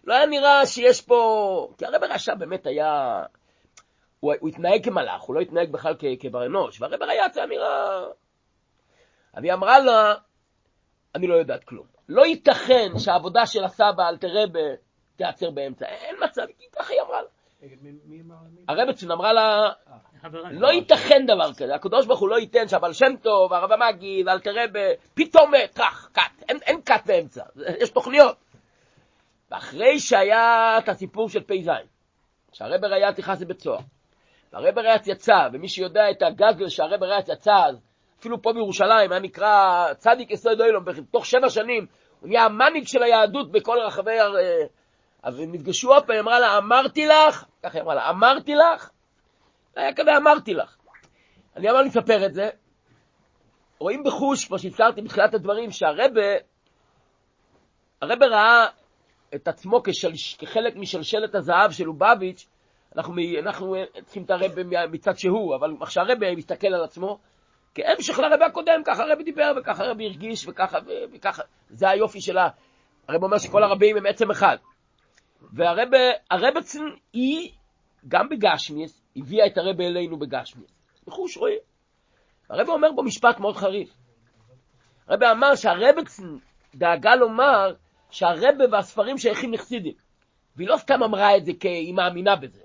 לא 0.04 0.14
היה 0.14 0.26
נראה 0.26 0.66
שיש 0.66 1.00
פה... 1.02 1.68
כי 1.78 1.86
הרב 1.86 2.04
רשע 2.04 2.34
באמת 2.34 2.66
היה... 2.66 3.22
הוא, 4.20 4.34
הוא 4.40 4.48
התנהג 4.48 4.84
כמלאך, 4.84 5.22
הוא 5.22 5.34
לא 5.34 5.40
התנהג 5.40 5.70
בכלל 5.70 5.94
כבר 6.20 6.46
אנוש, 6.46 6.80
והרב 6.80 7.02
ריאץ 7.02 7.36
היה 7.36 7.46
נראה... 7.46 8.04
אז 9.32 9.44
היא 9.44 9.52
אמרה 9.52 9.78
לה, 9.78 10.14
אני 11.14 11.26
לא 11.26 11.34
יודעת 11.34 11.64
כלום. 11.64 11.86
לא 12.08 12.26
ייתכן 12.26 12.98
שהעבודה 12.98 13.46
של 13.46 13.64
הסבא 13.64 14.08
אלתרבה 14.08 14.60
תיעצר 15.16 15.50
באמצע, 15.50 15.86
אין 15.86 16.16
מצב, 16.24 16.42
ככה 16.72 16.92
היא 16.92 17.00
אמרה 17.02 17.22
לה. 17.22 17.28
הרבצין 18.68 19.10
אמרה 19.10 19.32
לה, 19.32 19.72
לא 20.32 20.68
ייתכן 20.68 21.26
דבר 21.26 21.52
כזה, 21.52 21.74
הקדוש 21.74 22.06
ברוך 22.06 22.20
הוא 22.20 22.28
לא 22.28 22.38
ייתן 22.38 22.68
שהבעל 22.68 22.92
שם 22.92 23.16
טוב, 23.22 23.52
הרב 23.52 23.72
המאגי 23.72 24.22
ואלתרבה, 24.26 24.80
פתאום 25.14 25.52
טראח, 25.72 26.08
קאט, 26.12 26.42
אין, 26.48 26.58
אין 26.66 26.80
קאט 26.80 27.06
באמצע, 27.06 27.42
יש 27.80 27.90
תוכניות. 27.90 28.36
ואחרי 29.50 29.98
שהיה 29.98 30.78
את 30.78 30.88
הסיפור 30.88 31.28
של 31.28 31.42
פ"ז, 31.42 31.70
שהרב 32.52 32.84
ריאץ 32.84 33.18
נכנס 33.18 33.40
לבית 33.40 33.60
סוהר, 33.60 33.78
והרב 34.52 34.78
ריאץ 34.78 35.06
יצא, 35.06 35.48
ומי 35.52 35.68
שיודע 35.68 36.10
את 36.10 36.22
הגזל 36.22 36.68
שהרב 36.68 37.02
ריאץ 37.02 37.28
יצא 37.28 37.54
אז, 37.54 37.80
אפילו 38.20 38.42
פה 38.42 38.52
בירושלים, 38.52 39.12
היה 39.12 39.20
נקרא 39.20 39.86
צדיק 39.98 40.30
יסוד 40.30 40.60
אוילום, 40.60 40.84
תוך 41.10 41.26
שבע 41.26 41.50
שנים, 41.50 41.86
הוא 42.20 42.28
נהיה 42.28 42.44
המנהיג 42.44 42.86
של 42.86 43.02
היהדות 43.02 43.52
בכל 43.52 43.78
רחבי... 43.86 44.16
אז 45.22 45.38
הם 45.40 45.52
נפגשו 45.52 45.92
עוד 45.92 46.06
פעם, 46.06 46.14
היא 46.14 46.20
אמרה 46.20 46.40
לה, 46.40 46.58
אמרתי 46.58 47.06
לך, 47.06 47.44
ככה 47.62 47.78
היא 47.78 47.82
אמרה 47.82 47.94
לה, 47.94 48.10
אמרתי 48.10 48.54
לך, 48.54 48.90
היה 49.76 49.94
כזה 49.94 50.16
אמרתי 50.16 50.54
לך. 50.54 50.76
אני 51.56 51.70
אמר 51.70 51.82
לספר 51.82 52.26
את 52.26 52.34
זה, 52.34 52.48
רואים 53.78 54.02
בחוש, 54.04 54.44
כמו 54.44 54.58
שהזכרתי 54.58 55.02
בתחילת 55.02 55.34
הדברים, 55.34 55.70
שהרבה, 55.70 56.22
הרבה 58.02 58.26
ראה 58.26 58.66
את 59.34 59.48
עצמו 59.48 59.82
כשל, 59.84 60.12
כחלק 60.38 60.76
משלשלת 60.76 61.34
הזהב 61.34 61.70
של 61.70 61.84
לובביץ', 61.84 62.46
אנחנו, 62.96 63.14
אנחנו 63.42 63.74
צריכים 64.04 64.22
את 64.24 64.30
הרבה 64.30 64.62
מצד 64.86 65.18
שהוא, 65.18 65.54
אבל 65.56 65.70
כשהרבה 65.86 66.34
מסתכל 66.36 66.66
על 66.66 66.84
עצמו, 66.84 67.18
כהמשך 67.74 68.18
לרבה 68.18 68.46
הקודם, 68.46 68.82
ככה 68.84 69.02
הרבה 69.02 69.22
דיבר, 69.22 69.52
וככה 69.56 69.84
הרבה 69.84 70.04
הרגיש, 70.04 70.48
וככה, 70.48 70.78
וככה, 71.12 71.42
זה 71.68 71.88
היופי 71.88 72.20
שלה. 72.20 72.48
הרבה 73.08 73.26
אומר 73.26 73.38
שכל 73.38 73.62
הרבים 73.62 73.96
הם 73.96 74.06
עצם 74.06 74.30
אחד. 74.30 74.56
והרבצן 75.52 76.84
היא, 77.12 77.50
גם 78.08 78.28
בגשמיאס, 78.28 79.03
הביאה 79.16 79.46
את 79.46 79.58
הרבה 79.58 79.84
אלינו 79.84 80.18
בגשמיאס. 80.18 80.70
בחוש 81.06 81.36
רואה. 81.36 81.54
הרבה 82.50 82.72
אומר 82.72 82.92
בו 82.92 83.02
משפט 83.02 83.38
מאוד 83.38 83.56
חריף. 83.56 83.90
הרבה 85.08 85.32
אמר 85.32 85.54
שהרבצן 85.54 86.36
דאגה 86.74 87.14
לומר 87.14 87.74
שהרבה 88.10 88.64
והספרים 88.72 89.18
שייכים 89.18 89.52
לחסידים. 89.52 89.94
והיא 90.56 90.68
לא 90.68 90.76
סתם 90.76 91.02
אמרה 91.02 91.36
את 91.36 91.44
זה 91.44 91.52
כי 91.60 91.68
היא 91.68 91.94
מאמינה 91.94 92.36
בזה. 92.36 92.60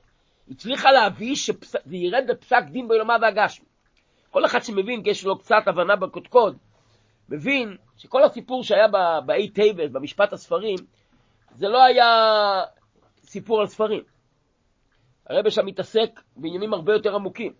היא 0.48 0.56
הצליחה 0.56 0.92
להביא 0.92 1.36
שזה 1.36 1.78
ירד 1.92 2.24
בפסק 2.28 2.64
דין 2.72 2.88
בעולמה 2.88 3.16
והגשמי. 3.22 3.66
כל 4.32 4.46
אחד 4.46 4.64
שמבין, 4.64 5.04
כי 5.04 5.10
יש 5.10 5.26
לו 5.26 5.38
קצת 5.40 5.64
הבנה 5.68 5.96
בקודקוד, 5.96 6.58
מבין 7.30 7.78
שכל 7.98 8.24
הסיפור 8.24 8.64
שהיה 8.64 8.88
טייבל, 9.54 9.88
במשפט 9.88 10.34
הספרים, 10.34 10.78
זה 11.56 11.68
לא 11.68 11.84
היה 11.84 12.06
סיפור 13.24 13.62
על 13.62 13.68
ספרים. 13.68 14.04
הרבי 15.30 15.52
שם 15.52 15.66
מתעסק 15.66 16.22
בעניינים 16.36 16.74
הרבה 16.74 16.94
יותר 16.94 17.16
עמוקים. 17.16 17.54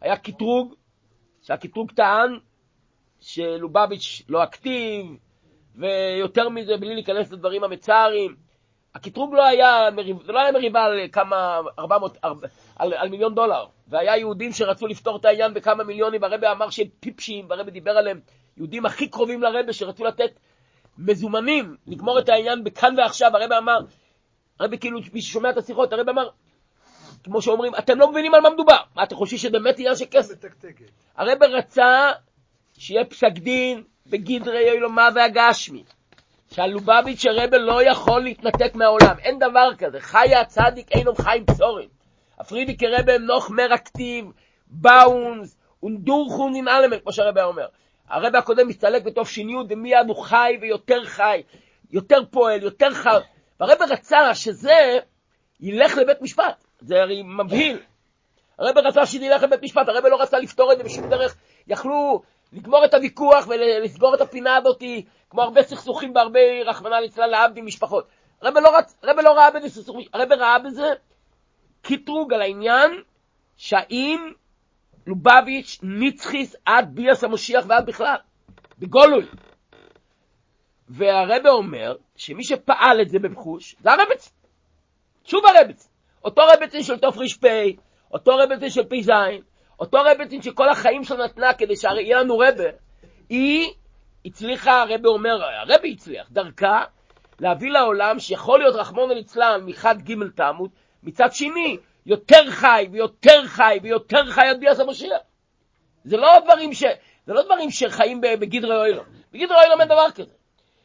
היה 0.00 0.16
קטרוג, 0.16 0.74
שהקטרוג 1.42 1.92
טען 1.92 2.38
שלובביץ' 3.20 4.22
לא 4.28 4.44
אקטיב, 4.44 5.06
ויותר 5.74 6.48
מזה, 6.48 6.76
בלי 6.76 6.94
להיכנס 6.94 7.32
לדברים 7.32 7.64
המצערים, 7.64 8.36
הקטרוג 8.94 9.34
לא 9.34 9.44
היה, 9.44 9.88
זה 10.26 10.32
לא 10.32 10.38
היה 10.38 10.52
מריבה 10.52 10.84
על 10.84 11.00
כמה, 11.12 11.60
400, 11.78 12.18
על, 12.76 12.94
על 12.94 13.08
מיליון 13.08 13.34
דולר, 13.34 13.66
והיה 13.88 14.16
יהודים 14.16 14.52
שרצו 14.52 14.86
לפתור 14.86 15.16
את 15.16 15.24
העניין 15.24 15.54
בכמה 15.54 15.84
מיליונים, 15.84 16.22
והרבי 16.22 16.46
אמר 16.46 16.70
שהם 16.70 16.86
טיפשים, 17.00 17.46
והרבי 17.48 17.70
דיבר 17.70 17.90
עליהם, 17.90 18.20
יהודים 18.56 18.86
הכי 18.86 19.08
קרובים 19.08 19.42
לרבי 19.42 19.72
שרצו 19.72 20.04
לתת 20.04 20.30
מזומנים 20.98 21.76
לגמור 21.86 22.18
את 22.18 22.28
העניין 22.28 22.64
בכאן 22.64 22.94
ועכשיו. 22.98 23.36
הרב 23.36 23.52
אמר, 23.52 23.78
הרב 24.60 24.76
כאילו, 24.76 25.00
מי 25.12 25.22
ששומע 25.22 25.50
את 25.50 25.56
השיחות, 25.56 25.92
הרב 25.92 26.08
אמר, 26.08 26.28
כמו 27.24 27.42
שאומרים, 27.42 27.72
אתם 27.78 27.98
לא 27.98 28.10
מבינים 28.10 28.34
על 28.34 28.40
מה 28.40 28.50
מדובר. 28.50 28.76
מה, 28.94 29.02
אתם 29.02 29.16
חושבים 29.16 29.38
שבאמת 29.38 29.78
עניין 29.78 29.96
של 29.96 30.04
כסף? 30.10 30.34
הרב 31.16 31.42
רצה 31.42 32.10
שיהיה 32.78 33.04
פסק 33.04 33.32
דין 33.32 33.82
בגדרי 34.06 34.70
אלומה 34.70 35.08
והגשמי, 35.14 35.84
שהלובביץ' 36.52 37.26
הרבה 37.26 37.58
לא 37.58 37.82
יכול 37.82 38.20
להתנתק 38.22 38.74
מהעולם, 38.74 39.14
אין 39.18 39.38
דבר 39.38 39.70
כזה, 39.78 40.00
חי 40.00 40.34
הצדיק 40.34 40.92
אינו 40.92 41.14
חיים 41.14 41.44
צורן. 41.56 41.86
הפרידיקי 42.38 42.86
רבה 42.86 43.14
הם 43.14 43.22
נוח 43.22 43.50
מרקטיב, 43.50 44.24
באונס, 44.66 45.56
ונדורכון 45.82 46.54
עם 46.54 46.68
אלמנט, 46.68 47.02
כמו 47.02 47.12
שהרבה 47.12 47.44
אומר. 47.44 47.66
הרבה 48.08 48.38
הקודם 48.38 48.68
מסתלק 48.68 49.02
בתוף 49.02 49.30
שיניות, 49.30 49.66
ומיד 49.70 50.08
הוא 50.08 50.16
חי 50.16 50.58
ויותר 50.60 51.04
חי, 51.04 51.42
יותר 51.90 52.20
פועל, 52.30 52.62
יותר 52.62 52.90
חי. 52.90 53.18
והרבה 53.60 53.84
רצה 53.84 54.34
שזה 54.34 54.98
ילך 55.60 55.96
לבית 55.96 56.22
משפט, 56.22 56.64
זה 56.80 57.02
הרי 57.02 57.22
מבהיל. 57.22 57.78
הרבה 58.58 58.80
רצה 58.80 59.06
שזה 59.06 59.24
ילך 59.24 59.42
לבית 59.42 59.62
משפט, 59.62 59.88
הרבה 59.88 60.08
לא 60.08 60.22
רצה 60.22 60.38
לפתור 60.38 60.72
את 60.72 60.78
זה 60.78 60.84
בשום 60.84 61.10
דרך. 61.10 61.36
יכלו 61.66 62.22
לגמור 62.52 62.84
את 62.84 62.94
הוויכוח 62.94 63.48
ולסגור 63.48 64.14
את 64.14 64.20
הפינה 64.20 64.56
הזאת, 64.56 64.82
כמו 65.30 65.42
הרבה 65.42 65.62
סכסוכים 65.62 66.12
בהרבה, 66.12 66.40
רחמנא 66.66 66.94
ליצלן, 66.94 67.30
להבדיל 67.30 67.64
משפחות. 67.64 68.08
הרבה 68.42 68.60
לא, 68.60 68.78
רצ... 68.78 68.96
לא 69.02 69.32
ראה 69.32 69.50
בזה 69.50 69.68
סכסוכים, 69.68 70.06
הרבה 70.12 70.34
ראה 70.34 70.58
בזה 70.58 70.92
קיטרוג 71.82 72.32
על 72.32 72.42
העניין 72.42 72.90
שהאם 73.56 74.32
לובביץ' 75.06 75.78
ניצחיס 75.82 76.56
עד 76.66 76.94
ביאס 76.94 77.24
המשיח 77.24 77.64
ועד 77.68 77.86
בכלל, 77.86 78.16
בגולוי. 78.78 79.26
והרבה 80.88 81.50
אומר 81.50 81.96
שמי 82.16 82.44
שפעל 82.44 83.00
את 83.02 83.08
זה 83.08 83.18
בבחוש 83.18 83.76
זה 83.80 83.92
הרבץ. 83.92 84.32
שוב 85.24 85.42
הרבץ. 85.46 85.88
אותו 86.24 86.42
רבצין 86.46 86.82
של 86.82 86.98
תר"פ, 86.98 87.44
אותו 88.12 88.36
רבצין 88.36 88.70
של 88.70 88.84
פ"ז, 88.84 89.10
אותו 89.80 89.98
רבצין 90.04 90.42
שכל 90.42 90.68
החיים 90.68 91.04
שלו 91.04 91.24
נתנה 91.24 91.54
כדי 91.54 91.76
שיהיה 91.76 92.20
לנו 92.20 92.38
רבה, 92.38 92.70
היא 93.28 93.72
הצליחה, 94.24 94.82
הרבה 94.82 95.08
אומר, 95.08 95.44
הרבה 95.44 95.88
הצליח, 95.88 96.30
דרכה 96.30 96.84
להביא 97.40 97.70
לעולם 97.70 98.18
שיכול 98.18 98.58
להיות 98.58 98.74
רחמון 98.74 99.10
ליצלן 99.10 99.60
מחד 99.66 100.02
ג' 100.02 100.28
תעמוד, 100.34 100.70
מצד 101.02 101.32
שני, 101.32 101.76
יותר 102.06 102.50
חי 102.50 102.88
ויותר 102.92 103.46
חי 103.46 103.78
ויותר 103.82 104.26
חי 104.26 104.40
עד 104.40 104.60
ביאס 104.60 104.80
המשיח. 104.80 105.18
זה 106.04 106.16
לא 106.16 106.28
דברים, 106.44 106.72
ש... 106.72 106.84
זה 107.26 107.32
לא 107.32 107.42
דברים 107.42 107.70
שחיים 107.70 108.20
בגדרי 108.20 108.76
אוילום. 108.76 109.04
בגדרי 109.32 109.56
אוילום 109.56 109.80
אין 109.80 109.88
דבר 109.88 110.10
כזה. 110.14 110.32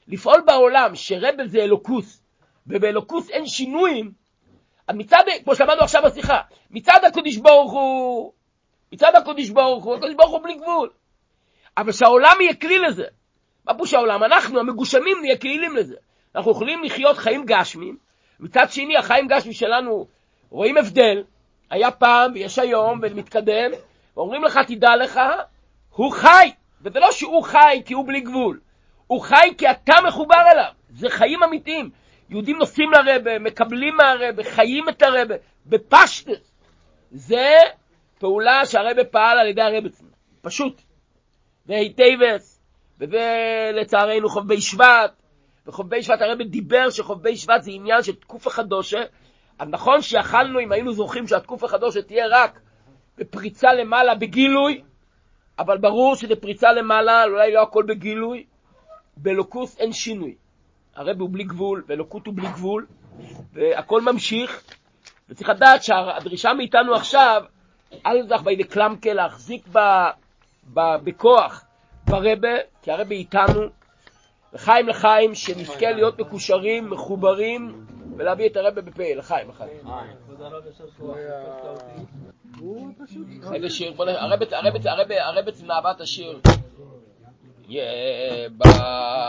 לפעול 0.08 0.42
בעולם 0.46 0.96
שרבל 0.96 1.48
זה 1.48 1.64
אלוקוס, 1.64 2.24
ובאלוקוס 2.68 3.30
אין 3.30 3.48
שינויים, 3.48 4.12
מצד, 4.92 5.24
כמו 5.44 5.56
שלמדנו 5.56 5.82
עכשיו 5.82 6.02
בשיחה, 6.06 6.42
מצד 6.72 7.00
הקודש 7.08 7.38
ברוך 7.38 7.72
הוא, 7.72 8.32
מצד 8.92 9.16
הקודש 9.16 9.50
ברוך 9.50 9.84
הוא, 9.84 9.96
הקודש 9.96 10.14
ברוך 10.14 10.32
הוא 10.32 10.44
בלי 10.44 10.54
גבול. 10.54 10.90
אבל 11.78 11.92
שהעולם 11.92 12.36
יהיה 12.42 12.54
כלי 12.56 12.80
לזה. 12.80 13.06
מה 13.66 13.74
פירוש 13.74 13.94
העולם? 13.94 14.24
אנחנו, 14.24 14.60
המגושמים, 14.60 15.18
נהיה 15.22 15.38
כלילים 15.38 15.76
לזה. 15.76 15.96
אנחנו 16.36 16.52
יכולים 16.52 16.84
לחיות 16.84 17.18
חיים 17.18 17.46
גשמים, 17.46 17.98
מצד 18.40 18.66
שני, 18.70 18.98
החיים 18.98 19.28
גשמים 19.28 19.54
שלנו 19.54 20.08
רואים 20.50 20.78
הבדל, 20.78 21.24
היה 21.70 21.92
פעם 21.92 22.32
ויש 22.34 22.60
היום 22.60 23.00
ומתקדם, 23.02 23.72
ואומרים 24.18 24.44
לך, 24.44 24.60
תדע 24.68 24.96
לך, 24.96 25.20
הוא 25.90 26.12
חי, 26.12 26.52
וזה 26.82 27.00
לא 27.00 27.12
שהוא 27.12 27.44
חי 27.44 27.82
כי 27.86 27.94
הוא 27.94 28.08
בלי 28.08 28.22
גבול, 28.22 28.60
הוא 29.08 29.22
חי 29.22 29.54
כי 29.58 29.72
אתה 29.72 29.94
מחובר 30.08 30.42
אליו, 30.52 30.72
זה 30.90 31.10
חיים 31.10 31.44
אמיתיים. 31.44 31.90
יהודים 32.30 32.58
נוסעים 32.58 32.90
לרבה, 32.92 33.40
מקבלים 33.40 33.98
מהרבה, 33.98 34.44
חיים 34.44 34.90
את 34.90 35.02
הרבה, 35.02 35.36
בפשטס. 35.66 36.54
זה 37.12 37.48
פעולה 38.20 38.66
שהרבה 38.66 39.04
פעל 39.04 39.40
על 39.40 39.48
ידי 39.48 39.62
הרבה, 39.62 39.90
פשוט. 40.42 40.82
והיטבס, 41.66 42.62
וזה 43.00 43.22
לצערנו 43.74 44.30
חובבי 44.30 44.62
שבט, 44.62 45.22
וחובבי 45.68 46.04
שבט 46.04 46.22
הרבה 46.22 46.44
דיבר 46.44 46.90
שחובבי 46.90 47.38
שבט 47.38 47.62
זה 47.62 47.72
עניין 47.72 48.04
של 48.04 48.16
תקופה 48.16 48.50
חדושה, 48.50 49.04
אז 49.60 49.68
נכון 49.70 50.02
שיכלנו, 50.02 50.60
אם 50.60 50.72
היינו 50.72 50.94
זוכרים 50.94 51.28
שהתקופה 51.28 51.68
חדושה 51.68 52.02
תהיה 52.02 52.26
רק 52.32 52.60
בפריצה 53.18 53.74
למעלה 53.74 54.16
בגילוי, 54.16 54.82
אבל 55.60 55.78
ברור 55.78 56.16
שזה 56.16 56.36
פריצה 56.36 56.72
למעלה, 56.72 57.24
אולי 57.24 57.54
לא 57.54 57.62
הכל 57.62 57.84
בגילוי, 57.88 58.46
באלוקוס 59.18 59.80
אין 59.80 59.94
שינוי. 59.94 60.36
הרב 60.96 61.22
הוא 61.22 61.30
בלי 61.32 61.44
גבול, 61.44 61.84
ואלוקות 61.88 62.26
הוא 62.26 62.34
בלי 62.36 62.48
גבול, 62.48 62.86
והכל 63.54 64.02
ממשיך, 64.02 64.64
וצריך 65.30 65.50
לדעת 65.50 65.84
שהדרישה 65.84 66.54
מאיתנו 66.54 66.96
עכשיו, 66.96 67.44
אל 68.06 68.24
תזך 68.26 68.42
בידי 68.44 68.64
קלמקה 68.64 69.14
להחזיק 69.14 69.68
ב, 69.72 69.80
ב, 70.74 70.80
בכוח 71.04 71.66
ברבה, 72.06 72.50
כי 72.82 72.92
הרבה 72.92 73.16
איתנו, 73.16 73.62
לחיים 74.54 74.88
לחיים, 74.88 75.36
שנזכה 75.36 75.92
להיות 75.92 76.20
מקושרים, 76.20 76.90
מחוברים, 76.90 77.86
ולהביא 78.18 78.50
את 78.50 78.58
הרבה 78.58 78.82
בפה, 78.82 79.04
לחיים, 79.16 79.50
לחיים. 79.50 79.78
איזה 83.54 83.70
שיר, 83.70 83.94
בוא 87.63 87.63
נראה, 87.69 88.47
הרבץ 88.49 89.13
מאהבת 89.13 89.29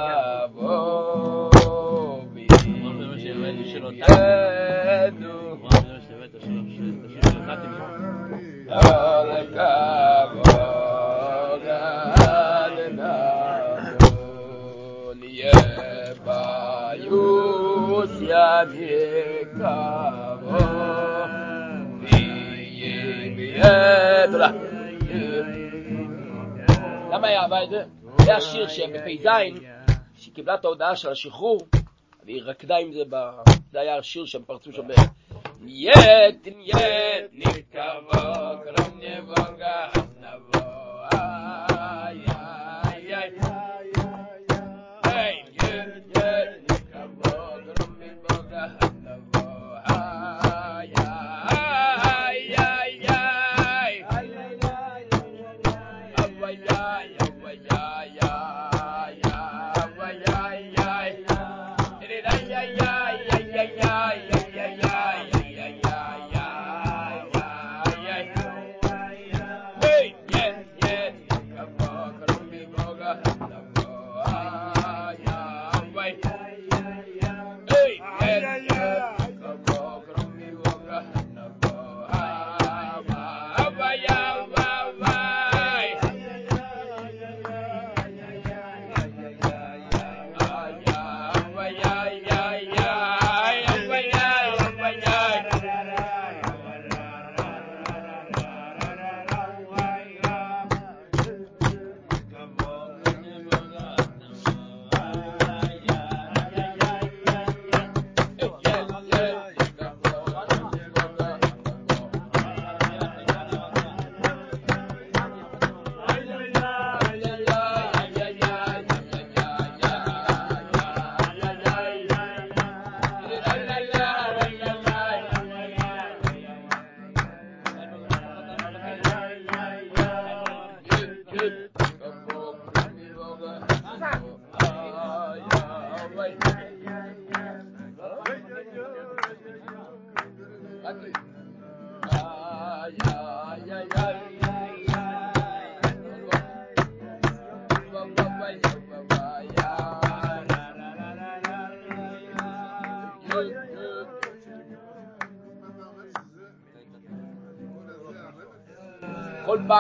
בי 2.33 2.47
ידו 4.01 4.77
על 8.71 9.47
כבוד 10.35 11.63
הדנדון 11.67 12.91
יביוס 16.83 17.31
יניקבו 18.21 19.27
בי 23.37 23.53
ידו 23.57 24.70
למה 27.22 27.28
היא 27.30 27.38
אהבה 27.38 27.64
את 27.64 27.70
זה? 27.70 27.84
זה 28.26 28.36
השיר 28.36 28.68
שבפ"ז, 28.68 29.28
שהיא 30.18 30.34
קיבלה 30.34 30.56
את 30.56 30.66
ההודעה 30.66 30.96
של 30.96 31.10
השחרור, 31.10 31.60
והיא 32.26 32.42
רקדה 32.46 32.78
עם 32.78 32.94
זה, 32.94 33.00
זה 33.72 33.80
היה 33.80 33.98
השיר 33.98 34.26
שהם 34.26 34.44
פרצו 34.44 34.72
שם. 34.74 34.88
ב... 34.88 34.92
נייט, 35.60 36.48
נייט, 36.58 37.32
נקבו, 37.34 38.22
קרם 38.64 39.00
נבוגה, 39.00 39.90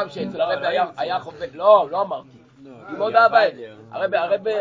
פעם 0.02 0.10
שאצל 0.10 0.42
הרבי 0.42 0.68
היה 0.98 1.20
חובש, 1.20 1.50
לא, 1.54 1.88
לא 1.92 2.02
אמרתי. 2.02 2.28
היא 2.88 2.98
מאוד 2.98 3.16
אהבה 3.16 3.48
את 3.48 3.56
זה. 3.56 3.74
הרבי, 3.92 4.18
הרבי, 4.18 4.52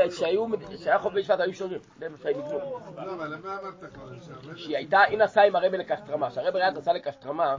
שהיה 0.77 0.99
חובש 0.99 1.25
שפת 1.25 1.41
היו 1.41 1.55
שונים. 1.55 1.79
זה 1.99 2.09
מה 2.09 2.17
שהם 2.23 2.31
יגנו. 2.31 2.59
לא, 2.59 2.81
קודם? 2.95 4.57
שהיא 4.57 4.77
הייתה, 4.77 5.01
היא 5.01 5.19
נסעה 5.19 5.47
עם 5.47 5.57
הרבי 5.57 5.79
לקסטרמה. 5.79 6.31
כשהרבי 6.31 6.59
ריאט 6.59 6.77
נסע 6.77 6.93
לקסטרמה, 6.93 7.57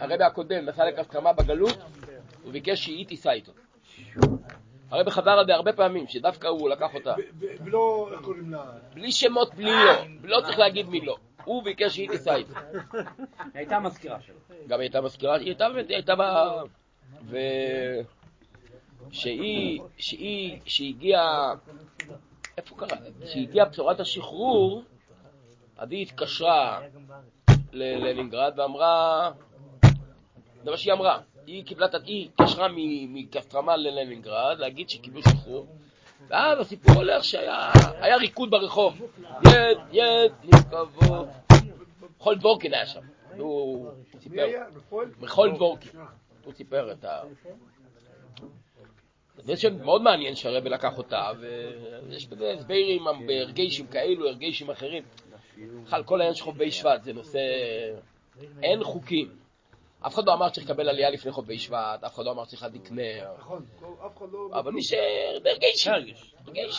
הרבי 0.00 0.24
הקודם 0.24 0.64
נסע 0.64 0.84
לקסטרמה 0.84 1.32
בגלות, 1.32 1.78
הוא 2.44 2.52
ביקש 2.52 2.84
שהיא 2.84 3.06
תיסע 3.06 3.32
איתו. 3.32 3.52
הרבי 4.90 5.10
חזר 5.10 5.30
על 5.30 5.46
זה 5.46 5.54
הרבה 5.54 5.72
פעמים, 5.72 6.06
שדווקא 6.08 6.46
הוא 6.46 6.70
לקח 6.70 6.94
אותה. 6.94 7.14
ולא, 7.64 8.08
איך 8.12 8.20
קוראים 8.20 8.50
לה? 8.50 8.64
בלי 8.94 9.12
שמות, 9.12 9.54
בלי 9.54 9.72
לא. 9.72 9.92
לא 10.24 10.40
צריך 10.40 10.58
להגיד 10.58 10.88
מי 10.88 11.00
לא. 11.00 11.16
הוא 11.44 11.62
ביקש 11.62 11.94
שהיא 11.94 12.08
תיסע 12.08 12.34
איתו. 12.34 12.52
היא 12.92 13.02
הייתה 13.54 13.78
מזכירה 13.78 14.20
שלו. 14.20 14.36
גם 14.66 14.80
הייתה 14.80 15.00
מזכירה, 15.00 15.36
היא 15.36 15.46
הייתה 15.46 15.68
באמת, 15.68 15.88
היא 15.88 15.96
הייתה 15.96 16.14
ב... 16.16 16.20
ו... 17.22 17.36
שהיא, 19.10 19.80
שהיא, 19.98 20.60
שהגיעה, 20.66 21.54
איפה 22.58 22.76
קרה? 22.76 22.98
שהגיעה 23.26 23.66
בשורת 23.66 24.00
השחרור, 24.00 24.82
היא 25.90 26.02
התקשרה 26.02 26.80
ללנינגרד 27.72 28.52
ואמרה, 28.56 29.30
זה 30.64 30.70
מה 30.70 30.76
שהיא 30.76 30.92
אמרה, 30.92 31.20
היא 31.46 31.64
קיבלה, 31.64 31.86
היא 32.04 32.28
התקשרה 32.28 32.68
מקסטרמה 33.08 33.76
ללנינגרד 33.76 34.58
להגיד 34.58 34.90
שקיבלו 34.90 35.22
שחרור 35.22 35.66
ואז 36.28 36.60
הסיפור 36.60 36.94
הולך 36.94 37.24
שהיה 37.24 38.16
ריקוד 38.20 38.50
ברחוב, 38.50 39.02
יד, 39.46 39.78
יד, 39.92 40.32
נתקבו, 40.44 41.26
חול 42.18 42.38
דבורקין 42.38 42.74
היה 42.74 42.86
שם, 42.86 43.00
הוא 43.38 43.90
סיפר, 44.20 44.46
מחול 45.20 45.54
דבורקין, 45.54 46.00
הוא 46.44 46.52
סיפר 46.52 46.92
את 46.92 47.04
ה... 47.04 47.22
זה 49.38 49.56
שמאוד 49.56 50.02
מעניין 50.02 50.34
שהרבי 50.34 50.68
לקח 50.68 50.98
אותה, 50.98 51.30
ויש 51.40 52.26
בזה 52.26 52.52
הסברים 52.52 53.04
בהרגשים 53.26 53.86
כאלו, 53.86 54.28
הרגשים 54.28 54.70
אחרים. 54.70 55.02
בכלל, 55.84 56.02
כל 56.02 56.20
העניין 56.20 56.34
של 56.34 56.44
חובי 56.44 56.70
שבט 56.70 57.02
זה 57.02 57.12
נושא... 57.12 57.38
אין 58.62 58.84
חוקים. 58.84 59.43
אף 60.06 60.14
אחד 60.14 60.26
לא 60.26 60.34
אמר 60.34 60.48
שצריך 60.48 60.70
לקבל 60.70 60.88
עלייה 60.88 61.10
לפני 61.10 61.32
חובי 61.32 61.58
שבט, 61.58 62.04
אף 62.04 62.14
אחד 62.14 62.24
לא 62.24 62.30
אמר 62.30 62.44
שצריך 62.44 62.62
להדליק 62.62 62.90
נר. 62.90 63.34
נכון, 63.38 63.64
אף 64.06 64.16
אחד 64.18 64.26
לא... 64.32 64.50
אבל 64.52 64.72
מי 64.72 64.82
ש... 64.82 64.94
בהרגשים. 65.42 65.92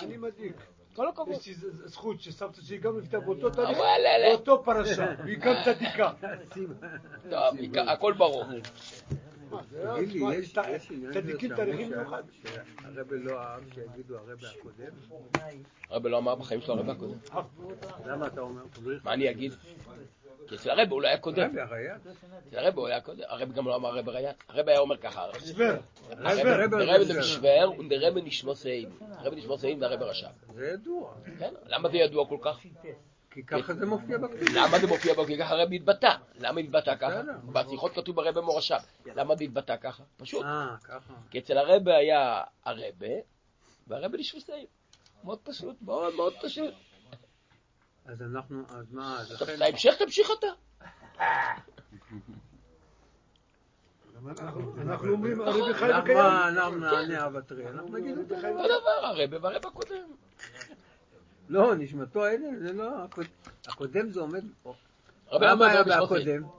אני 0.03 0.18
מדליק. 0.18 0.56
כל 0.95 1.07
הכבוד. 1.07 1.35
יש 1.35 1.47
לי 1.47 1.53
זכות 1.85 2.22
שסבתא 2.22 2.61
שלי 2.61 2.77
גם 2.77 2.99
נפטר 2.99 3.19
באותו 3.19 3.49
תאריך, 3.49 3.77
באותו 4.30 4.64
פרשה, 4.64 5.06
והיא 5.23 5.38
גם 5.38 5.53
צדיקה. 5.65 6.11
טוב, 7.30 7.56
הכל 7.88 8.14
ברור. 8.14 8.43
תגיד 9.95 10.10
לי, 10.10 10.35
יש 10.35 10.53
במיוחד 11.57 12.23
שהרבה 12.31 13.15
לא 13.15 13.39
אהב 13.39 13.64
שיגידו 13.73 14.18
הרבה 14.18 14.34
הקודם? 14.60 14.93
הרבה 15.89 16.10
לא 16.10 16.18
אמר 16.18 16.35
בחיים 16.35 16.61
שלו 16.61 16.73
הרבה 16.73 16.91
הקודם. 16.91 17.18
למה 18.06 18.27
אתה 18.27 18.41
אומר? 18.41 18.61
מה 19.03 19.14
אני 19.14 19.30
אגיד? 19.31 19.52
כי 20.47 20.55
אצל 20.55 20.69
הרבה 20.69 20.91
הוא 20.91 21.01
לא 21.01 21.07
היה 21.07 21.17
קודם. 21.17 21.49
אצל 22.47 22.59
הרבה 22.59 22.81
הוא 22.81 22.88
היה 22.88 23.01
קודם. 23.01 23.23
הרבה 23.27 23.53
גם 23.53 23.67
לא 23.67 23.76
אמר 23.76 23.97
הרבה 23.97 24.11
רייט. 24.11 24.35
הרבה 24.49 24.72
היה 24.72 24.80
אומר 24.80 24.97
ככה. 24.97 25.22
הרבה 25.22 27.03
זה 27.03 27.19
משוור, 27.19 27.80
ונדרבה 27.80 28.22
נשמו 28.22 28.55
סעים. 28.55 28.89
הרבה 29.17 29.35
נשמו 29.35 29.57
סעים 29.57 29.80
זה 29.80 29.85
הרבה 29.85 30.05
רשע. 30.05 30.30
זה 30.53 30.67
ידוע. 30.73 31.13
כן, 31.39 31.53
למה 31.65 31.89
זה 31.89 31.97
ידוע 31.97 32.27
כל 32.27 32.38
כך? 32.41 32.59
כי 33.31 33.43
ככה 33.43 33.73
זה 33.73 33.85
מופיע 33.85 34.17
בכתוב. 34.17 34.55
למה 34.55 34.80
זה 34.80 34.88
מופיע 34.88 35.13
בו? 35.13 35.26
כי 35.26 35.38
ככה 35.38 35.53
הרב 35.53 35.73
התבטא. 35.73 36.15
למה 36.39 36.59
התבטא 36.59 36.95
ככה? 36.95 37.22
בשיחות 37.53 37.95
כתוב 37.95 38.15
ברבי 38.15 38.41
מורשה. 38.41 38.77
למה 39.05 39.35
זה 39.35 39.43
התבטא 39.43 39.76
ככה? 39.77 40.03
פשוט. 40.17 40.45
אה, 40.45 40.76
ככה. 40.84 41.13
כי 41.31 41.39
אצל 41.39 41.57
הרבי 41.57 41.93
היה 41.93 42.43
הרבה, 42.65 43.07
והרבי 43.88 44.17
נשפוסי. 44.17 44.65
מאוד 45.23 45.39
פשוט, 45.43 45.76
מאוד 45.81 46.15
מאוד 46.15 46.34
פשוט. 46.41 46.73
אז 48.06 48.22
אנחנו, 48.22 48.64
אז 48.69 48.91
מה, 48.91 49.19
אז 49.19 49.32
לכן... 49.32 49.56
את 49.56 49.61
ההמשך 49.61 49.94
תמשיך 49.99 50.30
אתה. 50.40 50.48
אנחנו 54.82 55.11
אומרים, 55.11 55.41
הרבי 55.41 55.73
חי 55.73 55.86
אנחנו 55.86 56.03
וקיים. 56.03 56.18
מה, 56.18 56.48
אנחנו 56.49 56.77
נענה 56.77 57.26
אבטרי, 57.26 57.68
אנחנו 57.69 57.98
נגיד 57.98 58.18
את 58.18 58.27
זה. 58.27 58.36
אותו 58.49 58.64
דבר, 58.64 59.06
הרבי 59.06 59.38
והרבי 59.38 59.68
הקודם. 59.68 60.10
לא, 61.49 61.76
נשמתו 61.76 62.26
אין, 62.26 62.60
זה 62.60 62.73
לא, 62.73 63.03
הקוד- 63.03 63.52
הקודם 63.68 64.10
זה 64.10 64.19
עומד... 64.19 64.44
הרבי 65.27 65.45
מה 65.45 65.52
הבעיה 65.52 65.82
נשמוסי. 65.82 65.99
בהקודם? 65.99 66.41
מה 66.41 66.49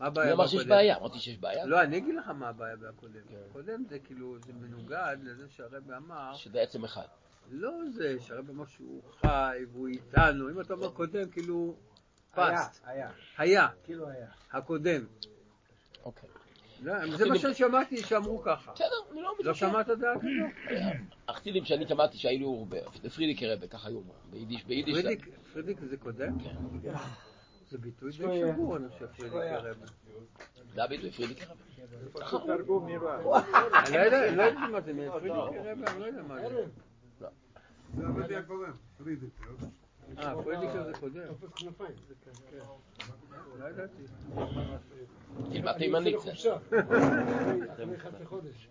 אני 0.00 0.08
הבעיה 0.08 0.32
אמר 0.32 0.46
שיש 0.46 0.54
בהקודם? 0.54 0.68
בעיה, 0.76 0.96
אמרתי 0.96 1.18
שיש 1.18 1.38
בעיה. 1.38 1.66
לא, 1.66 1.82
אני 1.82 1.96
אגיד 1.96 2.14
לך 2.14 2.28
מה 2.28 2.48
הבעיה 2.48 2.76
בהקודם. 2.76 3.20
הקודם 3.50 3.84
זה 3.88 3.98
כאילו, 3.98 4.36
זה 4.46 4.52
מנוגד 4.52 5.16
לזה 5.22 5.46
שהרבי 5.50 5.94
אמר, 5.96 6.34
שזה 6.34 6.60
עצם 6.60 6.84
אחד. 6.84 7.06
לא 7.50 7.70
זה 7.92 8.16
שהרבי 8.20 8.52
אמר 8.52 8.66
שהוא 8.66 9.02
חי 9.20 9.58
והוא 9.72 9.88
איתנו, 9.88 10.50
אם 10.50 10.60
אתה 10.60 10.74
אומר 10.74 10.90
קודם, 10.90 11.30
כאילו, 11.30 11.74
פסט, 12.34 12.80
היה, 12.84 13.10
היה, 13.38 13.68
כאילו 13.84 14.08
היה. 14.08 14.26
הקודם. 14.52 15.04
אוקיי. 16.04 16.28
לא, 16.82 17.16
זה 17.16 17.28
מה 17.28 17.38
ששמעתי 17.38 17.96
שאמרו 17.96 18.42
ככה. 18.42 18.72
בסדר, 18.72 18.86
אני 19.10 19.20
לא 19.20 19.22
לא 19.22 19.34
מתווכח. 19.40 19.58
שמעת 19.58 19.88
דעה 19.88 20.14
כזו? 20.18 20.74
החסידים 21.28 21.64
שאני 21.64 21.88
שמעתי 21.88 22.18
שהיינו 22.18 22.66
בפריערדיקער 23.04 23.46
רבי, 23.46 23.68
ככה 23.68 23.88
היו 23.88 23.96
אומרים. 23.96 24.20
ביידיש, 24.30 24.64
ביידיש. 24.64 24.94
פרידיק, 24.94 25.28
פרידיק 25.52 25.78
זה 25.80 25.96
קודם? 25.96 26.38
כן. 26.38 26.54
זה 27.70 27.78
ביטוי 27.78 28.10
די 28.10 28.16
שבור, 28.16 28.76
אני 28.76 28.88
חושב, 28.88 29.06
פריערדיקער 29.06 29.34
רבי. 29.34 29.76
זה 30.74 30.84
הביטוי 30.84 31.10
פריערדיקער 31.10 31.44
רבי. 31.44 32.46
תרגום 32.46 32.86
נראה. 32.86 33.42
אני 33.86 33.96
לא 33.96 34.00
יודע, 34.00 34.30
לא 34.34 34.42
יודע 34.42 34.60
מה 34.60 34.80
זה, 34.80 34.92
פריערדיקער 35.12 35.32
רבי, 35.32 35.78
אני 35.86 36.00
לא 36.00 36.04
יודע 36.06 36.22
מה 36.22 36.48
זה. 36.48 36.64
זה 37.96 38.06
הרבי 38.06 38.36
הקודם. 38.36 38.72
פרידיק. 38.98 39.30
אה, 40.18 40.42
פרידיק 40.42 40.70
זה 40.86 40.92
קודם. 41.00 41.20
לא 43.58 43.64
ידעתי. 43.68 44.02
תלמד 45.52 45.72
תימנית. 45.78 46.06
אני 46.06 46.10
יוצא 46.10 46.30
לחופשה. 46.30 46.56
לפני 47.82 47.98
חצי 47.98 48.24
חודש. 48.24 48.68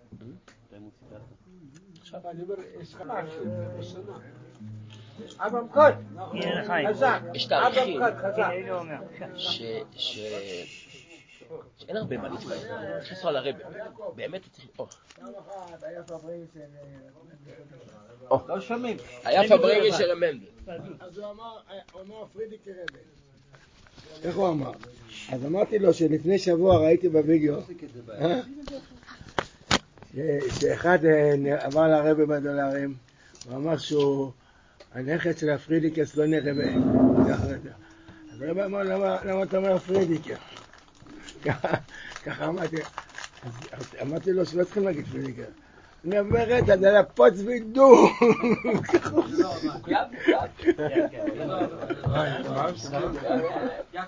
עכשיו 2.01 2.21
אני 2.29 2.41
אומר, 2.43 2.55
יש 2.81 2.93
לך 2.93 3.01
משהו, 3.01 3.45
בשנה. 3.79 4.17
אברהם 5.37 5.67
קוד, 5.67 5.93
הנה 6.17 6.89
חזק. 6.89 7.21
אברהם 7.51 7.99
קוד, 7.99 8.13
חזק. 8.17 8.49
שאין 11.77 11.97
הרבה 11.97 12.17
מה 12.17 12.29
להתפעל. 12.29 12.57
צריך 12.99 13.11
לנסוע 13.11 13.31
לרבי. 13.31 13.63
באמת 14.15 14.41
צריך... 14.51 14.67
או. 14.79 14.87
לא 18.47 18.61
שומעים. 18.61 18.97
היה 19.23 19.41
פברגי 19.49 19.91
של 19.93 20.11
המנדל. 20.11 20.45
אז 20.99 21.17
הוא 21.17 21.31
אמר, 21.31 21.57
הוא 21.91 22.01
אמר 22.01 22.25
פרידיק 22.33 22.61
רבי. 22.67 22.97
איך 24.23 24.35
הוא 24.35 24.49
אמר? 24.49 24.71
אז 25.31 25.45
אמרתי 25.45 25.79
לו 25.79 25.93
שלפני 25.93 26.39
שבוע 26.39 26.77
ראיתי 26.77 27.09
בווידאו 27.09 27.55
אה? 28.09 28.41
ש- 30.15 30.59
שאחד 30.59 31.05
אה, 31.05 31.33
עבר 31.65 31.87
לרבי 31.87 32.25
בדולרים 32.25 32.93
ואמר 33.49 33.77
שהוא 33.77 34.31
הנכד 34.93 35.37
של 35.37 35.49
הפרידיקס 35.49 36.15
לא 36.15 36.25
נראה 36.25 36.53
ב- 36.53 37.29
אז 38.33 38.41
הרבי 38.41 38.63
אמר 38.63 38.83
"למה- 38.83 39.43
אתה 39.43 39.57
אומר 39.57 39.77
פרידיקר? 39.79 40.35
ככה- 42.25 42.45
אמרתי 42.47 42.75
אז 43.43 43.83
אמרתי 44.01 44.31
לו 44.31 44.45
שלא 44.45 44.63
צריכים 44.63 44.83
להגיד 44.83 45.05
פרידיקר 45.07 45.43
אני 46.07 46.19
אומרת, 46.19 46.69
אז 46.69 46.83
על 46.83 46.95
הפוץ 46.97 47.33
וידו. 47.45 48.07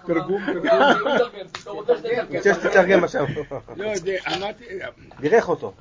תרגום, 0.06 0.42
רוצה 1.68 1.94
שתתרגם 2.54 3.04
עכשיו. 3.04 3.26
לא, 3.76 3.96
זה, 3.98 4.16
אמרתי, 4.38 4.64
בירך 5.20 5.50
אותו. 5.50 5.74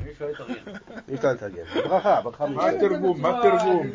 אי 1.08 1.14
אפשר 1.14 1.32
לתרגם. 1.32 1.64
ברכה, 1.74 2.20
ברכה 2.20 2.46
מה 2.46 2.66
התרגום? 2.66 3.20
מה 3.22 3.38
התרגום? 3.38 3.90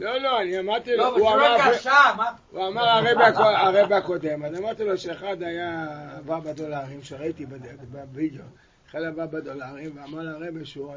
לא, 0.00 0.18
לא, 0.20 0.40
אני 0.42 0.58
אמרתי 0.58 0.90
לו, 0.90 0.96
לא, 0.96 1.08
אבל 1.08 1.20
הוא 1.20 1.30
אמר, 1.30 1.56
קשה, 1.72 2.12
מה? 2.16 2.30
הוא 2.50 2.66
אמר 2.66 2.82
הקו- 3.24 3.42
הרבי 3.42 3.94
הקודם, 3.94 4.44
אז 4.44 4.58
אמרתי 4.58 4.84
לו 4.84 4.98
שאחד 4.98 5.42
היה 5.42 5.86
עבר 6.18 6.40
בדולרים, 6.40 7.02
שראיתי 7.02 7.46
בווידאו, 7.90 8.44
אחד 8.90 9.02
עבר 9.02 9.26
בדולרים, 9.26 9.90
ואמר 9.94 10.22
לרבי 10.22 10.64
שהוא 10.64 10.94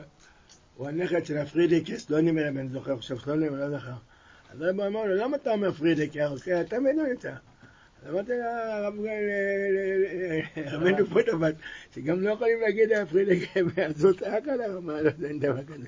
הוא 0.77 0.87
הנכד 0.87 1.25
של 1.25 1.37
הפרידיקס, 1.37 2.09
לא 2.09 2.21
נמר 2.21 2.49
אם 2.49 2.57
אני 2.57 2.69
זוכר 2.69 2.93
עכשיו, 2.93 3.19
שלא 3.19 3.35
נמר, 3.35 3.59
לא 3.69 3.69
זוכר. 3.69 3.91
אז 4.53 4.61
הרבי 4.61 4.83
אמר 4.83 5.05
לו, 5.05 5.15
למה 5.15 5.37
אתה 5.37 5.51
אומר 5.51 5.71
פרידיקר? 5.71 6.29
אוקיי, 6.31 6.61
אתה 6.61 6.75
איתה. 7.05 7.33
אז 8.05 8.13
אמרתי 8.13 8.31
לרב 8.31 8.93
רבנו 10.71 11.05
פוטובט, 11.07 11.55
שגם 11.95 12.21
לא 12.21 12.31
יכולים 12.31 12.61
להגיד 12.61 12.89
פרידיקר 13.11 13.61
בעזות 13.75 14.23
אקל, 14.23 14.61
הוא 14.61 14.77
אמר 14.77 15.01
לו, 15.01 15.09
אין 15.27 15.39
דבר 15.39 15.63
כזה. 15.63 15.87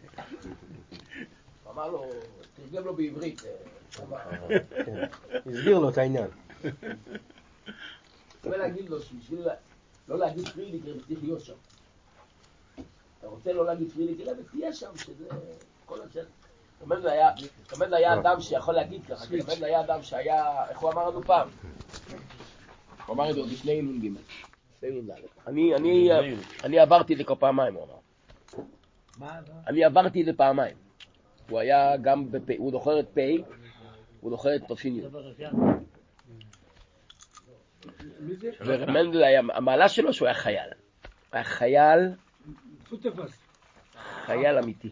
אמר 1.72 1.88
לו, 1.88 2.06
תרגם 2.76 2.88
לו 2.88 2.96
בעברית. 2.96 3.42
הסביר 5.46 5.80
לו 5.80 5.90
את 5.90 5.98
העניין. 5.98 6.28
הוא 8.44 8.56
להגיד 8.56 8.90
לו 8.90 9.02
שבשביל 9.02 9.48
לא 10.08 10.20
להגיד 10.20 10.48
פרידיקר 10.48 10.92
צריך 11.08 11.20
להיות 11.24 11.42
שם. 11.42 11.54
רוצה 13.24 13.54
לא 13.54 13.66
להגיד 13.66 13.92
פרידי, 13.92 14.16
תראה, 14.16 14.34
ותהיה 14.40 14.74
שם, 14.74 14.98
שזה 14.98 15.28
כל 15.86 16.02
השאלה. 16.02 16.26
תמיד 16.78 17.06
היה, 17.06 17.30
היה 17.92 18.20
אדם 18.20 18.42
שיכול 18.42 18.74
להגיד 18.74 19.06
ככה, 19.06 19.26
תמיד 19.26 19.64
היה 19.64 19.82
אדם 19.82 20.04
שהיה, 20.04 20.70
איך 20.70 20.80
הוא 20.80 20.92
אמר 20.92 21.10
לנו 21.10 21.24
פעם? 21.24 21.48
הוא 23.06 23.16
אמר 23.16 23.30
את 23.30 23.36
זה 23.36 23.40
עוד 23.42 23.50
לפני 23.50 23.82
נ"ג. 23.82 24.10
אני 26.64 26.80
עברתי 26.80 27.14
את 27.14 27.18
זה 27.18 27.24
כבר 27.24 27.36
פעמיים, 27.36 27.74
הוא 27.74 27.84
אמר. 27.84 27.98
אני 29.68 29.84
עברתי 29.84 30.22
את 30.22 30.26
זה 30.26 30.34
פעמיים. 30.34 30.85
הוא 31.50 31.60
היה 31.60 31.98
גם, 31.98 32.32
בפ', 32.32 32.50
הוא 32.58 32.72
זוכר 32.72 33.00
את 33.00 33.08
פ', 33.14 33.20
הוא 34.20 34.32
זוכר 34.32 34.56
את 34.56 34.62
תופין 34.68 34.96
י'. 34.96 35.02
ומנדל 38.60 39.24
היה, 39.24 39.40
המעלה 39.40 39.90
שלו 39.90 40.14
שהוא 40.14 40.26
היה 40.26 40.36
חייל. 40.36 40.70
הוא 40.70 41.12
היה 41.32 41.44
חייל, 41.44 42.00
חייל 44.26 44.58
אמיתי. 44.58 44.90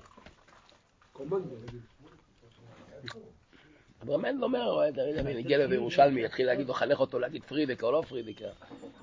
אבל 4.02 4.16
מנדל 4.16 4.44
אומר, 4.44 4.88
אני 5.20 5.40
הגיע 5.40 5.58
לזה 5.58 5.76
ירושלמי, 5.76 6.26
יתחיל 6.26 6.46
להגיד 6.46 6.68
לו, 6.68 6.74
חנך 6.74 7.00
אותו 7.00 7.20
להגיד 7.20 7.44
פרידק 7.44 7.84
או 7.84 7.92
לא 7.92 8.02
פרידק, 8.02 8.42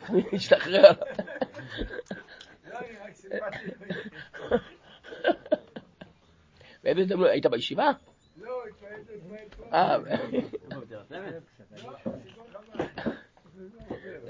אני 0.08 0.22
משתחרר. 0.32 0.90
באיזה 6.84 7.00
הזדמנות, 7.00 7.28
היית 7.30 7.46
בישיבה? 7.46 7.90
לא, 8.36 8.62
אה, 9.72 9.96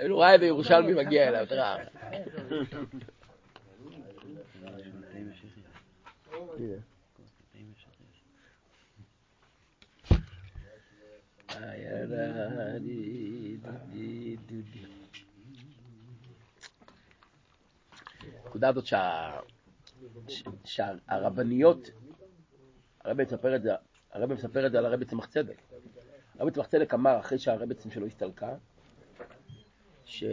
הוא 0.08 0.20
ראה 0.20 0.32
איזה 0.32 0.46
ירושלמי 0.46 0.94
מגיע 0.94 1.28
אליו, 1.28 1.46
תראה. 1.48 1.76
הנקודה 18.44 18.68
הזאת 18.68 18.84
שהרבניות, 20.64 21.90
הרבי 23.04 23.22
מספר 23.22 23.56
את 23.56 23.62
זה, 23.62 23.70
הרבי 24.12 24.34
מספר 24.34 24.66
את 24.66 24.72
זה 24.72 24.78
על 24.78 24.86
הרבי 24.86 25.04
צמח 25.04 25.26
צדק. 25.26 25.56
הרבי 26.38 26.50
צמח 26.50 26.66
צדק 26.66 26.94
אמר 26.94 27.18
אחרי 27.20 27.38
שהרבי 27.38 27.74
שלו 27.90 28.06
הסתלקה, 28.06 28.54
שהוא 30.04 30.32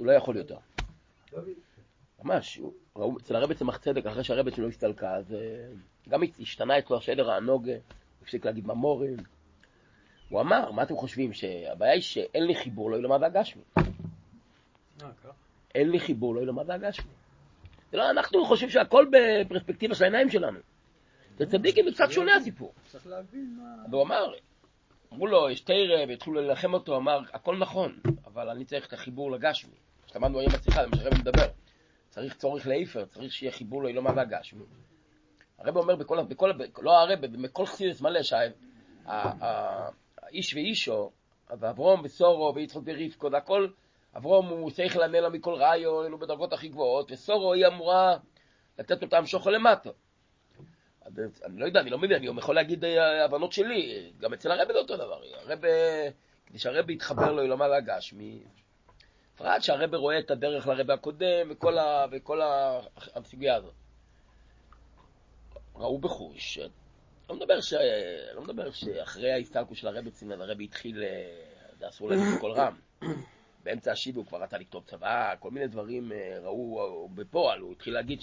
לא 0.00 0.12
יכול 0.12 0.36
יותר. 0.36 0.56
ממש, 2.22 2.60
אצל 3.20 3.36
הרבי 3.36 3.54
צמח 3.54 3.76
צדק, 3.76 4.06
אחרי 4.06 4.24
שהרבי 4.24 4.50
שלו 4.50 4.68
הסתלקה, 4.68 5.14
אז 5.14 5.36
גם 6.08 6.20
השתנה 6.40 6.78
אצלו 6.78 6.96
השדר 6.96 7.30
הענוג, 7.30 7.70
הפסיק 8.22 8.46
להגיד 8.46 8.66
ממורים. 8.66 9.16
הוא 10.28 10.40
אמר, 10.40 10.70
מה 10.70 10.82
אתם 10.82 10.96
חושבים, 10.96 11.32
שהבעיה 11.32 11.92
היא 11.92 12.02
שאין 12.02 12.46
לי 12.46 12.54
חיבור 12.54 12.90
לא 12.90 12.96
ילמד 12.96 13.22
הגשמי. 13.22 13.62
אה, 15.02 15.08
אין 15.74 15.90
לי 15.90 16.00
חיבור 16.00 16.34
לא 16.34 16.40
ילמד 16.40 16.70
הגשמי. 16.70 17.12
לא, 17.92 18.10
אנחנו 18.10 18.44
חושבים 18.44 18.70
שהכל 18.70 19.06
בפרספקטיבה 19.12 19.94
של 19.94 20.04
העיניים 20.04 20.30
שלנו. 20.30 20.58
זה 21.36 21.46
צדיקים, 21.46 21.84
קצת 21.92 22.10
שונה 22.10 22.36
הסיפור. 22.36 22.72
צריך 22.86 23.06
להבין 23.06 23.58
מה... 23.58 23.84
והוא 23.90 24.02
אמר, 24.02 24.32
אמרו 25.12 25.26
לו, 25.26 25.50
יש 25.50 25.60
תרא, 25.60 26.06
והתחילו 26.08 26.40
ללחם 26.40 26.74
אותו, 26.74 26.96
אמר, 26.96 27.20
הכל 27.32 27.56
נכון, 27.56 27.98
אבל 28.26 28.48
אני 28.48 28.64
צריך 28.64 28.86
את 28.86 28.92
החיבור 28.92 29.32
לגשמי. 29.32 29.74
כשלמדנו 30.06 30.38
היום 30.38 30.52
בשיחה, 30.52 30.82
זה 30.82 30.88
מה 30.90 30.96
שהרבא 30.96 31.16
מדבר. 31.18 31.46
צריך 32.08 32.34
צורך 32.34 32.66
לאיפר, 32.66 33.04
צריך 33.04 33.32
שיהיה 33.32 33.52
חיבור 33.52 33.82
לאילומה 33.82 34.10
והגשמי. 34.16 34.64
הרב 35.58 35.76
אומר 35.76 35.96
בכל, 35.96 36.22
בכל, 36.22 36.50
לא 36.82 36.98
הרב, 36.98 37.26
בכל 37.26 37.66
חסידס 37.66 38.00
מלא, 38.00 38.20
שהאיש 38.22 38.54
ואישו, 40.54 41.10
ואברום 41.50 42.00
וסורו 42.04 42.54
ויצחוק 42.54 42.84
ורבקו, 42.86 43.30
זה 43.30 43.36
הכל, 43.36 43.68
אברום 44.16 44.48
הוא 44.48 44.70
שכל 44.70 45.02
הנלה 45.02 45.28
מכל 45.28 45.54
רעיון, 45.54 46.06
אלו 46.06 46.18
בדרגות 46.18 46.52
הכי 46.52 46.68
גבוהות, 46.68 47.12
וסורו 47.12 47.52
היא 47.52 47.66
אמורה 47.66 48.16
לתת 48.78 49.02
אותם 49.02 49.26
שוחו 49.26 49.50
למטה. 49.50 49.90
אני 51.44 51.60
לא 51.60 51.66
יודע, 51.66 51.80
אני 51.80 51.90
לא 51.90 51.98
מבין, 51.98 52.12
אני 52.12 52.38
יכול 52.38 52.54
להגיד 52.54 52.84
אה, 52.84 53.24
הבנות 53.24 53.52
שלי, 53.52 54.12
גם 54.20 54.32
אצל 54.32 54.50
הרבי 54.50 54.72
זה 54.72 54.78
אותו 54.78 54.96
דבר. 54.96 55.20
כדי 56.46 56.58
שהרבי 56.58 56.92
יתחבר 56.92 57.32
לו 57.32 57.42
ללמד 57.42 57.70
הגשמי, 57.70 58.42
בפרט 59.34 59.62
שהרבי 59.62 59.96
רואה 59.96 60.18
את 60.18 60.30
הדרך 60.30 60.66
לרבי 60.66 60.92
הקודם 60.92 61.50
וכל, 61.50 62.40
הסוגיה 63.14 63.56
הזאת. 63.56 63.74
ראו 65.74 65.98
בחוש, 65.98 66.58
לא 67.30 67.36
מדבר, 67.36 67.60
ש... 67.60 67.74
לא 68.34 68.42
מדבר 68.42 68.70
שאחרי 68.70 69.32
ההסתלקות 69.32 69.76
של 69.76 69.88
הרבי 69.88 70.10
צינן, 70.10 70.40
הרבי 70.40 70.64
התחיל, 70.64 71.02
אה, 71.02 71.44
זה 71.78 71.88
אסור 71.88 72.10
להגיד 72.10 72.24
בקול 72.36 72.52
רם. 72.52 72.76
באמצע 73.64 73.92
השיבי 73.92 74.18
הוא 74.18 74.26
כבר 74.26 74.42
רצה 74.42 74.58
לכתוב 74.58 74.84
צבא, 74.84 75.34
כל 75.40 75.50
מיני 75.50 75.66
דברים 75.66 76.12
אה, 76.12 76.38
ראו 76.42 77.08
בפועל, 77.14 77.60
הוא 77.60 77.72
התחיל 77.72 77.94
להגיד 77.94 78.20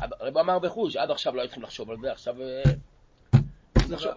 הרב 0.00 0.38
אמר 0.38 0.58
בחוש, 0.58 0.96
עד 0.96 1.10
עכשיו 1.10 1.36
לא 1.36 1.40
היו 1.40 1.48
צריכים 1.48 1.62
לחשוב 1.62 1.90
על 1.90 1.96
זה, 2.00 2.12
עכשיו... 2.12 2.42
אה, 2.42 2.62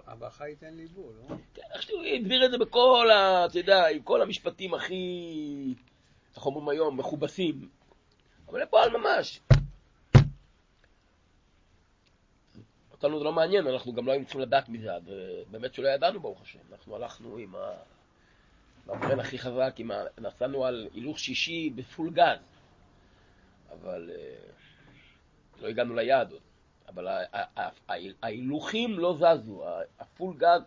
הברכה 0.07 0.47
ייתן 0.47 0.73
ליבו, 0.73 1.01
לא? 1.01 1.35
כן, 1.53 1.61
איך 1.73 1.81
שהוא 1.81 2.03
הסביר 2.03 2.45
את 2.45 2.51
זה 2.51 2.57
בכל 2.57 3.09
ה... 3.11 3.45
אתה 3.45 3.59
יודע, 3.59 3.87
עם 3.87 4.01
כל 4.01 4.21
המשפטים 4.21 4.73
הכי, 4.73 5.75
איך 6.35 6.45
אומרים 6.45 6.69
היום, 6.69 6.97
מכובסים. 6.97 7.69
אבל 8.47 8.63
לפועל 8.63 8.97
ממש. 8.97 9.39
אותנו 12.91 13.19
זה 13.19 13.25
לא 13.25 13.33
מעניין, 13.33 13.67
אנחנו 13.67 13.93
גם 13.93 14.05
לא 14.05 14.11
היינו 14.11 14.25
צריכים 14.25 14.41
לדעת 14.41 14.69
מזה, 14.69 14.89
באמת 15.51 15.73
שלא 15.73 15.87
ידענו 15.87 16.19
ברוך 16.19 16.41
השם. 16.41 16.59
אנחנו 16.71 16.95
הלכנו 16.95 17.37
עם 17.37 17.55
ה... 17.55 17.71
במרן 18.85 19.19
הכי 19.19 19.39
חזק, 19.39 19.75
ה... 19.91 20.21
נסענו 20.21 20.65
על 20.65 20.87
הילוך 20.93 21.19
שישי 21.19 21.69
בפול 21.75 22.09
גז. 22.09 22.39
אבל... 23.71 24.11
לא 25.63 25.67
הגענו 25.67 25.95
ליעד 25.95 26.31
עוד, 26.31 26.41
אבל 26.87 27.07
ההילוכים 28.21 28.99
לא 28.99 29.17
זזו, 29.17 29.63
הפול 29.99 30.35
גז 30.37 30.61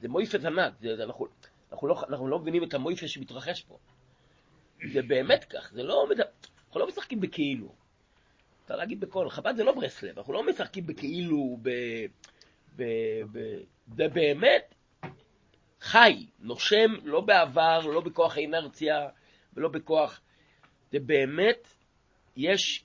זה 0.00 0.08
מויפת 0.08 0.44
ענק, 0.44 0.72
זה, 0.80 0.96
זה, 0.96 1.04
אנחנו, 1.04 1.26
אנחנו, 1.72 1.88
לא, 1.88 2.02
אנחנו 2.08 2.28
לא 2.28 2.38
מבינים 2.38 2.64
את 2.64 2.74
המויפת 2.74 3.08
שמתרחש 3.08 3.62
פה. 3.62 3.78
זה 4.92 5.02
באמת 5.02 5.44
כך, 5.44 5.72
זה 5.72 5.82
לא, 5.82 6.06
אנחנו 6.66 6.80
לא 6.80 6.86
משחקים 6.86 7.20
בכאילו. 7.20 7.74
אפשר 8.62 8.76
להגיד 8.76 9.00
בקול, 9.00 9.30
חב"ד 9.30 9.56
זה 9.56 9.64
לא 9.64 9.72
ברסלב, 9.72 10.18
אנחנו 10.18 10.32
לא 10.32 10.46
משחקים 10.46 10.86
בכאילו, 10.86 11.58
ב, 11.62 11.70
ב, 12.76 12.82
ב, 13.32 13.38
זה 13.96 14.08
באמת 14.08 14.74
חי, 15.80 16.26
נושם, 16.38 16.92
לא 17.04 17.20
בעבר, 17.20 17.86
לא 17.86 18.00
בכוח 18.00 18.36
האינרציה 18.36 19.08
ולא 19.54 19.68
בכוח, 19.68 20.20
זה 20.92 21.00
באמת, 21.00 21.68
יש 22.36 22.84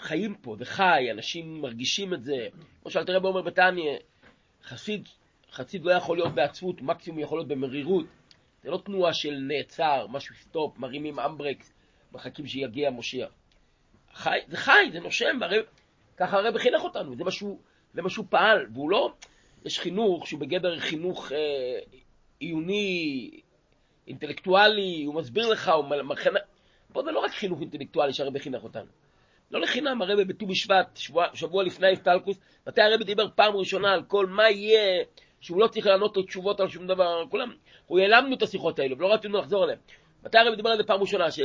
חיים 0.00 0.34
פה, 0.34 0.56
זה 0.58 0.64
חי, 0.64 1.08
אנשים 1.10 1.62
מרגישים 1.62 2.14
את 2.14 2.24
זה. 2.24 2.48
כמו 2.82 2.90
שאלתר 2.90 3.16
רבי 3.16 3.26
אומר 3.26 3.42
בתניא, 3.42 3.96
חסיד, 4.64 5.08
חסיד 5.52 5.84
לא 5.84 5.92
יכול 5.92 6.16
להיות 6.16 6.34
בעצבות, 6.34 6.82
מקסימום 6.82 7.20
יכול 7.20 7.38
להיות 7.38 7.48
במרירות. 7.48 8.06
זה 8.62 8.70
לא 8.70 8.80
תנועה 8.84 9.14
של 9.14 9.34
נעצר, 9.34 10.06
משהו 10.10 10.34
stop, 10.34 10.78
מרימים 10.78 11.18
הנדברקס, 11.18 11.72
מחכים 12.12 12.46
שיגיע 12.46 12.90
מושיע. 12.90 13.26
חי, 14.14 14.38
זה 14.48 14.56
חי, 14.56 14.90
זה 14.92 15.00
נושם, 15.00 15.38
והרי, 15.40 15.58
ככה 16.16 16.36
הרב 16.36 16.58
חינך 16.58 16.82
אותנו, 16.82 17.16
זה 17.16 17.24
מה 17.24 17.30
שהוא, 17.30 17.58
זה 17.94 18.02
מה 18.02 18.08
פעל, 18.30 18.66
והוא 18.74 18.90
לא, 18.90 19.12
יש 19.64 19.80
חינוך 19.80 20.26
שהוא 20.26 20.40
בגדר 20.40 20.80
חינוך 20.80 21.32
אה, 21.32 21.78
עיוני, 22.40 23.30
אינטלקטואלי, 24.06 25.04
הוא 25.04 25.14
מסביר 25.14 25.48
לך, 25.48 25.68
הוא 25.68 25.84
מכין... 25.84 26.32
פה 26.92 27.02
זה 27.02 27.10
לא 27.10 27.18
רק 27.18 27.30
חינוך 27.30 27.60
אינטלקטואלי 27.60 28.12
שהרב 28.12 28.38
חינך 28.38 28.64
אותנו. 28.64 28.90
לא 29.50 29.60
לחינם 29.60 30.02
הרבי 30.02 30.24
בט"ו 30.24 30.46
בשבט, 30.46 30.96
שבוע, 30.96 31.26
שבוע 31.34 31.64
לפני 31.64 31.86
ההסתלקות, 31.86 32.38
מתי 32.66 32.82
הרבי 32.82 33.04
דיבר 33.04 33.28
פעם 33.34 33.56
ראשונה 33.56 33.92
על 33.92 34.02
כל 34.02 34.26
מה 34.26 34.50
יהיה, 34.50 35.04
שהוא 35.40 35.60
לא 35.60 35.66
צריך 35.66 35.86
לענות 35.86 36.16
לו 36.16 36.22
תשובות 36.22 36.60
על 36.60 36.68
שום 36.68 36.86
דבר, 36.86 37.24
כולם, 37.30 37.52
הוא 37.86 37.98
העלמנו 37.98 38.36
את 38.36 38.42
השיחות 38.42 38.78
האלו, 38.78 38.98
ולא 38.98 39.14
רצינו 39.14 39.38
לחזור 39.38 39.62
עליהן. 39.62 39.78
מתי 40.24 40.38
הרבי 40.38 40.56
דיבר 40.56 40.70
על 40.70 40.76
זה 40.76 40.84
פעם 40.84 41.00
ראשונה, 41.00 41.30
ש, 41.30 41.40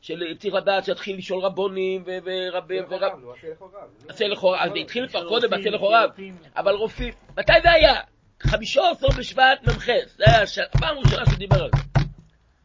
שצריך 0.00 0.54
לדעת 0.54 0.84
שיתחיל 0.84 1.16
לשאול 1.16 1.40
רבונים 1.44 2.04
ורבים 2.06 2.84
ורב... 2.88 3.12
עשה 4.08 4.28
לכורב, 4.28 4.58
אז 4.60 4.72
זה 4.72 4.78
התחיל 4.78 5.08
כבר 5.08 5.28
קודם 5.28 5.50
בעשה 5.50 5.70
לכורב, 5.70 6.10
אבל 6.56 6.74
רופאים, 6.74 7.14
מתי 7.38 7.52
זה 7.62 7.70
היה? 7.70 7.94
חמישה 8.40 8.90
עשר 8.90 9.06
בשבט 9.18 9.58
מ"ח, 9.62 9.86
זה 10.16 10.24
היה 10.26 10.42
הפעם 10.74 10.96
הראשונה 10.96 11.26
שדיבר 11.26 11.62
על 11.62 11.70
זה, 11.76 12.00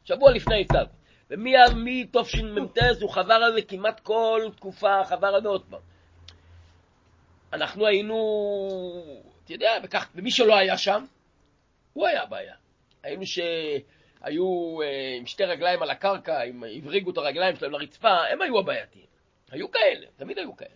שבוע 0.03 0.31
לפני 0.31 0.55
ההסטלקוס. 0.55 1.00
ומתשמ"ט 1.31 2.77
הוא 3.01 3.09
חבר 3.09 3.33
על 3.33 3.53
זה 3.53 3.61
כמעט 3.61 3.99
כל 3.99 4.49
תקופה, 4.55 5.05
חבר 5.05 5.27
על 5.27 5.41
זה 5.41 5.47
עוד 5.47 5.63
פעם. 5.69 5.81
אנחנו 7.53 7.85
היינו, 7.85 8.17
אתה 9.43 9.53
יודע, 9.53 9.71
וכך, 9.83 10.09
ומי 10.15 10.31
שלא 10.31 10.57
היה 10.57 10.77
שם, 10.77 11.05
הוא 11.93 12.07
היה 12.07 12.23
הבעיה. 12.23 12.55
היינו 13.03 13.25
שהיו 13.25 14.81
אה, 14.81 15.15
עם 15.17 15.25
שתי 15.25 15.43
רגליים 15.43 15.81
על 15.81 15.89
הקרקע, 15.89 16.41
עם, 16.41 16.63
הבריגו 16.77 17.11
את 17.11 17.17
הרגליים 17.17 17.55
שלהם 17.55 17.71
לרצפה, 17.71 18.27
הם 18.27 18.41
היו 18.41 18.59
הבעייתיים. 18.59 19.05
היו 19.51 19.71
כאלה, 19.71 20.07
תמיד 20.15 20.37
היו 20.37 20.55
כאלה. 20.55 20.69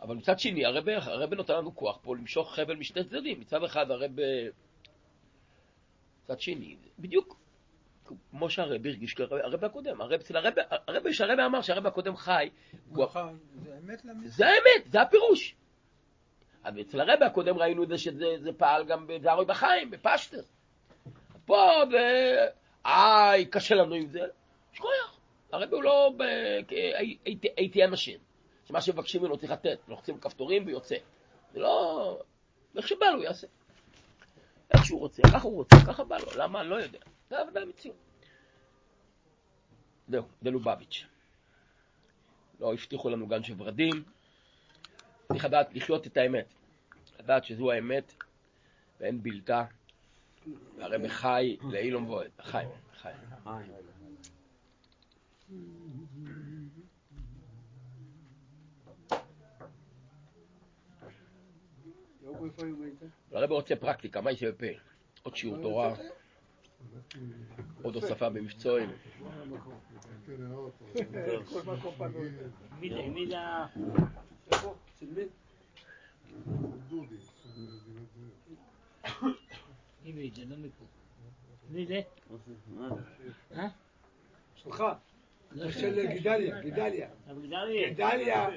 אבל 0.00 0.14
מצד 0.14 0.38
שני, 0.38 0.64
הרב 0.64 1.34
נותן 1.34 1.54
לנו 1.54 1.76
כוח 1.76 1.98
פה 2.02 2.16
למשוך 2.16 2.54
חבל 2.54 2.76
משני 2.76 3.04
צדדים. 3.04 3.40
מצד 3.40 3.64
אחד 3.64 3.90
הרב... 3.90 4.10
מצד 6.24 6.40
שני, 6.40 6.76
בדיוק 6.98 7.45
כמו 8.30 8.50
שהרב 8.50 8.86
הרגיש 8.86 9.16
הרב 9.20 9.64
הקודם. 9.64 10.00
הרב, 10.00 10.12
אצל 10.12 10.36
הרב, 10.36 10.54
הרב, 10.70 11.12
שהרב 11.12 11.40
אמר 11.40 11.62
שהרב 11.62 11.86
הקודם 11.86 12.16
חי, 12.16 12.50
נכון, 12.92 13.38
זה 13.64 13.74
האמת 13.74 14.04
למצווה. 14.04 14.28
זה 14.28 14.46
האמת, 14.46 14.92
זה 14.92 15.02
הפירוש. 15.02 15.54
אבל 16.64 16.80
אצל 16.80 17.00
הרב 17.00 17.22
הקודם 17.22 17.58
ראינו 17.58 17.82
את 17.82 17.88
זה 17.88 17.98
שזה 17.98 18.52
פעל 18.56 18.84
גם 18.84 19.06
בזרוי 19.06 19.44
בחיים, 19.44 19.90
בפשטות. 19.90 20.40
פה, 21.44 21.82
איי, 22.86 23.46
קשה 23.46 23.74
לנו 23.74 23.94
עם 23.94 24.06
זה, 24.06 24.20
שכוח. 24.72 25.20
הרב 25.52 25.74
הוא 25.74 25.82
לא 25.82 26.12
ATM 27.58 27.90
machine, 27.90 28.18
שמה 28.64 28.80
שמבקשים 28.80 29.22
ממנו 29.22 29.36
צריך 29.38 29.52
לתת, 29.52 29.78
לוחצים 29.88 30.18
כפתורים 30.18 30.66
ויוצא. 30.66 30.96
זה 31.52 31.60
לא... 31.60 32.18
איך 32.76 32.88
שבא 32.88 33.06
לו 33.06 33.22
יעשה. 33.22 33.46
איך 34.74 34.84
שהוא 34.84 35.00
רוצה, 35.00 35.22
ככה 35.22 35.48
הוא 35.48 35.54
רוצה, 35.54 35.76
ככה 35.86 36.04
בא 36.04 36.16
לו, 36.18 36.26
למה? 36.36 36.60
אני 36.60 36.68
לא 36.68 36.74
יודע. 36.74 36.98
זה 37.30 37.38
עובדה 37.38 37.60
המציאות. 37.62 37.96
זהו, 40.08 40.22
זה 40.42 40.50
לובביץ'. 40.50 41.06
לא 42.60 42.72
הבטיחו 42.72 43.08
לנו 43.10 43.26
גן 43.26 43.42
של 43.42 43.54
ורדים. 43.58 44.04
צריך 45.28 45.44
לדעת 45.44 45.74
לחיות 45.74 46.06
את 46.06 46.16
האמת. 46.16 46.46
לדעת 47.18 47.44
שזו 47.44 47.72
האמת 47.72 48.12
ואין 49.00 49.22
בלתה. 49.22 49.64
והרבי 50.76 51.08
חי 51.08 51.56
לאילום 51.62 52.08
ואוהד. 52.08 52.30
חי, 52.42 52.64
חי. 53.00 53.12
הרבי 63.32 63.54
רוצה 63.54 63.76
פרקטיקה, 63.76 64.20
מה 64.20 64.30
יעשה 64.30 64.52
בפה? 64.52 64.66
עוד 65.22 65.36
שיעור 65.36 65.62
תורה. 65.62 65.94
עוד 67.82 67.94
הוספה 67.94 68.28
במבצועים. 68.28 68.88
מי 81.70 81.86
זה? 81.86 82.00
אה? 83.52 83.68
של 85.70 86.06
גדליה, 86.20 86.60
גדליה. 86.60 87.08
גדליה. 87.90 88.48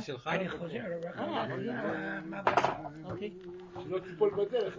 שלך? 0.00 0.26
אני 0.26 0.48
חוזר, 0.48 0.80
אוקיי. 3.04 3.30
שלא 3.84 3.98
תיפול 3.98 4.30
בדרך. 4.30 4.78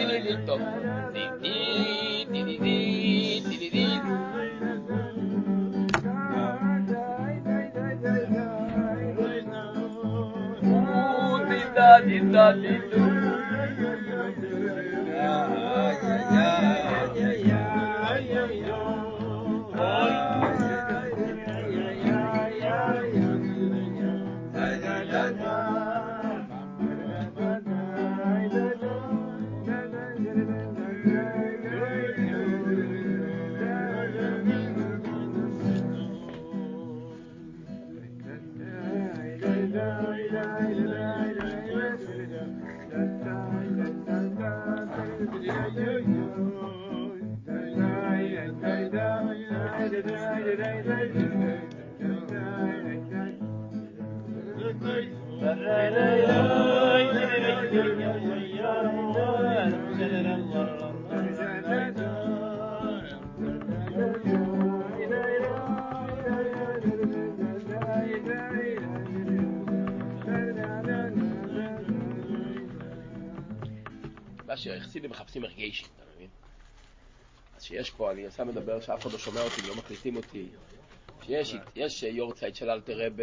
dalilum. 12.29 13.13
Ya 15.17 15.37
ya 16.33 16.73
ya. 16.85 17.10
מה 74.51 74.57
שהחסידים 74.57 75.09
מחפשים 75.09 75.43
הרגשי, 75.43 75.85
אתה 75.95 76.03
מבין? 76.15 76.27
אז 77.55 77.63
שיש 77.63 77.89
פה, 77.89 78.11
אני 78.11 78.31
סתם 78.31 78.47
מדבר 78.47 78.81
שאף 78.81 79.01
אחד 79.01 79.11
לא 79.11 79.17
שומע 79.17 79.41
אותי, 79.41 79.61
לא 79.67 79.75
מקליטים 79.75 80.15
אותי. 80.15 80.47
שיש 81.21 81.55
יש 81.75 82.03
יורצייט 82.03 82.55
של 82.55 82.69
אלתר 82.69 83.05
רב, 83.05 83.13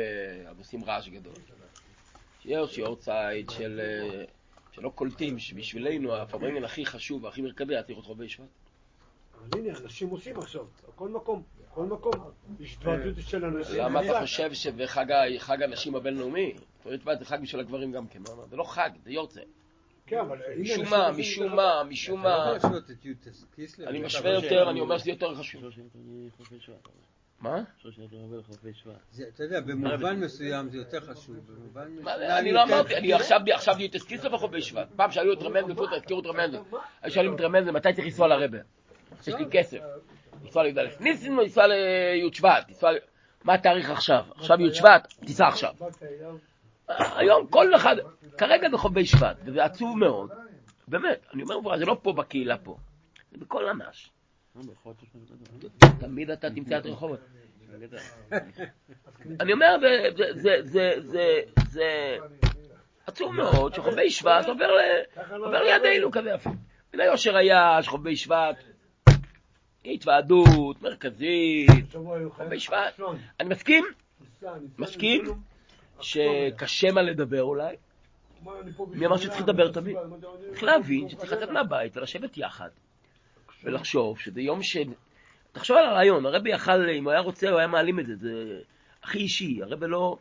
אבל 0.48 0.58
עושים 0.58 0.84
רעש 0.84 1.08
גדול. 1.08 1.34
שיש 2.48 2.78
יורצייט 2.78 3.50
של... 3.50 3.80
שלא 4.72 4.88
קולטים 4.88 5.38
שבשבילנו 5.38 6.16
הפברנגל 6.16 6.64
הכי 6.64 6.86
חשוב 6.86 7.24
והכי 7.24 7.42
מרכזי 7.42 7.74
היה 7.74 7.82
צריך 7.82 8.08
רבי 8.08 8.28
שבט. 8.28 8.46
אבל 9.34 9.60
הנה, 9.60 9.78
אנשים 9.78 10.08
עושים 10.08 10.38
עכשיו, 10.38 10.64
בכל 10.88 11.08
מקום, 11.08 11.42
בכל 11.70 11.84
מקום, 11.84 12.12
יש 12.60 12.76
התוועדות 12.76 13.14
של 13.20 13.44
אנשים. 13.44 13.76
למה 13.78 14.04
אתה 14.04 14.20
חושב 14.20 14.52
שבחג 14.52 15.62
הנשים 15.62 15.94
הבינלאומי, 15.94 16.54
זה 16.84 17.24
חג 17.24 17.38
בשביל 17.42 17.60
הגברים 17.60 17.92
גם 17.92 18.08
כן, 18.08 18.22
זה 18.50 18.56
לא 18.56 18.64
חג, 18.64 18.90
זה 19.04 19.10
יורצייט. 19.10 19.48
כן, 20.06 20.18
אבל 20.18 20.38
משום 20.58 20.88
מה, 20.90 21.12
משום 21.12 21.56
מה, 21.56 21.82
משום 21.88 22.22
מה, 22.22 22.52
אני 23.86 24.02
משווה 24.02 24.30
יותר, 24.30 24.70
אני 24.70 24.80
אומר 24.80 24.98
שזה 24.98 25.10
יותר 25.10 25.34
חשוב. 25.34 25.62
מה? 27.40 27.62
זה, 29.10 29.24
אתה 29.34 29.42
יודע, 29.44 29.60
במובן 29.60 30.20
מסוים 30.20 30.68
זה 30.68 30.78
יותר 30.78 31.00
חשוב. 31.00 31.36
אני 32.38 32.52
לא 32.52 32.62
אמרתי, 32.62 32.96
אני. 32.96 33.12
עכשיו 33.12 33.40
עכשיו 33.54 33.74
נהייתי 33.74 33.98
סקיסו 33.98 34.30
בחובי 34.30 34.62
שבט. 34.62 34.88
פעם 34.96 35.10
שהיו 35.10 35.32
את 35.32 35.42
רמנדל, 35.42 35.72
לפחות 35.72 35.92
הזכירו 35.92 36.20
את 36.20 36.26
רמנדל. 36.26 36.58
היו 37.02 37.12
שואלים 37.12 37.34
את 37.34 37.40
רמנדל, 37.40 37.70
מתי 37.70 37.92
צריך 37.92 38.06
לנסוע 38.06 38.28
לרבה? 38.28 38.58
יש 39.20 39.28
לי 39.28 39.44
כסף. 39.50 39.78
לנסוע 40.44 40.62
לי"א 40.62 40.82
ניסים 41.00 41.38
או 41.38 41.42
לנסוע 41.42 41.66
לי' 41.66 42.30
שבט? 42.32 42.84
מה 43.44 43.54
התאריך 43.54 43.90
עכשיו? 43.90 44.24
עכשיו 44.36 44.60
י' 44.60 44.74
שבט? 44.74 45.12
תיסע 45.26 45.46
עכשיו. 45.46 45.74
היום 46.88 47.46
כל 47.46 47.74
אחד, 47.74 47.96
כרגע 48.38 48.70
זה 48.70 48.76
חובי 48.76 49.06
שבט, 49.06 49.36
וזה 49.44 49.64
עצוב 49.64 49.98
מאוד. 49.98 50.30
באמת, 50.88 51.26
אני 51.34 51.42
אומר, 51.42 51.78
זה 51.78 51.84
לא 51.84 51.96
פה 52.02 52.12
בקהילה 52.12 52.58
פה. 52.58 52.76
זה 53.32 53.38
בכל 53.38 53.68
אנש. 53.68 54.10
תמיד 56.00 56.30
אתה 56.30 56.50
תמצא 56.50 56.78
את 56.78 56.86
רחובות. 56.86 57.20
אני 59.40 59.52
אומר, 59.52 59.76
זה- 59.80 60.08
זה- 60.16 60.32
זה- 60.34 60.60
זה- 60.62 60.94
זה- 61.00 61.40
זה 61.68 62.16
עצוב 63.06 63.32
מאוד 63.34 63.74
שחובי 63.74 64.10
שבט 64.10 64.46
עובר 64.48 64.68
לידינו 65.62 66.10
כזה 66.12 66.30
יפה. 66.30 66.50
מן 66.94 67.00
היושר 67.00 67.36
היה 67.36 67.78
שחובי 67.82 68.16
שבט, 68.16 68.56
התוועדות 69.84 70.82
מרכזית, 70.82 71.92
חובי 72.30 72.60
שבט. 72.60 73.00
אני 73.40 73.48
מסכים, 73.48 73.84
מסכים 74.78 75.24
שקשה 76.00 76.92
מה 76.92 77.02
לדבר 77.02 77.42
אולי, 77.42 77.76
מי 78.94 79.06
אמר 79.06 79.16
שצריך 79.16 79.40
לדבר 79.40 79.72
תמיד? 79.72 79.96
צריך 80.50 80.62
להבין 80.62 81.08
שצריך 81.08 81.32
לצאת 81.32 81.48
מהבית 81.50 81.96
ולשבת 81.96 82.38
יחד 82.38 82.68
ולחשוב 83.64 84.18
שזה 84.18 84.40
יום 84.40 84.62
ש... 84.62 84.76
תחשוב 85.52 85.76
על 85.76 85.84
הרעיון, 85.84 86.26
הרבי 86.26 86.50
יכל, 86.50 86.88
אם 86.88 87.04
הוא 87.04 87.10
היה 87.10 87.20
רוצה, 87.20 87.50
הוא 87.50 87.58
היה 87.58 87.68
מעלים 87.68 88.00
את 88.00 88.06
זה, 88.06 88.16
זה 88.16 88.60
הכי 89.02 89.18
אישי, 89.18 89.62
הרבי 89.62 89.86
לא... 89.86 90.16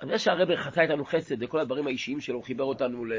אני 0.00 0.08
יודע 0.08 0.18
שהרבי 0.18 0.56
חצה 0.56 0.82
איתנו 0.82 1.04
חסד, 1.04 1.42
וכל 1.42 1.60
הדברים 1.60 1.86
האישיים 1.86 2.20
שלו, 2.20 2.34
הוא 2.34 2.44
חיבר 2.44 2.64
אותנו 2.64 3.04
ל... 3.04 3.12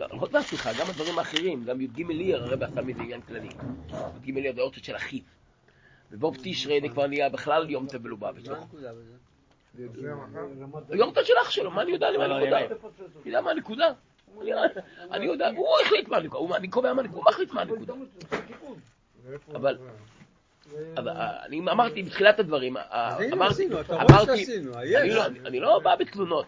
לא, 0.00 0.06
חוץ 0.18 0.32
מהשיחה, 0.32 0.70
גם 0.80 0.86
הדברים 0.88 1.18
האחרים, 1.18 1.64
גם 1.64 1.80
י"ג 1.80 2.02
ליר, 2.02 2.42
הרבי 2.42 2.64
עשה 2.64 2.82
מזה 2.82 3.02
עניין 3.02 3.20
כללי. 3.20 3.48
י"ג 4.24 4.38
ליר 4.38 4.54
זה 4.54 4.60
אורצות 4.60 4.84
של 4.84 4.96
אחיו. 4.96 5.20
ובוב 6.10 6.36
תשרי 6.42 6.80
זה 6.80 6.88
כבר 6.88 7.06
נהיה 7.06 7.28
בכלל 7.28 7.70
יום 7.70 7.86
טוב 7.88 8.02
בזה? 8.08 8.52
יום 10.92 11.12
טוב 11.14 11.24
של 11.24 11.34
אח 11.42 11.50
שלו, 11.50 11.70
מה 11.70 11.82
אני 11.82 11.92
יודע 11.92 12.06
מה 12.18 12.24
הנקודה? 12.24 12.58
אני 12.58 12.68
יודע 13.26 13.40
מה 13.40 13.50
הנקודה. 13.50 13.92
אני- 15.12 15.26
יודע, 15.26 15.48
הוא 15.56 15.68
החליט 15.84 16.08
מה 16.08 16.16
הנקודה, 16.16 16.38
הוא- 16.38 16.56
אני 16.56 16.68
קובע 16.68 16.92
מה 16.92 17.02
הנקודה, 17.02 17.20
הוא 17.22 17.30
מחליט 17.30 17.52
מה 17.52 17.60
הנקודה. 17.60 17.92
אבל, 19.54 19.78
אבל 20.96 21.08
אה, 21.08 21.44
אני 21.44 21.60
אמרתי 21.60 22.02
בתחילת 22.02 22.38
הדברים, 22.38 22.76
אה, 22.76 22.82
אמרתי, 23.32 23.68
אמרתי, 24.10 24.44
אני. 25.00 25.10
לא- 25.14 25.24
אני 25.46 25.60
לא 25.60 25.80
בא 25.84 25.96
בתלונות. 25.96 26.46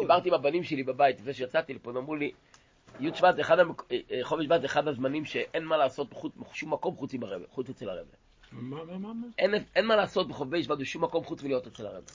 דיברתי- 0.00 0.28
עם 0.28 0.34
הבנים 0.34 0.64
שלי 0.64 0.82
בבית, 0.82 1.20
לפני 1.20 1.34
שיצאתי 1.34 1.74
לפה, 1.74 1.90
הם 1.90 1.96
אמרו 1.96 2.16
לי, 2.16 2.32
י' 3.00 3.14
שבט 3.14 3.34
זה 3.36 3.40
אחד, 3.40 3.58
המק- 3.58 3.82
חודש 4.22 4.44
שבט 4.44 4.60
זה 4.60 4.66
אחד 4.66 4.88
הזמנים 4.88 5.24
שאין 5.24 5.64
מה 5.64 5.76
לעשות 5.76 6.08
בשום 6.50 6.72
מקום 6.72 6.96
חוץ 6.96 7.14
אצל 7.70 7.88
הרבה. 7.88 8.02
מה, 8.52 8.84
מה, 8.84 8.98
מה? 8.98 9.12
מה? 9.14 9.26
אין, 9.38 9.54
אין 9.76 9.86
מה 9.86 9.96
לעשות 9.96 10.28
בחובי 10.28 10.62
שבט 10.62 10.78
בשום 10.78 11.04
מקום 11.04 11.24
חוץ 11.24 11.42
מלהיות 11.42 11.66
אצל 11.66 11.86
הרבה. 11.86 12.12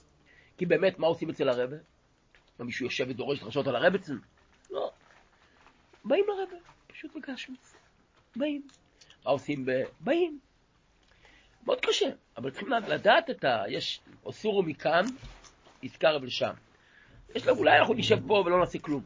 כי 0.58 0.66
באמת, 0.66 1.00
מה 1.00 1.08
עושים 1.08 1.30
אצל 1.30 1.50
הרבה? 1.50 1.76
מה, 2.60 2.66
מישהו 2.66 2.86
יושב 2.86 3.06
ודורש 3.10 3.40
דרשות 3.40 3.68
על 3.68 3.96
אצלנו? 3.96 4.20
לא. 4.72 4.92
באים 6.06 6.26
לרבה, 6.28 6.56
פשוט 6.88 7.16
בגשמיץ. 7.16 7.74
באים. 8.36 8.68
מה 9.26 9.32
עושים 9.32 9.66
ב... 9.66 9.72
באים. 10.00 10.40
מאוד 11.66 11.80
קשה, 11.82 12.10
אבל 12.38 12.50
צריכים 12.50 12.70
לדעת 12.70 13.30
את 13.30 13.44
ה... 13.44 13.64
יש 13.70 14.02
אוסורו 14.26 14.64
מכאן, 14.64 15.06
יזכר 15.84 16.18
לשם. 16.18 16.54
יש 17.36 17.48
לו, 17.48 17.56
אולי 17.56 17.80
אנחנו 17.80 17.94
נשב 17.94 18.28
פה 18.28 18.44
ולא 18.46 18.60
נעשה 18.60 18.80
כלום. 18.80 19.04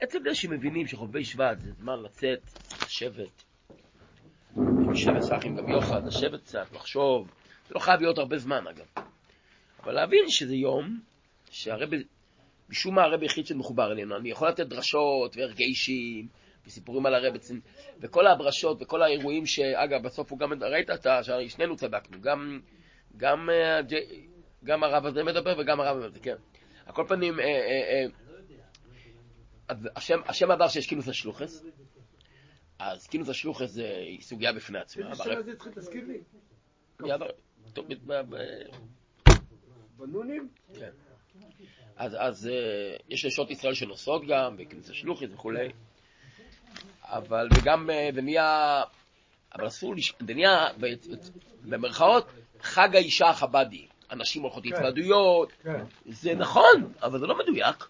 עצם 0.00 0.18
זה 0.24 0.34
שמבינים 0.34 0.86
שחובי 0.86 1.24
שבט 1.24 1.60
זה 1.60 1.72
זמן 1.72 2.02
לצאת, 2.02 2.40
לשבת, 2.86 3.44
עם 4.56 4.96
שבט 4.96 5.20
סחים 5.20 5.56
גם 5.56 5.68
יוחד, 5.68 6.06
לשבת 6.06 6.42
קצת, 6.42 6.72
לחשוב. 6.72 7.30
זה 7.68 7.74
לא 7.74 7.80
חייב 7.80 8.00
להיות 8.00 8.18
הרבה 8.18 8.38
זמן 8.38 8.66
אגב. 8.66 8.86
אבל 9.82 9.92
להבין 9.92 10.28
שזה 10.28 10.54
יום 10.54 11.00
שהרבי, 11.50 12.04
משום 12.68 12.94
מה 12.94 13.02
הרבי 13.02 13.24
היחיד 13.24 13.46
שמחובר 13.46 13.92
אלינו. 13.92 14.16
אני 14.16 14.30
יכול 14.30 14.48
לתת 14.48 14.66
דרשות 14.66 15.36
וערכי 15.36 15.64
אישים 15.64 16.28
וסיפורים 16.66 17.06
על 17.06 17.14
הרבי, 17.14 17.38
וכל 18.00 18.26
הדרשות 18.26 18.82
וכל 18.82 19.02
האירועים 19.02 19.46
שאגב, 19.46 20.02
בסוף 20.02 20.30
הוא 20.30 20.38
גם, 20.38 20.62
ראית 20.62 20.90
אתה, 20.90 21.20
שנינו 21.48 21.76
צדקנו, 21.76 22.20
גם, 22.20 22.60
גם, 23.16 23.50
אה, 23.50 23.80
גם 24.64 24.84
הרב 24.84 25.06
הזה 25.06 25.24
מדבר 25.24 25.54
וגם 25.58 25.80
הרב 25.80 25.96
הזה, 25.96 26.20
כן. 26.20 26.36
על 26.86 26.94
כל 26.94 27.04
פנים, 27.08 27.40
אה, 27.40 27.44
אה, 27.44 28.06
אה, 29.70 29.76
השם, 29.96 30.20
השם 30.26 30.50
עבר 30.50 30.68
שיש 30.68 30.86
כינוס 30.86 31.08
השלוחס, 31.08 31.64
אז 32.78 33.06
כינוס 33.06 33.28
השלוחס 33.28 33.70
זה 33.70 34.04
סוגיה 34.20 34.52
בפני 34.52 34.78
עצמה. 34.78 35.10
בנונים? 39.96 40.48
כן. 40.74 40.90
אז, 41.98 42.16
אז 42.18 42.46
אה, 42.48 42.96
יש 43.08 43.24
נשות 43.24 43.50
ישראל 43.50 43.74
שנוסעות 43.74 44.26
גם, 44.26 44.56
בכניסה 44.56 44.94
שלוחית 44.94 45.30
וכולי, 45.34 45.68
אבל 47.02 47.48
וגם, 47.54 47.90
אה, 47.90 48.08
זה 48.14 48.22
נהיה, 48.22 48.82
אבל 49.54 49.66
אסור. 49.66 49.94
זה 50.20 50.34
נהיה, 50.34 50.66
במרכאות, 51.64 52.26
חג 52.60 52.96
האישה 52.96 53.28
החבדי. 53.28 53.86
אנשים 54.10 54.42
הולכות 54.42 54.62
כן. 54.62 54.70
להתוועדויות, 54.70 55.52
כן. 55.62 55.84
זה 56.06 56.34
נכון, 56.34 56.92
אבל 57.02 57.18
זה 57.18 57.26
לא 57.26 57.38
מדויק. 57.38 57.88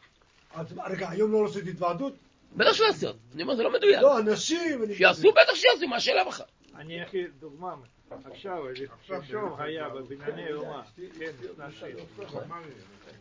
אז 0.55 0.79
רגע, 0.91 1.11
היום 1.11 1.33
לא 1.33 1.39
עושים 1.39 1.67
התוועדות? 1.67 2.13
בטח 2.57 2.73
שלעשות, 2.73 3.17
אני 3.35 3.43
אומר, 3.43 3.57
זה 3.57 3.63
לא 3.63 3.73
מדויק. 3.73 4.01
לא, 4.03 4.19
אנשים... 4.19 4.83
אני- 4.83 4.95
שיעשו, 4.95 5.33
בטח 5.33 5.55
שיעשו, 5.55 5.89
מה 5.89 5.97
השאלה 5.97 6.25
בכלל? 6.25 6.47
אני 6.77 7.03
אקריא 7.03 7.27
דוגמה. 7.41 7.75
עכשיו, 8.11 8.65
שלשום 9.03 9.61
היה 9.61 9.89
בבנייני 9.89 10.53
אומה, 10.53 10.83
כן, 11.19 11.33
נשים. 11.69 11.97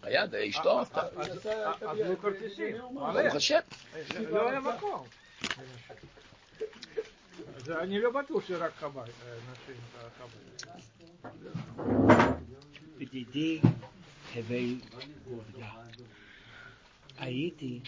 היה, 0.04 0.28
זה 0.28 0.46
אשתו 0.50 0.80
עשתה, 0.80 1.02
אז 1.02 1.48
עזבו 1.82 2.18
כרטיסים, 2.22 2.76
ברוך 2.94 3.36
השם. 3.36 3.60
לא 4.30 4.50
היה 4.50 4.60
מקום. 4.60 5.08
אז 7.56 7.70
אני 7.70 8.00
לא 8.02 8.12
בטוח 8.12 8.46
שרק 8.48 8.72
חב"ד, 8.80 8.98
אה, 8.98 9.38
נשים 9.52 9.76
חב"ד. 10.20 10.48
ידידי 13.00 13.62
הווי 14.36 14.80
עובדה. 15.32 15.68
הייתי 17.18 17.80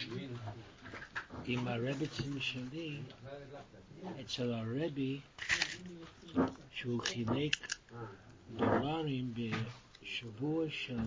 עם 1.45 1.67
הרבצים 1.67 2.39
שלי 2.39 2.97
אצל 4.21 4.53
הרבי 4.53 5.19
שהוא 6.71 7.01
חילק 7.01 7.53
דולרים 8.57 9.33
בשבוע 10.01 10.65
של 10.69 10.99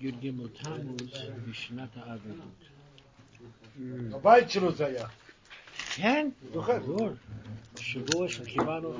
י"ג 0.00 0.30
תמוז 0.62 1.10
בשנת 1.50 1.96
העבדות. 1.96 2.68
בבית 4.10 4.50
שלו 4.50 4.72
זה 4.72 4.86
היה. 4.86 5.08
כן, 5.94 6.28
זוכר. 6.52 6.78
ברור. 6.78 7.08
שבוע 7.76 8.28
שקיבלנו 8.28 8.94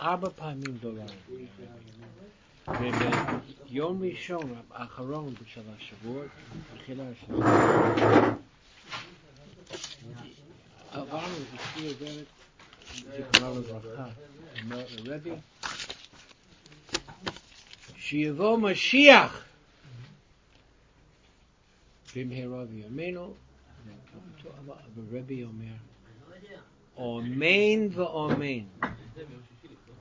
ארבע 0.00 0.28
פעמים 0.36 0.76
דולרים. 0.80 1.18
וביום 2.76 4.02
ראשון 4.02 4.54
האחרון 4.70 5.34
של 5.46 5.60
השבוע, 5.76 6.24
בתחילה 6.74 7.04
של 7.20 7.32
עברנו, 10.92 11.34
אשתי 11.56 11.88
עוברת, 11.88 12.26
זיכרונה 13.16 13.60
לברכה, 13.60 14.06
אומר 14.64 14.84
לרבי, 15.04 15.30
שיבוא 17.96 18.58
משיח 18.58 19.44
במהרה 22.16 22.64
בימינו, 22.64 23.34
אבל 24.58 24.74
רבי 25.12 25.44
אומר, 25.44 25.74
אמן 26.98 27.88
ואמן. 27.92 28.64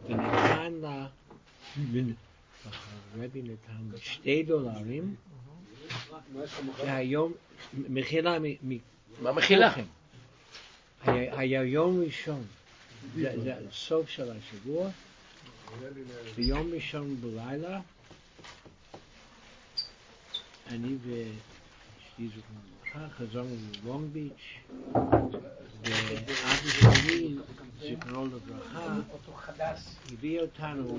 ונתן 0.06 0.74
לה, 0.74 1.08
הרבי 3.14 3.42
נתן 3.42 3.98
שתי 3.98 4.44
דולרים, 4.44 5.16
והיום, 6.78 7.34
מחילה, 7.74 8.38
מה 9.22 9.32
מחילה? 9.32 9.74
היה 11.04 11.64
יום 11.64 12.02
ראשון, 12.02 12.44
זה 13.16 13.56
הסוף 13.70 14.10
של 14.10 14.32
השבוע, 14.32 14.90
ביום 16.36 16.74
ראשון 16.74 17.16
בלילה, 17.22 17.82
אני 20.68 20.96
ואשתי 21.04 22.28
זוכרנו 22.36 22.60
לברכה 22.94 23.10
חזרנו 23.10 23.56
ללונג 23.84 24.14
ביץ', 24.14 24.60
ואבא 25.84 26.34
שלי, 27.04 27.36
זיכרונו 27.80 28.38
הביא 30.12 30.42
אותנו, 30.42 30.98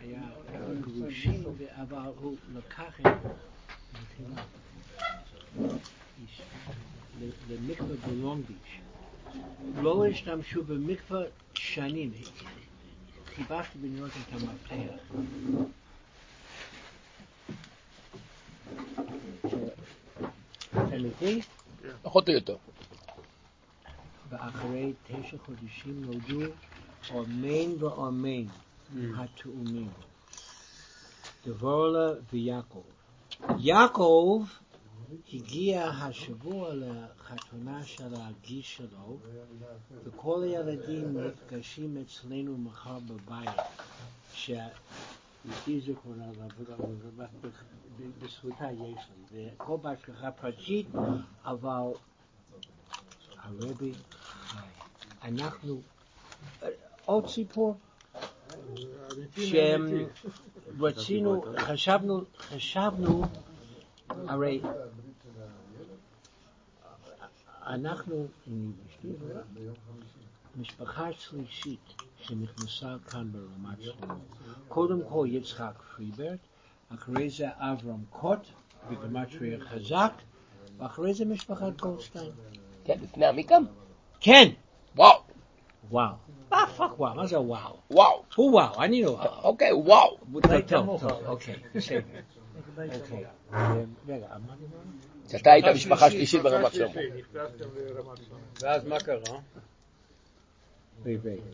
היה 0.00 0.22
גרושים, 0.80 1.42
אבל 1.70 2.10
הוא 2.16 2.36
לקח 2.54 3.00
את 3.00 3.06
למקווה 7.50 7.96
בלונג 8.06 8.44
ביץ'. 8.46 8.80
לא 9.82 10.06
השתמשו 10.06 10.64
במקווה 10.64 11.20
שנים, 11.54 12.12
חיפשתי 13.26 13.78
בניו 13.78 14.06
את 14.06 14.12
המפתח. 14.32 15.14
אתם 20.72 21.04
איתי? 21.04 21.40
פחות 22.02 22.28
או 22.28 22.34
יותר. 22.34 22.56
ואחרי 24.28 24.92
תשע 25.06 25.36
חודשים 25.46 26.04
נולדו 26.04 26.52
אמן 27.10 27.84
ואמן 27.84 28.46
התאומים, 29.16 29.90
דבורלה 31.46 32.12
ויעקב. 32.32 32.82
יעקב 33.58 34.44
הגיע 35.32 35.84
השבוע 35.88 36.74
לחתונה 36.74 37.84
של 37.84 38.14
הגיס 38.14 38.66
שלו, 38.66 39.16
וכל 40.04 40.42
הילדים 40.42 41.18
נפגשים 41.18 41.96
אצלנו 41.98 42.58
מחר 42.58 42.98
בבית, 42.98 43.60
שאשתי 44.32 45.80
זיכרונה 45.80 46.24
בזכותה 48.18 48.64
יש 48.72 49.04
לי, 49.32 49.52
וכל 49.56 49.76
בהשגחה 49.82 50.30
פרטית, 50.30 50.86
אבל 51.44 51.92
הרבי. 53.36 53.92
אנחנו, 55.22 55.80
עוד 57.04 57.28
סיפור, 57.28 57.76
שרצינו, 60.78 61.44
חשבנו, 61.58 62.20
חשבנו, 62.38 63.24
הרי 64.08 64.60
אנחנו, 67.66 68.26
משפחה 70.56 71.12
שלישית 71.12 71.94
שנכנסה 72.22 72.96
כאן 73.10 73.32
ברמת 73.32 73.82
שלמה. 73.82 74.16
קודם 74.68 75.00
כל 75.08 75.26
יצחק 75.30 75.82
פריברט, 75.96 76.38
אחרי 76.94 77.30
זה 77.30 77.46
אברהם 77.56 78.04
קוט 78.10 78.38
בגמטריה 78.90 79.60
חזק, 79.60 80.12
ואחרי 80.78 81.14
זה 81.14 81.24
משפחת 81.24 81.80
גולדשטיין. 81.80 82.32
כן, 82.84 82.98
לפני 83.02 83.26
עמיקם? 83.26 83.64
כן! 84.20 84.48
וואו, 84.96 85.22
וואו. 85.90 86.14
מה 86.50 86.66
fuck 86.76 87.00
וואו? 87.00 87.14
מה 87.14 87.26
זה 87.26 87.40
וואו? 87.40 87.76
וואו. 87.90 88.22
הוא 88.36 88.52
וואו, 88.52 88.82
אני 88.82 89.02
לא 89.02 89.10
וואו. 89.10 89.42
אוקיי, 89.42 89.72
וואו. 89.72 90.18
טוב, 90.68 91.00
טוב, 91.00 91.26
אוקיי, 91.26 91.54
בסדר. 91.74 92.00
רגע? 94.08 94.26
שאתה 95.28 95.52
היית 95.52 95.64
משפחה 95.74 96.10
שלישית 96.10 96.42
ברמת 96.42 96.72
שלמה. 96.72 96.92
ואז 98.60 98.84
מה 98.84 99.00
קרה? 99.00 99.38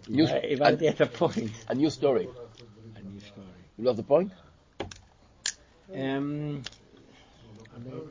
New- 0.09 0.29
הבנתי 0.53 0.89
את 0.89 1.01
ה 1.01 1.08
point. 1.08 1.51
A 1.69 1.73
new 1.73 2.01
story. 2.01 2.27
any 2.97 3.21
story. 3.21 3.47
You 3.81 3.83
love 3.83 3.97
the 3.97 4.11
point? 4.11 4.33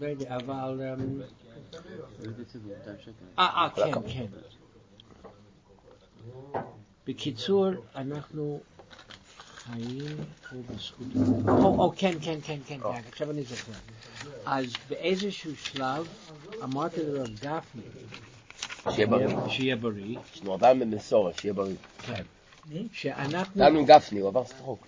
יודע, 0.07 0.35
אבל... 0.35 0.81
אה, 3.39 3.69
כן, 3.75 3.91
כן. 4.07 4.25
בקיצור, 7.07 7.67
אנחנו 7.95 8.59
חיים 9.63 10.17
פה 10.49 10.55
בזכות... 10.69 11.07
או, 11.47 11.83
או, 11.83 11.93
כן, 11.97 12.13
כן, 12.21 12.39
כן, 12.43 12.59
כן, 12.67 12.79
כן, 12.79 13.01
עכשיו 13.09 13.31
אני 13.31 13.43
זוכר. 13.43 13.71
אז 14.45 14.65
באיזשהו 14.89 15.55
שלב 15.55 16.07
אמרתי 16.63 17.03
לרב 17.03 17.27
גפני, 17.27 17.81
שיהיה 18.89 19.07
בריא. 19.07 19.49
שיהיה 19.49 19.75
בריא, 19.75 20.17
אדם 20.55 20.79
במסורת, 20.79 21.39
שיהיה 21.39 21.53
בריא. 21.53 21.75
כן, 21.97 22.23
שאנחנו... 22.93 23.63
דנו 23.63 23.85
גפני, 23.85 24.19
הוא 24.19 24.29
עבר 24.29 24.45
סטרוק. 24.45 24.87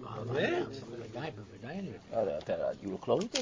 בוודאי, 0.00 1.30
בוודאי 1.30 1.76
יודע. 1.76 2.56
לא 3.08 3.18
to 3.34 3.36
him? 3.36 3.40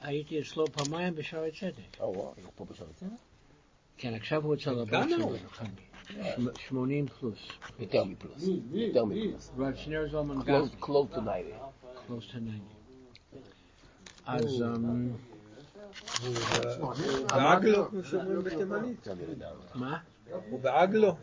הייתי 0.00 0.40
אצלו 0.40 0.66
פעמיים 0.68 1.14
בשערי 1.14 1.50
צדק. 1.50 2.00
או 2.00 2.12
וואו, 2.14 2.24
הוא 2.24 2.52
פה 2.56 2.64
בשערי 2.70 2.90
צדק? 3.00 3.08
כן, 3.96 4.14
עכשיו 4.14 4.44
הוא 4.44 4.54
אצל 4.54 4.78
הבת 4.78 5.08
שלו. 5.10 5.32
שמ- 6.10 6.48
80 6.58 7.06
פלוס. 7.06 7.38
יותר 7.78 8.04
מפלוס. 8.04 8.44
יותר 8.72 9.04
מפלוס. 9.04 9.50
רב 9.58 9.74
שנר 9.74 10.08
זלמן 10.10 10.36
Close, 10.38 10.44
גפני, 10.44 10.80
close 10.80 11.14
to 11.14 11.20
90. 11.20 11.44
close 12.08 12.22
to 12.22 12.36
90. 12.36 12.60
אז 14.26 14.62
אמ, 14.62 15.10
כמו 17.90 18.04
שאומרים 18.04 18.42
בתימנית. 18.44 19.08
אני 19.08 19.26
לא 19.26 19.30
יודע. 19.30 19.50
מה? 19.74 19.98
הוא 20.50 20.60
בעגלו. 20.60 21.16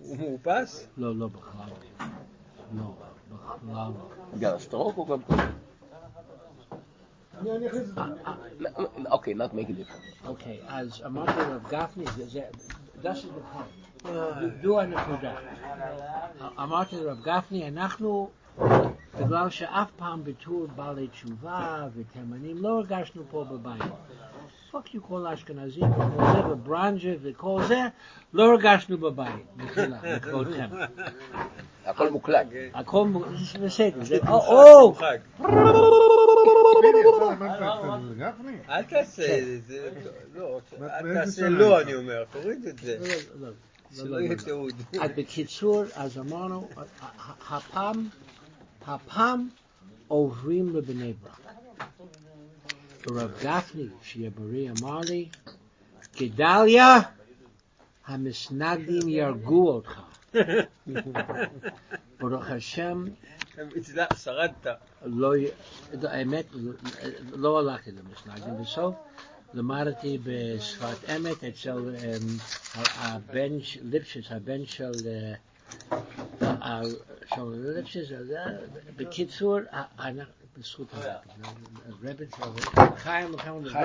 הוא 0.00 0.16
מאופס? 0.18 0.86
לא, 0.96 1.16
לא, 1.16 1.28
בכלל. 1.28 1.68
לא, 2.76 2.94
בכלל 3.30 3.74
לא. 3.74 4.08
בגלל 4.34 4.54
ה 4.54 4.60
stroke 4.60 4.96
או 4.98 5.06
גם 5.06 5.22
קודם? 5.22 5.38
אוקיי, 9.10 9.34
not 9.34 9.54
make 9.54 9.68
a 9.68 9.72
difference. 9.72 10.26
אוקיי, 10.28 10.58
אז 10.68 11.02
אמרתי 11.06 11.32
לרב 11.40 11.62
גפני, 11.70 12.04
זה, 12.16 12.28
זה, 12.28 12.40
that's 13.02 13.16
the 13.24 13.56
point. 13.56 14.08
זו 14.62 14.80
הנקודה. 14.80 15.34
אמרתי 16.58 16.96
לרב 16.96 17.20
גפני, 17.22 17.68
אנחנו, 17.68 18.30
בגלל 19.20 19.50
שאף 19.50 19.90
פעם 19.96 20.24
בתור 20.24 20.66
בעלי 20.76 21.08
תשובה 21.08 21.86
ותימנים 21.94 22.56
לא 22.62 22.68
הרגשנו 22.68 23.22
פה 23.30 23.44
בבית. 23.44 23.82
fuck 24.70 24.94
you 24.94 25.02
כל 25.02 25.26
האשכנזים 25.26 25.84
וכל 25.92 26.24
זה 26.32 26.46
וברנז'ה 26.46 27.14
וכל 27.22 27.60
זה, 27.68 27.80
לא 28.32 28.52
הרגשנו 28.52 28.98
בבית, 28.98 29.46
מחילה, 29.56 29.98
לכבודכם. 30.04 30.68
הכל 31.86 32.10
מוקלט. 32.10 32.46
הכל 32.74 33.06
מ- 33.06 33.36
זה 33.36 33.58
בסדר, 33.58 34.18
או. 34.28 34.94
אל 38.68 38.82
תעשה 38.82 39.38
את 39.38 39.66
זה, 39.66 39.90
לא, 40.34 40.60
אל 40.80 41.14
תעשה 41.14 41.48
לא? 41.48 41.80
אני 41.80 41.94
אומר, 41.94 42.24
תוריד 42.32 42.66
את 42.66 42.78
זה, 42.78 42.98
לא, 43.00 43.06
לא, 43.40 43.48
לא, 43.48 43.52
שלא 43.96 44.10
לא, 44.10 44.20
יהיה 44.20 44.34
לא. 44.34 44.42
תיעוד. 44.42 44.74
אז 45.00 45.10
בקיצור, 45.16 45.84
אז 45.94 46.18
אמרנו, 46.18 46.68
הפעם, 47.50 48.08
הפעם 48.86 49.48
עוברים 50.08 50.76
לבני 50.76 51.12
ברק. 51.12 51.40
הרב 53.06 53.32
גפני, 53.42 53.86
שיהיה 54.02 54.30
בריא, 54.30 54.70
אמר 54.80 55.00
לי, 55.00 55.28
גדליה, 56.20 56.96
המסנגדים 58.06 59.08
יהרגו 59.08 59.68
אותך. 59.68 60.00
ברוך 62.20 62.50
השם, 62.50 63.04
איצי 63.74 63.92
לא, 63.94 64.04
שרדת. 64.16 64.66
לא, 65.04 65.32
האמת, 66.02 66.44
לא 67.32 67.58
הלכתי 67.58 67.90
למשנה, 67.92 68.46
גם 68.48 68.62
בסוף, 68.62 68.94
למדתי 69.54 70.18
בשפת 70.24 71.10
אמת 71.16 71.44
אצל 71.44 71.96
הבן 72.74 73.60
של 73.62 73.80
ליפשיץ, 73.82 74.24
הבן 74.30 74.66
של 74.66 74.92
שאומר 77.26 77.56
ליפשיץ, 77.56 78.08
בקיצור, 78.96 79.58
בזכות 80.58 80.88
הרבן 80.94 82.16
של 82.16 82.42
הרבן, 82.42 82.96
חיים 82.96 83.34
וחיים 83.34 83.64
וחיים. 83.64 83.84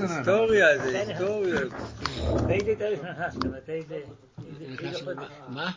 היסטוריה, 0.00 0.78
זה 0.78 1.00
היסטוריה. 1.00 1.60
מה? 5.48 5.70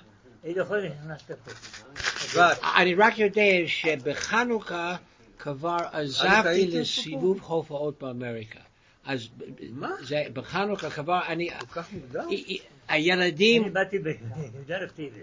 אני 2.77 2.95
רק 2.95 3.17
יודע 3.19 3.41
שבחנוכה 3.65 4.95
כבר 5.39 5.77
עזבתי 5.91 6.67
לסיבוב 6.67 7.39
הופעות 7.43 7.99
באמריקה. 8.01 8.59
אז 9.05 9.27
מה? 9.71 9.89
זה 10.01 10.23
בחנוכה 10.33 10.89
כבר 10.89 11.19
אני, 11.27 11.49
כל 11.59 11.65
כך 11.65 11.93
מוקדם? 11.93 12.25
אי- 12.29 12.35
אי- 12.35 12.59
אני 12.89 12.97
הילדים, 13.11 13.73
באתי 13.73 13.99
בי"א 13.99 14.85
טיבס. 14.95 15.15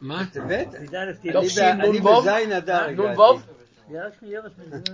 מה? 0.00 0.24
זה 0.32 0.40
בית? 0.40 0.68
בי"א 0.70 1.12
טיבס. 1.22 1.58
לא, 1.58 1.70
אני 1.70 1.98
ווב? 1.98 2.24
בזין 2.28 2.52
אדר 2.52 2.90
נון 2.90 3.06
הגעתי. 3.06 3.18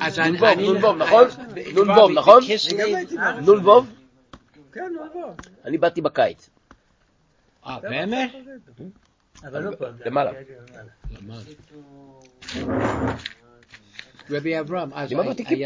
אז 0.01 0.19
נון 0.19 0.27
אני, 0.45 0.69
ווב, 0.83 0.97
נכון? 0.97 1.25
ווב, 1.99 2.11
נכון? 2.11 2.43
ווב? 3.65 3.91
כן, 4.73 4.93
נון 4.97 5.09
ווב. 5.15 5.37
אני 5.65 5.79
באתי 5.79 6.01
בקיץ. 6.01 6.49
אה, 7.67 7.81
באמת? 7.81 8.31
אבל 9.45 9.63
לא 9.63 9.77
פה. 9.77 9.87
למעלה. 10.05 10.33
רבי 14.31 14.61
אברהם, 14.61 14.91
אז 14.95 15.13
למה 15.13 15.31
ותיקים? 15.31 15.65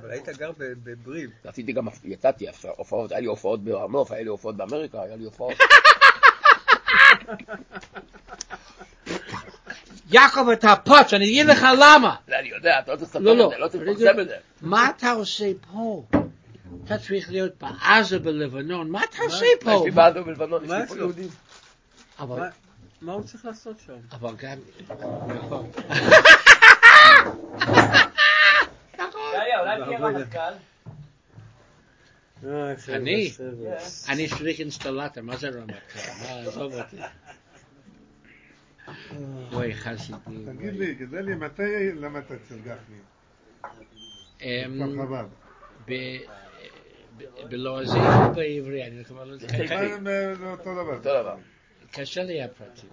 אבל 0.00 0.10
היית 0.10 0.28
גר 0.28 0.50
בבריב. 0.58 1.30
עשיתי 1.44 1.72
גם, 1.72 1.88
יצאתי 2.04 2.46
הופעות, 2.76 3.12
היה 3.12 3.20
לי 3.20 3.26
הופעות 3.26 3.64
בהר 3.64 3.86
נוף, 3.86 4.12
היה 4.12 4.22
לי 4.22 4.28
הופעות 4.28 4.56
באמריקה, 4.56 5.02
היה 5.02 5.16
לי 5.16 5.24
הופעות. 5.24 5.54
יעקב 10.10 10.48
אתה 10.48 10.74
פוץ, 10.84 11.12
אני 11.14 11.24
אגיד 11.24 11.46
לך 11.46 11.66
למה. 11.78 12.16
זה 12.28 12.38
אני 12.38 12.48
יודע, 12.48 12.78
אתה 12.78 12.92
לא 12.92 12.96
צריך 12.96 13.08
לספר 13.10 13.20
לא, 13.20 13.32
את 13.32 13.36
לא. 13.38 13.48
זה, 13.50 13.58
לא 13.58 13.68
צריך. 13.68 13.82
לפרסם 13.88 14.20
את 14.20 14.28
זה. 14.28 14.36
מה 14.62 14.90
אתה 14.90 15.10
עושה 15.12 15.46
פה? 15.72 16.04
אתה 16.84 16.98
צריך 16.98 17.30
להיות 17.30 17.52
בעזה 17.62 18.18
בלבנון, 18.18 18.90
מה 18.90 19.00
אתה 19.04 19.22
עושה 19.22 19.44
יש 19.44 19.64
פה? 19.64 19.82
לי 19.84 19.90
בעדו 19.90 20.24
בלבנון, 20.24 20.64
יש 20.64 20.70
לי 20.70 20.82
יש 20.82 20.88
פה? 20.88 20.96
יהודים. 20.96 21.28
אבל 22.18 22.42
מה- 23.02 23.12
הוא 23.12 23.22
צריך 23.22 23.44
לעשות 23.44 23.76
שם? 23.86 23.92
אבל 24.12 24.34
גם... 24.36 24.58
נכון. 25.28 25.70
תהיה 29.32 29.60
רמטכ"ל? 29.98 30.38
אה, 32.44 32.74
אני? 32.88 33.32
אני 34.08 34.28
שליח 34.28 34.60
אינסטלטור, 34.60 35.22
מה 35.22 35.36
זה 35.36 35.48
רמטכ"ל? 35.48 35.98
מה, 36.22 36.40
עזוב 36.40 36.72
אותי. 36.74 36.96
אוי, 39.52 39.74
חסידים. 39.74 40.54
תגיד 40.56 40.74
לי, 40.76 40.94
גדלי, 40.94 41.34
מתי 41.34 41.62
למדת 41.94 42.30
אצל 42.32 42.54
גפני? 42.58 42.96
בלועזי 47.48 47.98
או 47.98 48.34
בעברי, 48.34 48.86
אני 48.86 49.02
לא. 49.10 49.36
בחיפה. 49.46 49.74
מה- 49.74 49.98
מה- 49.98 50.10
לא 50.40 50.50
אותו 50.50 50.62
דבר. 50.74 50.94
אותו 50.94 51.20
דבר. 51.22 51.36
קשה 51.90 52.22
לי 52.22 52.42
הפרטים. 52.42 52.90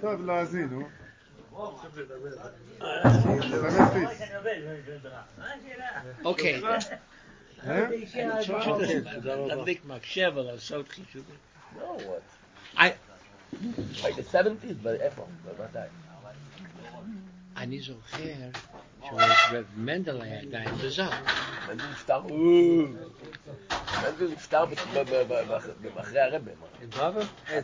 טוב, 0.00 0.26
לא 0.26 0.32
האזינו. 0.32 0.82
אוקיי. 6.24 6.60
אה? 7.66 7.86
להדליק 9.24 9.84
מחשב 9.84 10.32
ולעשות 10.36 10.88
חישובים. 10.88 11.36
No, 11.76 11.80
what? 11.80 12.76
I- 12.78 12.92
by 14.02 14.10
the 14.12 14.32
70's, 14.32 14.84
but 14.84 15.00
איפה? 15.00 15.26
מתי? 15.64 15.78
אני 17.56 17.80
זוכר 17.80 18.18
שרב 19.10 19.64
מנדל 19.76 20.20
היה 20.22 20.40
עדיין 20.40 20.68
בזק. 20.84 21.02
מנדל 21.68 21.84
נפטר, 21.90 22.20
מנדל 22.22 22.96
נפטר 24.32 24.64
אחרי 26.00 26.20
הרבה. 26.20 26.50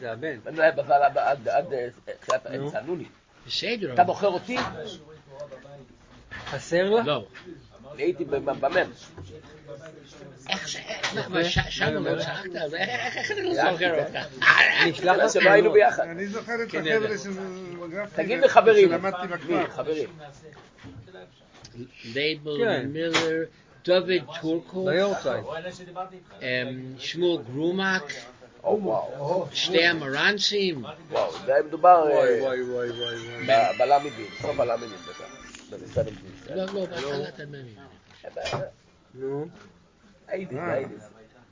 הבן. 0.02 0.36
מנדל 0.46 0.62
היה 0.62 0.72
בזל 0.72 0.92
עד- 0.92 1.18
אה, 1.48 1.60
תחילת 2.20 2.46
האמצע, 2.46 2.78
הנוני. 2.78 3.04
בסדר. 3.46 3.94
אתה 3.94 4.04
בוחר 4.04 4.26
אותי? 4.26 4.56
חסר 6.46 6.90
לה? 6.90 7.02
לא. 7.02 7.26
אני 7.94 8.02
הייתי 8.02 8.24
במ"ם. 8.24 8.76
איך 10.48 10.68
ש- 10.68 10.76
שם 11.68 11.94
לא 11.94 12.22
צעקת? 12.22 12.56
אז 12.56 12.74
איך 12.74 13.16
איך 13.16 13.30
אני 13.30 13.42
לא 13.42 13.54
זוכר 13.54 14.00
אותך? 14.04 14.16
אני 14.82 14.90
אשלח 14.90 15.00
בגלל 15.00 15.24
לך 15.26 15.32
שלא 15.32 15.50
היינו. 15.50 15.72
ביחד. 15.72 16.02
אני 16.08 16.26
זוכר 16.26 16.52
את 16.62 16.70
כן, 16.70 16.82
החבר'ה. 16.86 17.18
של. 17.18 17.30
תגיד 18.14 18.38
לחברים. 18.40 18.90
חברים. 19.70 20.08
לייבל. 22.04 22.82
מילר, 22.86 23.44
דוד 23.84 24.10
טורקו, 24.40 24.88
שמואל 26.98 27.42
גרומק. 27.42 28.02
שתי 29.52 29.84
המרנסים. 29.86 30.84
וואו, 31.10 31.32
זה 31.46 31.54
היה 31.54 31.62
מדובר 31.62 31.88
אה, 32.10 32.14
וואי 32.14 32.40
וואי 32.40 32.62
וואי 32.62 32.90
וואי 32.90 33.16
וואי. 33.16 33.46
ב- 33.46 33.78
בל"מים, 33.78 34.12
סוף 34.42 34.60
הל"מים 34.60 34.90
בטח. 35.08 35.24
ב-70's. 35.70 36.50
לא, 36.54 36.64
לא, 36.64 36.86
בהתחלת 36.86 37.40
הממים. 37.40 37.76
נו. 39.14 39.46
היידיס, 40.28 40.58
אה. 40.58 40.72
היידיס. 40.72 41.02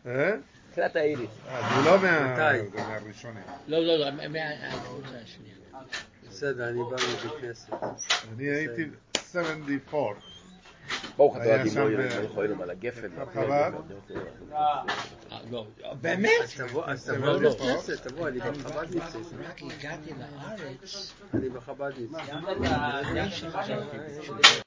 אה? 0.07 0.31
תחילת 0.71 0.97
היידיס. 0.97 1.31
זה 1.45 1.91
לא 1.91 1.99
מהראשונים. 2.01 3.43
לא, 3.69 3.79
לא, 3.87 3.99
לא, 3.99 4.11
מהקבוצה 4.11 5.09
השנייה. 5.25 5.55
בסדר, 6.29 6.69
אני 6.69 6.79
בא 6.91 6.97
מבית 6.97 7.33
כנסת. 7.41 7.73
אני 8.35 8.45
הייתי 8.45 8.83
74. 9.33 10.21
ברוך 11.17 11.37
אתה 11.37 11.45
היה 11.45 11.53
יודע, 11.59 11.71
שם, 11.71 11.89
דיברו 11.89 12.03
אה, 12.03 12.23
יכולים 12.25 12.61
על 12.61 12.71
הגפן. 12.71 13.09
חב"ד. 13.35 13.73
אה, 14.53 14.83
לא, 15.51 15.67
באמת? 16.01 16.31
אז 16.43 16.55
תבוא, 16.55 16.85
אז 16.87 17.05
תבוא 17.05 17.27
לא, 17.27 17.43
לא. 17.43 17.51
לבית 17.51 17.59
כנסת, 17.59 18.07
תבוא, 18.07 18.29
אני 18.29 18.39
בחב"דניק. 18.41 19.03
רק 19.49 19.63
הגעתי 19.63 20.11
לארץ, 20.19 21.13
אני 21.35 21.49
בחב"דניק. 21.49 22.11
לפני 23.01 23.31
שחזרתי. 23.31 24.61